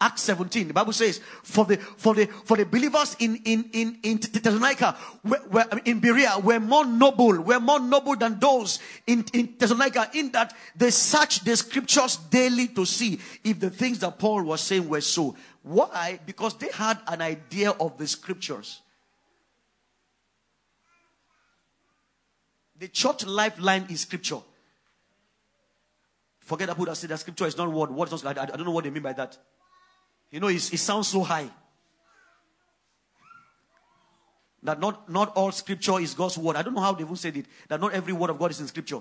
Acts 0.00 0.22
17, 0.22 0.68
the 0.68 0.74
Bible 0.74 0.92
says, 0.92 1.20
for 1.42 1.64
the 1.64 1.76
for 1.76 2.14
the 2.14 2.26
for 2.26 2.56
the 2.56 2.64
believers 2.64 3.16
in 3.18 3.34
in 3.44 3.68
in 3.72 3.98
in 4.04 4.18
Thessalonica, 4.18 4.96
where, 5.22 5.40
where, 5.40 5.66
in 5.84 5.98
Berea, 5.98 6.38
were 6.40 6.60
more 6.60 6.84
noble, 6.84 7.40
were 7.40 7.58
more 7.58 7.80
noble 7.80 8.14
than 8.14 8.38
those 8.38 8.78
in 9.08 9.24
in 9.32 9.56
Thessalonica, 9.58 10.08
in 10.14 10.30
that 10.32 10.54
they 10.76 10.90
searched 10.90 11.44
the 11.44 11.56
scriptures 11.56 12.16
daily 12.30 12.68
to 12.68 12.86
see 12.86 13.18
if 13.42 13.58
the 13.58 13.70
things 13.70 13.98
that 13.98 14.20
Paul 14.20 14.44
was 14.44 14.60
saying 14.60 14.88
were 14.88 15.00
so. 15.00 15.34
Why? 15.68 16.18
Because 16.24 16.56
they 16.56 16.70
had 16.72 16.98
an 17.06 17.20
idea 17.20 17.72
of 17.72 17.98
the 17.98 18.06
scriptures. 18.06 18.80
The 22.78 22.88
church 22.88 23.26
lifeline 23.26 23.84
is 23.90 24.00
scripture. 24.00 24.38
Forget 26.40 26.70
about 26.70 26.86
that 26.86 26.96
said 26.96 27.10
that 27.10 27.20
scripture 27.20 27.46
is 27.46 27.58
not 27.58 27.70
word. 27.70 27.90
What 27.90 28.10
is 28.10 28.24
not, 28.24 28.38
I, 28.38 28.44
I 28.44 28.46
don't 28.46 28.64
know 28.64 28.70
what 28.70 28.84
they 28.84 28.90
mean 28.90 29.02
by 29.02 29.12
that. 29.12 29.36
You 30.30 30.40
know, 30.40 30.46
it, 30.48 30.72
it 30.72 30.78
sounds 30.78 31.08
so 31.08 31.20
high. 31.20 31.50
That 34.62 34.80
not, 34.80 35.10
not 35.10 35.36
all 35.36 35.52
scripture 35.52 36.00
is 36.00 36.14
God's 36.14 36.38
word. 36.38 36.56
I 36.56 36.62
don't 36.62 36.74
know 36.74 36.80
how 36.80 36.94
they 36.94 37.04
even 37.04 37.16
said 37.16 37.36
it. 37.36 37.44
That 37.68 37.78
not 37.78 37.92
every 37.92 38.14
word 38.14 38.30
of 38.30 38.38
God 38.38 38.52
is 38.52 38.60
in 38.60 38.68
scripture. 38.68 39.00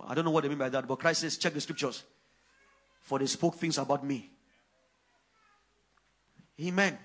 I 0.00 0.14
don't 0.14 0.24
know 0.24 0.32
what 0.32 0.42
they 0.42 0.48
mean 0.48 0.58
by 0.58 0.70
that, 0.70 0.88
but 0.88 0.98
Christ 0.98 1.20
says, 1.20 1.36
check 1.36 1.54
the 1.54 1.60
scriptures. 1.60 2.02
For 3.02 3.20
they 3.20 3.26
spoke 3.26 3.54
things 3.54 3.78
about 3.78 4.04
me. 4.04 4.31
Amen. 6.62 6.98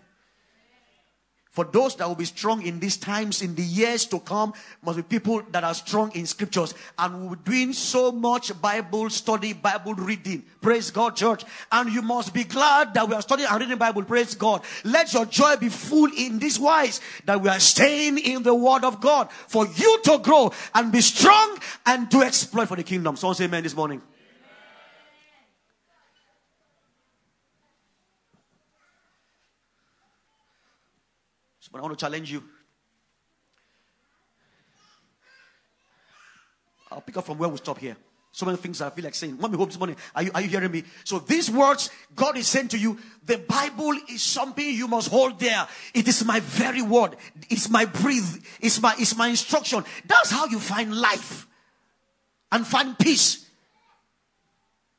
For 1.58 1.66
those 1.66 1.96
that 1.96 2.08
will 2.08 2.14
be 2.14 2.26
strong 2.26 2.62
in 2.62 2.80
these 2.80 2.98
times, 2.98 3.42
in 3.42 3.56
the 3.56 3.64
years 3.64 4.06
to 4.14 4.20
come, 4.20 4.54
must 4.84 4.98
be 4.98 5.02
people 5.02 5.42
that 5.52 5.64
are 5.64 5.74
strong 5.74 6.12
in 6.12 6.28
scriptures. 6.28 6.76
And 7.00 7.44
doing 7.44 7.74
so 7.74 8.12
much 8.12 8.62
Bible 8.62 9.10
study, 9.10 9.54
Bible 9.54 9.96
reading. 9.96 10.44
Praise 10.62 10.92
God, 10.92 11.16
church. 11.16 11.44
And 11.72 11.92
you 11.92 12.04
must 12.04 12.32
be 12.32 12.44
glad 12.44 12.94
that 12.94 13.10
we 13.10 13.16
are 13.16 13.24
studying 13.24 13.50
and 13.50 13.60
reading 13.60 13.80
Bible. 13.80 14.04
Praise 14.04 14.36
God. 14.36 14.62
Let 14.84 15.12
your 15.16 15.26
joy 15.26 15.56
be 15.56 15.70
full 15.70 16.12
in 16.16 16.38
this 16.38 16.60
wise 16.60 17.02
that 17.26 17.42
we 17.42 17.50
are 17.50 17.60
staying 17.60 18.20
in 18.20 18.44
the 18.44 18.54
word 18.54 18.84
of 18.84 19.02
God 19.02 19.32
for 19.32 19.66
you 19.66 20.00
to 20.04 20.20
grow 20.20 20.52
and 20.76 20.92
be 20.92 21.02
strong 21.02 21.58
and 21.88 22.12
to 22.12 22.22
exploit 22.22 22.68
for 22.68 22.76
the 22.76 22.84
kingdom. 22.84 23.16
Someone 23.16 23.34
say 23.34 23.46
amen 23.46 23.64
this 23.64 23.76
morning. 23.76 24.04
But 31.72 31.80
I 31.80 31.82
want 31.82 31.98
to 31.98 32.04
challenge 32.04 32.32
you. 32.32 32.44
I'll 36.92 37.02
pick 37.02 37.18
up 37.18 37.26
from 37.26 37.38
where 37.38 37.50
we 37.50 37.58
stop 37.58 37.78
here. 37.80 37.98
So 38.32 38.46
many 38.46 38.58
things 38.58 38.82
I 38.82 38.92
feel 38.92 39.04
like 39.04 39.16
saying. 39.16 39.38
Let 39.40 39.52
me 39.52 39.58
hope 39.58 39.70
this 39.70 39.80
morning. 39.80 39.96
Are 40.16 40.22
you, 40.22 40.32
are 40.34 40.42
you 40.42 40.48
hearing 40.48 40.72
me? 40.72 40.84
So 41.04 41.18
these 41.18 41.50
words 41.50 41.90
God 42.16 42.38
is 42.38 42.48
saying 42.48 42.68
to 42.70 42.78
you, 42.78 43.00
the 43.26 43.40
Bible 43.40 43.94
is 44.10 44.22
something 44.22 44.64
you 44.64 44.88
must 44.88 45.10
hold 45.10 45.40
there. 45.40 45.68
It 45.94 46.08
is 46.08 46.24
my 46.24 46.40
very 46.40 46.84
word. 46.84 47.16
It's 47.50 47.70
my 47.70 47.86
breathe. 47.86 48.46
It's 48.62 48.80
my, 48.80 48.94
it's 49.00 49.18
my 49.18 49.30
instruction. 49.30 49.84
That's 50.06 50.30
how 50.30 50.46
you 50.46 50.60
find 50.60 50.96
life 50.96 51.48
and 52.52 52.66
find 52.66 52.98
peace 52.98 53.50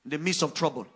in 0.05 0.11
the 0.11 0.19
midst 0.19 0.43
of 0.43 0.53
trouble. 0.53 0.87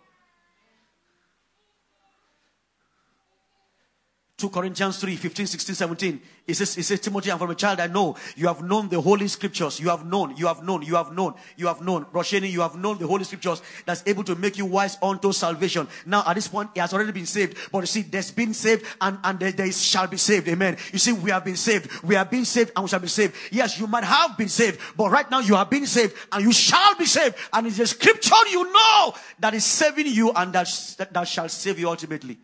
2 4.43 4.49
Corinthians 4.49 4.99
3, 4.99 5.15
15, 5.15 5.47
16, 5.47 5.75
17. 5.75 6.21
It 6.45 6.55
says, 6.55 6.77
it 6.77 6.83
says, 6.83 6.99
Timothy, 6.99 7.31
I'm 7.31 7.39
from 7.39 7.51
a 7.51 7.55
child 7.55 7.79
I 7.79 7.87
know. 7.87 8.17
You 8.35 8.47
have 8.47 8.61
known 8.61 8.89
the 8.89 8.99
holy 8.99 9.29
scriptures. 9.29 9.79
You 9.79 9.87
have 9.87 10.05
known, 10.05 10.35
you 10.35 10.47
have 10.47 10.61
known, 10.61 10.81
you 10.81 10.95
have 10.95 11.13
known, 11.13 11.35
you 11.55 11.67
have 11.67 11.79
known. 11.79 12.03
Rosheni, 12.07 12.51
you 12.51 12.59
have 12.59 12.75
known 12.75 12.97
the 12.97 13.07
holy 13.07 13.23
scriptures 13.23 13.61
that's 13.85 14.03
able 14.05 14.25
to 14.25 14.35
make 14.35 14.57
you 14.57 14.65
wise 14.65 14.97
unto 15.01 15.31
salvation. 15.31 15.87
Now, 16.05 16.25
at 16.27 16.33
this 16.33 16.49
point, 16.49 16.71
he 16.73 16.81
has 16.81 16.93
already 16.93 17.13
been 17.13 17.25
saved. 17.25 17.55
But 17.71 17.79
you 17.79 17.85
see, 17.85 18.01
there's 18.01 18.31
been 18.31 18.53
saved 18.53 18.83
and, 18.99 19.17
and 19.23 19.39
there, 19.39 19.53
there 19.53 19.71
shall 19.71 20.07
be 20.07 20.17
saved. 20.17 20.49
Amen. 20.49 20.75
You 20.91 20.99
see, 20.99 21.13
we 21.13 21.31
have 21.31 21.45
been 21.45 21.55
saved. 21.55 22.03
We 22.03 22.15
have 22.15 22.29
been 22.29 22.43
saved 22.43 22.73
and 22.75 22.83
we 22.83 22.89
shall 22.89 22.99
be 22.99 23.07
saved. 23.07 23.33
Yes, 23.49 23.79
you 23.79 23.87
might 23.87 24.03
have 24.03 24.37
been 24.37 24.49
saved, 24.49 24.77
but 24.97 25.09
right 25.09 25.31
now 25.31 25.39
you 25.39 25.55
have 25.55 25.69
been 25.69 25.85
saved 25.85 26.13
and 26.33 26.43
you 26.43 26.51
shall 26.51 26.95
be 26.95 27.05
saved. 27.05 27.37
And 27.53 27.65
it's 27.65 27.79
a 27.79 27.87
scripture 27.87 28.35
you 28.51 28.69
know 28.73 29.15
that 29.39 29.53
is 29.53 29.63
saving 29.63 30.07
you 30.07 30.33
and 30.33 30.51
that, 30.51 30.67
that 31.13 31.29
shall 31.29 31.47
save 31.47 31.79
you 31.79 31.87
ultimately. 31.87 32.37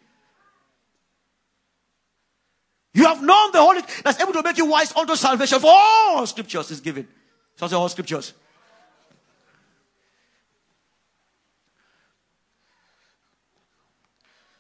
You 2.94 3.06
have 3.06 3.22
known 3.22 3.52
the 3.52 3.60
Holy 3.61 3.82
that's 4.03 4.20
able 4.20 4.34
to 4.34 4.44
make 4.44 4.57
you 4.57 4.66
wise 4.66 4.95
unto 4.95 5.16
salvation. 5.16 5.60
For 5.60 5.72
all 5.72 6.26
scriptures 6.26 6.72
is 6.72 6.82
given. 6.82 7.07
So 7.56 7.68
say 7.68 7.76
all 7.76 7.90
scriptures. 7.90 8.34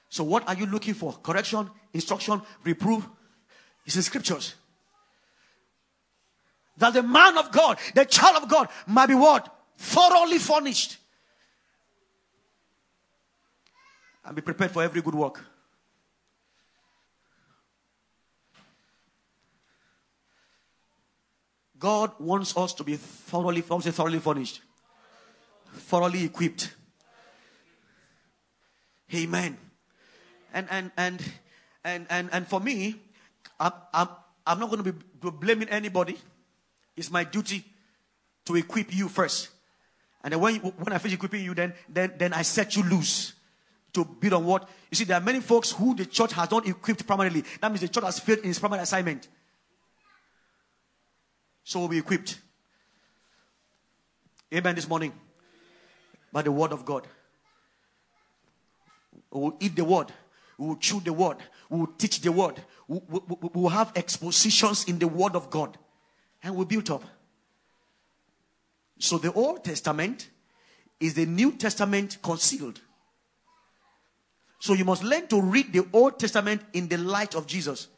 So 0.09 0.23
what 0.23 0.47
are 0.47 0.55
you 0.55 0.65
looking 0.65 0.93
for? 0.93 1.13
Correction, 1.13 1.69
instruction, 1.93 2.41
reproof? 2.63 3.07
It's 3.85 3.95
in 3.95 4.01
scriptures. 4.01 4.55
That 6.77 6.93
the 6.93 7.03
man 7.03 7.37
of 7.37 7.51
God, 7.51 7.77
the 7.93 8.05
child 8.05 8.43
of 8.43 8.49
God, 8.49 8.69
might 8.87 9.07
be 9.07 9.15
what? 9.15 9.53
Thoroughly 9.77 10.37
furnished. 10.37 10.97
And 14.23 14.35
be 14.35 14.41
prepared 14.41 14.71
for 14.71 14.83
every 14.83 15.01
good 15.01 15.15
work. 15.15 15.43
God 21.79 22.11
wants 22.19 22.55
us 22.57 22.73
to 22.73 22.83
be 22.83 22.97
thoroughly, 22.97 23.61
thoroughly 23.61 24.19
furnished, 24.19 24.61
thoroughly 25.73 26.25
equipped. 26.25 26.73
Amen. 29.13 29.57
And 30.53 30.67
and 30.69 30.91
and 30.97 31.23
and 31.83 32.05
and 32.09 32.29
and 32.31 32.47
for 32.47 32.59
me, 32.59 32.95
I'm 33.59 33.71
I'm, 33.93 34.07
I'm 34.45 34.59
not 34.59 34.69
going 34.69 34.83
to 34.83 34.91
be 34.91 34.99
blaming 35.31 35.69
anybody. 35.69 36.17
It's 36.97 37.09
my 37.09 37.23
duty 37.23 37.63
to 38.45 38.55
equip 38.55 38.93
you 38.93 39.07
first, 39.07 39.49
and 40.23 40.33
then 40.33 40.41
when 40.41 40.55
when 40.55 40.91
I 40.91 40.97
finish 40.97 41.15
equipping 41.15 41.43
you, 41.43 41.53
then 41.53 41.73
then 41.87 42.13
then 42.17 42.33
I 42.33 42.41
set 42.41 42.75
you 42.75 42.83
loose 42.83 43.33
to 43.93 44.03
build 44.03 44.33
on 44.33 44.45
what 44.45 44.69
you 44.91 44.95
see. 44.95 45.05
There 45.05 45.17
are 45.17 45.23
many 45.23 45.39
folks 45.39 45.71
who 45.71 45.95
the 45.95 46.05
church 46.05 46.33
has 46.33 46.51
not 46.51 46.67
equipped 46.67 47.07
primarily. 47.07 47.43
That 47.61 47.71
means 47.71 47.81
the 47.81 47.87
church 47.87 48.03
has 48.03 48.19
failed 48.19 48.39
in 48.39 48.49
its 48.49 48.59
primary 48.59 48.81
assignment. 48.81 49.27
So 51.69 51.81
we'll 51.81 51.89
be 51.89 51.99
equipped. 51.99 52.39
Amen 54.51 54.73
this 54.73 54.89
morning. 54.89 55.13
By 56.33 56.41
the 56.41 56.51
word 56.51 56.71
of 56.71 56.83
God. 56.83 57.05
We 59.29 59.39
will 59.39 59.55
eat 59.59 59.75
the 59.75 59.85
word. 59.85 60.11
We 60.57 60.65
will 60.65 60.77
chew 60.77 60.99
the 60.99 61.13
word. 61.13 61.37
We 61.69 61.77
will 61.77 61.93
teach 61.95 62.21
the 62.21 62.31
word. 62.31 62.59
We 62.87 62.99
will 63.53 63.69
have 63.69 63.91
expositions 63.95 64.85
in 64.85 64.97
the 64.97 65.07
word 65.07 65.35
of 65.35 65.51
God. 65.51 65.77
And 66.41 66.55
we 66.55 66.65
build 66.65 66.89
up. 66.89 67.03
So 68.97 69.19
the 69.19 69.31
Old 69.31 69.63
Testament 69.63 70.27
is 70.99 71.13
the 71.13 71.27
New 71.27 71.51
Testament 71.51 72.17
concealed. 72.23 72.81
So 74.57 74.73
you 74.73 74.85
must 74.85 75.03
learn 75.03 75.27
to 75.27 75.39
read 75.39 75.71
the 75.71 75.85
Old 75.93 76.17
Testament 76.17 76.63
in 76.73 76.87
the 76.87 76.97
light 76.97 77.35
of 77.35 77.45
Jesus. 77.45 77.89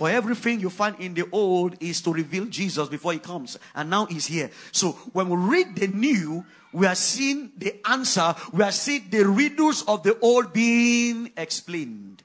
For 0.00 0.08
everything 0.08 0.60
you 0.60 0.70
find 0.70 0.98
in 0.98 1.12
the 1.12 1.28
old 1.30 1.76
is 1.78 2.00
to 2.00 2.10
reveal 2.10 2.46
Jesus 2.46 2.88
before 2.88 3.12
he 3.12 3.18
comes. 3.18 3.58
And 3.74 3.90
now 3.90 4.06
he's 4.06 4.24
here. 4.24 4.50
So 4.72 4.92
when 5.12 5.28
we 5.28 5.36
read 5.36 5.76
the 5.76 5.88
new, 5.88 6.42
we 6.72 6.86
are 6.86 6.94
seeing 6.94 7.52
the 7.58 7.78
answer. 7.86 8.34
We 8.50 8.64
are 8.64 8.72
seeing 8.72 9.10
the 9.10 9.24
riddles 9.24 9.82
of 9.82 10.02
the 10.02 10.18
old 10.20 10.54
being 10.54 11.30
explained. 11.36 12.22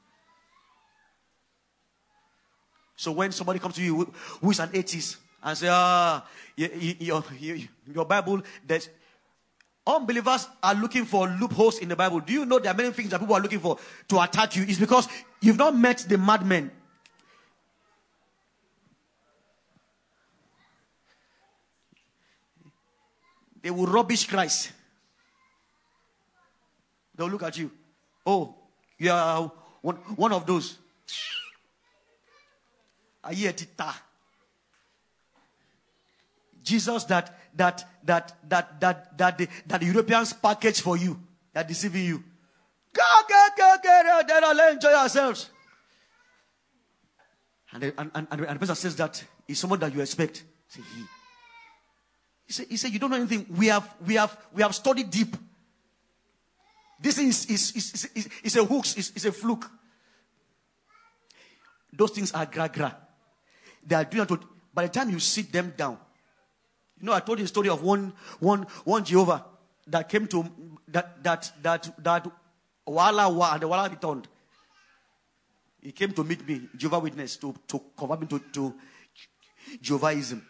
So 2.96 3.12
when 3.12 3.34
somebody 3.34 3.60
comes 3.60 3.76
to 3.76 3.84
you 3.84 4.10
who 4.40 4.52
is 4.52 4.60
an 4.62 4.70
atheist 4.72 5.18
and 5.44 5.58
say, 5.58 5.68
ah, 5.70 6.26
your, 6.56 6.70
your, 7.38 7.58
your 7.94 8.06
Bible, 8.06 8.42
that 8.68 8.88
unbelievers 9.86 10.48
are 10.64 10.76
looking 10.76 11.04
for 11.04 11.28
loopholes 11.28 11.80
in 11.80 11.90
the 11.90 11.98
Bible. 11.98 12.22
Do 12.22 12.32
you 12.32 12.46
know 12.46 12.58
there 12.58 12.72
are 12.72 12.78
many 12.78 12.92
things 12.92 13.10
that 13.10 13.20
people 13.20 13.36
are 13.36 13.42
looking 13.42 13.60
for 13.60 13.78
to 14.08 14.22
attack 14.22 14.56
you? 14.56 14.64
It's 14.66 14.80
because 14.80 15.10
you've 15.42 15.58
not 15.58 15.76
met 15.76 16.06
the 16.08 16.18
madmen 16.18 16.72
They 23.66 23.72
will 23.72 23.88
rubbish 23.88 24.28
Christ. 24.28 24.72
They'll 27.16 27.28
look 27.28 27.42
at 27.42 27.58
you. 27.58 27.72
Oh, 28.24 28.54
you 29.00 29.10
are 29.10 29.52
one, 29.82 29.96
one 30.16 30.32
of 30.34 30.46
those. 30.46 30.78
Are 33.24 33.34
you 33.34 33.50
a 33.50 33.54
tita? 33.54 33.92
Jesus 36.62 37.06
that 37.06 37.40
that 37.56 37.90
that 38.04 38.38
that 38.48 38.80
that 38.80 39.18
that 39.18 39.38
the, 39.40 39.48
that 39.66 39.82
the 39.82 39.88
Europeans 39.88 40.34
package 40.34 40.82
for 40.82 40.96
you. 40.96 41.20
They're 41.52 41.64
deceiving 41.64 42.06
you. 42.06 42.24
Go, 42.94 43.04
go, 43.28 43.48
go, 43.58 43.76
go, 43.82 44.22
then 44.28 44.44
let 44.44 44.74
enjoy 44.74 44.92
yourselves. 44.92 45.50
And 47.74 47.84
and, 47.98 48.12
and, 48.14 48.28
and 48.30 48.42
the 48.42 48.60
person 48.60 48.76
says 48.76 48.96
that 48.98 49.24
is 49.48 49.58
someone 49.58 49.80
that 49.80 49.92
you 49.92 50.02
expect. 50.02 50.44
Say 50.68 50.84
he. 50.96 51.15
He 52.46 52.54
said, 52.54 52.68
he 52.70 52.78
said, 52.78 52.92
You 52.92 53.00
don't 53.00 53.10
know 53.10 53.18
anything. 53.18 53.46
We 53.50 53.68
have, 53.68 53.96
we 54.06 54.16
have, 54.16 54.38
we 54.54 54.62
have 54.62 54.76
studied 54.76 55.10
deep. 55.10 55.36
This 57.00 57.18
is, 57.18 57.46
is, 57.46 57.76
is, 57.76 58.10
is, 58.16 58.30
is 58.44 58.56
a 58.56 58.64
hoax, 58.64 58.96
is, 58.96 59.12
is 59.16 59.26
a 59.26 59.32
fluke. 59.32 59.70
Those 61.92 62.12
things 62.12 62.32
are 62.32 62.46
gra 62.46 62.70
gra. 62.70 62.96
They 63.86 63.96
are 63.96 64.04
doing 64.06 64.28
to, 64.28 64.40
by 64.74 64.84
the 64.84 64.90
time 64.90 65.10
you 65.10 65.20
sit 65.20 65.52
them 65.52 65.74
down. 65.76 65.98
You 67.00 67.08
know, 67.08 67.14
I 67.14 67.20
told 67.20 67.40
you 67.40 67.46
a 67.46 67.48
story 67.48 67.70
of 67.70 67.84
one, 67.84 68.14
one, 68.40 68.64
one 68.84 69.04
Jehovah 69.04 69.46
that 69.88 70.10
came 70.10 70.28
to, 70.28 70.46
that, 70.88 71.24
that, 71.24 71.52
that, 71.62 72.04
that, 72.04 72.28
Wala 72.88 73.30
wa, 73.30 73.54
and 73.54 73.62
the 73.62 73.68
Wala 73.68 73.90
returned. 73.90 74.28
He 75.82 75.92
came 75.92 76.14
to 76.14 76.24
meet 76.24 76.48
me, 76.48 76.70
Jehovah 76.76 77.00
Witness, 77.00 77.38
to, 77.38 77.56
to 77.68 77.82
convert 77.98 78.22
me 78.22 78.28
to, 78.28 78.40
to 78.40 78.76
Jehovahism. 79.82 80.42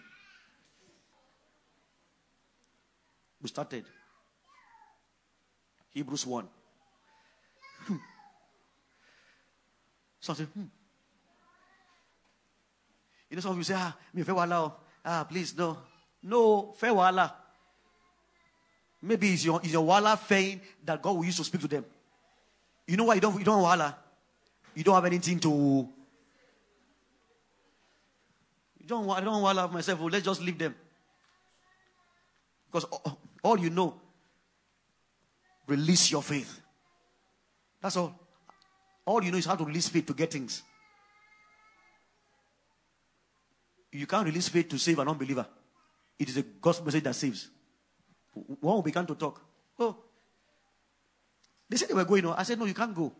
We 3.45 3.49
started. 3.49 3.85
Hebrews 5.93 6.25
1. 6.25 6.47
Hmm. 7.85 7.95
Hmm. 10.25 10.63
You 13.29 13.35
know, 13.35 13.41
some 13.41 13.51
of 13.51 13.57
you 13.59 13.63
say, 13.63 13.75
ah, 13.77 13.95
me 14.11 14.23
fair 14.23 14.33
Ah, 14.33 15.25
please, 15.29 15.55
no. 15.55 15.77
No, 16.23 16.73
wala. 16.81 17.35
Maybe 18.99 19.33
it's 19.33 19.45
your, 19.45 19.59
it's 19.61 19.73
your 19.73 19.85
wala 19.85 20.17
fame 20.17 20.59
that 20.83 20.99
God 20.99 21.15
will 21.15 21.25
use 21.25 21.37
to 21.37 21.43
speak 21.43 21.61
to 21.61 21.67
them. 21.67 21.85
You 22.87 22.97
know 22.97 23.03
why 23.03 23.13
you 23.13 23.21
don't, 23.21 23.37
you 23.37 23.45
don't 23.45 23.61
wala? 23.61 23.95
You 24.73 24.83
don't 24.83 24.95
have 24.95 25.05
anything 25.05 25.39
to. 25.41 25.49
You 28.79 28.87
don't, 28.87 29.07
I 29.07 29.21
don't 29.21 29.43
wala 29.43 29.67
myself. 29.67 29.99
Let's 30.01 30.25
just 30.25 30.41
leave 30.41 30.57
them. 30.57 30.73
Because 32.71 32.87
all 33.45 33.59
you 33.59 33.69
know, 33.69 33.93
release 35.67 36.11
your 36.11 36.23
faith. 36.23 36.59
That's 37.79 37.95
all. 37.95 38.13
All 39.05 39.23
you 39.23 39.31
know 39.31 39.37
is 39.37 39.45
how 39.45 39.55
to 39.55 39.63
release 39.63 39.87
faith 39.87 40.07
to 40.07 40.13
get 40.13 40.31
things. 40.31 40.63
You 43.91 44.07
can't 44.07 44.25
release 44.25 44.49
faith 44.49 44.67
to 44.69 44.79
save 44.79 44.97
an 44.97 45.07
unbeliever. 45.07 45.45
It 46.17 46.29
is 46.29 46.37
a 46.37 46.41
gospel 46.41 46.85
message 46.85 47.03
that 47.03 47.13
saves. 47.13 47.49
One 48.59 48.81
began 48.81 49.05
to 49.05 49.15
talk. 49.15 49.39
Oh, 49.79 49.95
they 51.69 51.77
said 51.77 51.89
they 51.89 51.93
were 51.93 52.03
going. 52.03 52.25
Oh. 52.25 52.35
I 52.35 52.43
said, 52.43 52.57
No, 52.57 52.65
you 52.65 52.73
can't 52.73 52.95
go. 52.95 53.13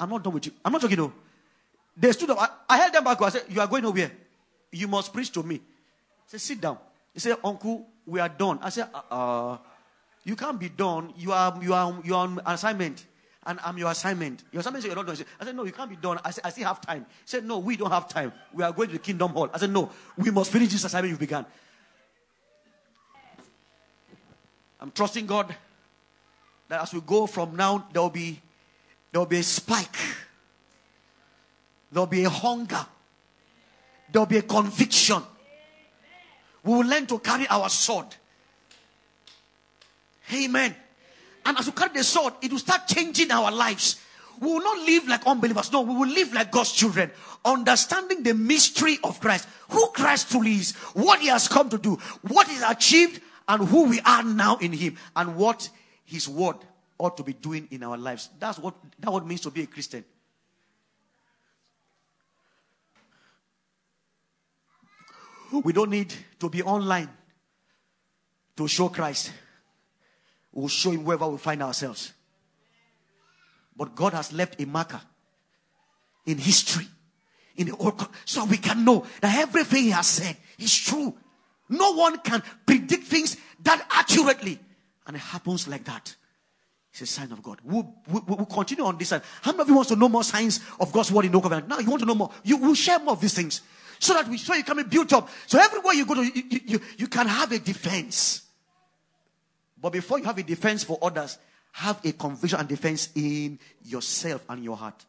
I'm 0.00 0.08
not 0.08 0.24
done 0.24 0.32
with 0.32 0.46
you. 0.46 0.52
I'm 0.64 0.72
not 0.72 0.80
talking. 0.80 0.96
No. 0.96 1.04
Oh. 1.04 1.12
They 1.96 2.10
stood 2.12 2.30
up. 2.30 2.38
I, 2.40 2.74
I 2.74 2.78
held 2.78 2.94
them 2.94 3.04
back. 3.04 3.20
Oh. 3.20 3.24
I 3.26 3.28
said, 3.28 3.44
You 3.48 3.60
are 3.60 3.66
going 3.66 3.82
nowhere. 3.82 4.10
You 4.70 4.88
must 4.88 5.12
preach 5.12 5.30
to 5.32 5.42
me. 5.42 5.56
I 5.56 5.60
said, 6.26 6.40
Sit 6.40 6.60
down. 6.60 6.78
He 7.12 7.20
said, 7.20 7.36
Uncle, 7.44 7.86
we 8.06 8.20
are 8.20 8.28
done. 8.28 8.58
I 8.62 8.70
said, 8.70 8.88
uh, 8.94 9.00
uh, 9.10 9.58
you 10.24 10.36
can't 10.36 10.58
be 10.58 10.68
done. 10.68 11.12
You 11.16 11.32
are, 11.32 11.58
you 11.62 11.74
are, 11.74 12.00
you 12.04 12.14
are 12.14 12.24
on 12.26 12.40
assignment. 12.46 13.06
And 13.44 13.58
I'm 13.64 13.76
your 13.76 13.90
assignment. 13.90 14.44
Your 14.52 14.60
assignment 14.60 14.84
is 14.84 14.86
you're 14.86 14.96
not 14.96 15.06
done. 15.06 15.16
I 15.40 15.44
said, 15.44 15.56
no, 15.56 15.64
you 15.64 15.72
can't 15.72 15.90
be 15.90 15.96
done. 15.96 16.20
I 16.24 16.30
said, 16.30 16.44
I 16.44 16.50
still 16.50 16.64
have 16.66 16.80
time. 16.80 17.06
He 17.08 17.26
said, 17.26 17.44
no, 17.44 17.58
we 17.58 17.76
don't 17.76 17.90
have 17.90 18.08
time. 18.08 18.32
We 18.52 18.62
are 18.62 18.72
going 18.72 18.88
to 18.88 18.94
the 18.94 19.00
kingdom 19.00 19.32
hall. 19.32 19.50
I 19.52 19.58
said, 19.58 19.70
no, 19.70 19.90
we 20.16 20.30
must 20.30 20.52
finish 20.52 20.70
this 20.70 20.84
assignment 20.84 21.12
you 21.12 21.18
began. 21.18 21.44
I'm 24.80 24.92
trusting 24.92 25.26
God 25.26 25.54
that 26.68 26.82
as 26.82 26.94
we 26.94 27.00
go 27.00 27.26
from 27.26 27.56
now, 27.56 27.86
there 27.92 28.02
will 28.02 28.10
be 28.10 28.40
There'll 29.12 29.26
be 29.26 29.38
a 29.38 29.42
spike. 29.42 29.98
There'll 31.92 32.06
be 32.06 32.24
a 32.24 32.30
hunger. 32.30 32.86
There'll 34.10 34.26
be 34.26 34.38
a 34.38 34.42
conviction. 34.42 35.22
We 36.64 36.72
will 36.74 36.86
learn 36.86 37.06
to 37.06 37.18
carry 37.18 37.46
our 37.48 37.68
sword. 37.68 38.06
Amen. 40.32 40.74
And 41.44 41.58
as 41.58 41.66
we 41.66 41.72
carry 41.72 41.90
the 41.92 42.04
sword, 42.04 42.34
it 42.40 42.52
will 42.52 42.58
start 42.58 42.86
changing 42.86 43.30
our 43.30 43.50
lives. 43.50 44.00
We 44.40 44.48
will 44.48 44.62
not 44.62 44.78
live 44.86 45.08
like 45.08 45.26
unbelievers. 45.26 45.72
No, 45.72 45.82
we 45.82 45.94
will 45.94 46.08
live 46.08 46.32
like 46.32 46.50
God's 46.50 46.72
children, 46.72 47.10
understanding 47.44 48.22
the 48.22 48.34
mystery 48.34 48.98
of 49.04 49.20
Christ, 49.20 49.48
who 49.68 49.88
Christ 49.88 50.30
truly 50.30 50.54
is, 50.54 50.72
what 50.94 51.20
he 51.20 51.28
has 51.28 51.48
come 51.48 51.68
to 51.68 51.78
do, 51.78 51.98
what 52.22 52.48
is 52.48 52.62
achieved, 52.62 53.20
and 53.48 53.68
who 53.68 53.88
we 53.88 54.00
are 54.00 54.22
now 54.22 54.56
in 54.56 54.72
him, 54.72 54.96
and 55.16 55.36
what 55.36 55.68
his 56.04 56.28
word 56.28 56.56
ought 56.98 57.16
to 57.16 57.22
be 57.22 57.32
doing 57.32 57.68
in 57.70 57.82
our 57.82 57.96
lives. 57.96 58.30
That's 58.38 58.58
what 58.58 58.74
that 59.00 59.12
what 59.12 59.26
means 59.26 59.40
to 59.42 59.50
be 59.50 59.62
a 59.62 59.66
Christian. 59.66 60.04
We 65.60 65.72
don't 65.72 65.90
need 65.90 66.12
to 66.40 66.48
be 66.48 66.62
online 66.62 67.08
to 68.56 68.68
show 68.68 68.88
Christ. 68.88 69.32
We'll 70.52 70.68
show 70.68 70.90
him 70.90 71.04
wherever 71.04 71.28
we 71.28 71.38
find 71.38 71.62
ourselves. 71.62 72.12
But 73.76 73.94
God 73.94 74.12
has 74.12 74.32
left 74.32 74.60
a 74.60 74.66
marker 74.66 75.00
in 76.26 76.38
history, 76.38 76.86
in 77.56 77.66
the 77.68 77.76
old, 77.76 78.06
so 78.24 78.44
we 78.44 78.58
can 78.58 78.84
know 78.84 79.06
that 79.20 79.36
everything 79.36 79.84
He 79.84 79.90
has 79.90 80.06
said 80.06 80.36
is 80.58 80.74
true. 80.76 81.14
No 81.68 81.92
one 81.92 82.18
can 82.18 82.42
predict 82.66 83.04
things 83.04 83.36
that 83.62 83.84
accurately, 83.90 84.58
and 85.06 85.16
it 85.16 85.20
happens 85.20 85.66
like 85.66 85.84
that. 85.84 86.14
It's 86.92 87.00
a 87.00 87.06
sign 87.06 87.32
of 87.32 87.42
God. 87.42 87.58
We'll, 87.64 87.94
we'll, 88.06 88.24
we'll 88.26 88.44
continue 88.44 88.84
on 88.84 88.98
this 88.98 89.08
side. 89.08 89.22
How 89.40 89.52
many 89.52 89.62
of 89.62 89.68
you 89.68 89.74
wants 89.74 89.88
to 89.88 89.96
know 89.96 90.10
more 90.10 90.22
signs 90.22 90.60
of 90.78 90.92
God's 90.92 91.10
word 91.10 91.24
in 91.24 91.32
the 91.32 91.40
covenant? 91.40 91.66
Now 91.66 91.78
you 91.78 91.88
want 91.88 92.00
to 92.00 92.06
know 92.06 92.14
more. 92.14 92.30
You 92.44 92.58
will 92.58 92.74
share 92.74 92.98
more 92.98 93.14
of 93.14 93.20
these 93.20 93.32
things 93.32 93.62
so 94.02 94.14
that 94.14 94.26
we 94.26 94.36
so 94.36 94.52
you 94.54 94.64
can 94.64 94.76
be 94.76 94.82
built 94.82 95.12
up. 95.12 95.28
So 95.46 95.60
everywhere 95.60 95.94
you 95.94 96.04
go 96.04 96.14
to, 96.14 96.24
you, 96.24 96.60
you, 96.66 96.80
you 96.98 97.06
can 97.06 97.28
have 97.28 97.52
a 97.52 97.58
defense. 97.58 98.42
But 99.80 99.92
before 99.92 100.18
you 100.18 100.24
have 100.24 100.38
a 100.38 100.42
defense 100.42 100.82
for 100.82 100.98
others, 101.00 101.38
have 101.72 102.00
a 102.04 102.12
conviction 102.12 102.58
and 102.58 102.68
defense 102.68 103.10
in 103.14 103.60
yourself 103.84 104.44
and 104.48 104.64
your 104.64 104.76
heart. 104.76 105.04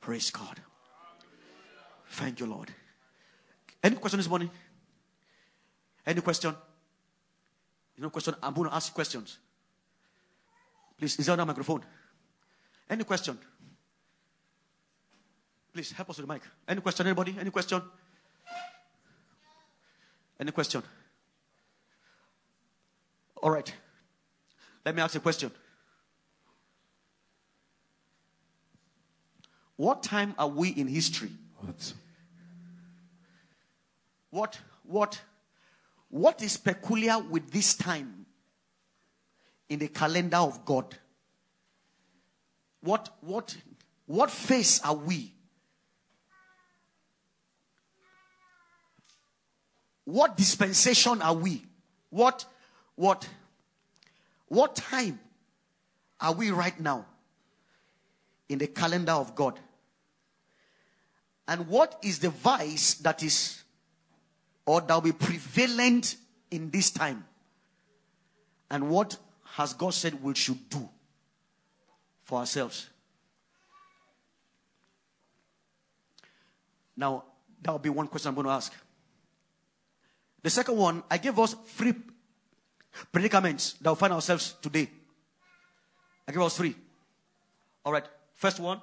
Praise 0.00 0.30
God. 0.30 0.60
Thank 2.10 2.40
you, 2.40 2.46
Lord. 2.46 2.70
Any 3.82 3.96
question 3.96 4.18
this 4.18 4.28
morning? 4.28 4.50
Any 6.06 6.20
question? 6.20 6.54
No 7.96 8.10
question. 8.10 8.34
I'm 8.42 8.52
going 8.52 8.68
to 8.68 8.74
ask 8.74 8.92
questions. 8.92 9.38
Please, 10.98 11.18
is 11.18 11.26
there 11.26 11.40
a 11.40 11.46
microphone? 11.46 11.82
Any 12.88 13.04
question? 13.04 13.38
Please 15.74 15.90
help 15.90 16.08
us 16.08 16.18
with 16.18 16.28
the 16.28 16.32
mic. 16.32 16.42
Any 16.68 16.80
question, 16.80 17.04
anybody? 17.04 17.34
Any 17.36 17.50
question? 17.50 17.82
Any 20.38 20.52
question? 20.52 20.84
All 23.42 23.50
right. 23.50 23.74
Let 24.86 24.94
me 24.94 25.02
ask 25.02 25.14
you 25.14 25.18
a 25.18 25.22
question. 25.22 25.50
What 29.74 30.04
time 30.04 30.36
are 30.38 30.46
we 30.46 30.68
in 30.68 30.86
history? 30.86 31.32
What? 31.58 31.92
What 34.30 34.58
what 34.84 35.20
what 36.08 36.40
is 36.40 36.56
peculiar 36.56 37.18
with 37.18 37.50
this 37.50 37.74
time 37.74 38.26
in 39.68 39.80
the 39.80 39.88
calendar 39.88 40.36
of 40.36 40.64
God? 40.64 40.96
What 42.80 43.08
what 43.22 43.56
what 44.06 44.30
phase 44.30 44.80
are 44.84 44.94
we? 44.94 45.33
What 50.04 50.36
dispensation 50.36 51.22
are 51.22 51.34
we? 51.34 51.64
What 52.10 52.44
what 52.96 53.28
what 54.48 54.76
time 54.76 55.18
are 56.20 56.32
we 56.32 56.50
right 56.50 56.78
now 56.78 57.06
in 58.48 58.58
the 58.58 58.66
calendar 58.66 59.12
of 59.12 59.34
God? 59.34 59.58
And 61.46 61.68
what 61.68 61.98
is 62.02 62.20
the 62.20 62.30
vice 62.30 62.94
that 62.94 63.22
is 63.22 63.62
or 64.66 64.80
that 64.80 64.94
will 64.94 65.00
be 65.00 65.12
prevalent 65.12 66.16
in 66.50 66.70
this 66.70 66.90
time? 66.90 67.24
And 68.70 68.88
what 68.88 69.16
has 69.54 69.74
God 69.74 69.92
said 69.94 70.22
we 70.22 70.34
should 70.34 70.68
do 70.68 70.88
for 72.22 72.38
ourselves? 72.38 72.88
Now, 76.96 77.24
that 77.62 77.72
will 77.72 77.78
be 77.78 77.90
one 77.90 78.06
question 78.06 78.28
I'm 78.28 78.34
going 78.34 78.46
to 78.46 78.52
ask. 78.52 78.72
The 80.44 80.50
second 80.50 80.76
one, 80.76 81.02
I 81.10 81.16
gave 81.16 81.38
us 81.38 81.56
three 81.68 81.94
predicaments 83.10 83.72
that 83.80 83.90
we 83.90 83.96
find 83.96 84.12
ourselves 84.12 84.54
today. 84.60 84.90
I 86.28 86.32
gave 86.32 86.42
us 86.42 86.54
three. 86.54 86.76
All 87.82 87.94
right. 87.94 88.04
First 88.34 88.60
one, 88.60 88.78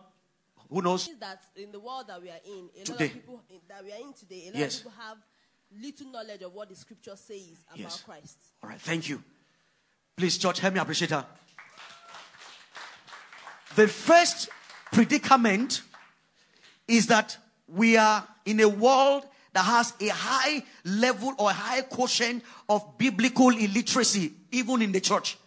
who 0.71 0.81
knows? 0.81 1.07
That 1.19 1.39
in 1.55 1.71
the 1.71 1.79
world 1.79 2.05
that 2.07 2.19
we 2.19 2.29
are 2.29 2.39
in, 2.43 2.67
a 2.81 2.83
today. 2.83 2.93
lot 2.93 3.05
of 3.05 3.13
people 3.13 3.41
that 3.69 3.83
we 3.85 3.91
are 3.91 3.99
in 3.99 4.11
today, 4.13 4.41
a 4.45 4.45
lot 4.47 4.55
yes. 4.55 4.77
of 4.77 4.85
people 4.85 5.03
have 5.05 5.17
little 5.79 6.11
knowledge 6.11 6.41
of 6.41 6.51
what 6.51 6.67
the 6.67 6.75
scripture 6.75 7.15
says 7.15 7.63
about 7.67 7.79
yes. 7.79 8.01
Christ. 8.01 8.37
All 8.63 8.69
right. 8.71 8.81
Thank 8.81 9.07
you. 9.07 9.23
Please, 10.17 10.39
church, 10.39 10.61
help 10.61 10.73
me 10.73 10.79
appreciate 10.79 11.11
her. 11.11 11.27
The 13.75 13.87
first 13.87 14.49
predicament 14.91 15.83
is 16.87 17.05
that 17.05 17.37
we 17.67 17.97
are 17.97 18.27
in 18.47 18.59
a 18.61 18.67
world 18.67 19.27
that 19.53 19.63
has 19.63 19.93
a 19.99 20.07
high 20.07 20.63
level 20.85 21.33
or 21.37 21.51
high 21.51 21.81
quotient 21.81 22.43
of 22.69 22.97
biblical 22.97 23.49
illiteracy, 23.49 24.33
even 24.51 24.81
in 24.81 24.91
the 24.91 25.01
church. 25.01 25.37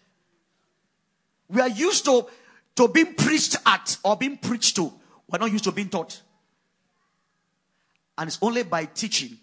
We 1.48 1.60
are 1.60 1.68
used 1.68 2.04
to, 2.06 2.26
to 2.76 2.88
being 2.88 3.14
preached 3.14 3.56
at 3.64 3.96
or 4.02 4.16
being 4.16 4.36
preached 4.36 4.76
to. 4.76 4.92
We're 5.28 5.38
not 5.38 5.52
used 5.52 5.64
to 5.64 5.72
being 5.72 5.88
taught. 5.88 6.20
And 8.18 8.28
it's 8.28 8.38
only 8.42 8.62
by 8.62 8.84
teaching 8.84 9.38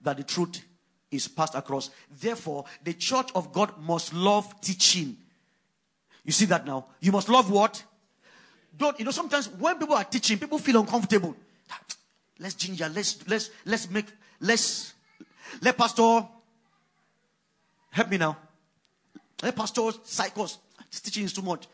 that 0.00 0.16
the 0.16 0.24
truth 0.24 0.62
is 1.10 1.28
passed 1.28 1.54
across. 1.54 1.90
Therefore, 2.20 2.64
the 2.82 2.94
church 2.94 3.30
of 3.34 3.52
God 3.52 3.78
must 3.78 4.12
love 4.12 4.60
teaching. 4.60 5.16
You 6.24 6.32
see 6.32 6.46
that 6.46 6.66
now? 6.66 6.86
You 7.00 7.12
must 7.12 7.28
love 7.28 7.50
what? 7.50 7.82
Don't, 8.76 8.98
you 8.98 9.04
know, 9.04 9.10
sometimes 9.10 9.48
when 9.48 9.78
people 9.78 9.94
are 9.94 10.04
teaching, 10.04 10.38
people 10.38 10.58
feel 10.58 10.80
uncomfortable. 10.80 11.34
Let's 12.38 12.54
ginger. 12.54 12.88
Let's 12.88 13.26
let's 13.28 13.50
let's 13.64 13.90
make 13.90 14.06
let's 14.40 14.94
let 15.60 15.76
pastor 15.76 16.26
help 17.90 18.10
me 18.10 18.18
now. 18.18 18.36
Let 19.42 19.56
pastor. 19.56 19.90
This 20.90 21.00
teaching 21.02 21.24
is 21.24 21.32
too 21.32 21.42
much. 21.42 21.66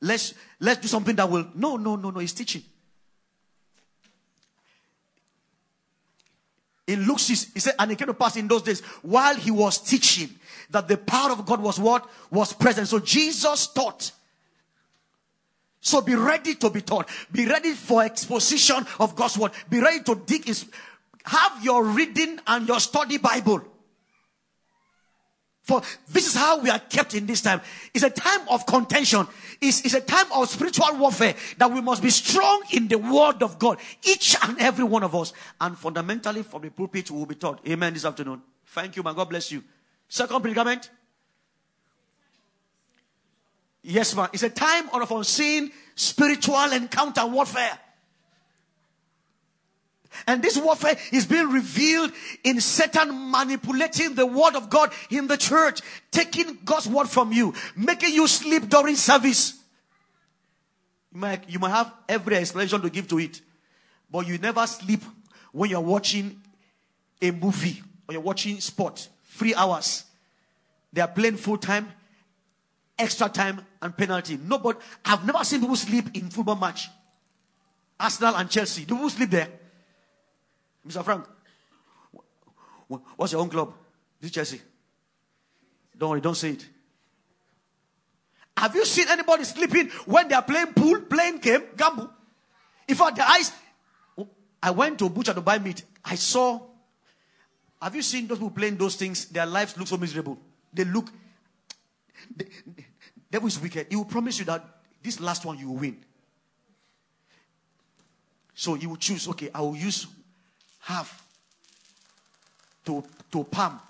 Let's 0.00 0.34
let's 0.58 0.80
do 0.80 0.88
something 0.88 1.14
that 1.16 1.28
will 1.30 1.46
no 1.54 1.76
no 1.76 1.96
no 1.96 2.10
no. 2.10 2.18
He's 2.18 2.32
teaching. 2.32 2.62
In 6.86 7.06
Luke 7.06 7.20
6, 7.20 7.52
he 7.54 7.60
said, 7.60 7.74
and 7.78 7.92
it 7.92 7.98
came 7.98 8.08
to 8.08 8.14
pass 8.14 8.34
in 8.34 8.48
those 8.48 8.62
days 8.62 8.80
while 9.02 9.36
he 9.36 9.52
was 9.52 9.78
teaching 9.78 10.28
that 10.70 10.88
the 10.88 10.96
power 10.96 11.30
of 11.30 11.46
God 11.46 11.62
was 11.62 11.78
what? 11.78 12.08
Was 12.32 12.52
present. 12.52 12.88
So 12.88 12.98
Jesus 12.98 13.68
taught. 13.68 14.10
So 15.80 16.02
be 16.02 16.14
ready 16.14 16.54
to 16.56 16.70
be 16.70 16.82
taught. 16.82 17.08
Be 17.32 17.46
ready 17.46 17.72
for 17.72 18.02
exposition 18.02 18.86
of 18.98 19.16
God's 19.16 19.38
word. 19.38 19.52
Be 19.68 19.80
ready 19.80 20.02
to 20.04 20.14
dig 20.14 20.44
his, 20.44 20.66
have 21.24 21.64
your 21.64 21.84
reading 21.84 22.38
and 22.46 22.68
your 22.68 22.80
study 22.80 23.18
Bible. 23.18 23.62
For 25.62 25.82
this 26.08 26.26
is 26.26 26.34
how 26.34 26.60
we 26.60 26.68
are 26.68 26.78
kept 26.78 27.14
in 27.14 27.26
this 27.26 27.42
time. 27.42 27.60
It's 27.94 28.02
a 28.02 28.10
time 28.10 28.48
of 28.48 28.66
contention. 28.66 29.26
It's, 29.60 29.84
it's 29.84 29.94
a 29.94 30.00
time 30.00 30.26
of 30.34 30.48
spiritual 30.48 30.96
warfare 30.96 31.34
that 31.58 31.70
we 31.70 31.80
must 31.80 32.02
be 32.02 32.10
strong 32.10 32.62
in 32.72 32.88
the 32.88 32.98
word 32.98 33.42
of 33.42 33.58
God. 33.58 33.78
Each 34.02 34.36
and 34.42 34.58
every 34.58 34.84
one 34.84 35.04
of 35.04 35.14
us. 35.14 35.32
And 35.60 35.78
fundamentally 35.78 36.42
from 36.42 36.62
the 36.62 36.70
pulpit 36.70 37.10
we 37.10 37.18
will 37.18 37.26
be 37.26 37.36
taught. 37.36 37.60
Amen 37.68 37.94
this 37.94 38.04
afternoon. 38.04 38.42
Thank 38.66 38.96
you, 38.96 39.02
man. 39.02 39.14
God 39.14 39.28
bless 39.28 39.52
you. 39.52 39.62
Second 40.08 40.40
predicament. 40.40 40.90
Yes, 43.82 44.14
man. 44.14 44.28
It's 44.32 44.42
a 44.42 44.50
time 44.50 44.88
of 44.90 45.10
unseen 45.10 45.72
spiritual 45.94 46.72
encounter 46.72 47.26
warfare. 47.26 47.78
And 50.26 50.42
this 50.42 50.58
warfare 50.58 50.96
is 51.12 51.24
being 51.24 51.50
revealed 51.50 52.12
in 52.42 52.60
Satan 52.60 53.30
manipulating 53.30 54.14
the 54.14 54.26
word 54.26 54.56
of 54.56 54.68
God 54.68 54.92
in 55.08 55.28
the 55.28 55.36
church, 55.36 55.80
taking 56.10 56.58
God's 56.64 56.88
word 56.88 57.08
from 57.08 57.32
you, 57.32 57.54
making 57.76 58.14
you 58.14 58.26
sleep 58.26 58.68
during 58.68 58.96
service. 58.96 59.54
You 61.12 61.20
might, 61.20 61.48
you 61.48 61.58
might 61.58 61.70
have 61.70 61.92
every 62.08 62.36
explanation 62.36 62.82
to 62.82 62.90
give 62.90 63.08
to 63.08 63.18
it, 63.18 63.40
but 64.10 64.26
you 64.26 64.36
never 64.38 64.66
sleep 64.66 65.02
when 65.52 65.70
you're 65.70 65.80
watching 65.80 66.40
a 67.22 67.30
movie 67.30 67.82
or 68.08 68.12
you're 68.12 68.22
watching 68.22 68.60
sport. 68.60 69.08
Three 69.24 69.54
hours. 69.54 70.04
They 70.92 71.00
are 71.00 71.08
playing 71.08 71.36
full 71.36 71.56
time 71.56 71.88
extra 72.98 73.28
time 73.28 73.64
and 73.82 73.96
penalty. 73.96 74.38
Nobody, 74.42 74.78
I've 75.04 75.24
never 75.24 75.44
seen 75.44 75.60
people 75.60 75.76
sleep 75.76 76.06
in 76.14 76.30
football 76.30 76.56
match. 76.56 76.88
Arsenal 77.98 78.36
and 78.36 78.50
Chelsea. 78.50 78.84
Do 78.84 78.94
people 78.94 79.10
sleep 79.10 79.30
there? 79.30 79.48
Mr. 80.86 81.04
Frank, 81.04 81.26
what's 83.16 83.32
your 83.32 83.42
own 83.42 83.50
club? 83.50 83.74
This 84.20 84.30
Chelsea. 84.30 84.60
Don't 85.96 86.10
worry, 86.10 86.20
don't 86.20 86.36
say 86.36 86.50
it. 86.50 86.66
Have 88.56 88.74
you 88.74 88.84
seen 88.84 89.06
anybody 89.08 89.44
sleeping 89.44 89.88
when 90.06 90.28
they 90.28 90.34
are 90.34 90.42
playing 90.42 90.74
pool, 90.74 91.00
playing 91.02 91.38
game, 91.38 91.62
gamble? 91.76 92.10
In 92.88 92.94
fact, 92.94 93.16
the 93.16 93.28
eyes. 93.28 93.52
I 94.62 94.70
went 94.70 94.98
to 94.98 95.06
a 95.06 95.08
butcher 95.08 95.32
to 95.32 95.40
buy 95.40 95.58
meat. 95.58 95.82
I 96.04 96.16
saw. 96.16 96.60
Have 97.80 97.94
you 97.94 98.02
seen 98.02 98.26
those 98.26 98.38
people 98.38 98.50
playing 98.50 98.76
those 98.76 98.96
things? 98.96 99.26
Their 99.26 99.46
lives 99.46 99.78
look 99.78 99.88
so 99.88 99.96
miserable. 99.96 100.38
They 100.72 100.84
look. 100.84 101.10
The, 102.36 102.44
the 102.76 102.84
devil 103.30 103.48
is 103.48 103.60
wicked. 103.60 103.86
He 103.88 103.96
will 103.96 104.04
promise 104.04 104.38
you 104.38 104.44
that 104.46 104.64
this 105.02 105.20
last 105.20 105.44
one 105.44 105.58
you 105.58 105.68
will 105.68 105.76
win. 105.76 105.96
So 108.54 108.74
you 108.74 108.90
will 108.90 108.96
choose. 108.96 109.28
Okay, 109.28 109.50
I 109.54 109.60
will 109.60 109.76
use 109.76 110.06
half 110.80 111.26
to 112.84 113.04
to 113.30 113.44
palm 113.44 113.80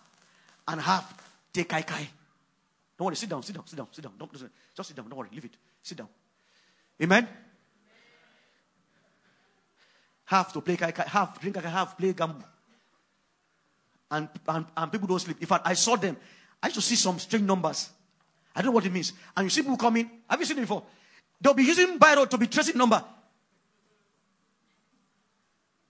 and 0.69 0.81
half 0.81 1.15
take 1.53 1.69
kai 1.69 1.83
kai. 1.83 2.09
Don't 2.97 3.07
worry, 3.07 3.17
sit 3.17 3.29
down, 3.29 3.43
sit 3.43 3.57
down, 3.57 3.67
sit 3.67 3.77
down, 3.77 3.89
sit 3.91 4.05
down. 4.05 4.13
Don't, 4.19 4.31
just 4.33 4.89
sit 4.89 4.97
down. 4.97 5.09
Don't 5.09 5.19
worry, 5.19 5.31
leave 5.33 5.47
it. 5.47 5.57
Sit 5.83 5.97
down. 5.97 6.09
Amen. 7.03 7.27
Half 10.27 10.53
to 10.53 10.61
play 10.61 10.77
kai 10.77 10.93
kai, 10.93 11.05
half 11.09 11.41
drink 11.41 11.57
kai 11.57 11.63
kai, 11.63 11.71
half 11.71 11.97
play 11.97 12.13
gamble. 12.13 12.45
And, 14.11 14.29
and, 14.47 14.67
and 14.77 14.93
people 14.93 15.09
don't 15.09 15.19
sleep. 15.19 15.41
In 15.41 15.47
fact, 15.47 15.67
I 15.67 15.75
saw 15.75 15.97
them. 15.97 16.17
I 16.63 16.67
used 16.67 16.77
to 16.77 16.83
see 16.83 16.97
some 16.97 17.19
strange 17.19 17.47
numbers. 17.47 17.91
I 18.55 18.63
don't 18.63 18.67
know 18.67 18.73
what 18.73 18.87
it 18.87 18.93
means. 18.93 19.13
And 19.37 19.45
you 19.47 19.51
see 19.51 19.63
people 19.63 19.77
coming. 19.77 20.11
Have 20.29 20.41
you 20.41 20.47
seen 20.47 20.59
it 20.59 20.63
before? 20.63 20.83
They'll 21.41 21.55
be 21.55 21.65
using 21.65 21.99
Biro 21.99 22.29
to 22.29 22.39
be 22.39 22.47
tracing 22.47 22.77
number. 22.77 23.03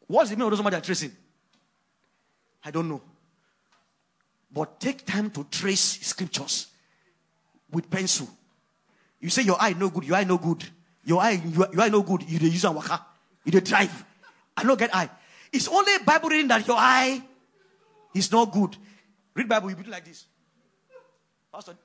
What's 0.06 0.30
the 0.30 0.36
meaning 0.36 0.46
of 0.46 0.50
those 0.50 0.58
numbers 0.58 0.72
they're 0.72 0.80
tracing? 0.80 1.12
I 2.64 2.70
don't 2.70 2.88
know. 2.88 3.00
But 4.52 4.80
take 4.80 5.06
time 5.06 5.30
to 5.30 5.44
trace 5.50 6.00
scriptures 6.06 6.66
with 7.70 7.88
pencil. 7.88 8.28
You 9.20 9.30
say 9.30 9.42
your 9.42 9.56
eye 9.60 9.74
no 9.78 9.90
good, 9.90 10.04
your 10.04 10.16
eye 10.16 10.24
no 10.24 10.38
good. 10.38 10.64
Your 11.04 11.20
eye, 11.20 11.40
your, 11.44 11.68
your 11.72 11.82
eye 11.82 11.88
no 11.88 12.02
good. 12.02 12.22
You 12.28 12.38
use 12.38 12.64
a 12.64 12.72
waka. 12.72 13.04
You 13.44 13.52
dey 13.52 13.60
drive. 13.60 14.04
I 14.56 14.64
don't 14.64 14.78
get 14.78 14.94
eye. 14.94 15.08
It's 15.52 15.68
only 15.68 15.92
Bible 16.04 16.28
reading 16.28 16.48
that 16.48 16.66
your 16.66 16.76
eye 16.78 17.22
is 18.14 18.30
not 18.30 18.52
good. 18.52 18.76
Read 19.34 19.48
Bible, 19.48 19.70
you 19.70 19.76
do 19.76 19.90
like 19.90 20.04
this. 20.04 20.26
Pastor, 21.52 21.76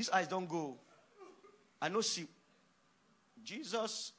these 0.00 0.08
eyes 0.08 0.26
don't 0.28 0.48
go. 0.48 0.78
I 1.82 1.90
know 1.90 2.00
see. 2.00 2.26
Jesus 3.44 4.12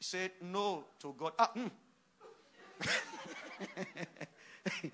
said 0.00 0.30
no 0.40 0.84
to 0.98 1.14
God. 1.18 1.32
Ah, 1.38 1.50
mm. 1.54 1.70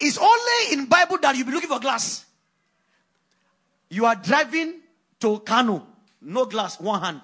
it's 0.00 0.16
only 0.16 0.72
in 0.72 0.86
Bible 0.86 1.18
that 1.20 1.36
you'll 1.36 1.46
be 1.46 1.52
looking 1.52 1.68
for 1.68 1.78
glass. 1.78 2.24
You 3.90 4.06
are 4.06 4.16
driving 4.16 4.80
to 5.20 5.40
Kano, 5.40 5.86
no 6.22 6.46
glass, 6.46 6.80
one 6.80 7.02
hand. 7.02 7.20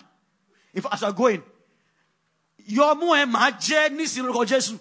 If 0.75 0.85
as 0.93 1.01
you're 1.01 1.13
going, 1.13 1.43
your 2.67 2.95
ẹ 2.95 3.25
máa 3.25 3.51
jẹ́ 3.59 3.89
nísìnyí 3.97 4.27
lórúkọ 4.29 4.45
Jésù. 4.45 4.79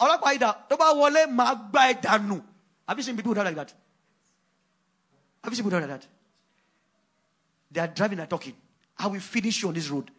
ọlọ́pàá 0.00 0.34
ìdá 0.34 0.52
tó 0.68 0.76
bá 0.76 0.86
wọlé 0.98 1.30
máa 1.30 1.54
gbá 1.70 1.92
dànù. 2.02 2.42
Have 2.88 2.96
you 2.96 3.02
seen 3.04 3.16
people 3.16 3.34
like 3.34 3.54
that? 3.54 3.72
Have 5.44 5.52
you 5.52 5.56
seen 5.56 5.64
people 5.64 5.78
like 5.78 5.88
that? 5.88 6.06
They 7.70 7.80
are 7.82 7.86
driving 7.86 8.18
and 8.18 8.30
talking. 8.30 8.54
I 8.98 9.06
will 9.08 9.20
finish 9.20 9.62
you 9.62 9.68
on 9.68 9.74
this 9.74 9.90
road. 9.90 10.10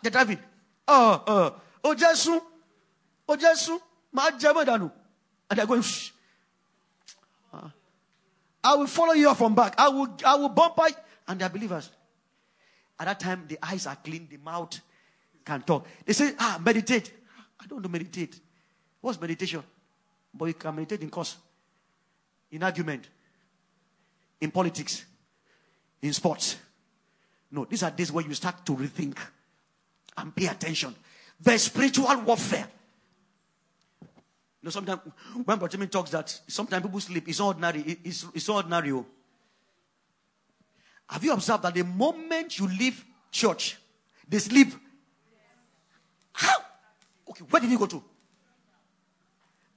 They're 0.00 0.12
driving. 0.12 0.38
Oh, 0.86 1.24
oh, 1.26 1.54
oh, 1.82 1.94
Jesu, 1.94 2.40
oh, 3.28 3.36
Jesu, 3.36 3.78
máa 4.14 4.30
jẹ́ 4.38 4.54
mọ́ 4.54 4.64
ìdànù. 4.64 4.92
And 5.50 5.58
they're 5.58 5.66
going. 5.66 5.82
Uh, 7.52 7.68
I 8.62 8.74
will 8.76 8.86
follow 8.86 9.14
you 9.14 9.34
from 9.34 9.54
back. 9.54 9.74
I 9.78 9.88
will, 9.88 10.08
I 10.24 10.36
will 10.36 10.50
bump 10.50 10.76
bumper. 10.76 10.94
And 11.26 11.40
they're 11.40 11.48
believers. 11.48 11.90
At 12.98 13.06
that 13.06 13.20
time, 13.20 13.44
the 13.48 13.58
eyes 13.62 13.86
are 13.86 13.96
clean, 13.96 14.28
the 14.30 14.36
mouth 14.38 14.80
can 15.44 15.62
talk. 15.62 15.86
They 16.04 16.12
say, 16.12 16.34
ah, 16.38 16.60
meditate. 16.62 17.12
I 17.60 17.66
don't 17.66 17.82
do 17.82 17.88
meditate. 17.88 18.40
What's 19.00 19.20
meditation? 19.20 19.62
But 20.32 20.46
you 20.46 20.54
can 20.54 20.74
meditate 20.74 21.02
in 21.02 21.10
course, 21.10 21.36
in 22.50 22.62
argument, 22.62 23.08
in 24.40 24.50
politics, 24.50 25.04
in 26.02 26.12
sports. 26.12 26.56
No, 27.50 27.64
these 27.64 27.82
are 27.82 27.90
days 27.90 28.12
where 28.12 28.24
you 28.24 28.34
start 28.34 28.64
to 28.66 28.72
rethink 28.76 29.16
and 30.16 30.34
pay 30.34 30.46
attention. 30.46 30.94
The 31.40 31.58
spiritual 31.58 32.14
warfare. 32.22 32.68
You 34.00 34.66
know, 34.66 34.70
sometimes 34.70 35.00
when 35.44 35.58
Brother 35.58 35.86
talks 35.86 36.10
that 36.10 36.40
sometimes 36.46 36.82
people 36.82 37.00
sleep, 37.00 37.28
it's 37.28 37.40
ordinary. 37.40 37.98
It's, 38.04 38.26
it's 38.34 38.48
ordinary. 38.48 38.92
Oh. 38.92 39.06
Have 41.08 41.24
you 41.24 41.32
observed 41.32 41.62
that 41.62 41.74
the 41.74 41.84
moment 41.84 42.58
you 42.58 42.66
leave 42.68 43.04
church, 43.30 43.78
they 44.28 44.38
sleep? 44.38 44.68
How? 46.32 46.56
Okay, 47.30 47.44
where 47.48 47.60
did 47.60 47.70
you 47.70 47.78
go 47.78 47.86
to? 47.86 48.02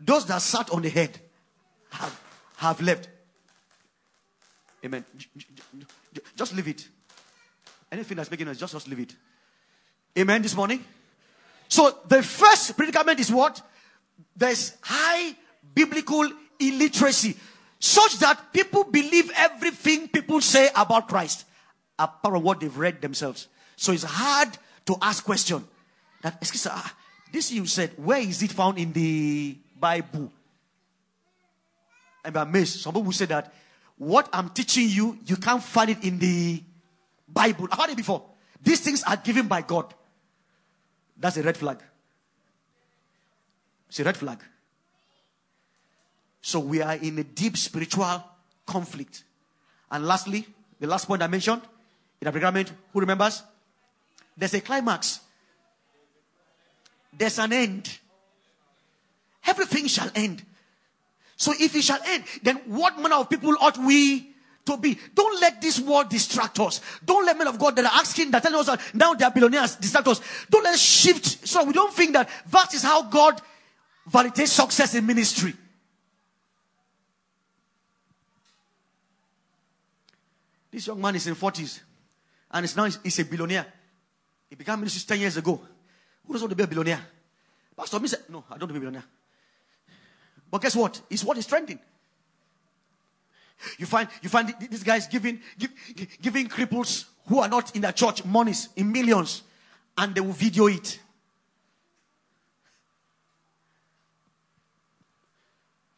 Those 0.03 0.25
that 0.25 0.41
sat 0.41 0.69
on 0.71 0.81
the 0.81 0.89
head 0.89 1.19
have, 1.91 2.21
have 2.57 2.81
left. 2.81 3.07
Amen. 4.83 5.05
Just 6.35 6.55
leave 6.55 6.67
it. 6.67 6.87
Anything 7.91 8.17
that's 8.17 8.31
making 8.31 8.47
us, 8.47 8.57
just, 8.57 8.73
just 8.73 8.87
leave 8.87 8.99
it. 8.99 9.15
Amen 10.17 10.41
this 10.41 10.55
morning. 10.55 10.83
So 11.67 11.99
the 12.07 12.23
first 12.23 12.75
predicament 12.75 13.19
is 13.19 13.31
what? 13.31 13.61
There's 14.35 14.75
high 14.81 15.35
biblical 15.73 16.29
illiteracy 16.59 17.35
such 17.79 18.19
that 18.19 18.53
people 18.53 18.83
believe 18.83 19.31
everything 19.35 20.07
people 20.07 20.41
say 20.41 20.69
about 20.75 21.07
Christ 21.07 21.45
apart 21.97 22.33
from 22.33 22.43
what 22.43 22.59
they've 22.59 22.77
read 22.77 23.01
themselves. 23.01 23.47
So 23.75 23.91
it's 23.91 24.03
hard 24.03 24.49
to 24.85 24.95
ask 25.01 25.23
question. 25.23 25.63
That 26.21 26.37
excuse 26.41 26.65
me, 26.65 26.71
ah, 26.73 26.95
this 27.31 27.51
you 27.51 27.65
said, 27.65 27.91
where 27.97 28.19
is 28.19 28.43
it 28.43 28.51
found 28.51 28.77
in 28.77 28.93
the 28.93 29.57
Bible? 29.81 30.31
And 32.23 32.37
I'm 32.37 32.47
amazed. 32.47 32.79
Some 32.79 32.93
people 32.93 33.11
say 33.11 33.25
that 33.25 33.51
what 33.97 34.29
I'm 34.31 34.49
teaching 34.49 34.87
you, 34.89 35.17
you 35.25 35.35
can't 35.35 35.61
find 35.61 35.89
it 35.89 36.03
in 36.03 36.19
the 36.19 36.63
Bible. 37.27 37.67
I've 37.71 37.79
heard 37.79 37.89
it 37.89 37.97
before. 37.97 38.23
These 38.63 38.81
things 38.81 39.03
are 39.03 39.17
given 39.17 39.47
by 39.47 39.61
God. 39.61 39.93
That's 41.17 41.37
a 41.37 41.43
red 41.43 41.57
flag. 41.57 41.79
It's 43.89 43.99
a 43.99 44.03
red 44.03 44.17
flag. 44.17 44.39
So 46.41 46.59
we 46.59 46.81
are 46.81 46.95
in 46.95 47.19
a 47.19 47.23
deep 47.23 47.57
spiritual 47.57 48.23
conflict. 48.65 49.23
And 49.91 50.05
lastly, 50.05 50.47
the 50.79 50.87
last 50.87 51.07
point 51.07 51.21
I 51.21 51.27
mentioned 51.27 51.61
in 52.21 52.25
the 52.25 52.31
predicament, 52.31 52.71
who 52.93 52.99
remembers? 52.99 53.43
There's 54.37 54.53
a 54.53 54.61
climax. 54.61 55.19
There's 57.13 57.37
an 57.39 57.53
end. 57.53 57.99
Everything 59.45 59.87
shall 59.87 60.09
end. 60.15 60.43
So 61.35 61.53
if 61.59 61.75
it 61.75 61.83
shall 61.83 61.99
end, 62.05 62.23
then 62.43 62.57
what 62.65 62.99
manner 62.99 63.15
of 63.15 63.29
people 63.29 63.55
ought 63.59 63.77
we 63.77 64.31
to 64.65 64.77
be? 64.77 64.97
Don't 65.15 65.41
let 65.41 65.59
this 65.59 65.79
world 65.79 66.09
distract 66.09 66.59
us. 66.59 66.81
Don't 67.03 67.25
let 67.25 67.37
men 67.37 67.47
of 67.47 67.57
God 67.57 67.75
that 67.75 67.85
are 67.85 67.99
asking, 67.99 68.29
that 68.31 68.43
tell 68.43 68.55
us 68.57 68.67
that 68.67 68.79
now 68.93 69.13
they 69.15 69.25
are 69.25 69.31
billionaires 69.31 69.75
distract 69.75 70.07
us. 70.07 70.21
Don't 70.49 70.63
let 70.63 70.77
shift 70.77 71.47
so 71.47 71.63
we 71.63 71.73
don't 71.73 71.93
think 71.93 72.13
that 72.13 72.29
that 72.51 72.73
is 72.73 72.83
how 72.83 73.03
God 73.03 73.41
validates 74.09 74.49
success 74.49 74.93
in 74.93 75.05
ministry. 75.05 75.53
This 80.69 80.87
young 80.87 81.01
man 81.01 81.15
is 81.15 81.27
in 81.27 81.35
40s 81.35 81.81
and 82.51 82.63
is 82.63 82.77
now 82.77 82.85
he's 82.85 83.19
a 83.19 83.25
billionaire. 83.25 83.65
He 84.49 84.55
began 84.55 84.79
ministry 84.79 85.01
10 85.07 85.19
years 85.19 85.37
ago. 85.37 85.59
Who 86.25 86.33
doesn't 86.33 86.45
want 86.45 86.51
to 86.51 86.55
be 86.55 86.63
a 86.63 86.67
billionaire? 86.67 87.01
Pastor 87.75 87.99
me 87.99 88.07
said, 88.07 88.21
No, 88.29 88.43
I 88.49 88.57
don't 88.57 88.69
want 88.69 88.69
to 88.69 88.73
be 88.73 88.77
a 88.77 88.79
billionaire. 88.79 89.03
But 90.51 90.61
guess 90.61 90.75
what? 90.75 91.01
It's 91.09 91.23
what 91.23 91.37
is 91.37 91.47
trending. 91.47 91.79
You 93.77 93.85
find 93.85 94.09
you 94.21 94.29
find 94.29 94.53
these 94.59 94.83
guys 94.83 95.07
giving 95.07 95.39
give, 95.57 95.71
giving 96.21 96.47
cripples 96.49 97.05
who 97.27 97.39
are 97.39 97.47
not 97.47 97.75
in 97.75 97.83
the 97.83 97.91
church 97.91 98.25
monies 98.25 98.69
in 98.75 98.91
millions, 98.91 99.43
and 99.97 100.13
they 100.13 100.21
will 100.21 100.33
video 100.33 100.67
it. 100.67 100.99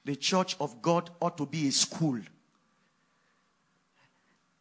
The 0.06 0.16
church 0.18 0.58
of 0.60 0.82
God 0.82 1.10
ought 1.22 1.38
to 1.38 1.46
be 1.46 1.70
a 1.70 1.72
school 1.72 2.20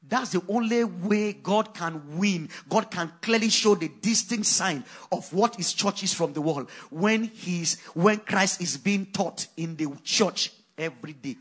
that's 0.08 0.30
the 0.30 0.42
only 0.48 0.84
way 0.84 1.32
God 1.32 1.72
can 1.72 2.18
win. 2.18 2.48
God 2.68 2.90
can 2.90 3.10
clearly 3.20 3.48
show 3.48 3.74
the 3.74 3.90
distinct 4.00 4.46
sign 4.46 4.84
of 5.10 5.32
what 5.32 5.58
church 5.58 6.02
is 6.02 6.12
from 6.12 6.32
the 6.32 6.40
world. 6.40 6.68
When 6.90 7.24
he's, 7.24 7.80
when 7.94 8.18
Christ 8.18 8.60
is 8.60 8.76
being 8.76 9.06
taught 9.06 9.46
in 9.56 9.76
the 9.76 9.88
church 10.02 10.52
every 10.76 11.14
day. 11.14 11.36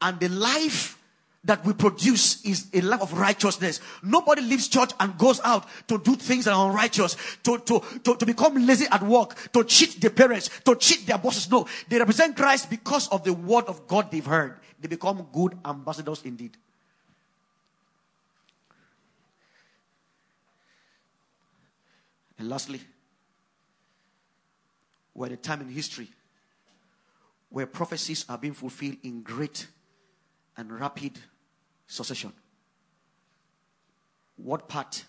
And 0.00 0.18
the 0.18 0.28
life 0.28 1.00
that 1.44 1.64
we 1.64 1.72
produce 1.72 2.44
is 2.44 2.66
a 2.74 2.80
life 2.80 3.00
of 3.00 3.12
righteousness. 3.12 3.80
Nobody 4.02 4.42
leaves 4.42 4.68
church 4.68 4.90
and 4.98 5.16
goes 5.16 5.40
out 5.42 5.66
to 5.88 5.98
do 5.98 6.16
things 6.16 6.44
that 6.44 6.54
are 6.54 6.68
unrighteous, 6.68 7.16
to, 7.44 7.58
to, 7.58 7.82
to, 8.04 8.16
to 8.16 8.26
become 8.26 8.66
lazy 8.66 8.86
at 8.90 9.02
work, 9.02 9.52
to 9.52 9.64
cheat 9.64 10.00
their 10.00 10.10
parents, 10.10 10.50
to 10.64 10.74
cheat 10.76 11.06
their 11.06 11.18
bosses. 11.18 11.50
No, 11.50 11.66
they 11.88 11.98
represent 11.98 12.36
Christ 12.36 12.68
because 12.68 13.08
of 13.08 13.24
the 13.24 13.32
word 13.32 13.64
of 13.66 13.86
God 13.86 14.10
they've 14.10 14.24
heard. 14.24 14.58
They 14.80 14.88
become 14.88 15.26
good 15.32 15.56
ambassadors 15.64 16.22
indeed. 16.24 16.56
And 22.40 22.48
lastly, 22.48 22.80
we're 25.12 25.26
at 25.26 25.32
a 25.32 25.36
time 25.36 25.60
in 25.60 25.68
history 25.68 26.08
where 27.50 27.66
prophecies 27.66 28.24
are 28.30 28.38
being 28.38 28.54
fulfilled 28.54 28.96
in 29.02 29.20
great 29.20 29.66
and 30.56 30.72
rapid 30.80 31.18
succession. 31.86 32.32
What 34.36 34.70
part 34.70 35.04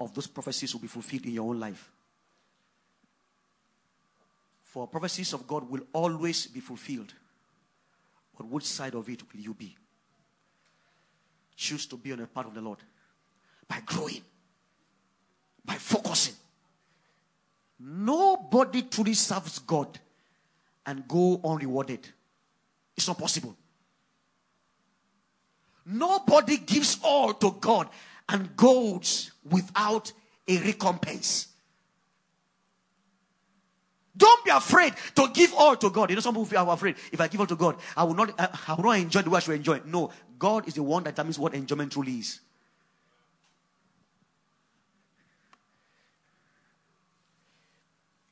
of 0.00 0.14
those 0.14 0.26
prophecies 0.26 0.72
will 0.72 0.80
be 0.80 0.86
fulfilled 0.86 1.26
in 1.26 1.32
your 1.32 1.46
own 1.50 1.60
life? 1.60 1.90
For 4.62 4.86
prophecies 4.86 5.34
of 5.34 5.46
God 5.46 5.68
will 5.68 5.82
always 5.92 6.46
be 6.46 6.60
fulfilled. 6.60 7.12
But 8.34 8.46
which 8.46 8.64
side 8.64 8.94
of 8.94 9.06
it 9.10 9.30
will 9.30 9.40
you 9.40 9.52
be? 9.52 9.76
Choose 11.54 11.84
to 11.84 11.98
be 11.98 12.12
on 12.12 12.18
the 12.20 12.26
path 12.26 12.46
of 12.46 12.54
the 12.54 12.62
Lord 12.62 12.78
by 13.68 13.82
growing, 13.84 14.22
by 15.62 15.74
focusing. 15.74 16.34
Nobody 17.78 18.82
truly 18.82 19.14
serves 19.14 19.58
God 19.58 19.98
and 20.84 21.06
go 21.06 21.40
unrewarded. 21.44 22.08
It's 22.96 23.06
not 23.06 23.18
possible. 23.18 23.56
Nobody 25.84 26.56
gives 26.56 26.98
all 27.02 27.34
to 27.34 27.56
God 27.60 27.88
and 28.28 28.56
goes 28.56 29.30
without 29.48 30.12
a 30.48 30.58
recompense. 30.58 31.48
Don't 34.16 34.44
be 34.44 34.50
afraid 34.50 34.94
to 35.14 35.28
give 35.32 35.52
all 35.54 35.76
to 35.76 35.90
God. 35.90 36.08
You 36.08 36.16
know, 36.16 36.22
some 36.22 36.34
people 36.34 36.58
are 36.58 36.72
afraid. 36.72 36.96
If 37.12 37.20
I 37.20 37.28
give 37.28 37.40
all 37.40 37.46
to 37.46 37.56
God, 37.56 37.76
I 37.96 38.04
will 38.04 38.14
not, 38.14 38.32
I, 38.40 38.48
I 38.68 38.74
will 38.74 38.84
not 38.84 38.98
enjoy 38.98 39.22
the 39.22 39.30
way 39.30 39.36
I 39.36 39.40
should 39.40 39.56
enjoy. 39.56 39.82
No, 39.84 40.10
God 40.38 40.66
is 40.66 40.74
the 40.74 40.82
one 40.82 41.04
that 41.04 41.14
determines 41.14 41.38
what 41.38 41.54
enjoyment 41.54 41.92
truly 41.92 42.12
is. 42.12 42.40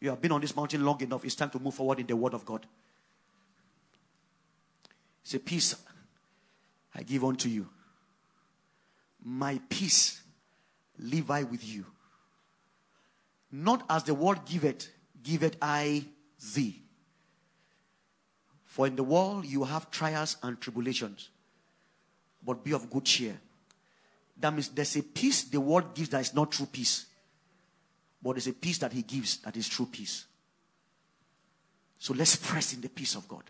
You 0.05 0.11
have 0.11 0.21
been 0.21 0.33
on 0.33 0.43
this 0.43 0.55
mountain 0.55 0.85
long 0.85 1.01
enough. 1.01 1.25
It's 1.25 1.35
time 1.35 1.49
to 1.49 1.59
move 1.59 1.73
forward 1.73 1.99
in 1.99 2.07
the 2.07 2.15
Word 2.15 2.35
of 2.35 2.45
God. 2.45 2.67
Say, 5.23 5.39
peace 5.39 5.75
I 6.95 7.03
give 7.03 7.25
unto 7.25 7.49
you. 7.49 7.67
My 9.25 9.59
peace 9.71 10.21
leave 10.99 11.31
I 11.31 11.45
with 11.45 11.67
you. 11.67 11.87
Not 13.51 13.87
as 13.89 14.05
the 14.05 14.13
world 14.13 14.45
giveth, 14.45 14.91
giveth 15.23 15.57
I 15.63 16.05
thee. 16.55 16.83
For 18.63 18.87
in 18.87 18.97
the 18.97 19.05
world 19.05 19.47
you 19.47 19.65
have 19.65 19.91
trials 19.91 20.37
and 20.43 20.61
tribulations, 20.61 21.31
but 22.45 22.63
be 22.63 22.75
of 22.75 22.91
good 22.91 23.07
cheer. 23.07 23.41
That 24.39 24.53
means 24.53 24.69
there's 24.69 24.97
a 24.97 25.03
peace 25.03 25.45
the 25.45 25.61
world 25.61 25.95
gives 25.95 26.11
that 26.11 26.21
is 26.21 26.35
not 26.35 26.53
true 26.53 26.67
peace. 26.67 27.07
But 28.25 28.33
there's 28.33 28.47
a 28.47 28.55
peace 28.55 28.79
that 28.79 28.95
he 28.95 29.03
gives 29.03 29.37
that 29.39 29.55
is 29.55 29.69
true 29.69 29.85
peace. 29.85 30.25
So 31.99 32.15
let's 32.15 32.37
press 32.37 32.73
in 32.73 32.81
the 32.81 32.89
peace 32.89 33.15
of 33.17 33.29
God. 33.29 33.45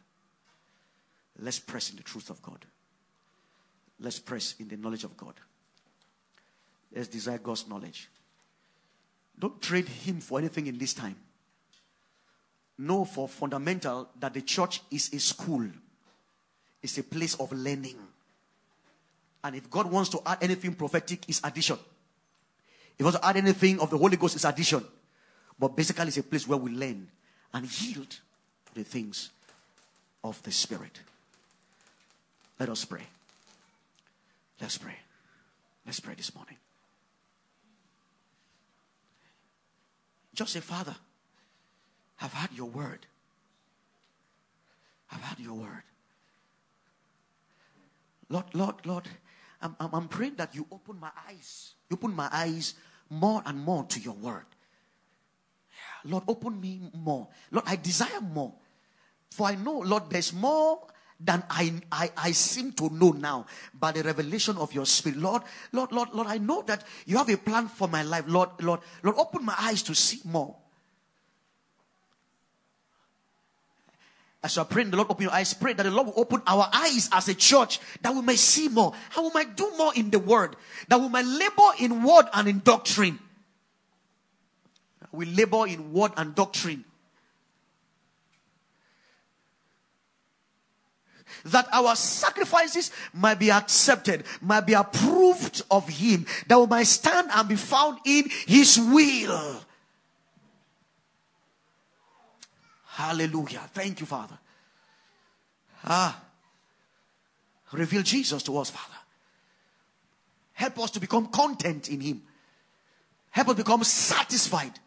Let's 1.38 1.60
press 1.60 1.90
in 1.90 1.96
the 1.96 2.02
truth 2.02 2.28
of 2.28 2.42
God. 2.42 2.64
Let's 4.00 4.18
press 4.18 4.56
in 4.58 4.66
the 4.66 4.76
knowledge 4.76 5.04
of 5.04 5.16
God. 5.16 5.34
Let's 6.94 7.06
desire 7.06 7.38
God's 7.38 7.68
knowledge. 7.68 8.08
Don't 9.38 9.62
trade 9.62 9.88
Him 9.88 10.20
for 10.20 10.40
anything 10.40 10.66
in 10.66 10.76
this 10.76 10.92
time. 10.92 11.16
Know 12.76 13.04
for 13.04 13.28
fundamental 13.28 14.08
that 14.18 14.34
the 14.34 14.42
church 14.42 14.80
is 14.90 15.12
a 15.12 15.20
school, 15.20 15.68
it's 16.82 16.98
a 16.98 17.04
place 17.04 17.34
of 17.36 17.52
learning. 17.52 17.96
And 19.44 19.54
if 19.54 19.70
God 19.70 19.90
wants 19.90 20.10
to 20.10 20.20
add 20.26 20.38
anything 20.40 20.74
prophetic, 20.74 21.28
it's 21.28 21.40
addition. 21.44 21.78
If 22.94 22.98
He 22.98 23.04
wants 23.04 23.18
to 23.18 23.26
add 23.26 23.36
anything 23.36 23.80
of 23.80 23.90
the 23.90 23.98
Holy 23.98 24.16
Ghost, 24.16 24.36
it's 24.36 24.44
addition. 24.44 24.84
But 25.58 25.76
basically, 25.76 26.08
it's 26.08 26.16
a 26.16 26.22
place 26.22 26.46
where 26.46 26.58
we 26.58 26.70
learn 26.70 27.08
and 27.52 27.80
yield 27.80 28.10
to 28.10 28.74
the 28.74 28.84
things 28.84 29.30
of 30.22 30.42
the 30.42 30.52
Spirit. 30.52 31.00
Let 32.58 32.68
us 32.68 32.84
pray. 32.84 33.02
Let's 34.60 34.78
pray. 34.78 34.96
Let's 35.84 36.00
pray 36.00 36.14
this 36.14 36.34
morning. 36.34 36.56
Just 40.34 40.52
say, 40.52 40.60
Father, 40.60 40.94
I've 42.20 42.32
had 42.32 42.50
your 42.52 42.68
word. 42.68 43.06
I've 45.12 45.20
had 45.20 45.38
your 45.38 45.54
word. 45.54 45.82
Lord, 48.28 48.46
Lord, 48.54 48.74
Lord, 48.84 49.08
I'm, 49.64 49.76
I'm, 49.80 50.08
praying 50.08 50.34
that 50.36 50.54
you 50.54 50.66
open 50.70 51.00
my 51.00 51.10
eyes. 51.26 51.74
You 51.88 51.96
open 51.96 52.14
my 52.14 52.28
eyes 52.30 52.74
more 53.08 53.42
and 53.46 53.58
more 53.58 53.84
to 53.84 53.98
your 53.98 54.14
word. 54.14 54.44
Lord, 56.04 56.24
open 56.28 56.60
me 56.60 56.90
more. 56.92 57.28
Lord, 57.50 57.64
I 57.66 57.76
desire 57.76 58.20
more. 58.20 58.52
For 59.30 59.46
I 59.46 59.54
know, 59.54 59.78
Lord, 59.78 60.10
there's 60.10 60.34
more 60.34 60.86
than 61.18 61.42
I, 61.48 61.72
I, 61.90 62.10
I 62.16 62.32
seem 62.32 62.72
to 62.72 62.90
know 62.90 63.10
now 63.10 63.46
by 63.72 63.92
the 63.92 64.02
revelation 64.02 64.58
of 64.58 64.74
your 64.74 64.84
spirit. 64.84 65.18
Lord, 65.18 65.42
Lord, 65.72 65.92
Lord, 65.92 66.10
Lord, 66.12 66.26
I 66.26 66.38
know 66.38 66.62
that 66.62 66.84
you 67.06 67.16
have 67.16 67.30
a 67.30 67.36
plan 67.38 67.68
for 67.68 67.88
my 67.88 68.02
life. 68.02 68.24
Lord, 68.28 68.50
Lord, 68.60 68.80
Lord, 69.02 69.16
open 69.16 69.44
my 69.44 69.54
eyes 69.58 69.82
to 69.84 69.94
see 69.94 70.20
more. 70.24 70.56
As 74.44 74.56
you 74.56 74.62
are 74.62 74.66
praying, 74.66 74.90
the 74.90 74.98
Lord 74.98 75.10
open 75.10 75.22
your 75.22 75.32
eyes. 75.32 75.54
Pray 75.54 75.72
that 75.72 75.82
the 75.82 75.90
Lord 75.90 76.08
will 76.08 76.20
open 76.20 76.42
our 76.46 76.68
eyes 76.70 77.08
as 77.10 77.28
a 77.28 77.34
church 77.34 77.80
that 78.02 78.14
we 78.14 78.20
may 78.20 78.36
see 78.36 78.68
more, 78.68 78.92
and 79.16 79.24
we 79.24 79.30
might 79.32 79.56
do 79.56 79.72
more 79.78 79.94
in 79.94 80.10
the 80.10 80.18
word, 80.18 80.54
that 80.88 81.00
we 81.00 81.08
might 81.08 81.24
labor 81.24 81.72
in 81.80 82.02
word 82.02 82.26
and 82.34 82.46
in 82.46 82.60
doctrine. 82.60 83.18
We 85.12 85.24
labor 85.24 85.66
in 85.66 85.94
word 85.94 86.12
and 86.18 86.34
doctrine. 86.34 86.84
that 91.46 91.68
our 91.72 91.94
sacrifices 91.94 92.90
might 93.12 93.38
be 93.38 93.50
accepted, 93.50 94.24
might 94.40 94.66
be 94.66 94.72
approved 94.72 95.62
of 95.70 95.86
Him, 95.88 96.24
that 96.46 96.58
we 96.58 96.66
might 96.66 96.86
stand 96.86 97.28
and 97.34 97.48
be 97.48 97.56
found 97.56 97.98
in 98.06 98.30
His 98.46 98.78
will. 98.78 99.60
Hallelujah. 102.94 103.68
Thank 103.72 103.98
you, 103.98 104.06
Father. 104.06 104.38
Ah, 105.84 106.22
reveal 107.72 108.02
Jesus 108.02 108.42
to 108.44 108.56
us, 108.58 108.70
Father. 108.70 108.94
Help 110.52 110.78
us 110.78 110.92
to 110.92 111.00
become 111.00 111.26
content 111.26 111.88
in 111.88 112.00
Him. 112.00 112.22
Help 113.30 113.48
us 113.48 113.56
become 113.56 113.82
satisfied 113.82 114.78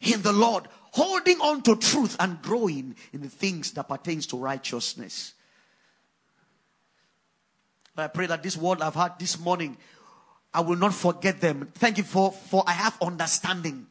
in 0.00 0.22
the 0.22 0.32
Lord 0.32 0.66
holding 0.92 1.38
on 1.40 1.60
to 1.62 1.76
truth 1.76 2.16
and 2.18 2.40
growing 2.40 2.96
in 3.12 3.20
the 3.20 3.28
things 3.28 3.72
that 3.72 3.86
pertains 3.86 4.26
to 4.28 4.38
righteousness. 4.38 5.34
I 7.98 8.06
pray 8.06 8.26
that 8.26 8.42
this 8.42 8.56
word 8.56 8.80
I've 8.80 8.94
had 8.94 9.18
this 9.18 9.38
morning, 9.38 9.76
I 10.54 10.62
will 10.62 10.76
not 10.76 10.94
forget 10.94 11.42
them. 11.42 11.70
Thank 11.74 11.98
you 11.98 12.04
for, 12.04 12.32
for 12.32 12.64
I 12.66 12.72
have 12.72 12.96
understanding. 13.02 13.88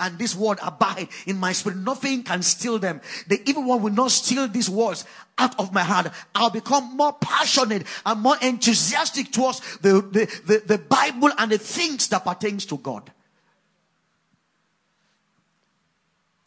And 0.00 0.18
this 0.18 0.34
word 0.34 0.58
abide 0.60 1.08
in 1.24 1.38
my 1.38 1.52
spirit. 1.52 1.78
Nothing 1.78 2.24
can 2.24 2.42
steal 2.42 2.80
them. 2.80 3.00
The 3.28 3.40
evil 3.48 3.62
one 3.62 3.82
will 3.82 3.92
not 3.92 4.10
steal 4.10 4.48
these 4.48 4.68
words 4.68 5.04
out 5.38 5.58
of 5.58 5.72
my 5.72 5.82
heart. 5.82 6.08
I'll 6.34 6.50
become 6.50 6.96
more 6.96 7.12
passionate 7.12 7.86
and 8.04 8.20
more 8.20 8.36
enthusiastic 8.42 9.30
towards 9.30 9.60
the, 9.78 10.00
the, 10.00 10.40
the, 10.46 10.62
the 10.66 10.78
Bible 10.78 11.30
and 11.38 11.52
the 11.52 11.58
things 11.58 12.08
that 12.08 12.24
pertains 12.24 12.66
to 12.66 12.78
God. 12.78 13.12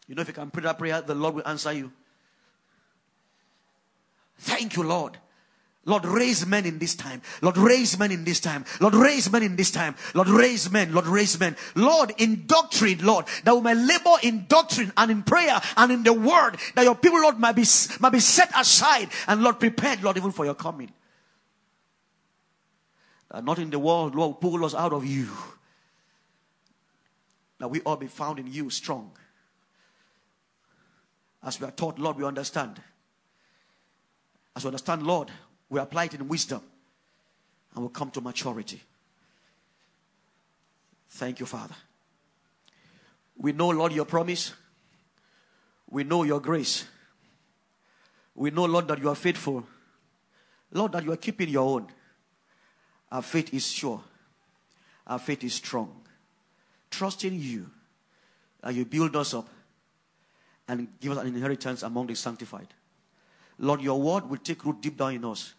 You 0.08 0.16
know, 0.16 0.22
if 0.22 0.28
you 0.28 0.34
can 0.34 0.50
pray 0.52 0.64
that 0.64 0.78
prayer, 0.78 1.02
the 1.02 1.16
Lord 1.16 1.36
will 1.36 1.48
answer 1.48 1.72
you. 1.72 1.92
Thank 4.40 4.76
you, 4.76 4.84
Lord. 4.84 5.18
Lord, 5.88 6.06
raise 6.06 6.46
men 6.46 6.66
in 6.68 6.78
this 6.78 6.94
time. 6.94 7.24
Lord, 7.42 7.58
raise 7.58 7.98
men 7.98 8.12
in 8.12 8.24
this 8.24 8.40
time. 8.40 8.66
Lord, 8.80 8.94
raise 8.94 9.32
men 9.32 9.42
in 9.42 9.56
this 9.56 9.72
time. 9.72 9.96
Lord, 10.14 10.28
raise 10.28 10.70
men. 10.70 10.94
Lord, 10.94 11.08
raise 11.08 11.40
men. 11.40 11.56
Lord, 11.74 12.14
in 12.18 12.46
doctrine, 12.46 13.00
Lord, 13.04 13.26
that 13.44 13.56
we 13.56 13.62
may 13.62 13.74
labor 13.74 14.18
in 14.22 14.46
doctrine 14.48 14.94
and 14.96 15.10
in 15.10 15.24
prayer 15.24 15.60
and 15.78 15.92
in 15.92 16.04
the 16.04 16.14
word, 16.14 16.58
that 16.76 16.84
your 16.84 16.94
people, 16.94 17.22
Lord, 17.22 17.40
might 17.40 17.56
be, 17.56 17.66
might 18.00 18.12
be 18.12 18.20
set 18.20 18.52
aside 18.56 19.10
and, 19.28 19.42
Lord, 19.42 19.60
prepared, 19.60 20.04
Lord, 20.04 20.18
even 20.18 20.32
for 20.32 20.46
your 20.46 20.56
coming. 20.56 20.92
That 23.32 23.44
not 23.44 23.58
in 23.58 23.70
the 23.70 23.80
world, 23.80 24.14
Lord, 24.14 24.40
pull 24.40 24.64
us 24.66 24.76
out 24.76 24.94
of 24.94 25.06
you. 25.06 25.30
That 27.60 27.70
we 27.70 27.82
all 27.82 27.96
be 27.96 28.08
found 28.08 28.38
in 28.38 28.46
you 28.46 28.70
strong 28.70 29.12
As 31.44 31.62
we 31.62 31.68
are 31.68 31.72
taught, 31.72 31.98
Lord, 31.98 32.18
we 32.18 32.26
understand. 32.26 32.82
As 34.54 34.66
we 34.66 34.68
understand, 34.68 35.04
Lord, 35.04 35.32
we 35.70 35.80
apply 35.80 36.06
it 36.06 36.14
in 36.14 36.28
wisdom 36.28 36.62
and 37.76 37.84
we 37.84 37.90
come 37.92 38.12
to 38.12 38.22
maturity. 38.22 38.82
Thank 41.10 41.40
you, 41.40 41.46
Father. 41.46 41.76
We 43.38 43.52
know, 43.52 43.70
Lord, 43.70 43.92
your 43.92 44.06
promise. 44.06 44.54
We 45.90 46.04
know 46.04 46.24
your 46.24 46.40
grace. 46.40 46.86
We 48.36 48.52
know, 48.52 48.66
Lord, 48.66 48.88
that 48.88 49.00
you 49.00 49.10
are 49.10 49.16
faithful. 49.16 49.64
Lord, 50.72 50.92
that 50.92 51.04
you 51.04 51.12
are 51.12 51.18
keeping 51.18 51.50
your 51.50 51.68
own. 51.68 51.88
Our 53.12 53.22
faith 53.22 53.54
is 53.54 53.68
sure. 53.68 54.02
Our 55.06 55.20
faith 55.20 55.44
is 55.44 55.54
strong. 55.54 56.02
Trusting 56.92 57.34
you 57.34 57.70
that 58.62 58.74
you 58.74 58.86
build 58.86 59.16
us 59.16 59.34
up 59.34 59.48
and 60.68 60.88
give 61.00 61.14
us 61.14 61.20
an 61.20 61.28
inheritance 61.28 61.84
among 61.84 62.08
the 62.08 62.16
sanctified. 62.16 62.68
Lord, 63.60 63.82
your 63.82 64.00
word 64.00 64.30
will 64.30 64.38
take 64.38 64.64
root 64.66 64.82
deep 64.82 64.98
down 64.98 65.14
in 65.14 65.26
us. 65.26 65.54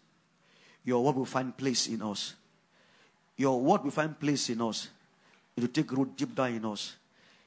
Your 0.85 1.03
word 1.03 1.15
will 1.15 1.25
find 1.25 1.55
place 1.55 1.87
in 1.87 2.01
us. 2.01 2.35
Your 3.37 3.59
word 3.59 3.83
will 3.83 3.91
find 3.91 4.19
place 4.19 4.49
in 4.49 4.61
us. 4.61 4.89
It 5.55 5.61
will 5.61 5.69
take 5.69 5.91
root 5.91 6.15
deep 6.15 6.35
down 6.35 6.53
in 6.53 6.65
us. 6.65 6.95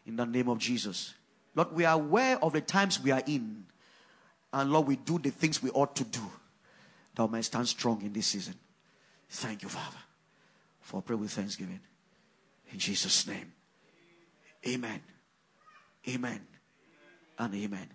In 0.07 0.17
the 0.17 0.27
name 0.27 0.49
of 0.49 0.59
Jesus. 0.59 1.15
Lord, 1.55 1.73
we 1.73 1.85
are 1.85 1.95
aware 1.95 2.43
of 2.43 2.53
the 2.53 2.61
times 2.61 3.01
we 3.03 3.11
are 3.11 3.23
in. 3.27 3.65
And 4.53 4.71
Lord, 4.71 4.87
we 4.87 4.97
do 4.97 5.19
the 5.19 5.31
things 5.31 5.63
we 5.63 5.71
ought 5.71 5.97
to 5.97 6.05
do 6.05 6.21
we 7.19 7.27
may 7.29 7.43
stand 7.43 7.69
strong 7.69 8.03
in 8.03 8.13
this 8.13 8.29
season. 8.29 8.55
Thank 9.29 9.63
you, 9.63 9.69
Father, 9.69 9.99
for 10.81 11.03
pray 11.03 11.17
with 11.17 11.31
thanksgiving. 11.31 11.81
In 12.73 12.79
Jesus' 12.79 13.27
name. 13.27 13.53
Amen. 14.67 15.01
Amen. 16.09 16.41
And 17.39 17.55
amen. 17.55 17.89